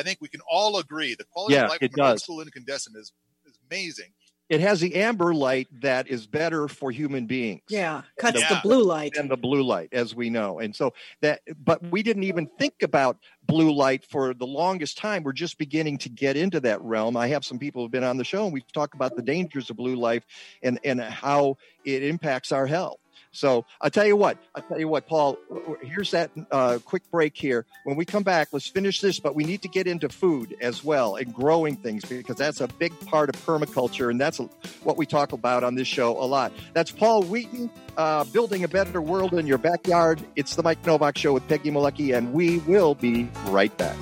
I 0.01 0.03
think 0.03 0.19
we 0.21 0.29
can 0.29 0.41
all 0.51 0.79
agree 0.79 1.15
the 1.15 1.25
quality 1.25 1.55
Yeah, 1.55 1.65
of 1.65 1.71
light 1.71 1.81
from 1.81 2.01
an 2.01 2.11
old 2.11 2.21
school 2.21 2.41
incandescent 2.41 2.97
is, 2.97 3.13
is 3.47 3.59
amazing. 3.71 4.13
it 4.49 4.61
has 4.61 4.81
the 4.81 4.97
amber 4.97 5.33
light 5.33 5.69
that 5.81 6.09
is 6.09 6.27
better 6.27 6.67
for 6.67 6.91
human 6.91 7.27
beings. 7.27 7.63
Yeah, 7.69 8.03
cuts 8.19 8.41
Yeah. 8.41 8.49
the 8.55 8.61
blue 8.69 8.83
light. 8.83 9.17
and 9.17 9.31
the 9.31 9.37
blue 9.37 9.63
light, 9.63 9.91
as 9.93 10.13
we 10.15 10.29
know. 10.29 10.59
And 10.59 10.75
so 10.75 10.93
that, 11.21 11.41
but 11.65 11.81
we 11.93 12.03
didn't 12.03 12.25
even 12.25 12.49
think 12.59 12.75
about 12.83 13.19
blue 13.47 13.73
light 13.73 14.05
for 14.05 14.35
the 14.35 14.47
longest 14.47 14.99
time. 14.99 15.23
We're 15.23 15.33
just 15.35 15.57
beginning 15.59 15.99
to 15.99 16.09
get 16.09 16.37
into 16.37 16.59
that 16.61 16.81
realm. 16.83 17.17
I 17.17 17.29
have 17.29 17.45
some 17.45 17.59
people 17.61 17.83
who've 17.83 17.93
been 17.93 18.03
on 18.03 18.17
the 18.17 18.25
show 18.25 18.45
and 18.45 18.53
we've 18.53 18.73
talked 18.73 18.95
about 18.95 19.15
the 19.15 19.23
dangers 19.23 19.71
of 19.71 19.77
blue 19.77 19.95
light 19.97 20.25
and, 20.65 20.81
and 20.85 21.01
how 21.01 21.57
it 21.85 22.03
impacts 22.03 22.51
our 22.51 22.67
health. 22.67 22.99
So 23.33 23.65
I'll 23.81 23.91
tell 23.91 24.07
you 24.07 24.17
what, 24.17 24.39
I'll 24.55 24.63
tell 24.63 24.79
you 24.79 24.89
what, 24.89 25.07
Paul, 25.07 25.39
here's 25.83 26.11
that 26.11 26.31
uh, 26.51 26.79
quick 26.85 27.09
break 27.11 27.37
here. 27.37 27.65
When 27.85 27.97
we 27.97 28.05
come 28.05 28.23
back, 28.23 28.49
let's 28.53 28.67
finish 28.67 29.01
this, 29.01 29.21
but 29.21 29.35
we 29.35 29.45
need 29.45 29.63
to 29.63 29.69
get 29.69 29.87
into 29.87 30.09
food 30.09 30.57
as 30.61 30.85
well 30.85 31.17
and 31.17 31.33
growing 31.33 31.77
things 31.77 32.05
because 32.05 32.37
that's 32.37 32.61
a 32.61 32.69
big 32.69 32.99
part 33.07 33.29
of 33.29 33.37
permaculture. 33.47 34.11
And 34.11 34.21
that's 34.21 34.39
what 34.83 34.97
we 34.97 35.07
talk 35.07 35.33
about 35.33 35.63
on 35.65 35.75
this 35.75 35.89
show 35.89 36.13
a 36.19 36.27
lot. 36.27 36.53
That's 36.73 36.91
Paul 36.91 37.23
Wheaton, 37.23 37.71
uh, 37.97 38.25
Building 38.25 38.65
a 38.65 38.69
Better 38.69 39.01
World 39.01 39.35
in 39.35 39.47
Your 39.47 39.59
Backyard. 39.59 40.21
It's 40.37 40.57
the 40.57 40.63
Mike 40.63 40.85
Novak 40.85 41.17
Show 41.17 41.33
with 41.33 41.47
Peggy 41.49 41.71
Malecki, 41.71 42.17
and 42.17 42.33
we 42.33 42.59
will 42.59 42.95
be 42.95 43.29
right 43.47 43.77
back. 43.77 43.97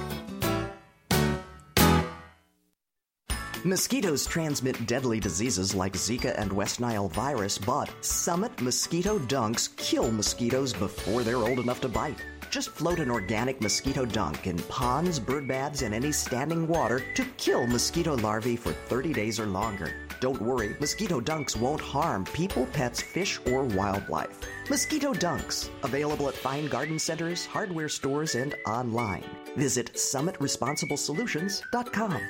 Mosquitoes 3.64 4.24
transmit 4.24 4.86
deadly 4.86 5.18
diseases 5.18 5.74
like 5.74 5.94
Zika 5.94 6.32
and 6.38 6.52
West 6.52 6.78
Nile 6.78 7.08
virus, 7.08 7.58
but 7.58 7.90
Summit 8.04 8.60
Mosquito 8.60 9.18
Dunks 9.18 9.74
kill 9.76 10.12
mosquitoes 10.12 10.72
before 10.72 11.24
they're 11.24 11.38
old 11.38 11.58
enough 11.58 11.80
to 11.80 11.88
bite. 11.88 12.24
Just 12.50 12.70
float 12.70 13.00
an 13.00 13.10
organic 13.10 13.60
mosquito 13.60 14.04
dunk 14.04 14.46
in 14.46 14.60
ponds, 14.64 15.18
bird 15.18 15.48
baths, 15.48 15.82
and 15.82 15.92
any 15.92 16.12
standing 16.12 16.68
water 16.68 17.02
to 17.16 17.24
kill 17.36 17.66
mosquito 17.66 18.14
larvae 18.16 18.54
for 18.54 18.70
30 18.72 19.12
days 19.12 19.40
or 19.40 19.46
longer. 19.46 19.92
Don't 20.20 20.40
worry, 20.40 20.76
mosquito 20.78 21.20
dunks 21.20 21.56
won't 21.56 21.80
harm 21.80 22.26
people, 22.26 22.66
pets, 22.66 23.02
fish, 23.02 23.40
or 23.46 23.64
wildlife. 23.64 24.38
Mosquito 24.70 25.12
dunks, 25.12 25.68
available 25.82 26.28
at 26.28 26.34
fine 26.34 26.68
garden 26.68 27.00
centers, 27.00 27.44
hardware 27.44 27.88
stores, 27.88 28.36
and 28.36 28.54
online. 28.66 29.24
Visit 29.56 29.94
summitresponsiblesolutions.com. 29.94 32.20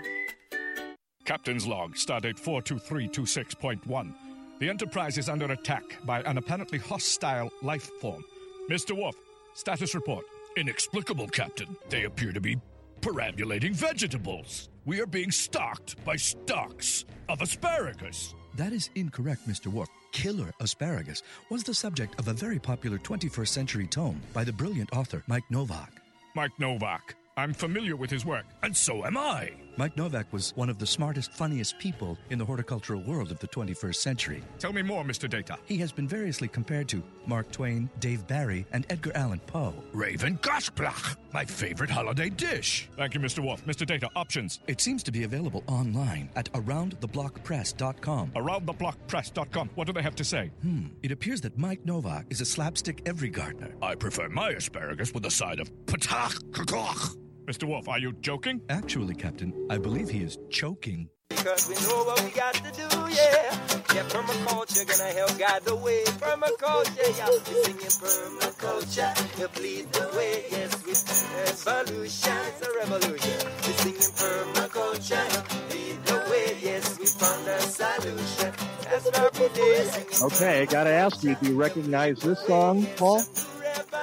Captain's 1.29 1.67
log, 1.67 1.95
stardate 1.95 2.41
42326.1. 2.41 4.15
The 4.61 4.71
Enterprise 4.71 5.19
is 5.19 5.29
under 5.29 5.53
attack 5.53 5.99
by 6.07 6.23
an 6.23 6.39
apparently 6.39 6.79
hostile 6.79 7.51
life 7.61 7.91
form. 8.01 8.25
Mr. 8.71 8.97
Worf, 8.97 9.15
status 9.53 9.95
report. 9.95 10.25
Inexplicable, 10.57 11.29
Captain. 11.29 11.77
They 11.91 12.05
appear 12.05 12.33
to 12.33 12.41
be 12.41 12.57
perambulating 13.03 13.75
vegetables. 13.75 14.71
We 14.87 15.03
are 15.03 15.07
being 15.07 15.31
stalked 15.31 16.03
by 16.03 16.17
stalks 16.17 17.05
of 17.29 17.43
asparagus. 17.43 18.35
That 18.55 18.73
is 18.73 18.89
incorrect, 18.95 19.47
Mr. 19.47 19.67
Worf. 19.67 19.91
Killer 20.13 20.55
asparagus 20.61 21.23
was 21.51 21.63
the 21.63 21.75
subject 21.75 22.19
of 22.19 22.29
a 22.29 22.33
very 22.33 22.59
popular 22.59 22.97
21st 22.97 23.49
century 23.49 23.87
tome 23.87 24.19
by 24.33 24.45
the 24.45 24.53
brilliant 24.55 24.97
author 24.97 25.23
Mike 25.27 25.45
Novak. 25.51 25.93
Mike 26.35 26.59
Novak. 26.59 27.17
I'm 27.37 27.53
familiar 27.53 27.97
with 27.97 28.09
his 28.09 28.25
work, 28.25 28.47
and 28.63 28.75
so 28.75 29.05
am 29.05 29.19
I. 29.19 29.68
Mike 29.79 29.97
Novak 29.97 30.27
was 30.33 30.51
one 30.57 30.69
of 30.69 30.79
the 30.79 30.87
smartest, 30.87 31.31
funniest 31.31 31.79
people 31.79 32.19
in 32.31 32.39
the 32.39 32.45
horticultural 32.45 33.01
world 33.01 33.31
of 33.31 33.39
the 33.39 33.47
21st 33.47 33.95
century. 33.95 34.43
Tell 34.59 34.73
me 34.73 34.83
more, 34.83 35.05
Mr. 35.05 35.31
Data. 35.31 35.57
He 35.67 35.77
has 35.77 35.93
been 35.93 36.09
variously 36.09 36.49
compared 36.49 36.89
to 36.89 37.01
Mark 37.27 37.53
Twain, 37.53 37.89
Dave 38.01 38.27
Barry, 38.27 38.67
and 38.73 38.85
Edgar 38.91 39.13
Allan 39.15 39.39
Poe. 39.47 39.73
Raven 39.93 40.37
Goshblach, 40.39 41.17
my 41.33 41.45
favorite 41.45 41.91
holiday 41.91 42.29
dish. 42.29 42.89
Thank 42.97 43.15
you, 43.15 43.21
Mr. 43.21 43.39
Worf. 43.39 43.65
Mr. 43.67 43.87
Data, 43.87 44.11
options. 44.17 44.59
It 44.67 44.81
seems 44.81 45.05
to 45.05 45.13
be 45.13 45.23
available 45.23 45.63
online 45.69 46.29
at 46.35 46.53
aroundtheblockpress.com. 46.55 48.33
Aroundtheblockpress.com. 48.33 49.71
What 49.77 49.87
do 49.87 49.93
they 49.93 50.03
have 50.03 50.17
to 50.17 50.25
say? 50.25 50.51
Hmm. 50.63 50.87
It 51.05 51.13
appears 51.13 51.41
that 51.43 51.57
Mike 51.57 51.87
Novak 51.87 52.27
is 52.31 52.41
a 52.41 52.45
slapstick 52.45 53.03
every 53.07 53.29
gardener. 53.29 53.77
I 53.81 53.95
prefer 53.95 54.29
my 54.29 54.51
asparagus 54.51 55.15
with 55.15 55.25
a 55.27 55.31
side 55.31 55.61
of 55.61 55.71
patach. 55.87 57.28
Mr. 57.49 57.65
Worf, 57.67 57.89
are 57.89 57.99
you 57.99 58.13
joking? 58.21 58.61
Actually, 58.69 59.15
Captain, 59.15 59.55
I 59.71 59.79
believe 59.79 60.11
he 60.11 60.19
is 60.23 60.37
choking. 60.51 61.09
Because 61.31 61.67
we 61.67 61.77
know 61.77 62.05
what 62.05 62.23
we 62.23 62.29
got 62.29 62.53
to 62.53 62.71
do, 62.73 62.83
yeah. 63.09 63.57
Yeah, 63.95 64.05
permaculture 64.13 64.87
gonna 64.87 65.11
help 65.13 65.39
guide 65.39 65.65
the 65.65 65.75
way. 65.77 66.05
Permaculture, 66.21 67.17
yeah. 67.17 67.27
We're 67.27 67.65
singing 67.65 67.97
permaculture, 68.05 69.17
help 69.39 69.57
lead 69.61 69.91
the 69.95 70.11
way. 70.15 70.45
Yes, 70.51 70.85
with 70.85 71.67
evolution, 71.67 72.37
it's 72.49 72.67
a 72.67 72.79
revolution. 72.81 73.39
We're 73.65 73.79
singing 73.81 74.13
permaculture, 74.21 75.33
help 75.33 75.73
lead 75.73 76.05
the 76.05 76.31
way. 76.31 76.59
Yes, 76.61 76.99
we 76.99 77.07
found 77.07 77.49
a 77.49 77.61
solution. 77.63 78.53
That's 78.83 79.07
what 79.07 79.41
we 79.41 79.49
did. 79.55 79.89
Singing 79.89 80.33
Okay, 80.33 80.61
I 80.61 80.65
got 80.67 80.85
to 80.85 80.91
ask 80.91 81.25
you, 81.25 81.35
do 81.37 81.49
you 81.49 81.57
recognize 81.57 82.19
this 82.19 82.45
song, 82.47 82.87
Paul? 82.99 83.23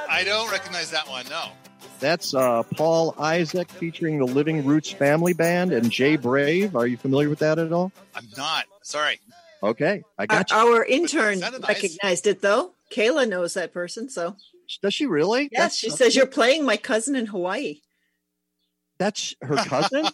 I 0.10 0.24
don't 0.24 0.50
recognize 0.50 0.90
that 0.90 1.08
one. 1.08 1.26
No. 1.30 1.52
That's 2.06 2.36
uh, 2.36 2.62
Paul 2.62 3.16
Isaac 3.18 3.68
featuring 3.68 4.20
the 4.20 4.28
Living 4.28 4.64
Roots 4.64 4.92
Family 4.92 5.34
Band 5.34 5.74
and 5.74 5.90
Jay 5.90 6.18
Brave. 6.18 6.76
Are 6.76 6.86
you 6.86 6.98
familiar 6.98 7.30
with 7.30 7.40
that 7.40 7.58
at 7.58 7.74
all? 7.74 7.92
I'm 8.14 8.28
not. 8.38 8.66
Sorry. 8.84 9.20
Okay, 9.64 10.04
I 10.16 10.28
got 10.28 10.52
Our, 10.52 10.66
you. 10.66 10.76
our 10.76 10.86
intern 10.86 11.40
sounded 11.40 11.64
nice. 11.64 11.82
recognized 11.82 12.28
it 12.28 12.44
though. 12.44 12.74
Kayla 12.92 13.28
knows 13.28 13.56
that 13.56 13.74
person, 13.74 14.08
so 14.08 14.36
Does 14.84 14.94
she 14.94 15.08
really? 15.08 15.50
yes, 15.52 15.76
she 15.80 15.90
says 15.90 16.16
you're 16.16 16.28
playing 16.28 16.64
my 16.64 16.78
cousin 16.78 17.16
in 17.16 17.26
Hawaii. 17.26 17.80
That's 19.00 19.34
her 19.42 19.56
cousin? 19.56 20.06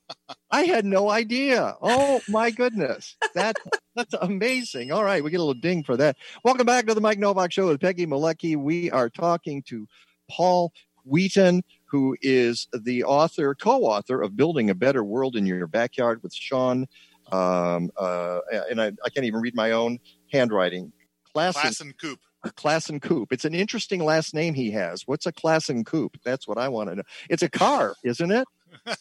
I 0.50 0.64
had 0.64 0.84
no 0.84 1.08
idea. 1.08 1.76
Oh 1.80 2.20
my 2.28 2.50
goodness. 2.50 3.16
That 3.34 3.56
that's 3.96 4.12
amazing. 4.20 4.92
All 4.92 5.02
right, 5.02 5.24
we 5.24 5.30
get 5.30 5.40
a 5.40 5.44
little 5.44 5.58
ding 5.58 5.82
for 5.82 5.96
that. 5.96 6.18
Welcome 6.44 6.66
back 6.66 6.86
to 6.88 6.94
the 6.94 7.00
Mike 7.00 7.18
Novak 7.18 7.52
Show 7.52 7.68
with 7.68 7.80
Peggy 7.80 8.06
Malecki. 8.06 8.54
We 8.54 8.90
are 8.90 9.08
talking 9.08 9.62
to 9.68 9.86
Paul 10.30 10.74
Wheaton, 11.08 11.62
who 11.86 12.16
is 12.20 12.68
the 12.72 13.04
author, 13.04 13.54
co-author 13.54 14.20
of 14.20 14.36
Building 14.36 14.70
a 14.70 14.74
Better 14.74 15.02
World 15.02 15.36
in 15.36 15.46
Your 15.46 15.66
Backyard 15.66 16.22
with 16.22 16.34
Shawn. 16.34 16.86
Um, 17.32 17.90
uh, 17.96 18.40
and 18.70 18.80
I, 18.80 18.92
I 19.04 19.08
can't 19.10 19.26
even 19.26 19.40
read 19.40 19.54
my 19.54 19.72
own 19.72 19.98
handwriting. 20.32 20.92
Klassen, 21.34 21.60
Klassen-Koop. 21.60 22.20
Klassen 22.56 23.02
Coupe. 23.02 23.32
It's 23.32 23.44
an 23.44 23.54
interesting 23.54 24.04
last 24.04 24.34
name 24.34 24.54
he 24.54 24.70
has. 24.70 25.02
What's 25.06 25.26
a 25.26 25.32
Klassen 25.32 25.84
Coupe? 25.84 26.16
That's 26.24 26.48
what 26.48 26.58
I 26.58 26.68
want 26.68 26.90
to 26.90 26.96
know. 26.96 27.02
It's 27.28 27.42
a 27.42 27.50
car, 27.50 27.94
isn't 28.04 28.30
it? 28.30 28.46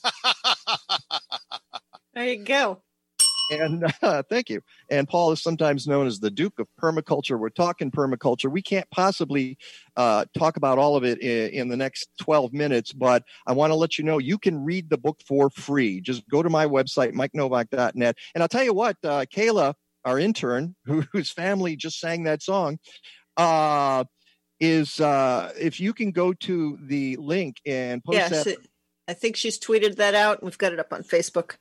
There 2.18 2.30
you 2.30 2.44
go. 2.44 2.82
And 3.50 3.86
uh, 4.02 4.24
thank 4.30 4.50
you. 4.50 4.62
And 4.90 5.08
Paul 5.08 5.32
is 5.32 5.42
sometimes 5.42 5.88
known 5.88 6.08
as 6.08 6.20
the 6.20 6.32
Duke 6.32 6.60
of 6.60 6.68
Permaculture. 6.80 7.40
We're 7.40 7.50
talking 7.50 7.92
permaculture. 7.92 8.52
We 8.52 8.62
can't 8.62 8.90
possibly 8.92 9.58
uh, 9.96 10.26
talk 10.38 10.58
about 10.58 10.78
all 10.78 10.96
of 10.96 11.04
it 11.04 11.22
in, 11.22 11.50
in 11.52 11.68
the 11.70 11.78
next 11.78 12.10
12 12.20 12.54
minutes, 12.54 12.94
but 12.94 13.24
I 13.46 13.54
want 13.54 13.72
to 13.72 13.76
let 13.76 13.98
you 13.98 14.04
know 14.04 14.18
you 14.18 14.38
can 14.38 14.64
read 14.64 14.90
the 14.90 14.98
book 14.98 15.20
for 15.26 15.50
free. 15.50 16.02
Just 16.02 16.28
go 16.30 16.44
to 16.44 16.50
my 16.50 16.66
website, 16.66 17.14
mikenovak.net. 17.14 18.18
And 18.34 18.42
I'll 18.42 18.50
tell 18.50 18.64
you 18.64 18.74
what, 18.74 18.98
uh, 19.04 19.26
Kayla, 19.26 19.74
our 20.06 20.20
intern, 20.20 20.76
who, 20.86 21.04
whose 21.12 21.32
family 21.32 21.76
just 21.76 22.00
sang 22.00 22.24
that 22.24 22.42
song, 22.42 22.80
uh, 23.36 24.04
is 24.60 25.00
uh, 25.00 25.52
if 25.60 25.80
you 25.80 25.94
can 25.94 26.12
go 26.12 26.34
to 26.34 26.80
the 26.82 27.16
link 27.18 27.58
and 27.66 28.04
post 28.04 28.18
Yes, 28.18 28.30
that. 28.32 28.48
it- 28.48 28.68
I 29.10 29.14
think 29.14 29.38
she's 29.38 29.58
tweeted 29.58 29.96
that 29.96 30.16
out. 30.16 30.44
We've 30.44 30.58
got 30.58 30.74
it 30.74 30.80
up 30.80 30.92
on 30.92 31.02
Facebook. 31.02 31.56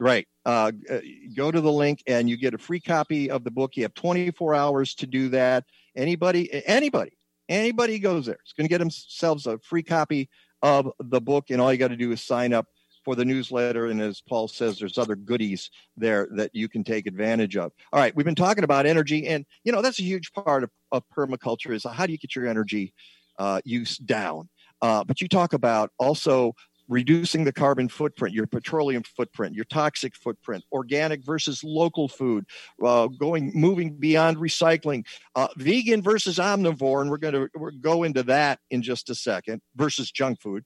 Right. 0.00 0.26
Uh, 0.46 0.72
uh, 0.90 1.00
go 1.36 1.50
to 1.50 1.60
the 1.60 1.70
link 1.70 2.02
and 2.06 2.28
you 2.28 2.38
get 2.38 2.54
a 2.54 2.58
free 2.58 2.80
copy 2.80 3.30
of 3.30 3.44
the 3.44 3.50
book. 3.50 3.76
You 3.76 3.82
have 3.82 3.92
24 3.92 4.54
hours 4.54 4.94
to 4.94 5.06
do 5.06 5.28
that. 5.28 5.64
Anybody, 5.94 6.50
anybody, 6.66 7.12
anybody 7.50 7.98
goes 7.98 8.24
there 8.24 8.38
is 8.44 8.54
going 8.54 8.64
to 8.64 8.70
get 8.70 8.78
themselves 8.78 9.46
a 9.46 9.58
free 9.58 9.82
copy 9.82 10.30
of 10.62 10.90
the 10.98 11.20
book. 11.20 11.50
And 11.50 11.60
all 11.60 11.70
you 11.70 11.78
got 11.78 11.88
to 11.88 11.96
do 11.96 12.12
is 12.12 12.22
sign 12.22 12.54
up 12.54 12.66
for 13.04 13.14
the 13.14 13.26
newsletter. 13.26 13.86
And 13.86 14.00
as 14.00 14.22
Paul 14.26 14.48
says, 14.48 14.78
there's 14.78 14.96
other 14.96 15.16
goodies 15.16 15.70
there 15.98 16.28
that 16.32 16.54
you 16.54 16.70
can 16.70 16.82
take 16.82 17.06
advantage 17.06 17.58
of. 17.58 17.70
All 17.92 18.00
right. 18.00 18.16
We've 18.16 18.24
been 18.24 18.34
talking 18.34 18.64
about 18.64 18.86
energy. 18.86 19.26
And, 19.26 19.44
you 19.64 19.72
know, 19.72 19.82
that's 19.82 19.98
a 19.98 20.04
huge 20.04 20.32
part 20.32 20.64
of, 20.64 20.70
of 20.92 21.02
permaculture 21.14 21.74
is 21.74 21.84
how 21.84 22.06
do 22.06 22.12
you 22.12 22.18
get 22.18 22.34
your 22.34 22.46
energy 22.46 22.94
uh, 23.38 23.60
use 23.66 23.98
down? 23.98 24.48
Uh, 24.80 25.04
but 25.04 25.20
you 25.20 25.28
talk 25.28 25.52
about 25.52 25.90
also 25.98 26.54
reducing 26.90 27.44
the 27.44 27.52
carbon 27.52 27.88
footprint, 27.88 28.34
your 28.34 28.46
petroleum 28.46 29.02
footprint, 29.02 29.54
your 29.54 29.64
toxic 29.64 30.14
footprint, 30.14 30.64
organic 30.72 31.24
versus 31.24 31.64
local 31.64 32.08
food, 32.08 32.44
uh, 32.84 33.06
going 33.06 33.52
moving 33.54 33.94
beyond 33.94 34.36
recycling, 34.36 35.06
uh, 35.36 35.48
vegan 35.56 36.02
versus 36.02 36.36
omnivore, 36.36 37.00
and 37.00 37.10
we're 37.10 37.16
going 37.16 37.34
to 37.34 37.48
we're 37.54 37.70
go 37.70 38.02
into 38.02 38.24
that 38.24 38.58
in 38.70 38.82
just 38.82 39.08
a 39.08 39.14
second. 39.14 39.62
Versus 39.76 40.10
junk 40.10 40.40
food. 40.40 40.64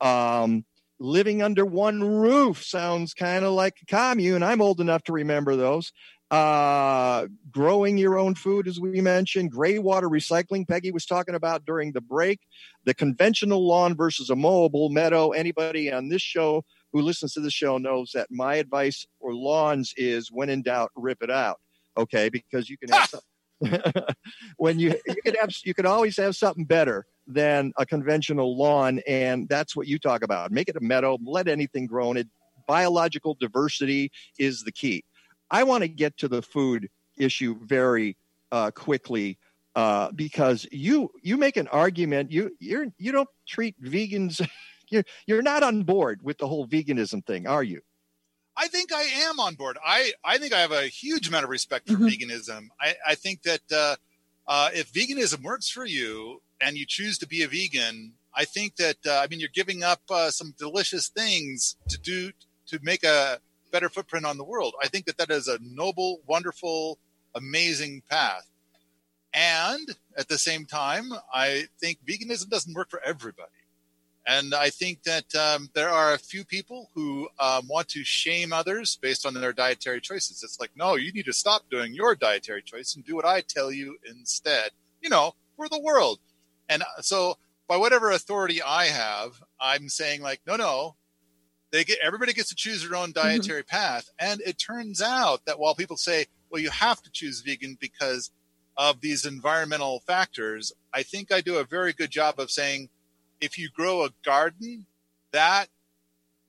Um, 0.00 0.64
living 0.98 1.42
under 1.42 1.64
one 1.64 2.02
roof 2.02 2.64
sounds 2.64 3.14
kind 3.14 3.44
of 3.44 3.52
like 3.52 3.74
a 3.82 3.86
commune. 3.86 4.42
I'm 4.42 4.60
old 4.60 4.80
enough 4.80 5.04
to 5.04 5.12
remember 5.12 5.54
those. 5.54 5.92
Uh, 6.30 7.26
growing 7.50 7.96
your 7.96 8.18
own 8.18 8.34
food, 8.34 8.68
as 8.68 8.78
we 8.78 9.00
mentioned, 9.00 9.50
gray 9.50 9.78
water 9.78 10.08
recycling. 10.08 10.68
Peggy 10.68 10.90
was 10.90 11.06
talking 11.06 11.34
about 11.34 11.64
during 11.64 11.92
the 11.92 12.02
break. 12.02 12.40
The 12.84 12.92
conventional 12.92 13.66
lawn 13.66 13.96
versus 13.96 14.28
a 14.28 14.34
mowable 14.34 14.90
meadow. 14.90 15.30
Anybody 15.30 15.90
on 15.90 16.08
this 16.08 16.20
show 16.20 16.64
who 16.92 17.00
listens 17.00 17.32
to 17.34 17.40
the 17.40 17.50
show 17.50 17.78
knows 17.78 18.10
that 18.12 18.28
my 18.30 18.56
advice 18.56 19.06
for 19.20 19.34
lawns 19.34 19.94
is 19.96 20.30
when 20.30 20.50
in 20.50 20.62
doubt, 20.62 20.90
rip 20.96 21.22
it 21.22 21.30
out. 21.30 21.60
Okay, 21.96 22.28
because 22.28 22.68
you 22.68 22.76
can 22.76 22.90
have 22.90 23.08
some, 23.08 23.20
when 24.56 24.78
you 24.78 24.94
you 25.06 25.22
can 25.24 25.34
have 25.34 25.50
you 25.64 25.74
can 25.74 25.86
always 25.86 26.16
have 26.16 26.36
something 26.36 26.64
better 26.64 27.06
than 27.26 27.72
a 27.76 27.84
conventional 27.84 28.56
lawn, 28.56 29.00
and 29.06 29.48
that's 29.48 29.74
what 29.74 29.86
you 29.86 29.98
talk 29.98 30.22
about. 30.22 30.52
Make 30.52 30.68
it 30.68 30.76
a 30.76 30.80
meadow, 30.80 31.18
let 31.24 31.48
anything 31.48 31.86
grow 31.86 32.10
in 32.10 32.18
it. 32.18 32.28
Biological 32.66 33.34
diversity 33.40 34.12
is 34.38 34.62
the 34.62 34.72
key. 34.72 35.02
I 35.50 35.64
want 35.64 35.82
to 35.82 35.88
get 35.88 36.18
to 36.18 36.28
the 36.28 36.42
food 36.42 36.88
issue 37.16 37.58
very 37.62 38.16
uh, 38.52 38.70
quickly 38.70 39.38
uh, 39.74 40.10
because 40.12 40.66
you 40.72 41.10
you 41.22 41.36
make 41.36 41.56
an 41.56 41.68
argument. 41.68 42.32
You 42.32 42.56
you're 42.58 42.86
you 42.98 43.12
don't 43.12 43.28
treat 43.46 43.80
vegans. 43.82 44.46
You're 44.90 45.04
you're 45.26 45.42
not 45.42 45.62
on 45.62 45.82
board 45.82 46.20
with 46.22 46.38
the 46.38 46.48
whole 46.48 46.66
veganism 46.66 47.22
thing, 47.26 47.46
are 47.46 47.62
you? 47.62 47.82
I 48.56 48.68
think 48.68 48.90
I 48.90 49.02
am 49.02 49.38
on 49.38 49.54
board. 49.54 49.76
I, 49.84 50.12
I 50.24 50.38
think 50.38 50.54
I 50.54 50.60
have 50.60 50.72
a 50.72 50.88
huge 50.88 51.28
amount 51.28 51.44
of 51.44 51.50
respect 51.50 51.88
for 51.88 51.96
veganism. 51.96 52.68
I, 52.80 52.94
I 53.06 53.14
think 53.14 53.42
that 53.42 53.60
uh, 53.70 53.96
uh, 54.48 54.70
if 54.72 54.92
veganism 54.92 55.42
works 55.42 55.68
for 55.68 55.84
you 55.84 56.40
and 56.60 56.76
you 56.76 56.86
choose 56.86 57.18
to 57.18 57.28
be 57.28 57.42
a 57.42 57.48
vegan, 57.48 58.14
I 58.34 58.46
think 58.46 58.76
that 58.76 58.96
uh, 59.06 59.20
I 59.22 59.28
mean 59.28 59.40
you're 59.40 59.50
giving 59.54 59.84
up 59.84 60.00
uh, 60.10 60.30
some 60.30 60.54
delicious 60.58 61.08
things 61.08 61.76
to 61.88 61.98
do 61.98 62.32
to 62.68 62.80
make 62.82 63.04
a 63.04 63.40
better 63.70 63.88
footprint 63.88 64.26
on 64.26 64.38
the 64.38 64.44
world. 64.44 64.74
I 64.82 64.88
think 64.88 65.06
that 65.06 65.18
that 65.18 65.30
is 65.30 65.48
a 65.48 65.58
noble, 65.62 66.20
wonderful, 66.26 66.98
amazing 67.34 68.02
path. 68.10 68.48
And 69.32 69.96
at 70.16 70.28
the 70.28 70.38
same 70.38 70.64
time, 70.64 71.12
I 71.32 71.64
think 71.80 71.98
veganism 72.06 72.48
doesn't 72.48 72.74
work 72.74 72.90
for 72.90 73.00
everybody. 73.04 73.50
And 74.26 74.54
I 74.54 74.68
think 74.68 75.04
that 75.04 75.34
um, 75.34 75.70
there 75.72 75.88
are 75.88 76.12
a 76.12 76.18
few 76.18 76.44
people 76.44 76.90
who 76.94 77.28
um, 77.40 77.66
want 77.66 77.88
to 77.88 78.04
shame 78.04 78.52
others 78.52 78.98
based 79.00 79.24
on 79.24 79.32
their 79.32 79.54
dietary 79.54 80.02
choices. 80.02 80.42
It's 80.42 80.60
like, 80.60 80.70
no, 80.76 80.96
you 80.96 81.12
need 81.12 81.24
to 81.24 81.32
stop 81.32 81.62
doing 81.70 81.94
your 81.94 82.14
dietary 82.14 82.62
choice 82.62 82.94
and 82.94 83.04
do 83.06 83.16
what 83.16 83.24
I 83.24 83.40
tell 83.40 83.72
you 83.72 83.96
instead, 84.06 84.72
you 85.00 85.08
know, 85.08 85.34
for 85.56 85.66
the 85.70 85.80
world. 85.80 86.18
And 86.68 86.82
uh, 86.82 87.00
so, 87.00 87.38
by 87.66 87.78
whatever 87.78 88.10
authority 88.10 88.60
I 88.60 88.86
have, 88.86 89.42
I'm 89.58 89.88
saying, 89.88 90.20
like, 90.20 90.40
no, 90.46 90.56
no, 90.56 90.96
they 91.70 91.84
get 91.84 91.98
everybody 92.02 92.32
gets 92.32 92.48
to 92.48 92.54
choose 92.54 92.86
their 92.86 92.98
own 92.98 93.12
dietary 93.12 93.62
mm-hmm. 93.62 93.76
path. 93.76 94.10
And 94.18 94.40
it 94.40 94.58
turns 94.58 95.02
out 95.02 95.44
that 95.46 95.58
while 95.58 95.74
people 95.74 95.96
say, 95.96 96.26
well, 96.50 96.62
you 96.62 96.70
have 96.70 97.02
to 97.02 97.10
choose 97.10 97.40
vegan 97.40 97.76
because 97.80 98.30
of 98.76 99.00
these 99.00 99.26
environmental 99.26 100.00
factors, 100.06 100.72
I 100.94 101.02
think 101.02 101.32
I 101.32 101.40
do 101.40 101.58
a 101.58 101.64
very 101.64 101.92
good 101.92 102.10
job 102.10 102.38
of 102.38 102.50
saying, 102.50 102.88
if 103.40 103.58
you 103.58 103.68
grow 103.74 104.04
a 104.04 104.10
garden, 104.24 104.86
that 105.32 105.68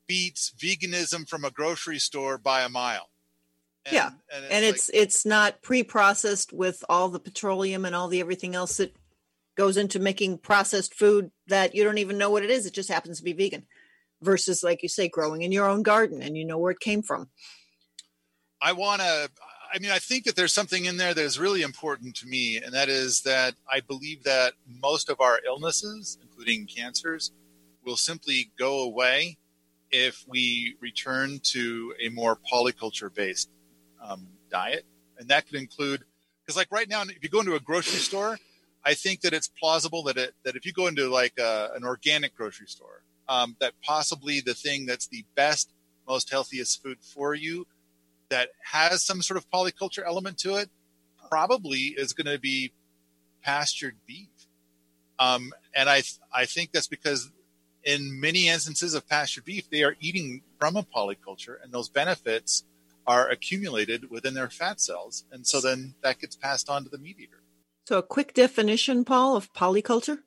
beats 0.08 0.54
veganism 0.58 1.28
from 1.28 1.44
a 1.44 1.52
grocery 1.52 2.00
store 2.00 2.38
by 2.38 2.62
a 2.62 2.70
mile. 2.70 3.10
And, 3.86 3.94
yeah, 3.94 4.10
and 4.34 4.44
it's 4.46 4.54
and 4.54 4.66
it's, 4.66 4.90
like, 4.90 5.02
it's 5.02 5.26
not 5.26 5.62
pre-processed 5.62 6.54
with 6.54 6.84
all 6.90 7.10
the 7.10 7.20
petroleum 7.20 7.86
and 7.86 7.96
all 7.96 8.08
the 8.08 8.20
everything 8.20 8.56
else 8.56 8.78
that 8.78 8.96
goes 9.56 9.78
into 9.78 10.00
making 10.00 10.38
processed 10.38 10.94
food 10.94 11.32
that 11.48 11.76
you 11.76 11.84
don't 11.84 11.98
even 11.98 12.18
know 12.18 12.30
what 12.30 12.44
it 12.44 12.50
is. 12.50 12.66
It 12.66 12.74
just 12.74 12.90
happens 12.90 13.18
to 13.18 13.24
be 13.24 13.34
vegan, 13.34 13.66
versus 14.22 14.64
like 14.64 14.84
you 14.84 14.90
say, 14.90 15.08
growing 15.08 15.42
in 15.42 15.52
your 15.52 15.68
own 15.68 15.84
garden 15.84 16.22
and 16.22 16.38
you 16.38 16.46
know 16.46 16.58
where 16.58 16.72
it 16.72 16.80
came 16.80 17.02
from. 17.02 17.30
I 18.62 18.74
want 18.74 19.02
to. 19.02 19.30
I 19.72 19.78
mean, 19.78 19.92
I 19.92 20.00
think 20.00 20.26
that 20.26 20.36
there's 20.36 20.54
something 20.54 20.86
in 20.86 20.98
there 20.98 21.14
that 21.14 21.22
is 21.24 21.38
really 21.38 21.62
important 21.62 22.16
to 22.18 22.28
me, 22.28 22.58
and 22.58 22.74
that 22.74 22.90
is 22.90 23.22
that 23.22 23.54
I 23.72 23.82
believe 23.82 24.24
that 24.24 24.54
most 24.68 25.10
of 25.10 25.22
our 25.22 25.40
illnesses, 25.46 26.18
including 26.24 26.66
cancers, 26.66 27.32
will 27.86 27.98
simply 27.98 28.52
go 28.58 28.82
away 28.82 29.38
if 29.92 30.26
we 30.28 30.76
return 30.80 31.40
to 31.44 31.94
a 32.04 32.10
more 32.10 32.36
polyculture 32.52 33.14
based 33.14 33.50
um, 34.04 34.28
diet. 34.50 34.86
And 35.18 35.30
that 35.30 35.48
could 35.48 35.60
include, 35.60 36.04
because 36.42 36.56
like 36.56 36.72
right 36.72 36.90
now, 36.90 37.02
if 37.04 37.22
you 37.22 37.30
go 37.30 37.40
into 37.40 37.56
a 37.56 37.60
grocery 37.60 38.00
store, 38.00 38.40
I 38.84 38.94
think 38.94 39.22
that 39.22 39.34
it's 39.34 39.48
plausible 39.48 40.04
that 40.04 40.18
it, 40.18 40.34
that 40.44 40.56
if 40.56 40.66
you 40.66 40.74
go 40.74 40.88
into 40.88 41.10
like 41.10 41.38
a, 41.38 41.70
an 41.76 41.84
organic 41.84 42.36
grocery 42.36 42.68
store, 42.68 43.04
um, 43.30 43.56
that 43.62 43.74
possibly 43.82 44.42
the 44.42 44.56
thing 44.56 44.86
that's 44.86 45.08
the 45.08 45.24
best, 45.36 45.72
most 46.08 46.30
healthiest 46.30 46.84
food 46.84 46.98
for 47.02 47.34
you 47.34 47.66
that 48.30 48.50
has 48.72 49.06
some 49.06 49.22
sort 49.22 49.38
of 49.38 49.50
polyculture 49.50 50.04
element 50.06 50.38
to 50.40 50.56
it 50.56 50.70
probably 51.30 51.96
is 51.98 52.12
going 52.12 52.28
to 52.28 52.40
be 52.40 52.74
pastured 53.44 53.96
beef. 54.06 54.28
Um, 55.20 55.54
and 55.74 55.90
I, 55.90 56.02
I 56.34 56.46
think 56.46 56.72
that's 56.72 56.88
because 56.88 57.32
in 57.84 58.20
many 58.20 58.50
instances 58.50 58.94
of 58.94 59.08
pastured 59.08 59.46
beef, 59.46 59.70
they 59.70 59.84
are 59.84 59.96
eating 60.00 60.42
from 60.60 60.76
a 60.76 60.84
polyculture 60.84 61.56
and 61.64 61.72
those 61.72 61.90
benefits 61.90 62.64
are 63.06 63.30
accumulated 63.30 64.10
within 64.10 64.34
their 64.34 64.50
fat 64.50 64.82
cells. 64.82 65.26
And 65.32 65.46
so 65.46 65.62
then 65.62 65.96
that 66.02 66.20
gets 66.20 66.36
passed 66.36 66.70
on 66.70 66.84
to 66.84 66.90
the 66.90 66.98
meat 66.98 67.18
eater. 67.20 67.44
So 67.88 67.98
a 67.98 68.04
quick 68.04 68.34
definition, 68.34 69.04
Paul, 69.04 69.36
of 69.36 69.52
polyculture? 69.54 70.20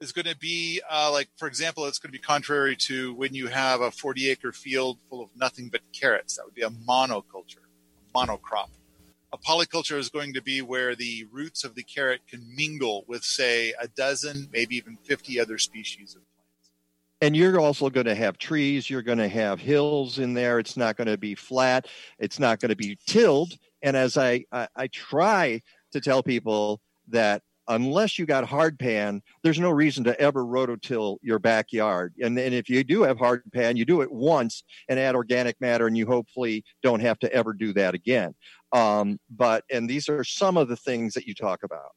Is 0.00 0.12
going 0.12 0.26
to 0.26 0.36
be 0.36 0.80
uh, 0.90 1.10
like, 1.12 1.28
for 1.36 1.48
example, 1.48 1.86
it's 1.86 1.98
going 1.98 2.12
to 2.12 2.18
be 2.18 2.22
contrary 2.22 2.76
to 2.76 3.14
when 3.14 3.34
you 3.34 3.46
have 3.46 3.80
a 3.80 3.90
40 3.90 4.30
acre 4.30 4.52
field 4.52 4.98
full 5.08 5.22
of 5.22 5.30
nothing 5.36 5.68
but 5.68 5.80
carrots. 5.92 6.36
That 6.36 6.44
would 6.44 6.54
be 6.54 6.62
a 6.62 6.70
monoculture, 6.70 7.64
a 7.98 8.18
monocrop. 8.18 8.68
A 9.32 9.38
polyculture 9.38 9.98
is 9.98 10.10
going 10.10 10.34
to 10.34 10.42
be 10.42 10.62
where 10.62 10.94
the 10.94 11.26
roots 11.32 11.64
of 11.64 11.74
the 11.74 11.82
carrot 11.82 12.20
can 12.28 12.44
mingle 12.54 13.04
with, 13.08 13.24
say, 13.24 13.74
a 13.80 13.88
dozen, 13.88 14.48
maybe 14.52 14.76
even 14.76 14.96
50 14.96 15.40
other 15.40 15.58
species 15.58 16.14
of 16.14 16.22
plants. 16.36 16.70
And 17.20 17.36
you're 17.36 17.58
also 17.58 17.90
going 17.90 18.06
to 18.06 18.14
have 18.14 18.38
trees, 18.38 18.88
you're 18.88 19.02
going 19.02 19.18
to 19.18 19.28
have 19.28 19.58
hills 19.58 20.20
in 20.20 20.34
there. 20.34 20.60
It's 20.60 20.76
not 20.76 20.96
going 20.96 21.08
to 21.08 21.18
be 21.18 21.34
flat, 21.34 21.88
it's 22.18 22.38
not 22.38 22.60
going 22.60 22.68
to 22.68 22.76
be 22.76 22.96
tilled. 23.06 23.54
And 23.82 23.96
as 23.96 24.16
I, 24.16 24.44
I, 24.52 24.68
I 24.76 24.86
try 24.86 25.62
to 25.92 26.00
tell 26.00 26.22
people 26.22 26.80
that 27.08 27.42
unless 27.68 28.18
you 28.18 28.26
got 28.26 28.44
hard 28.44 28.78
pan, 28.78 29.22
there's 29.42 29.58
no 29.58 29.70
reason 29.70 30.04
to 30.04 30.20
ever 30.20 30.44
rototill 30.44 31.18
your 31.22 31.38
backyard. 31.38 32.14
And 32.22 32.36
then 32.36 32.52
if 32.52 32.68
you 32.68 32.84
do 32.84 33.02
have 33.02 33.18
hard 33.18 33.42
pan, 33.52 33.76
you 33.76 33.84
do 33.84 34.02
it 34.02 34.12
once 34.12 34.64
and 34.88 34.98
add 34.98 35.14
organic 35.14 35.60
matter, 35.60 35.86
and 35.86 35.96
you 35.96 36.06
hopefully 36.06 36.64
don't 36.82 37.00
have 37.00 37.18
to 37.20 37.32
ever 37.32 37.52
do 37.52 37.72
that 37.74 37.94
again. 37.94 38.34
Um, 38.72 39.18
but 39.30 39.64
and 39.70 39.88
these 39.88 40.08
are 40.08 40.24
some 40.24 40.56
of 40.56 40.68
the 40.68 40.76
things 40.76 41.14
that 41.14 41.26
you 41.26 41.34
talk 41.34 41.62
about. 41.62 41.92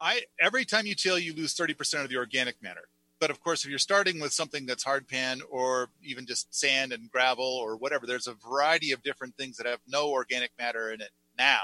I 0.00 0.22
every 0.40 0.64
time 0.64 0.86
you 0.86 0.94
till, 0.94 1.18
you 1.18 1.34
lose 1.34 1.54
thirty 1.54 1.74
percent 1.74 2.04
of 2.04 2.10
the 2.10 2.16
organic 2.16 2.62
matter. 2.62 2.88
But 3.20 3.30
of 3.30 3.40
course, 3.40 3.64
if 3.64 3.70
you're 3.70 3.78
starting 3.78 4.20
with 4.20 4.32
something 4.32 4.66
that's 4.66 4.82
hard 4.82 5.08
pan 5.08 5.40
or 5.48 5.88
even 6.02 6.26
just 6.26 6.54
sand 6.54 6.92
and 6.92 7.10
gravel 7.10 7.44
or 7.44 7.76
whatever, 7.76 8.06
there's 8.06 8.26
a 8.26 8.34
variety 8.34 8.92
of 8.92 9.02
different 9.02 9.36
things 9.36 9.56
that 9.56 9.66
have 9.66 9.78
no 9.86 10.10
organic 10.10 10.50
matter 10.58 10.90
in 10.90 11.00
it 11.00 11.10
now. 11.38 11.62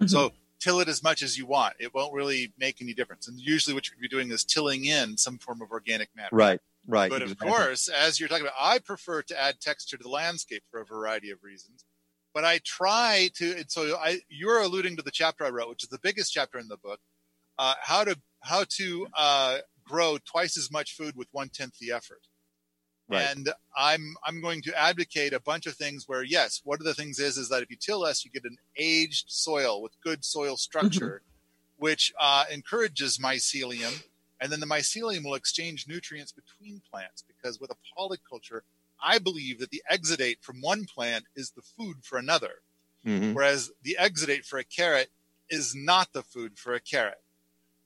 Mm-hmm. 0.00 0.08
So 0.08 0.32
till 0.62 0.80
it 0.80 0.88
as 0.88 1.02
much 1.02 1.22
as 1.22 1.36
you 1.36 1.44
want. 1.44 1.74
It 1.80 1.92
won't 1.92 2.14
really 2.14 2.52
make 2.56 2.80
any 2.80 2.94
difference. 2.94 3.26
And 3.26 3.38
usually, 3.38 3.74
what 3.74 3.86
you're 3.86 3.96
going 3.96 4.02
to 4.02 4.08
be 4.08 4.16
doing 4.16 4.30
is 4.30 4.44
tilling 4.44 4.84
in 4.84 5.16
some 5.16 5.38
form 5.38 5.60
of 5.60 5.70
organic 5.72 6.10
matter. 6.14 6.36
Right. 6.36 6.60
Right. 6.86 7.10
But 7.10 7.22
exactly. 7.22 7.48
of 7.48 7.54
course, 7.54 7.88
as 7.88 8.18
you're 8.18 8.28
talking 8.28 8.44
about, 8.44 8.54
I 8.60 8.78
prefer 8.78 9.22
to 9.22 9.40
add 9.40 9.60
texture 9.60 9.96
to 9.96 10.02
the 10.02 10.08
landscape 10.08 10.62
for 10.70 10.80
a 10.80 10.84
variety 10.84 11.30
of 11.30 11.42
reasons. 11.42 11.84
But 12.34 12.44
I 12.44 12.60
try 12.64 13.30
to, 13.34 13.56
and 13.56 13.70
so 13.70 13.96
I, 13.96 14.20
you're 14.28 14.60
alluding 14.60 14.96
to 14.96 15.02
the 15.02 15.10
chapter 15.10 15.44
I 15.44 15.50
wrote, 15.50 15.68
which 15.68 15.84
is 15.84 15.90
the 15.90 15.98
biggest 15.98 16.32
chapter 16.32 16.58
in 16.58 16.68
the 16.68 16.78
book, 16.78 16.98
uh, 17.58 17.74
how 17.80 18.04
to 18.04 18.16
how 18.40 18.64
to 18.76 19.06
uh, 19.16 19.58
grow 19.84 20.18
twice 20.24 20.56
as 20.56 20.70
much 20.72 20.96
food 20.96 21.14
with 21.14 21.28
one 21.32 21.50
tenth 21.50 21.78
the 21.78 21.92
effort. 21.92 22.22
Right. 23.08 23.26
And 23.30 23.50
I'm 23.76 24.14
I'm 24.24 24.40
going 24.40 24.62
to 24.62 24.78
advocate 24.80 25.32
a 25.32 25.40
bunch 25.40 25.66
of 25.66 25.74
things 25.74 26.08
where 26.08 26.22
yes, 26.22 26.60
one 26.64 26.78
of 26.80 26.84
the 26.84 26.94
things 26.94 27.18
is 27.18 27.36
is 27.36 27.48
that 27.48 27.62
if 27.62 27.70
you 27.70 27.76
till 27.76 28.00
less, 28.00 28.24
you 28.24 28.30
get 28.30 28.44
an 28.44 28.56
aged 28.76 29.30
soil 29.30 29.82
with 29.82 30.00
good 30.02 30.24
soil 30.24 30.56
structure, 30.56 31.22
mm-hmm. 31.22 31.84
which 31.84 32.12
uh, 32.18 32.44
encourages 32.50 33.18
mycelium, 33.18 34.04
and 34.40 34.50
then 34.50 34.60
the 34.60 34.66
mycelium 34.66 35.24
will 35.24 35.34
exchange 35.34 35.86
nutrients 35.88 36.32
between 36.32 36.80
plants 36.90 37.22
because 37.26 37.60
with 37.60 37.70
a 37.70 37.98
polyculture, 37.98 38.60
I 39.02 39.18
believe 39.18 39.58
that 39.58 39.70
the 39.70 39.82
exudate 39.90 40.36
from 40.40 40.60
one 40.60 40.84
plant 40.84 41.24
is 41.34 41.50
the 41.50 41.62
food 41.62 41.98
for 42.02 42.18
another, 42.18 42.62
mm-hmm. 43.04 43.34
whereas 43.34 43.72
the 43.82 43.96
exudate 44.00 44.46
for 44.46 44.58
a 44.58 44.64
carrot 44.64 45.10
is 45.50 45.74
not 45.74 46.12
the 46.12 46.22
food 46.22 46.56
for 46.56 46.72
a 46.72 46.80
carrot. 46.80 47.20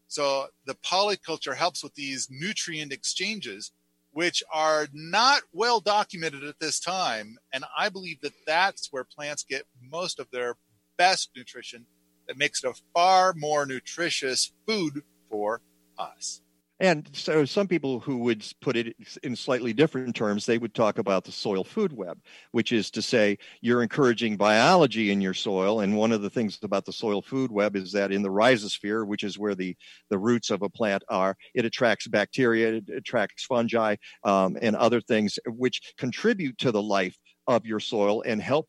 So 0.09 0.47
the 0.67 0.75
polyculture 0.75 1.57
helps 1.57 1.83
with 1.83 1.95
these 1.95 2.29
nutrient 2.31 2.93
exchanges 2.93 3.73
which 4.17 4.43
are 4.51 4.89
not 4.95 5.43
well 5.53 5.79
documented 5.79 6.43
at 6.43 6.59
this 6.59 6.81
time. 6.81 7.37
And 7.53 7.67
I 7.77 7.91
believe 7.91 8.23
that 8.23 8.33
that's 8.47 8.89
where 8.91 9.05
plants 9.05 9.45
get 9.45 9.67
most 9.79 10.19
of 10.19 10.27
their 10.33 10.57
best 10.97 11.29
nutrition 11.37 11.85
that 12.27 12.39
makes 12.39 12.65
it 12.65 12.71
a 12.71 12.81
far 12.95 13.35
more 13.35 13.67
nutritious 13.67 14.55
food 14.67 15.03
for 15.29 15.61
us. 15.99 16.41
And 16.79 17.09
so, 17.13 17.47
some 17.47 17.67
people 17.67 18.01
who 18.01 18.19
would 18.19 18.47
put 18.61 18.77
it 18.77 18.95
in 19.23 19.35
slightly 19.35 19.73
different 19.73 20.15
terms, 20.15 20.45
they 20.45 20.59
would 20.59 20.75
talk 20.75 20.99
about 20.99 21.25
the 21.25 21.33
soil 21.33 21.65
food 21.65 21.91
web, 21.91 22.19
which 22.53 22.71
is 22.71 22.91
to 22.91 23.01
say, 23.01 23.39
you're 23.63 23.83
encouraging 23.83 24.37
biology 24.37 25.11
in 25.11 25.23
your 25.23 25.33
soil. 25.33 25.81
And 25.81 25.97
one 25.97 26.13
of 26.13 26.21
the 26.21 26.29
things 26.29 26.59
about 26.63 26.85
the 26.85 26.93
soil 26.93 27.23
food 27.23 27.51
web 27.51 27.77
is 27.77 27.93
that 27.93 28.13
in 28.13 28.21
the 28.21 28.29
rhizosphere, 28.29 29.07
which 29.07 29.25
is 29.25 29.39
where 29.39 29.55
the, 29.55 29.75
the 30.11 30.19
roots 30.19 30.51
of 30.51 30.61
a 30.61 30.69
plant 30.69 31.03
are, 31.09 31.35
it 31.55 31.65
attracts 31.65 32.09
bacteria, 32.09 32.75
it 32.75 32.91
attracts 32.95 33.45
fungi, 33.45 33.97
um, 34.25 34.59
and 34.61 34.77
other 34.77 35.01
things 35.01 35.39
which 35.47 35.81
contribute 35.97 36.59
to 36.59 36.73
the 36.73 36.83
life 36.83 37.17
of 37.47 37.65
your 37.65 37.81
soil 37.81 38.23
and 38.27 38.43
help 38.43 38.69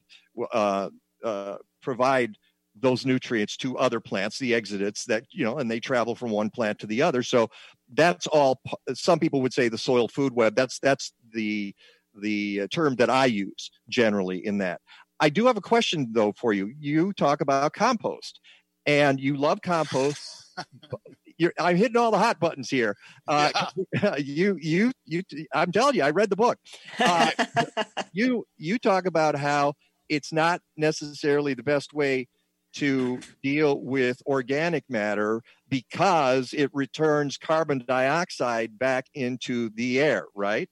uh, 0.54 0.90
uh, 1.26 1.58
provide 1.82 2.38
those 2.80 3.06
nutrients 3.06 3.58
to 3.58 3.78
other 3.78 4.00
plants, 4.00 4.38
the 4.38 4.52
exudates 4.52 5.06
that, 5.06 5.24
you 5.32 5.44
know, 5.44 5.58
and 5.58 5.70
they 5.70 5.80
travel 5.80 6.16
from 6.16 6.30
one 6.30 6.50
plant 6.50 6.80
to 6.80 6.88
the 6.88 7.02
other. 7.02 7.24
So 7.24 7.50
that's 7.94 8.28
all, 8.28 8.62
some 8.94 9.20
people 9.20 9.42
would 9.42 9.54
say 9.54 9.70
the 9.70 9.78
soil 9.78 10.08
food 10.08 10.34
web. 10.34 10.56
That's, 10.56 10.80
that's 10.80 11.14
the, 11.34 11.74
the 12.16 12.68
term 12.68 12.96
that 12.96 13.10
I 13.10 13.26
use 13.26 13.72
generally 13.90 14.46
in 14.46 14.58
that. 14.60 14.82
I 15.20 15.30
do 15.30 15.48
have 15.48 15.58
a 15.58 15.62
question 15.62 16.10
though 16.12 16.34
for 16.34 16.54
you. 16.54 16.72
You 16.80 17.14
talk 17.14 17.42
about 17.42 17.74
compost 17.74 18.40
and 18.86 19.20
you 19.20 19.36
love 19.36 19.62
compost. 19.62 20.54
You're, 21.40 21.54
I'm 21.60 21.76
hitting 21.76 21.98
all 21.98 22.10
the 22.10 22.18
hot 22.18 22.40
buttons 22.40 22.70
here. 22.70 22.96
Uh, 23.28 23.52
yeah. 23.94 24.16
you, 24.18 24.58
you, 24.60 24.92
you. 25.06 25.22
I'm 25.54 25.72
telling 25.72 25.96
you, 25.96 26.02
I 26.02 26.10
read 26.10 26.32
the 26.32 26.36
book. 26.36 26.58
Uh, 27.00 27.30
you, 28.12 28.48
you 28.58 28.80
talk 28.80 29.06
about 29.06 29.36
how 29.36 29.74
it's 30.10 30.34
not 30.34 30.62
necessarily 30.78 31.54
the 31.54 31.62
best 31.62 31.94
way 31.94 32.28
to 32.74 33.20
deal 33.42 33.80
with 33.82 34.22
organic 34.26 34.84
matter 34.90 35.42
because 35.70 36.54
it 36.54 36.70
returns 36.74 37.38
carbon 37.38 37.84
dioxide 37.88 38.78
back 38.78 39.08
into 39.14 39.70
the 39.70 40.00
air, 40.00 40.26
right? 40.36 40.70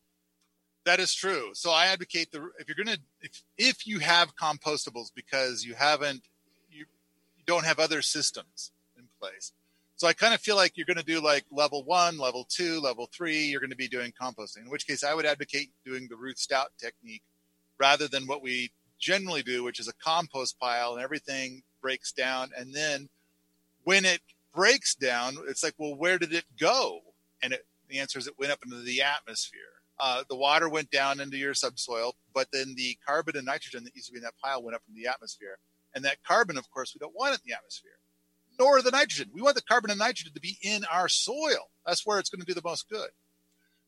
That 0.85 0.99
is 0.99 1.13
true. 1.15 1.49
So 1.53 1.71
I 1.71 1.87
advocate 1.87 2.31
the 2.31 2.49
if 2.59 2.67
you're 2.67 2.75
going 2.75 2.95
to 2.95 3.01
if 3.21 3.41
if 3.57 3.87
you 3.87 3.99
have 3.99 4.35
compostables 4.35 5.07
because 5.15 5.63
you 5.63 5.73
haven't 5.73 6.21
you, 6.69 6.85
you 7.35 7.43
don't 7.45 7.65
have 7.65 7.79
other 7.79 8.03
systems 8.03 8.71
in 8.97 9.05
place. 9.19 9.51
So 9.97 10.07
I 10.07 10.13
kind 10.13 10.33
of 10.33 10.41
feel 10.41 10.57
like 10.57 10.73
you're 10.75 10.85
going 10.85 10.97
to 10.97 11.03
do 11.03 11.21
like 11.21 11.45
level 11.51 11.83
1, 11.85 12.17
level 12.17 12.45
2, 12.49 12.81
level 12.81 13.09
3, 13.15 13.45
you're 13.45 13.61
going 13.61 13.69
to 13.69 13.77
be 13.77 13.87
doing 13.87 14.11
composting. 14.21 14.63
In 14.63 14.69
which 14.69 14.85
case 14.85 15.03
I 15.03 15.13
would 15.13 15.25
advocate 15.25 15.71
doing 15.85 16.07
the 16.09 16.17
Ruth 16.17 16.37
Stout 16.37 16.67
technique 16.77 17.23
rather 17.79 18.07
than 18.07 18.27
what 18.27 18.43
we 18.43 18.71
generally 18.99 19.41
do, 19.41 19.63
which 19.63 19.79
is 19.79 19.87
a 19.87 19.93
compost 19.93 20.59
pile 20.59 20.93
and 20.93 21.01
everything 21.01 21.63
breaks 21.85 22.11
down. 22.11 22.49
And 22.57 22.73
then 22.73 23.09
when 23.83 24.05
it 24.05 24.21
breaks 24.55 24.95
down, 24.95 25.37
it's 25.47 25.63
like, 25.63 25.75
well, 25.77 25.95
where 25.95 26.17
did 26.17 26.33
it 26.33 26.45
go? 26.59 27.01
And 27.43 27.53
it, 27.53 27.63
the 27.87 27.99
answer 27.99 28.17
is 28.17 28.25
it 28.25 28.39
went 28.39 28.51
up 28.51 28.65
into 28.65 28.81
the 28.81 29.03
atmosphere. 29.03 29.59
Uh, 29.99 30.23
the 30.27 30.35
water 30.35 30.67
went 30.67 30.89
down 30.89 31.19
into 31.19 31.37
your 31.37 31.53
subsoil, 31.53 32.15
but 32.33 32.47
then 32.51 32.73
the 32.75 32.97
carbon 33.05 33.37
and 33.37 33.45
nitrogen 33.45 33.83
that 33.83 33.95
used 33.95 34.07
to 34.07 34.13
be 34.13 34.17
in 34.17 34.23
that 34.23 34.33
pile 34.43 34.63
went 34.63 34.73
up 34.73 34.81
in 34.89 34.99
the 34.99 35.07
atmosphere. 35.07 35.59
And 35.93 36.03
that 36.05 36.23
carbon, 36.27 36.57
of 36.57 36.71
course, 36.71 36.95
we 36.95 36.99
don't 36.99 37.15
want 37.15 37.35
it 37.35 37.41
in 37.45 37.51
the 37.51 37.55
atmosphere, 37.55 37.99
nor 38.59 38.81
the 38.81 38.89
nitrogen. 38.89 39.29
We 39.31 39.43
want 39.43 39.55
the 39.55 39.61
carbon 39.61 39.91
and 39.91 39.99
nitrogen 39.99 40.33
to 40.33 40.41
be 40.41 40.57
in 40.63 40.85
our 40.91 41.07
soil. 41.07 41.69
That's 41.85 42.03
where 42.03 42.17
it's 42.17 42.31
going 42.31 42.41
to 42.41 42.47
do 42.47 42.59
the 42.59 42.67
most 42.67 42.89
good. 42.89 43.09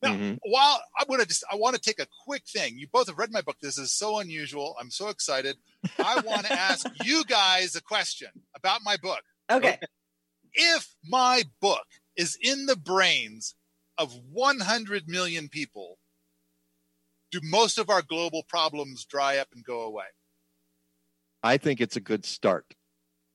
Now, 0.02 0.12
mm-hmm. 0.12 0.34
while 0.44 0.80
I'm 0.98 1.06
going 1.08 1.20
to 1.20 1.26
just, 1.26 1.44
I 1.50 1.56
want 1.56 1.74
to 1.74 1.80
take 1.80 1.98
a 1.98 2.06
quick 2.24 2.44
thing. 2.46 2.78
You 2.78 2.86
both 2.92 3.08
have 3.08 3.18
read 3.18 3.32
my 3.32 3.40
book. 3.40 3.56
This 3.60 3.78
is 3.78 3.92
so 3.92 4.18
unusual. 4.18 4.76
I'm 4.80 4.90
so 4.90 5.08
excited. 5.08 5.56
I 5.98 6.20
want 6.20 6.46
to 6.46 6.52
ask 6.58 6.86
you 7.04 7.24
guys 7.24 7.74
a 7.74 7.82
question 7.82 8.28
about 8.54 8.80
my 8.84 8.96
book. 8.96 9.22
Okay. 9.50 9.78
If 10.52 10.94
my 11.04 11.44
book 11.60 11.86
is 12.16 12.38
in 12.40 12.66
the 12.66 12.76
brains 12.76 13.54
of 13.96 14.16
100 14.30 15.08
million 15.08 15.48
people, 15.48 15.98
do 17.30 17.40
most 17.42 17.78
of 17.78 17.90
our 17.90 18.02
global 18.02 18.44
problems 18.48 19.04
dry 19.04 19.38
up 19.38 19.48
and 19.52 19.64
go 19.64 19.82
away? 19.82 20.06
I 21.42 21.56
think 21.56 21.80
it's 21.80 21.96
a 21.96 22.00
good 22.00 22.24
start. 22.24 22.74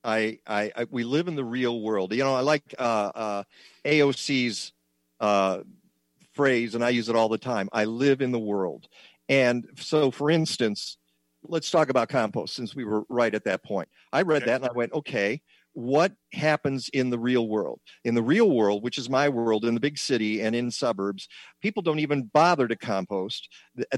I, 0.02 0.38
I, 0.46 0.72
I 0.76 0.86
we 0.90 1.04
live 1.04 1.28
in 1.28 1.34
the 1.34 1.44
real 1.44 1.80
world. 1.80 2.12
You 2.12 2.24
know, 2.24 2.34
I 2.34 2.40
like 2.40 2.74
uh, 2.78 3.12
uh, 3.14 3.42
AOC's 3.84 4.72
uh, 5.20 5.60
phrase, 6.34 6.74
and 6.74 6.84
I 6.84 6.90
use 6.90 7.08
it 7.08 7.16
all 7.16 7.28
the 7.28 7.38
time 7.38 7.68
I 7.72 7.84
live 7.84 8.20
in 8.20 8.32
the 8.32 8.38
world. 8.38 8.86
And 9.28 9.66
so, 9.78 10.10
for 10.10 10.30
instance, 10.30 10.98
let's 11.42 11.70
talk 11.70 11.88
about 11.88 12.08
compost 12.08 12.54
since 12.54 12.74
we 12.74 12.84
were 12.84 13.04
right 13.08 13.34
at 13.34 13.44
that 13.44 13.64
point. 13.64 13.88
I 14.12 14.22
read 14.22 14.42
okay. 14.42 14.52
that 14.52 14.62
and 14.62 14.70
I 14.70 14.72
went, 14.72 14.92
okay, 14.92 15.40
what 15.72 16.12
happens 16.32 16.88
in 16.90 17.10
the 17.10 17.18
real 17.18 17.48
world? 17.48 17.80
In 18.04 18.14
the 18.14 18.22
real 18.22 18.50
world, 18.50 18.82
which 18.82 18.98
is 18.98 19.10
my 19.10 19.28
world, 19.28 19.64
in 19.64 19.74
the 19.74 19.80
big 19.80 19.98
city 19.98 20.40
and 20.40 20.54
in 20.54 20.70
suburbs, 20.70 21.28
people 21.60 21.82
don't 21.82 21.98
even 21.98 22.30
bother 22.32 22.68
to 22.68 22.76
compost. 22.76 23.48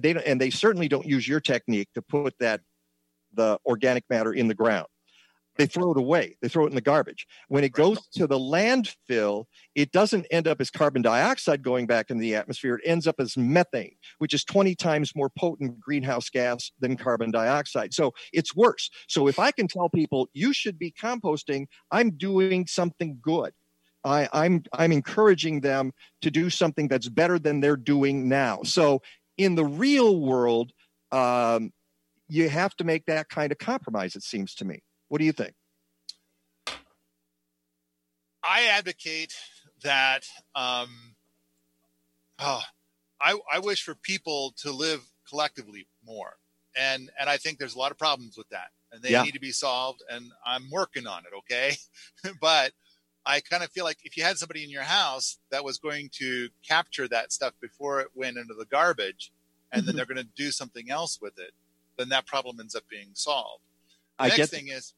They 0.01 0.15
don't, 0.15 0.27
and 0.27 0.41
they 0.41 0.51
certainly 0.51 0.89
don't 0.89 1.07
use 1.07 1.29
your 1.29 1.41
technique 1.41 1.89
to 1.95 2.03
put 2.03 2.35
that 2.41 2.63
the 3.35 3.59
organic 3.67 4.05
matter 4.09 4.33
in 4.33 4.49
the 4.49 4.55
ground 4.55 4.87
they 5.59 5.67
throw 5.67 5.93
it 5.93 5.99
away. 5.99 6.37
They 6.41 6.49
throw 6.49 6.65
it 6.65 6.71
in 6.71 6.75
the 6.75 6.81
garbage. 6.81 7.27
When 7.49 7.65
it 7.65 7.73
goes 7.73 8.07
to 8.15 8.27
the 8.27 8.39
landfill, 8.39 9.45
it 9.75 9.93
doesn't 9.93 10.27
end 10.31 10.47
up 10.47 10.61
as 10.61 10.71
carbon 10.71 11.03
dioxide 11.03 11.63
going 11.63 11.87
back 11.87 12.11
in 12.11 12.19
the 12.19 12.35
atmosphere. 12.35 12.77
It 12.77 12.89
ends 12.89 13.07
up 13.07 13.17
as 13.19 13.37
methane, 13.37 13.97
which 14.19 14.35
is 14.35 14.45
20 14.45 14.75
times 14.75 15.13
more 15.15 15.31
potent 15.31 15.81
greenhouse 15.81 16.29
gas 16.29 16.71
than 16.81 16.97
carbon 16.97 17.31
dioxide. 17.31 17.95
So 17.95 18.13
it's 18.33 18.55
worse. 18.55 18.91
So 19.09 19.29
if 19.29 19.39
I 19.39 19.51
can 19.51 19.69
tell 19.69 19.89
people 19.89 20.29
you 20.33 20.53
should 20.53 20.79
be 20.79 20.93
composting, 20.93 21.67
I'm 21.91 22.11
doing 22.11 22.67
something 22.67 23.19
good. 23.23 23.53
I, 24.05 24.23
am 24.23 24.29
I'm, 24.33 24.65
I'm 24.73 24.93
encouraging 24.93 25.61
them 25.61 25.93
to 26.23 26.31
do 26.31 26.49
something 26.49 26.89
that's 26.89 27.09
better 27.09 27.39
than 27.39 27.61
they're 27.61 27.77
doing 27.77 28.29
now. 28.29 28.61
So 28.63 29.03
in 29.37 29.57
the 29.57 29.65
real 29.65 30.21
world, 30.21 30.73
um, 31.13 31.73
you 32.29 32.49
have 32.49 32.75
to 32.77 32.85
make 32.85 33.07
that 33.07 33.29
kind 33.29 33.53
of 33.53 33.59
compromise. 33.59 34.17
It 34.17 34.23
seems 34.23 34.55
to 34.57 34.65
me. 34.65 34.83
What 35.09 35.19
do 35.19 35.25
you 35.25 35.33
think? 35.33 35.55
I 38.43 38.65
advocate 38.71 39.35
that. 39.83 40.25
Um, 40.55 41.15
oh, 42.39 42.63
I, 43.21 43.39
I 43.53 43.59
wish 43.59 43.83
for 43.83 43.95
people 43.95 44.55
to 44.63 44.73
live 44.73 45.03
collectively 45.29 45.87
more, 46.05 46.37
and 46.77 47.11
and 47.19 47.29
I 47.29 47.37
think 47.37 47.59
there's 47.59 47.75
a 47.75 47.79
lot 47.79 47.91
of 47.91 47.99
problems 47.99 48.37
with 48.37 48.49
that, 48.51 48.71
and 48.93 49.03
they 49.03 49.11
yeah. 49.11 49.23
need 49.23 49.35
to 49.35 49.41
be 49.41 49.53
solved. 49.53 50.03
And 50.11 50.33
I'm 50.45 50.71
working 50.71 51.07
on 51.07 51.21
it. 51.21 51.37
Okay, 51.39 51.77
but 52.41 52.73
I 53.25 53.41
kind 53.41 53.65
of 53.65 53.71
feel 53.71 53.85
like 53.85 53.99
if 54.05 54.17
you 54.17 54.23
had 54.23 54.39
somebody 54.39 54.63
in 54.63 54.71
your 54.71 54.83
house 54.83 55.39
that 55.51 55.65
was 55.65 55.79
going 55.79 56.11
to 56.15 56.49
capture 56.67 57.09
that 57.09 57.33
stuff 57.33 57.55
before 57.61 58.01
it 58.01 58.09
went 58.15 58.37
into 58.37 58.55
the 58.55 58.67
garbage, 58.67 59.33
and 59.73 59.81
mm-hmm. 59.81 59.87
then 59.87 59.97
they're 59.97 60.07
going 60.07 60.17
to 60.17 60.29
do 60.37 60.51
something 60.51 60.91
else 60.91 61.21
with 61.21 61.39
it, 61.39 61.53
then 61.97 62.11
that 62.11 62.27
problem 62.27 62.61
ends 62.61 62.77
up 62.77 62.85
being 62.89 63.11
solved. 63.15 63.63
The 64.19 64.25
I 64.25 64.29
next 64.29 64.51
thing 64.51 64.69
is, 64.69 64.95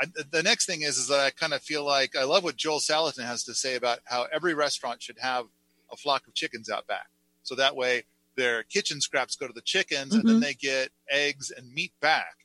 I, 0.00 0.06
the 0.30 0.42
next 0.42 0.66
thing 0.66 0.82
is, 0.82 0.98
is 0.98 1.08
that 1.08 1.20
I 1.20 1.30
kind 1.30 1.52
of 1.52 1.62
feel 1.62 1.84
like 1.84 2.16
I 2.16 2.24
love 2.24 2.44
what 2.44 2.56
Joel 2.56 2.80
Salatin 2.80 3.24
has 3.24 3.44
to 3.44 3.54
say 3.54 3.76
about 3.76 4.00
how 4.04 4.26
every 4.32 4.54
restaurant 4.54 5.02
should 5.02 5.18
have 5.18 5.46
a 5.92 5.96
flock 5.96 6.26
of 6.26 6.34
chickens 6.34 6.70
out 6.70 6.86
back. 6.86 7.08
So 7.42 7.54
that 7.56 7.76
way 7.76 8.04
their 8.36 8.62
kitchen 8.62 9.00
scraps 9.00 9.36
go 9.36 9.46
to 9.46 9.52
the 9.52 9.60
chickens 9.60 10.12
mm-hmm. 10.12 10.20
and 10.20 10.28
then 10.28 10.34
mm-hmm. 10.36 10.42
they 10.42 10.54
get 10.54 10.90
eggs 11.10 11.50
and 11.50 11.72
meat 11.72 11.92
back. 12.00 12.36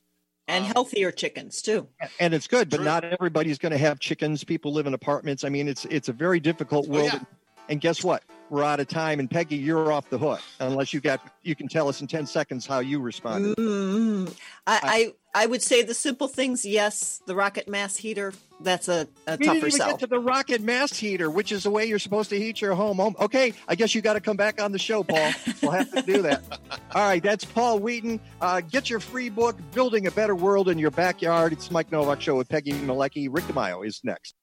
And 0.48 0.64
um, 0.64 0.70
healthier 0.70 1.10
chickens 1.10 1.62
too. 1.62 1.88
And 2.20 2.34
it's 2.34 2.46
good, 2.46 2.70
but 2.70 2.76
true. 2.76 2.84
not 2.84 3.04
everybody's 3.04 3.58
going 3.58 3.72
to 3.72 3.78
have 3.78 3.98
chickens. 3.98 4.44
People 4.44 4.72
live 4.72 4.86
in 4.86 4.94
apartments. 4.94 5.42
I 5.42 5.48
mean, 5.48 5.66
it's 5.68 5.84
it's 5.86 6.08
a 6.08 6.12
very 6.12 6.40
difficult 6.40 6.86
world. 6.86 7.10
Oh, 7.12 7.16
yeah. 7.16 7.24
And 7.68 7.80
guess 7.80 8.04
what? 8.04 8.22
We're 8.50 8.64
out 8.64 8.80
of 8.80 8.88
time. 8.88 9.20
And 9.20 9.30
Peggy, 9.30 9.56
you're 9.56 9.92
off 9.92 10.08
the 10.10 10.18
hook 10.18 10.40
unless 10.60 10.92
you 10.92 11.00
got 11.00 11.20
you 11.42 11.54
can 11.54 11.68
tell 11.68 11.88
us 11.88 12.00
in 12.00 12.06
ten 12.06 12.26
seconds 12.26 12.66
how 12.66 12.80
you 12.80 13.00
responded. 13.00 13.56
Mm-hmm. 13.56 14.32
I, 14.66 15.12
I, 15.34 15.42
I 15.42 15.46
would 15.46 15.62
say 15.62 15.82
the 15.82 15.94
simple 15.94 16.28
things. 16.28 16.64
Yes, 16.64 17.20
the 17.26 17.34
rocket 17.34 17.68
mass 17.68 17.96
heater. 17.96 18.32
That's 18.60 18.88
a, 18.88 19.06
a 19.26 19.36
we 19.36 19.44
tougher 19.46 19.54
didn't 19.54 19.56
even 19.56 19.70
sell. 19.70 19.90
Get 19.90 20.00
to 20.00 20.06
the 20.06 20.18
rocket 20.18 20.62
mass 20.62 20.96
heater, 20.96 21.30
which 21.30 21.52
is 21.52 21.64
the 21.64 21.70
way 21.70 21.84
you're 21.84 21.98
supposed 21.98 22.30
to 22.30 22.38
heat 22.38 22.60
your 22.60 22.74
home. 22.74 22.96
home. 22.96 23.14
Okay, 23.20 23.52
I 23.68 23.74
guess 23.74 23.94
you 23.94 24.00
got 24.00 24.14
to 24.14 24.20
come 24.20 24.36
back 24.36 24.62
on 24.62 24.72
the 24.72 24.78
show, 24.78 25.02
Paul. 25.02 25.32
we'll 25.62 25.72
have 25.72 25.92
to 25.92 26.02
do 26.02 26.22
that. 26.22 26.42
All 26.94 27.06
right, 27.06 27.22
that's 27.22 27.44
Paul 27.44 27.80
Wheaton. 27.80 28.18
Uh, 28.40 28.62
get 28.62 28.88
your 28.88 29.00
free 29.00 29.28
book, 29.28 29.56
"Building 29.72 30.06
a 30.06 30.10
Better 30.10 30.34
World 30.34 30.68
in 30.68 30.78
Your 30.78 30.90
Backyard." 30.90 31.52
It's 31.52 31.70
Mike 31.70 31.92
Novak 31.92 32.20
Show 32.20 32.36
with 32.36 32.48
Peggy 32.48 32.72
Malecki. 32.72 33.28
Rick 33.30 33.44
DeMaio 33.44 33.86
is 33.86 34.00
next. 34.04 34.34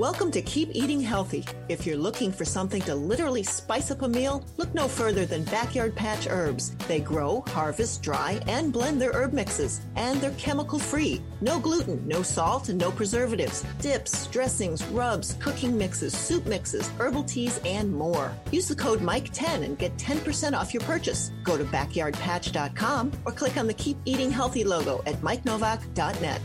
Welcome 0.00 0.30
to 0.30 0.40
Keep 0.40 0.70
Eating 0.72 1.02
Healthy. 1.02 1.44
If 1.68 1.84
you're 1.84 1.96
looking 1.96 2.32
for 2.32 2.46
something 2.46 2.80
to 2.82 2.94
literally 2.94 3.42
spice 3.42 3.90
up 3.90 4.00
a 4.00 4.08
meal, 4.08 4.42
look 4.56 4.72
no 4.72 4.88
further 4.88 5.26
than 5.26 5.44
Backyard 5.44 5.94
Patch 5.94 6.26
Herbs. 6.26 6.74
They 6.88 7.00
grow, 7.00 7.42
harvest, 7.48 8.02
dry, 8.02 8.40
and 8.46 8.72
blend 8.72 8.98
their 8.98 9.12
herb 9.12 9.34
mixes, 9.34 9.82
and 9.96 10.18
they're 10.18 10.30
chemical 10.32 10.78
free. 10.78 11.20
No 11.42 11.58
gluten, 11.58 12.02
no 12.08 12.22
salt, 12.22 12.70
and 12.70 12.78
no 12.78 12.90
preservatives. 12.90 13.62
Dips, 13.80 14.26
dressings, 14.28 14.82
rubs, 14.86 15.36
cooking 15.38 15.76
mixes, 15.76 16.16
soup 16.16 16.46
mixes, 16.46 16.88
herbal 16.98 17.24
teas, 17.24 17.60
and 17.66 17.92
more. 17.92 18.32
Use 18.52 18.68
the 18.68 18.74
code 18.74 19.00
MIKE10 19.00 19.64
and 19.64 19.78
get 19.78 19.94
10% 19.98 20.54
off 20.54 20.72
your 20.72 20.82
purchase. 20.84 21.30
Go 21.44 21.58
to 21.58 21.64
backyardpatch.com 21.64 23.12
or 23.26 23.32
click 23.32 23.58
on 23.58 23.66
the 23.66 23.74
Keep 23.74 23.98
Eating 24.06 24.30
Healthy 24.30 24.64
logo 24.64 25.02
at 25.04 25.16
mikenovak.net. 25.16 26.40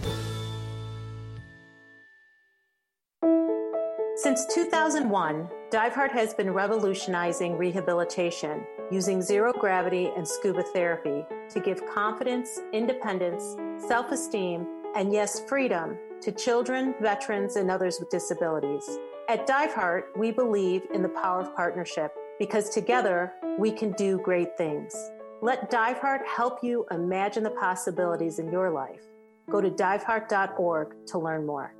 Since 4.25 4.47
2001, 4.55 5.47
Diveheart 5.69 6.11
has 6.11 6.33
been 6.33 6.51
revolutionizing 6.51 7.59
rehabilitation 7.59 8.65
using 8.89 9.21
zero 9.21 9.53
gravity 9.53 10.11
and 10.17 10.27
scuba 10.27 10.63
therapy 10.63 11.23
to 11.51 11.59
give 11.59 11.85
confidence, 11.85 12.59
independence, 12.73 13.55
self 13.87 14.11
esteem, 14.11 14.65
and 14.95 15.13
yes, 15.13 15.41
freedom 15.47 15.95
to 16.21 16.31
children, 16.31 16.95
veterans, 16.99 17.55
and 17.55 17.69
others 17.69 17.99
with 17.99 18.09
disabilities. 18.09 18.97
At 19.29 19.45
Diveheart, 19.45 20.05
we 20.17 20.31
believe 20.31 20.81
in 20.91 21.03
the 21.03 21.09
power 21.09 21.41
of 21.41 21.55
partnership 21.55 22.11
because 22.39 22.71
together 22.71 23.31
we 23.59 23.71
can 23.71 23.91
do 23.91 24.17
great 24.17 24.57
things. 24.57 24.95
Let 25.43 25.69
Diveheart 25.69 26.25
help 26.25 26.63
you 26.63 26.87
imagine 26.89 27.43
the 27.43 27.51
possibilities 27.51 28.39
in 28.39 28.51
your 28.51 28.71
life. 28.71 29.03
Go 29.51 29.61
to 29.61 29.69
diveheart.org 29.69 30.95
to 31.09 31.19
learn 31.19 31.45
more. 31.45 31.75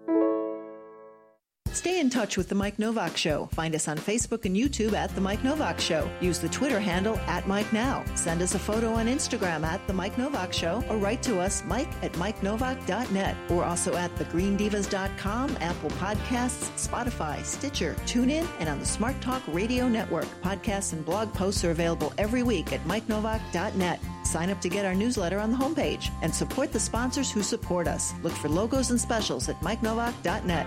Stay 1.85 1.99
in 1.99 2.09
touch 2.09 2.35
with 2.35 2.49
The 2.49 2.55
Mike 2.55 2.79
Novak 2.79 3.15
Show. 3.15 3.45
Find 3.53 3.75
us 3.75 3.87
on 3.87 3.95
Facebook 3.95 4.45
and 4.45 4.55
YouTube 4.55 4.93
at 4.93 5.13
The 5.13 5.21
Mike 5.21 5.43
Novak 5.43 5.79
Show. 5.79 6.09
Use 6.19 6.39
the 6.39 6.49
Twitter 6.49 6.79
handle 6.79 7.15
at 7.27 7.47
Mike 7.47 7.71
Now. 7.71 8.03
Send 8.15 8.41
us 8.41 8.55
a 8.55 8.59
photo 8.59 8.93
on 8.93 9.05
Instagram 9.05 9.63
at 9.63 9.85
The 9.85 9.93
Mike 9.93 10.17
Novak 10.17 10.51
Show 10.51 10.83
or 10.89 10.97
write 10.97 11.21
to 11.21 11.39
us, 11.39 11.63
Mike 11.67 11.91
at 12.01 12.11
MikeNovak.net. 12.13 13.35
We're 13.51 13.63
also 13.63 13.93
at 13.93 14.09
TheGreenDivas.com, 14.15 15.57
Apple 15.61 15.91
Podcasts, 15.91 16.71
Spotify, 16.75 17.45
Stitcher, 17.45 17.93
TuneIn, 18.07 18.47
and 18.59 18.67
on 18.67 18.79
the 18.79 18.85
Smart 18.87 19.21
Talk 19.21 19.43
Radio 19.49 19.87
Network. 19.87 20.25
Podcasts 20.41 20.93
and 20.93 21.05
blog 21.05 21.31
posts 21.35 21.63
are 21.63 21.69
available 21.69 22.11
every 22.17 22.41
week 22.41 22.73
at 22.73 22.83
MikeNovak.net. 22.85 23.99
Sign 24.23 24.49
up 24.49 24.59
to 24.61 24.69
get 24.69 24.85
our 24.85 24.95
newsletter 24.95 25.37
on 25.37 25.51
the 25.51 25.57
homepage 25.57 26.09
and 26.23 26.33
support 26.33 26.71
the 26.71 26.79
sponsors 26.79 27.31
who 27.31 27.43
support 27.43 27.87
us. 27.87 28.15
Look 28.23 28.33
for 28.33 28.49
logos 28.49 28.89
and 28.89 28.99
specials 28.99 29.49
at 29.49 29.61
MikeNovak.net. 29.61 30.65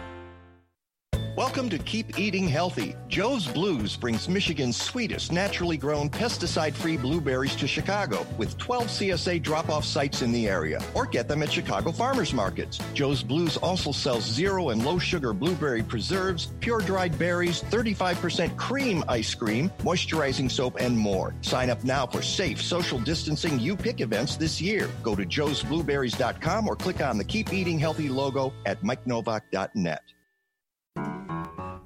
Welcome 1.38 1.68
to 1.68 1.78
Keep 1.78 2.18
Eating 2.18 2.48
Healthy. 2.48 2.96
Joe's 3.06 3.46
Blues 3.46 3.96
brings 3.96 4.28
Michigan's 4.28 4.76
sweetest, 4.76 5.30
naturally 5.30 5.76
grown, 5.76 6.10
pesticide 6.10 6.74
free 6.74 6.96
blueberries 6.96 7.54
to 7.54 7.68
Chicago 7.68 8.26
with 8.36 8.58
12 8.58 8.86
CSA 8.86 9.40
drop 9.40 9.68
off 9.68 9.84
sites 9.84 10.20
in 10.20 10.32
the 10.32 10.48
area, 10.48 10.82
or 10.94 11.06
get 11.06 11.28
them 11.28 11.44
at 11.44 11.52
Chicago 11.52 11.92
farmers 11.92 12.34
markets. 12.34 12.80
Joe's 12.92 13.22
Blues 13.22 13.56
also 13.56 13.92
sells 13.92 14.24
zero 14.24 14.70
and 14.70 14.84
low 14.84 14.98
sugar 14.98 15.32
blueberry 15.32 15.84
preserves, 15.84 16.48
pure 16.58 16.80
dried 16.80 17.16
berries, 17.20 17.62
35% 17.62 18.56
cream 18.56 19.04
ice 19.06 19.32
cream, 19.32 19.70
moisturizing 19.84 20.50
soap, 20.50 20.78
and 20.80 20.98
more. 20.98 21.36
Sign 21.42 21.70
up 21.70 21.84
now 21.84 22.04
for 22.04 22.20
safe 22.20 22.60
social 22.60 22.98
distancing 22.98 23.60
You 23.60 23.76
Pick 23.76 24.00
events 24.00 24.34
this 24.34 24.60
year. 24.60 24.90
Go 25.04 25.14
to 25.14 25.24
joesblueberries.com 25.24 26.66
or 26.66 26.74
click 26.74 27.00
on 27.00 27.16
the 27.16 27.22
Keep 27.22 27.52
Eating 27.52 27.78
Healthy 27.78 28.08
logo 28.08 28.52
at 28.66 28.82
mikenovak.net. 28.82 30.02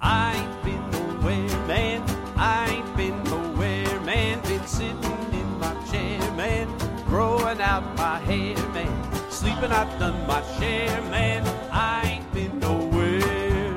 I 0.00 0.34
ain't 0.34 0.64
been 0.64 0.90
nowhere, 0.90 1.66
man. 1.66 2.02
I 2.36 2.70
ain't 2.70 2.96
been 2.96 3.22
nowhere, 3.24 4.00
man. 4.00 4.40
Been 4.42 4.66
sitting 4.66 5.02
in 5.32 5.58
my 5.58 5.74
chair, 5.90 6.18
man. 6.32 6.68
Growing 7.06 7.60
out 7.60 7.84
my 7.96 8.18
hair, 8.20 8.56
man. 8.68 9.30
Sleeping, 9.30 9.72
I've 9.72 9.98
done 9.98 10.26
my 10.26 10.42
share, 10.58 11.00
man. 11.02 11.46
I 11.70 12.02
ain't 12.14 12.32
been 12.34 12.58
nowhere. 12.58 13.76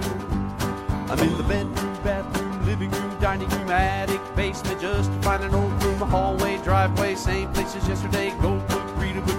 I'm 1.09 1.19
in 1.19 1.37
the 1.37 1.43
bedroom, 1.43 1.97
bathroom, 2.03 2.65
living 2.65 2.91
room, 2.91 3.17
dining 3.21 3.47
room, 3.49 3.69
attic, 3.69 4.21
basement, 4.35 4.81
just 4.81 5.11
to 5.11 5.21
find 5.21 5.43
an 5.43 5.53
old 5.53 5.83
room, 5.83 5.99
hallway, 5.99 6.57
driveway, 6.63 7.15
same 7.15 7.53
place 7.53 7.75
as 7.75 7.87
yesterday. 7.87 8.31
Go 8.41 8.54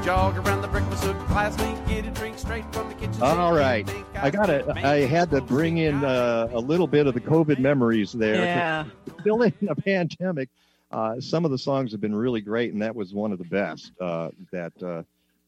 jog 0.06 0.38
around 0.46 0.62
the 0.62 0.68
breakfast 0.68 1.02
hook, 1.02 1.18
class 1.26 1.58
link, 1.58 1.88
get 1.88 2.06
a 2.06 2.10
drink 2.12 2.38
straight 2.38 2.64
from 2.72 2.88
the 2.88 2.94
kitchen. 2.94 3.20
All 3.20 3.52
right. 3.52 3.84
I 4.14 4.30
got 4.30 4.46
to 4.46 4.72
I 4.86 5.00
had 5.00 5.32
to 5.32 5.40
bring 5.40 5.78
in 5.78 6.04
uh, 6.04 6.46
a 6.52 6.60
little 6.60 6.86
bit 6.86 7.08
of 7.08 7.14
the 7.14 7.20
COVID 7.20 7.58
memories 7.58 8.12
there. 8.12 8.36
Yeah. 8.36 8.84
Still 9.20 9.42
in 9.42 9.52
a 9.68 9.74
pandemic. 9.74 10.48
Uh, 10.92 11.20
some 11.20 11.44
of 11.44 11.50
the 11.50 11.58
songs 11.58 11.90
have 11.90 12.00
been 12.00 12.14
really 12.14 12.40
great, 12.40 12.72
and 12.72 12.80
that 12.82 12.94
was 12.94 13.14
one 13.14 13.32
of 13.32 13.38
the 13.38 13.46
best. 13.46 13.90
Uh, 14.00 14.30
that 14.52 14.80
uh, 14.80 15.02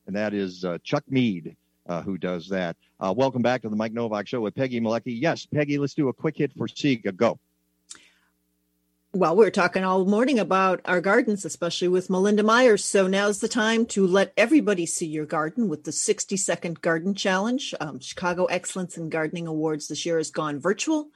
and 0.08 0.16
that 0.16 0.34
is 0.34 0.64
uh, 0.64 0.78
Chuck 0.82 1.04
Mead 1.08 1.54
uh, 1.88 2.02
who 2.02 2.18
does 2.18 2.48
that. 2.48 2.76
Uh, 2.98 3.14
welcome 3.16 3.42
back 3.42 3.62
to 3.62 3.68
the 3.68 3.76
Mike 3.76 3.92
Novak 3.92 4.26
Show 4.26 4.40
with 4.40 4.56
Peggy 4.56 4.80
Malecki. 4.80 5.16
Yes, 5.20 5.46
Peggy, 5.46 5.78
let's 5.78 5.94
do 5.94 6.08
a 6.08 6.12
quick 6.12 6.36
hit 6.36 6.52
for 6.58 6.66
CEGA. 6.66 7.14
Go. 7.16 7.38
Well, 9.14 9.36
we 9.36 9.46
are 9.46 9.50
talking 9.50 9.84
all 9.84 10.04
morning 10.04 10.38
about 10.38 10.82
our 10.84 11.00
gardens, 11.00 11.46
especially 11.46 11.88
with 11.88 12.10
Melinda 12.10 12.42
Myers. 12.42 12.84
So 12.84 13.06
now's 13.06 13.40
the 13.40 13.48
time 13.48 13.86
to 13.86 14.06
let 14.06 14.34
everybody 14.36 14.84
see 14.84 15.06
your 15.06 15.24
garden 15.24 15.70
with 15.70 15.84
the 15.84 15.92
60 15.92 16.36
second 16.36 16.82
garden 16.82 17.14
challenge. 17.14 17.74
Um, 17.80 18.00
Chicago 18.00 18.44
Excellence 18.44 18.98
in 18.98 19.08
Gardening 19.08 19.46
Awards 19.46 19.88
this 19.88 20.04
year 20.04 20.18
has 20.18 20.30
gone 20.30 20.60
virtual, 20.60 21.08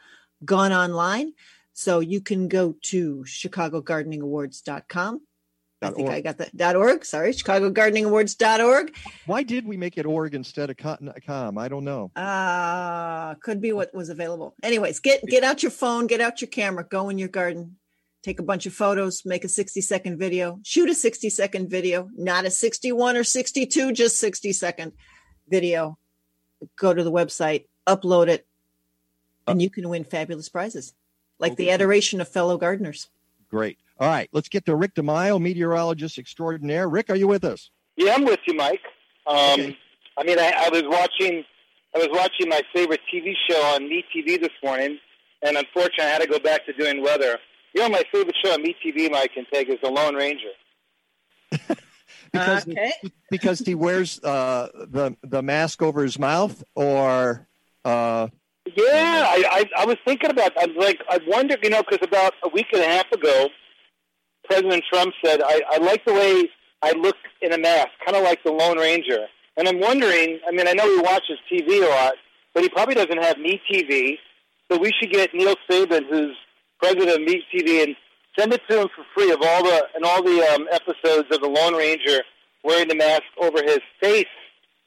gone 0.43 0.73
online. 0.73 1.35
So 1.75 2.01
you 2.01 2.23
can 2.23 2.49
go 2.49 2.75
to 2.85 3.25
chicagogardeningawards.com. 3.25 5.21
I 5.83 5.91
think 5.91 6.09
org. 6.09 6.17
I 6.17 6.21
got 6.21 6.39
that 6.39 6.57
dot 6.57 6.77
org. 6.77 7.05
Sorry, 7.05 7.33
chicagogardeningawards.org. 7.33 8.97
Why 9.27 9.43
did 9.43 9.67
we 9.67 9.77
make 9.77 9.99
it 9.99 10.07
org 10.07 10.35
instead 10.35 10.71
of 10.71 10.77
con- 10.77 11.13
com? 11.27 11.59
I 11.59 11.69
don't 11.69 11.85
know. 11.85 12.11
Uh 12.17 13.35
could 13.43 13.61
be 13.61 13.73
what 13.73 13.93
was 13.93 14.09
available. 14.09 14.55
Anyways, 14.63 15.01
get 15.01 15.23
get 15.27 15.43
out 15.45 15.63
your 15.63 15.73
phone, 15.73 16.07
get 16.07 16.21
out 16.21 16.41
your 16.41 16.49
camera, 16.49 16.85
go 16.85 17.09
in 17.09 17.19
your 17.19 17.29
garden, 17.29 17.77
take 18.23 18.39
a 18.39 18.43
bunch 18.43 18.67
of 18.67 18.73
photos, 18.73 19.25
make 19.25 19.45
a 19.45 19.49
60 19.49 19.81
second 19.81 20.19
video, 20.19 20.61
shoot 20.63 20.89
a 20.89 20.95
60 20.95 21.29
second 21.31 21.69
video, 21.69 22.09
not 22.17 22.45
a 22.45 22.51
61 22.51 23.17
or 23.17 23.25
62, 23.25 23.93
just 23.93 24.19
60 24.19 24.53
second 24.53 24.93
video. 25.49 25.99
Go 26.77 26.95
to 26.95 27.03
the 27.03 27.11
website, 27.11 27.67
upload 27.87 28.29
it, 28.29 28.47
and 29.47 29.61
you 29.61 29.69
can 29.69 29.89
win 29.89 30.05
fabulous 30.05 30.49
prizes. 30.49 30.95
Like 31.39 31.57
the 31.57 31.71
adoration 31.71 32.21
of 32.21 32.29
fellow 32.29 32.57
gardeners. 32.57 33.09
Great. 33.51 33.79
All 33.99 34.09
right, 34.09 34.29
let's 34.33 34.49
get 34.49 34.65
to 34.67 34.77
Rick 34.77 34.95
DeMaio, 34.95 35.41
meteorologist 35.41 36.19
extraordinaire. 36.19 36.89
Rick, 36.89 37.11
are 37.11 37.17
you 37.17 37.27
with 37.27 37.45
us? 37.45 37.71
Yeah, 37.97 38.15
I'm 38.15 38.25
with 38.25 38.41
you, 38.47 38.55
Mike. 38.55 38.81
Um, 39.27 39.77
I 40.17 40.25
mean, 40.25 40.39
I, 40.39 40.53
I 40.57 40.69
was 40.71 40.85
watching, 40.87 41.45
I 41.95 41.99
was 41.99 42.09
watching 42.13 42.49
my 42.49 42.63
favorite 42.73 43.01
TV 43.13 43.35
show 43.49 43.61
on 43.75 43.83
MeTV 43.83 44.41
this 44.41 44.53
morning, 44.63 44.99
and 45.43 45.57
unfortunately, 45.57 46.05
I 46.05 46.09
had 46.09 46.23
to 46.23 46.29
go 46.29 46.39
back 46.39 46.65
to 46.67 46.73
doing 46.73 47.03
weather. 47.03 47.39
You 47.75 47.83
know, 47.83 47.89
my 47.89 48.03
favorite 48.13 48.37
show 48.45 48.53
on 48.53 48.63
MeTV, 48.63 49.11
Mike 49.11 49.33
and 49.37 49.47
Peg, 49.53 49.69
is 49.71 49.79
The 49.83 49.91
Lone 49.91 50.15
Ranger. 50.15 50.53
Because 52.33 52.67
because 53.31 53.59
he 53.61 53.75
wears 53.75 54.19
uh, 54.25 54.69
the 54.75 55.15
the 55.23 55.43
mask 55.43 55.83
over 55.83 56.03
his 56.03 56.19
mouth, 56.19 56.65
or 56.75 57.47
uh, 57.85 58.29
Yeah, 58.75 59.27
I, 59.29 59.45
I, 59.77 59.83
I 59.83 59.85
was 59.85 59.97
thinking 60.07 60.31
about. 60.31 60.57
I 60.57 60.67
was 60.67 60.77
like, 60.79 61.01
I 61.11 61.19
wonder, 61.27 61.57
you 61.63 61.69
know, 61.69 61.83
because 61.83 61.99
about 62.03 62.33
a 62.43 62.49
week 62.49 62.67
and 62.73 62.81
a 62.81 62.87
half 62.87 63.11
ago, 63.13 63.49
President 64.45 64.83
Trump 64.91 65.13
said, 65.23 65.43
"I, 65.43 65.61
I 65.73 65.77
like 65.79 66.05
the 66.07 66.15
way 66.15 66.49
I 66.81 66.93
look 66.93 67.17
in 67.43 67.53
a 67.53 67.59
mask, 67.59 67.91
kind 68.05 68.17
of 68.17 68.25
like 68.25 68.43
the 68.45 68.53
Lone 68.53 68.79
Ranger." 68.79 69.27
And 69.59 69.69
I'm 69.69 69.81
wondering. 69.81 70.41
I 70.49 70.53
mean, 70.53 70.67
I 70.67 70.73
know 70.73 70.85
he 70.85 71.03
watches 71.03 71.39
TV 71.53 71.87
a 71.87 71.91
lot, 71.91 72.15
but 72.55 72.63
he 72.63 72.71
probably 72.71 72.95
doesn't 72.95 73.23
have 73.23 73.37
Meat 73.37 73.61
TV. 73.71 74.17
So 74.71 74.79
we 74.79 74.91
should 74.99 75.13
get 75.13 75.35
Neal 75.35 75.55
Sabin, 75.71 76.05
who's 76.09 76.37
president 76.83 77.11
of 77.11 77.21
Meat 77.23 77.45
TV, 77.55 77.83
and 77.85 77.97
send 78.39 78.53
it 78.53 78.61
to 78.69 78.81
him 78.83 78.89
for 78.95 79.05
free 79.15 79.31
of 79.31 79.41
all 79.43 79.63
the 79.63 79.87
and 79.95 80.05
all 80.05 80.23
the 80.23 80.41
um, 80.55 80.67
episodes 80.73 81.29
of 81.31 81.41
the 81.41 81.49
Lone 81.49 81.75
Ranger 81.75 82.23
wearing 82.65 82.89
the 82.89 82.95
mask 82.97 83.23
over 83.41 83.63
his 83.63 83.81
face, 84.01 84.27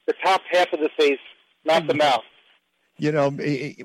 the 0.07 0.13
top 0.23 0.41
half 0.51 0.71
of 0.73 0.79
the 0.79 0.89
face, 0.97 1.19
not 1.65 1.87
the 1.87 1.93
mouth. 1.93 2.23
you 2.97 3.11
know, 3.11 3.29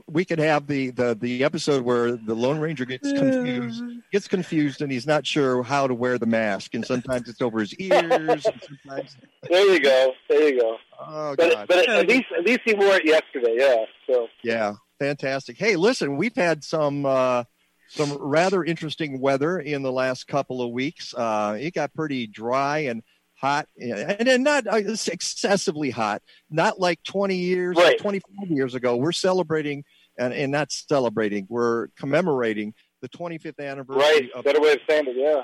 we 0.06 0.24
could 0.24 0.38
have 0.38 0.66
the, 0.68 0.90
the 0.90 1.16
the 1.20 1.42
episode 1.44 1.82
where 1.82 2.12
the 2.12 2.34
Lone 2.34 2.58
Ranger 2.58 2.84
gets 2.84 3.10
confused, 3.12 3.82
gets 4.12 4.28
confused, 4.28 4.82
and 4.82 4.92
he's 4.92 5.06
not 5.06 5.26
sure 5.26 5.62
how 5.62 5.86
to 5.88 5.94
wear 5.94 6.18
the 6.18 6.26
mask, 6.26 6.74
and 6.74 6.84
sometimes 6.86 7.28
it's 7.28 7.42
over 7.42 7.58
his 7.60 7.74
ears. 7.74 8.10
and 8.12 8.42
sometimes, 8.42 9.16
There 9.48 9.72
you 9.72 9.80
go. 9.80 10.12
There 10.28 10.48
you 10.48 10.60
go. 10.60 10.76
oh 11.00 11.34
but 11.36 11.52
god, 11.52 11.68
but 11.68 11.88
at 11.88 12.06
least 12.08 12.26
at 12.38 12.44
least 12.44 12.60
he 12.64 12.74
wore 12.74 12.94
it 12.94 13.04
yesterday. 13.04 13.56
Yeah. 13.58 13.84
So 14.06 14.28
yeah, 14.44 14.74
fantastic. 15.00 15.58
Hey, 15.58 15.74
listen, 15.76 16.16
we've 16.16 16.36
had 16.36 16.62
some 16.62 17.04
uh, 17.04 17.42
some 17.90 18.16
rather 18.20 18.62
interesting 18.62 19.20
weather 19.20 19.58
in 19.58 19.82
the 19.82 19.90
last 19.90 20.28
couple 20.28 20.62
of 20.62 20.70
weeks. 20.70 21.12
Uh, 21.12 21.58
it 21.60 21.74
got 21.74 21.92
pretty 21.92 22.26
dry 22.28 22.78
and 22.78 23.02
hot, 23.34 23.66
and, 23.78 24.28
and 24.28 24.44
not 24.44 24.66
uh, 24.66 24.76
excessively 24.76 25.90
hot. 25.90 26.22
Not 26.50 26.78
like 26.78 27.02
20 27.02 27.34
years, 27.34 27.76
or 27.76 27.82
Right. 27.82 27.98
25 27.98 28.48
years 28.50 28.74
ago. 28.76 28.96
We're 28.96 29.12
celebrating, 29.12 29.82
and, 30.18 30.32
and 30.32 30.52
not 30.52 30.70
celebrating. 30.70 31.46
We're 31.48 31.88
commemorating 31.98 32.74
the 33.02 33.08
25th 33.08 33.58
anniversary 33.58 34.02
right, 34.02 34.30
of, 34.36 34.44
better 34.44 34.60
way 34.60 34.74
of 34.74 34.80
saying 34.88 35.06
it. 35.08 35.16
Yeah. 35.16 35.42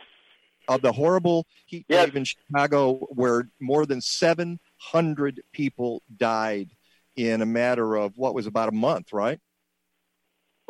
of 0.68 0.82
the 0.82 0.93
horrible 0.93 1.47
heat 1.64 1.86
wave 1.89 2.14
in 2.14 2.24
Chicago, 2.24 2.94
where 3.10 3.48
more 3.60 3.86
than 3.86 4.01
700 4.01 5.43
people 5.52 6.02
died 6.16 6.70
in 7.16 7.43
a 7.43 7.47
matter 7.47 7.97
of 7.97 8.12
what 8.16 8.35
was 8.35 8.47
about 8.47 8.68
a 8.68 8.73
month, 8.73 9.12
right? 9.12 9.40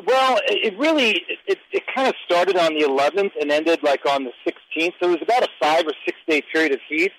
Well, 0.05 0.39
it 0.47 0.77
really 0.79 1.23
it, 1.47 1.59
it 1.73 1.83
kind 1.95 2.09
of 2.09 2.15
started 2.25 2.57
on 2.57 2.75
the 2.75 2.85
11th 2.85 3.33
and 3.41 3.51
ended 3.51 3.83
like 3.83 4.05
on 4.07 4.25
the 4.25 4.33
16th. 4.47 4.93
So 5.01 5.11
it 5.11 5.21
was 5.21 5.23
about 5.23 5.43
a 5.43 5.49
five 5.61 5.87
or 5.87 5.95
six 6.05 6.19
day 6.29 6.43
period 6.53 6.73
of 6.73 6.81
heat. 6.89 7.13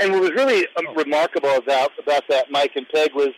And 0.00 0.12
what 0.12 0.22
was 0.22 0.30
really 0.30 0.66
um, 0.78 0.96
remarkable 0.96 1.54
about 1.56 1.90
about 2.02 2.24
that, 2.30 2.50
Mike 2.50 2.72
and 2.74 2.86
Peg, 2.88 3.14
was 3.14 3.32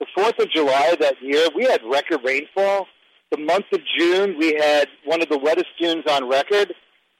the 0.00 0.06
Fourth 0.14 0.38
of 0.40 0.50
July 0.50 0.96
that 0.98 1.14
year. 1.22 1.48
We 1.54 1.64
had 1.64 1.80
record 1.84 2.20
rainfall, 2.24 2.88
the 3.30 3.38
month 3.38 3.66
of 3.72 3.80
June, 3.96 4.36
we 4.36 4.54
had 4.54 4.88
one 5.04 5.22
of 5.22 5.28
the 5.28 5.38
wettest 5.38 5.68
Junes 5.80 6.04
on 6.10 6.28
record, 6.28 6.74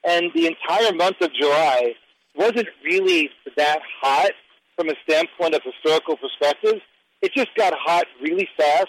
and 0.05 0.31
the 0.35 0.47
entire 0.47 0.93
month 0.93 1.17
of 1.21 1.33
July 1.33 1.95
wasn't 2.35 2.67
really 2.85 3.31
that 3.57 3.81
hot 4.01 4.33
from 4.77 4.89
a 4.89 4.95
standpoint 5.09 5.55
of 5.55 5.63
historical 5.63 6.17
perspective. 6.17 6.81
It 7.21 7.33
just 7.35 7.55
got 7.57 7.73
hot 7.79 8.07
really 8.21 8.49
fast 8.57 8.89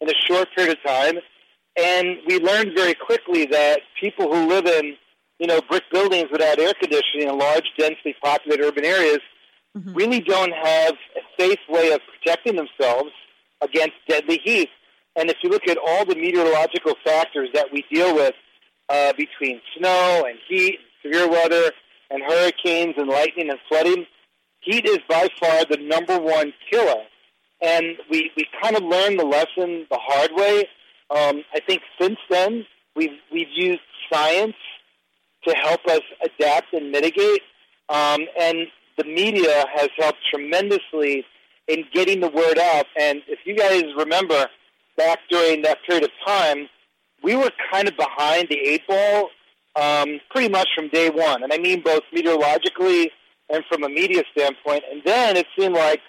in 0.00 0.08
a 0.08 0.14
short 0.28 0.48
period 0.54 0.78
of 0.78 0.84
time, 0.88 1.18
and 1.76 2.18
we 2.26 2.38
learned 2.38 2.72
very 2.74 2.94
quickly 2.94 3.46
that 3.46 3.80
people 4.00 4.32
who 4.32 4.48
live 4.48 4.66
in, 4.66 4.96
you 5.38 5.46
know, 5.46 5.60
brick 5.68 5.84
buildings 5.90 6.28
without 6.30 6.58
air 6.58 6.72
conditioning 6.78 7.28
in 7.28 7.38
large, 7.38 7.64
densely 7.78 8.14
populated 8.22 8.64
urban 8.64 8.84
areas 8.84 9.20
really 9.94 10.20
don't 10.20 10.52
have 10.52 10.94
a 11.16 11.40
safe 11.40 11.58
way 11.68 11.92
of 11.92 12.00
protecting 12.06 12.56
themselves 12.56 13.10
against 13.62 13.94
deadly 14.08 14.38
heat. 14.44 14.68
And 15.16 15.30
if 15.30 15.36
you 15.42 15.50
look 15.50 15.66
at 15.68 15.78
all 15.78 16.04
the 16.04 16.14
meteorological 16.14 16.94
factors 17.04 17.48
that 17.54 17.72
we 17.72 17.84
deal 17.90 18.14
with 18.14 18.34
uh, 18.88 19.12
between 19.16 19.60
snow 19.76 20.26
and 20.28 20.38
heat, 20.48 20.78
severe 21.02 21.28
weather, 21.28 21.72
and 22.10 22.22
hurricanes 22.22 22.94
and 22.98 23.08
lightning 23.08 23.50
and 23.50 23.58
flooding, 23.68 24.06
heat 24.60 24.86
is 24.86 24.98
by 25.08 25.28
far 25.40 25.64
the 25.64 25.78
number 25.78 26.18
one 26.18 26.52
killer. 26.70 27.02
And 27.62 27.96
we, 28.10 28.30
we 28.36 28.46
kind 28.60 28.76
of 28.76 28.82
learned 28.82 29.18
the 29.18 29.24
lesson 29.24 29.86
the 29.90 29.98
hard 30.00 30.32
way. 30.34 30.68
Um, 31.14 31.44
I 31.54 31.60
think 31.60 31.82
since 32.00 32.18
then, 32.30 32.64
we've, 32.96 33.18
we've 33.30 33.50
used 33.54 33.80
science 34.12 34.56
to 35.46 35.54
help 35.54 35.84
us 35.86 36.00
adapt 36.24 36.72
and 36.72 36.90
mitigate. 36.90 37.42
Um, 37.88 38.26
and 38.40 38.68
the 38.96 39.04
media 39.04 39.66
has 39.74 39.88
helped 39.98 40.18
tremendously 40.30 41.24
in 41.68 41.84
getting 41.92 42.20
the 42.20 42.28
word 42.28 42.58
out. 42.58 42.86
And 42.98 43.22
if 43.28 43.40
you 43.44 43.56
guys 43.56 43.84
remember 43.96 44.46
back 44.96 45.20
during 45.30 45.62
that 45.62 45.78
period 45.86 46.04
of 46.04 46.10
time, 46.26 46.68
we 47.22 47.36
were 47.36 47.50
kind 47.70 47.88
of 47.88 47.96
behind 47.96 48.48
the 48.48 48.58
eight 48.58 48.86
ball 48.86 49.30
um, 49.76 50.20
pretty 50.30 50.48
much 50.48 50.68
from 50.74 50.88
day 50.88 51.10
one. 51.10 51.42
And 51.42 51.52
I 51.52 51.58
mean 51.58 51.82
both 51.82 52.02
meteorologically 52.12 53.10
and 53.48 53.64
from 53.68 53.84
a 53.84 53.88
media 53.88 54.22
standpoint. 54.36 54.84
And 54.90 55.02
then 55.04 55.36
it 55.36 55.46
seemed 55.58 55.74
like 55.74 56.00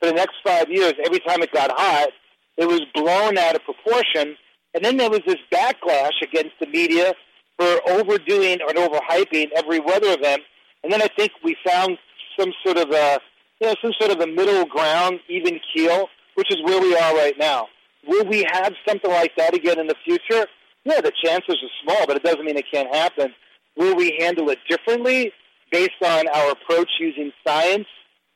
for 0.00 0.06
the 0.06 0.14
next 0.14 0.36
five 0.44 0.70
years, 0.70 0.94
every 1.04 1.20
time 1.20 1.42
it 1.42 1.52
got 1.52 1.70
hot, 1.70 2.10
it 2.56 2.66
was 2.66 2.82
blown 2.94 3.38
out 3.38 3.54
of 3.54 3.64
proportion. 3.64 4.36
And 4.74 4.84
then 4.84 4.96
there 4.96 5.10
was 5.10 5.20
this 5.26 5.38
backlash 5.52 6.22
against 6.22 6.54
the 6.60 6.66
media 6.66 7.14
for 7.58 7.80
overdoing 7.88 8.60
or 8.62 8.72
overhyping 8.74 9.48
every 9.56 9.80
weather 9.80 10.12
event. 10.12 10.42
And 10.82 10.92
then 10.92 11.02
I 11.02 11.08
think 11.16 11.32
we 11.42 11.56
found 11.66 11.98
some 12.38 12.52
sort 12.64 12.78
of 12.78 12.90
a, 12.90 13.20
you 13.60 13.66
know, 13.66 13.74
some 13.82 13.92
sort 13.98 14.12
of 14.12 14.20
a 14.20 14.26
middle 14.26 14.64
ground, 14.66 15.20
even 15.28 15.58
keel, 15.74 16.08
which 16.34 16.50
is 16.50 16.58
where 16.62 16.80
we 16.80 16.94
are 16.96 17.14
right 17.16 17.36
now. 17.38 17.66
Will 18.06 18.24
we 18.26 18.46
have 18.52 18.74
something 18.86 19.10
like 19.10 19.34
that 19.36 19.54
again 19.54 19.78
in 19.78 19.88
the 19.88 19.96
future? 20.04 20.46
Yeah, 20.84 21.00
the 21.00 21.12
chances 21.22 21.56
are 21.62 21.82
small, 21.82 22.06
but 22.06 22.16
it 22.16 22.22
doesn't 22.22 22.44
mean 22.44 22.56
it 22.56 22.66
can't 22.72 22.94
happen. 22.94 23.34
Will 23.76 23.96
we 23.96 24.16
handle 24.20 24.48
it 24.50 24.58
differently 24.68 25.32
based 25.70 26.00
on 26.04 26.28
our 26.28 26.52
approach 26.52 26.88
using 27.00 27.32
science 27.46 27.86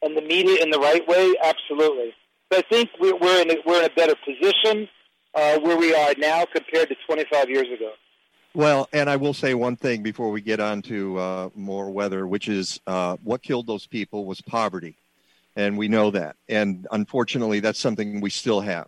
and 0.02 0.16
the 0.16 0.22
media 0.22 0.62
in 0.62 0.70
the 0.70 0.78
right 0.78 1.06
way? 1.06 1.32
Absolutely. 1.42 2.12
But 2.50 2.64
I 2.66 2.68
think 2.68 2.90
we're, 3.00 3.42
in, 3.42 3.50
a, 3.50 3.54
we're 3.64 3.78
in 3.78 3.90
a 3.90 3.94
better 3.94 4.14
position 4.26 4.88
uh, 5.34 5.58
where 5.60 5.76
we 5.76 5.94
are 5.94 6.14
now 6.18 6.44
compared 6.44 6.88
to 6.88 6.96
25 7.06 7.50
years 7.50 7.68
ago. 7.72 7.92
Well, 8.54 8.88
and 8.92 9.08
I 9.08 9.16
will 9.16 9.32
say 9.32 9.54
one 9.54 9.76
thing 9.76 10.02
before 10.02 10.30
we 10.30 10.42
get 10.42 10.60
on 10.60 10.82
to 10.82 11.18
uh, 11.18 11.48
more 11.54 11.90
weather, 11.90 12.26
which 12.26 12.48
is 12.48 12.80
uh, 12.86 13.16
what 13.22 13.42
killed 13.42 13.66
those 13.66 13.86
people 13.86 14.26
was 14.26 14.42
poverty. 14.42 14.96
And 15.56 15.78
we 15.78 15.88
know 15.88 16.10
that. 16.10 16.36
And 16.48 16.86
unfortunately, 16.92 17.60
that's 17.60 17.78
something 17.78 18.20
we 18.20 18.30
still 18.30 18.60
have. 18.60 18.86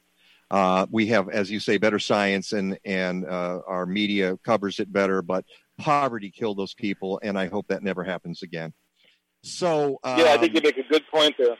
Uh, 0.51 0.87
we 0.91 1.07
have, 1.07 1.29
as 1.31 1.51
you 1.51 1.61
say, 1.61 1.79
better 1.79 1.99
science 1.99 2.53
and, 2.53 2.79
and 2.85 3.25
uh, 3.27 3.61
our 3.67 3.87
media 3.87 4.37
covers 4.45 4.81
it 4.81 4.93
better, 4.93 5.23
but 5.23 5.45
poverty 5.79 6.31
killed 6.31 6.59
those 6.59 6.75
people. 6.75 7.19
And 7.23 7.39
I 7.39 7.47
hope 7.49 7.67
that 7.69 7.83
never 7.83 8.05
happens 8.05 8.43
again. 8.43 8.73
So, 9.43 9.99
um, 10.05 10.19
yeah, 10.19 10.33
I 10.33 10.39
think 10.39 10.55
you 10.55 10.61
make 10.63 10.77
a 10.79 10.83
good 10.89 11.03
point 11.11 11.35
there. 11.39 11.57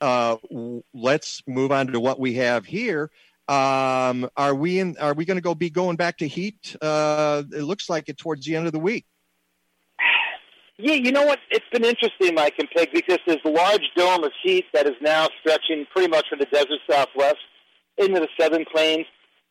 uh, 0.00 0.36
w- 0.50 0.82
let's 0.94 1.42
move 1.46 1.72
on 1.72 1.88
to 1.88 2.00
what 2.00 2.18
we 2.20 2.34
have 2.34 2.66
here. 2.66 3.10
Um, 3.50 4.30
are 4.36 4.54
we 4.54 4.78
in? 4.78 4.96
Are 4.98 5.12
we 5.12 5.24
going 5.24 5.36
to 5.36 5.42
go 5.42 5.56
be 5.56 5.70
going 5.70 5.96
back 5.96 6.18
to 6.18 6.28
heat? 6.28 6.76
Uh, 6.80 7.42
it 7.52 7.62
looks 7.62 7.90
like 7.90 8.08
it 8.08 8.16
towards 8.16 8.46
the 8.46 8.54
end 8.54 8.66
of 8.66 8.72
the 8.72 8.78
week. 8.78 9.06
Yeah, 10.78 10.94
you 10.94 11.10
know 11.10 11.26
what? 11.26 11.40
It's 11.50 11.66
been 11.72 11.84
interesting, 11.84 12.36
Mike 12.36 12.54
and 12.60 12.70
Peg, 12.70 12.90
because 12.92 13.18
there's 13.26 13.40
a 13.44 13.50
large 13.50 13.82
dome 13.96 14.22
of 14.22 14.30
heat 14.40 14.66
that 14.72 14.86
is 14.86 14.94
now 15.02 15.28
stretching 15.40 15.84
pretty 15.92 16.08
much 16.08 16.26
from 16.30 16.38
the 16.38 16.46
desert 16.46 16.78
southwest 16.88 17.40
into 17.98 18.20
the 18.20 18.28
southern 18.38 18.64
plains, 18.72 19.04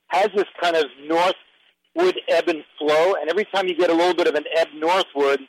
has 0.08 0.30
this 0.34 0.48
kind 0.62 0.78
of 0.78 0.86
northward 1.06 2.20
ebb 2.30 2.48
and 2.48 2.64
flow, 2.80 3.16
and 3.16 3.30
every 3.30 3.46
time 3.54 3.68
you 3.68 3.76
get 3.76 3.90
a 3.90 3.94
little 3.94 4.16
bit 4.16 4.28
of 4.28 4.36
an 4.36 4.46
ebb 4.56 4.70
northward, 4.74 5.42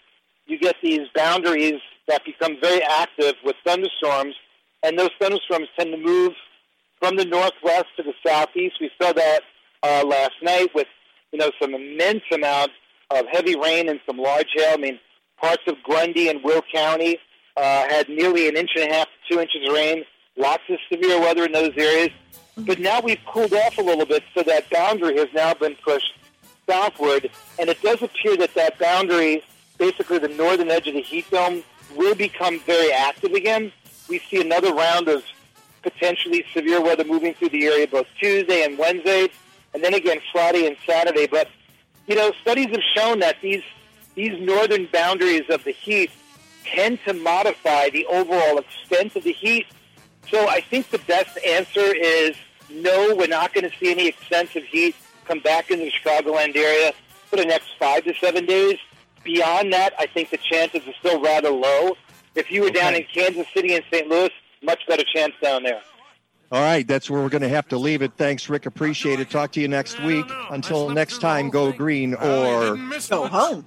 you 0.46 0.58
get 0.58 0.74
these 0.82 1.06
boundaries 1.14 1.80
that 2.08 2.24
become 2.24 2.56
very 2.60 2.82
active 2.82 3.34
with 3.44 3.54
thunderstorms, 3.64 4.34
and 4.82 4.98
those 4.98 5.10
thunderstorms 5.20 5.68
tend 5.78 5.92
to 5.92 5.98
move 5.98 6.32
from 7.00 7.16
the 7.16 7.24
northwest 7.24 7.86
to 7.96 8.02
the 8.02 8.14
southeast. 8.24 8.76
We 8.80 8.90
saw 9.00 9.12
that 9.12 9.40
uh, 9.82 10.04
last 10.06 10.34
night 10.42 10.68
with 10.74 10.86
you 11.32 11.38
know 11.38 11.50
some 11.60 11.74
immense 11.74 12.22
amount 12.32 12.70
of 13.10 13.26
heavy 13.32 13.56
rain 13.56 13.88
and 13.88 13.98
some 14.06 14.18
large 14.18 14.48
hail. 14.54 14.74
I 14.74 14.76
mean, 14.76 15.00
parts 15.40 15.62
of 15.66 15.82
Grundy 15.82 16.28
and 16.28 16.44
Will 16.44 16.62
County 16.72 17.18
uh, 17.56 17.88
had 17.88 18.08
nearly 18.08 18.48
an 18.48 18.56
inch 18.56 18.70
and 18.76 18.90
a 18.90 18.94
half 18.94 19.06
to 19.06 19.34
two 19.34 19.40
inches 19.40 19.66
of 19.66 19.74
rain. 19.74 20.04
Lots 20.36 20.62
of 20.68 20.78
severe 20.92 21.18
weather 21.20 21.44
in 21.44 21.52
those 21.52 21.72
areas. 21.76 22.10
But 22.56 22.78
now 22.78 23.00
we've 23.00 23.20
cooled 23.26 23.52
off 23.52 23.78
a 23.78 23.82
little 23.82 24.06
bit, 24.06 24.22
so 24.34 24.42
that 24.42 24.68
boundary 24.70 25.16
has 25.18 25.28
now 25.34 25.54
been 25.54 25.76
pushed 25.76 26.12
southward, 26.68 27.30
and 27.58 27.68
it 27.68 27.80
does 27.82 28.02
appear 28.02 28.36
that 28.36 28.54
that 28.54 28.78
boundary, 28.78 29.42
basically 29.78 30.18
the 30.18 30.28
northern 30.28 30.70
edge 30.70 30.86
of 30.86 30.94
the 30.94 31.00
heat 31.00 31.28
dome, 31.30 31.64
will 31.96 32.14
become 32.14 32.60
very 32.60 32.92
active 32.92 33.32
again. 33.32 33.72
We 34.08 34.18
see 34.18 34.40
another 34.40 34.72
round 34.72 35.08
of 35.08 35.24
potentially 35.82 36.44
severe 36.52 36.80
weather 36.80 37.04
moving 37.04 37.34
through 37.34 37.50
the 37.50 37.64
area 37.66 37.86
both 37.86 38.06
Tuesday 38.18 38.64
and 38.64 38.78
Wednesday, 38.78 39.28
and 39.74 39.82
then 39.82 39.94
again 39.94 40.20
Friday 40.32 40.66
and 40.66 40.76
Saturday. 40.86 41.26
But 41.26 41.48
you 42.06 42.16
know, 42.16 42.32
studies 42.40 42.68
have 42.70 42.82
shown 42.94 43.20
that 43.20 43.36
these 43.40 43.62
these 44.14 44.40
northern 44.40 44.86
boundaries 44.86 45.48
of 45.48 45.64
the 45.64 45.70
heat 45.70 46.10
tend 46.64 46.98
to 47.06 47.12
modify 47.12 47.90
the 47.90 48.06
overall 48.06 48.58
extent 48.58 49.16
of 49.16 49.24
the 49.24 49.32
heat. 49.32 49.66
So 50.30 50.48
I 50.48 50.60
think 50.60 50.90
the 50.90 50.98
best 50.98 51.38
answer 51.46 51.94
is 51.94 52.36
no, 52.68 53.14
we're 53.16 53.26
not 53.26 53.52
going 53.52 53.68
to 53.68 53.76
see 53.78 53.90
any 53.90 54.08
extensive 54.08 54.64
heat 54.64 54.94
come 55.24 55.40
back 55.40 55.70
into 55.70 55.84
the 55.84 55.92
Chicagoland 55.92 56.56
area 56.56 56.92
for 57.28 57.36
the 57.36 57.44
next 57.44 57.68
five 57.78 58.04
to 58.04 58.14
seven 58.14 58.46
days. 58.46 58.78
Beyond 59.24 59.72
that, 59.72 59.94
I 59.98 60.06
think 60.06 60.30
the 60.30 60.38
chances 60.38 60.86
are 60.86 60.94
still 60.98 61.20
rather 61.20 61.50
low. 61.50 61.96
If 62.34 62.50
you 62.50 62.62
were 62.62 62.70
down 62.70 62.94
in 62.94 63.04
Kansas 63.12 63.46
City 63.52 63.74
and 63.74 63.84
St. 63.92 64.08
Louis, 64.08 64.30
much 64.62 64.80
better 64.86 65.04
chance 65.14 65.34
down 65.42 65.62
there. 65.62 65.80
All 66.52 66.60
right, 66.60 66.86
that's 66.86 67.08
where 67.08 67.22
we're 67.22 67.28
going 67.28 67.42
to 67.42 67.48
have 67.48 67.68
to 67.68 67.78
leave 67.78 68.02
it. 68.02 68.12
Thanks, 68.16 68.48
Rick. 68.48 68.66
Appreciate 68.66 69.20
it. 69.20 69.30
Talk 69.30 69.52
to 69.52 69.60
you 69.60 69.68
next 69.68 70.02
week. 70.02 70.26
Until 70.50 70.90
next 70.90 71.20
time, 71.20 71.48
go 71.48 71.70
green 71.70 72.14
or 72.14 72.76
go 73.08 73.28
home. 73.28 73.64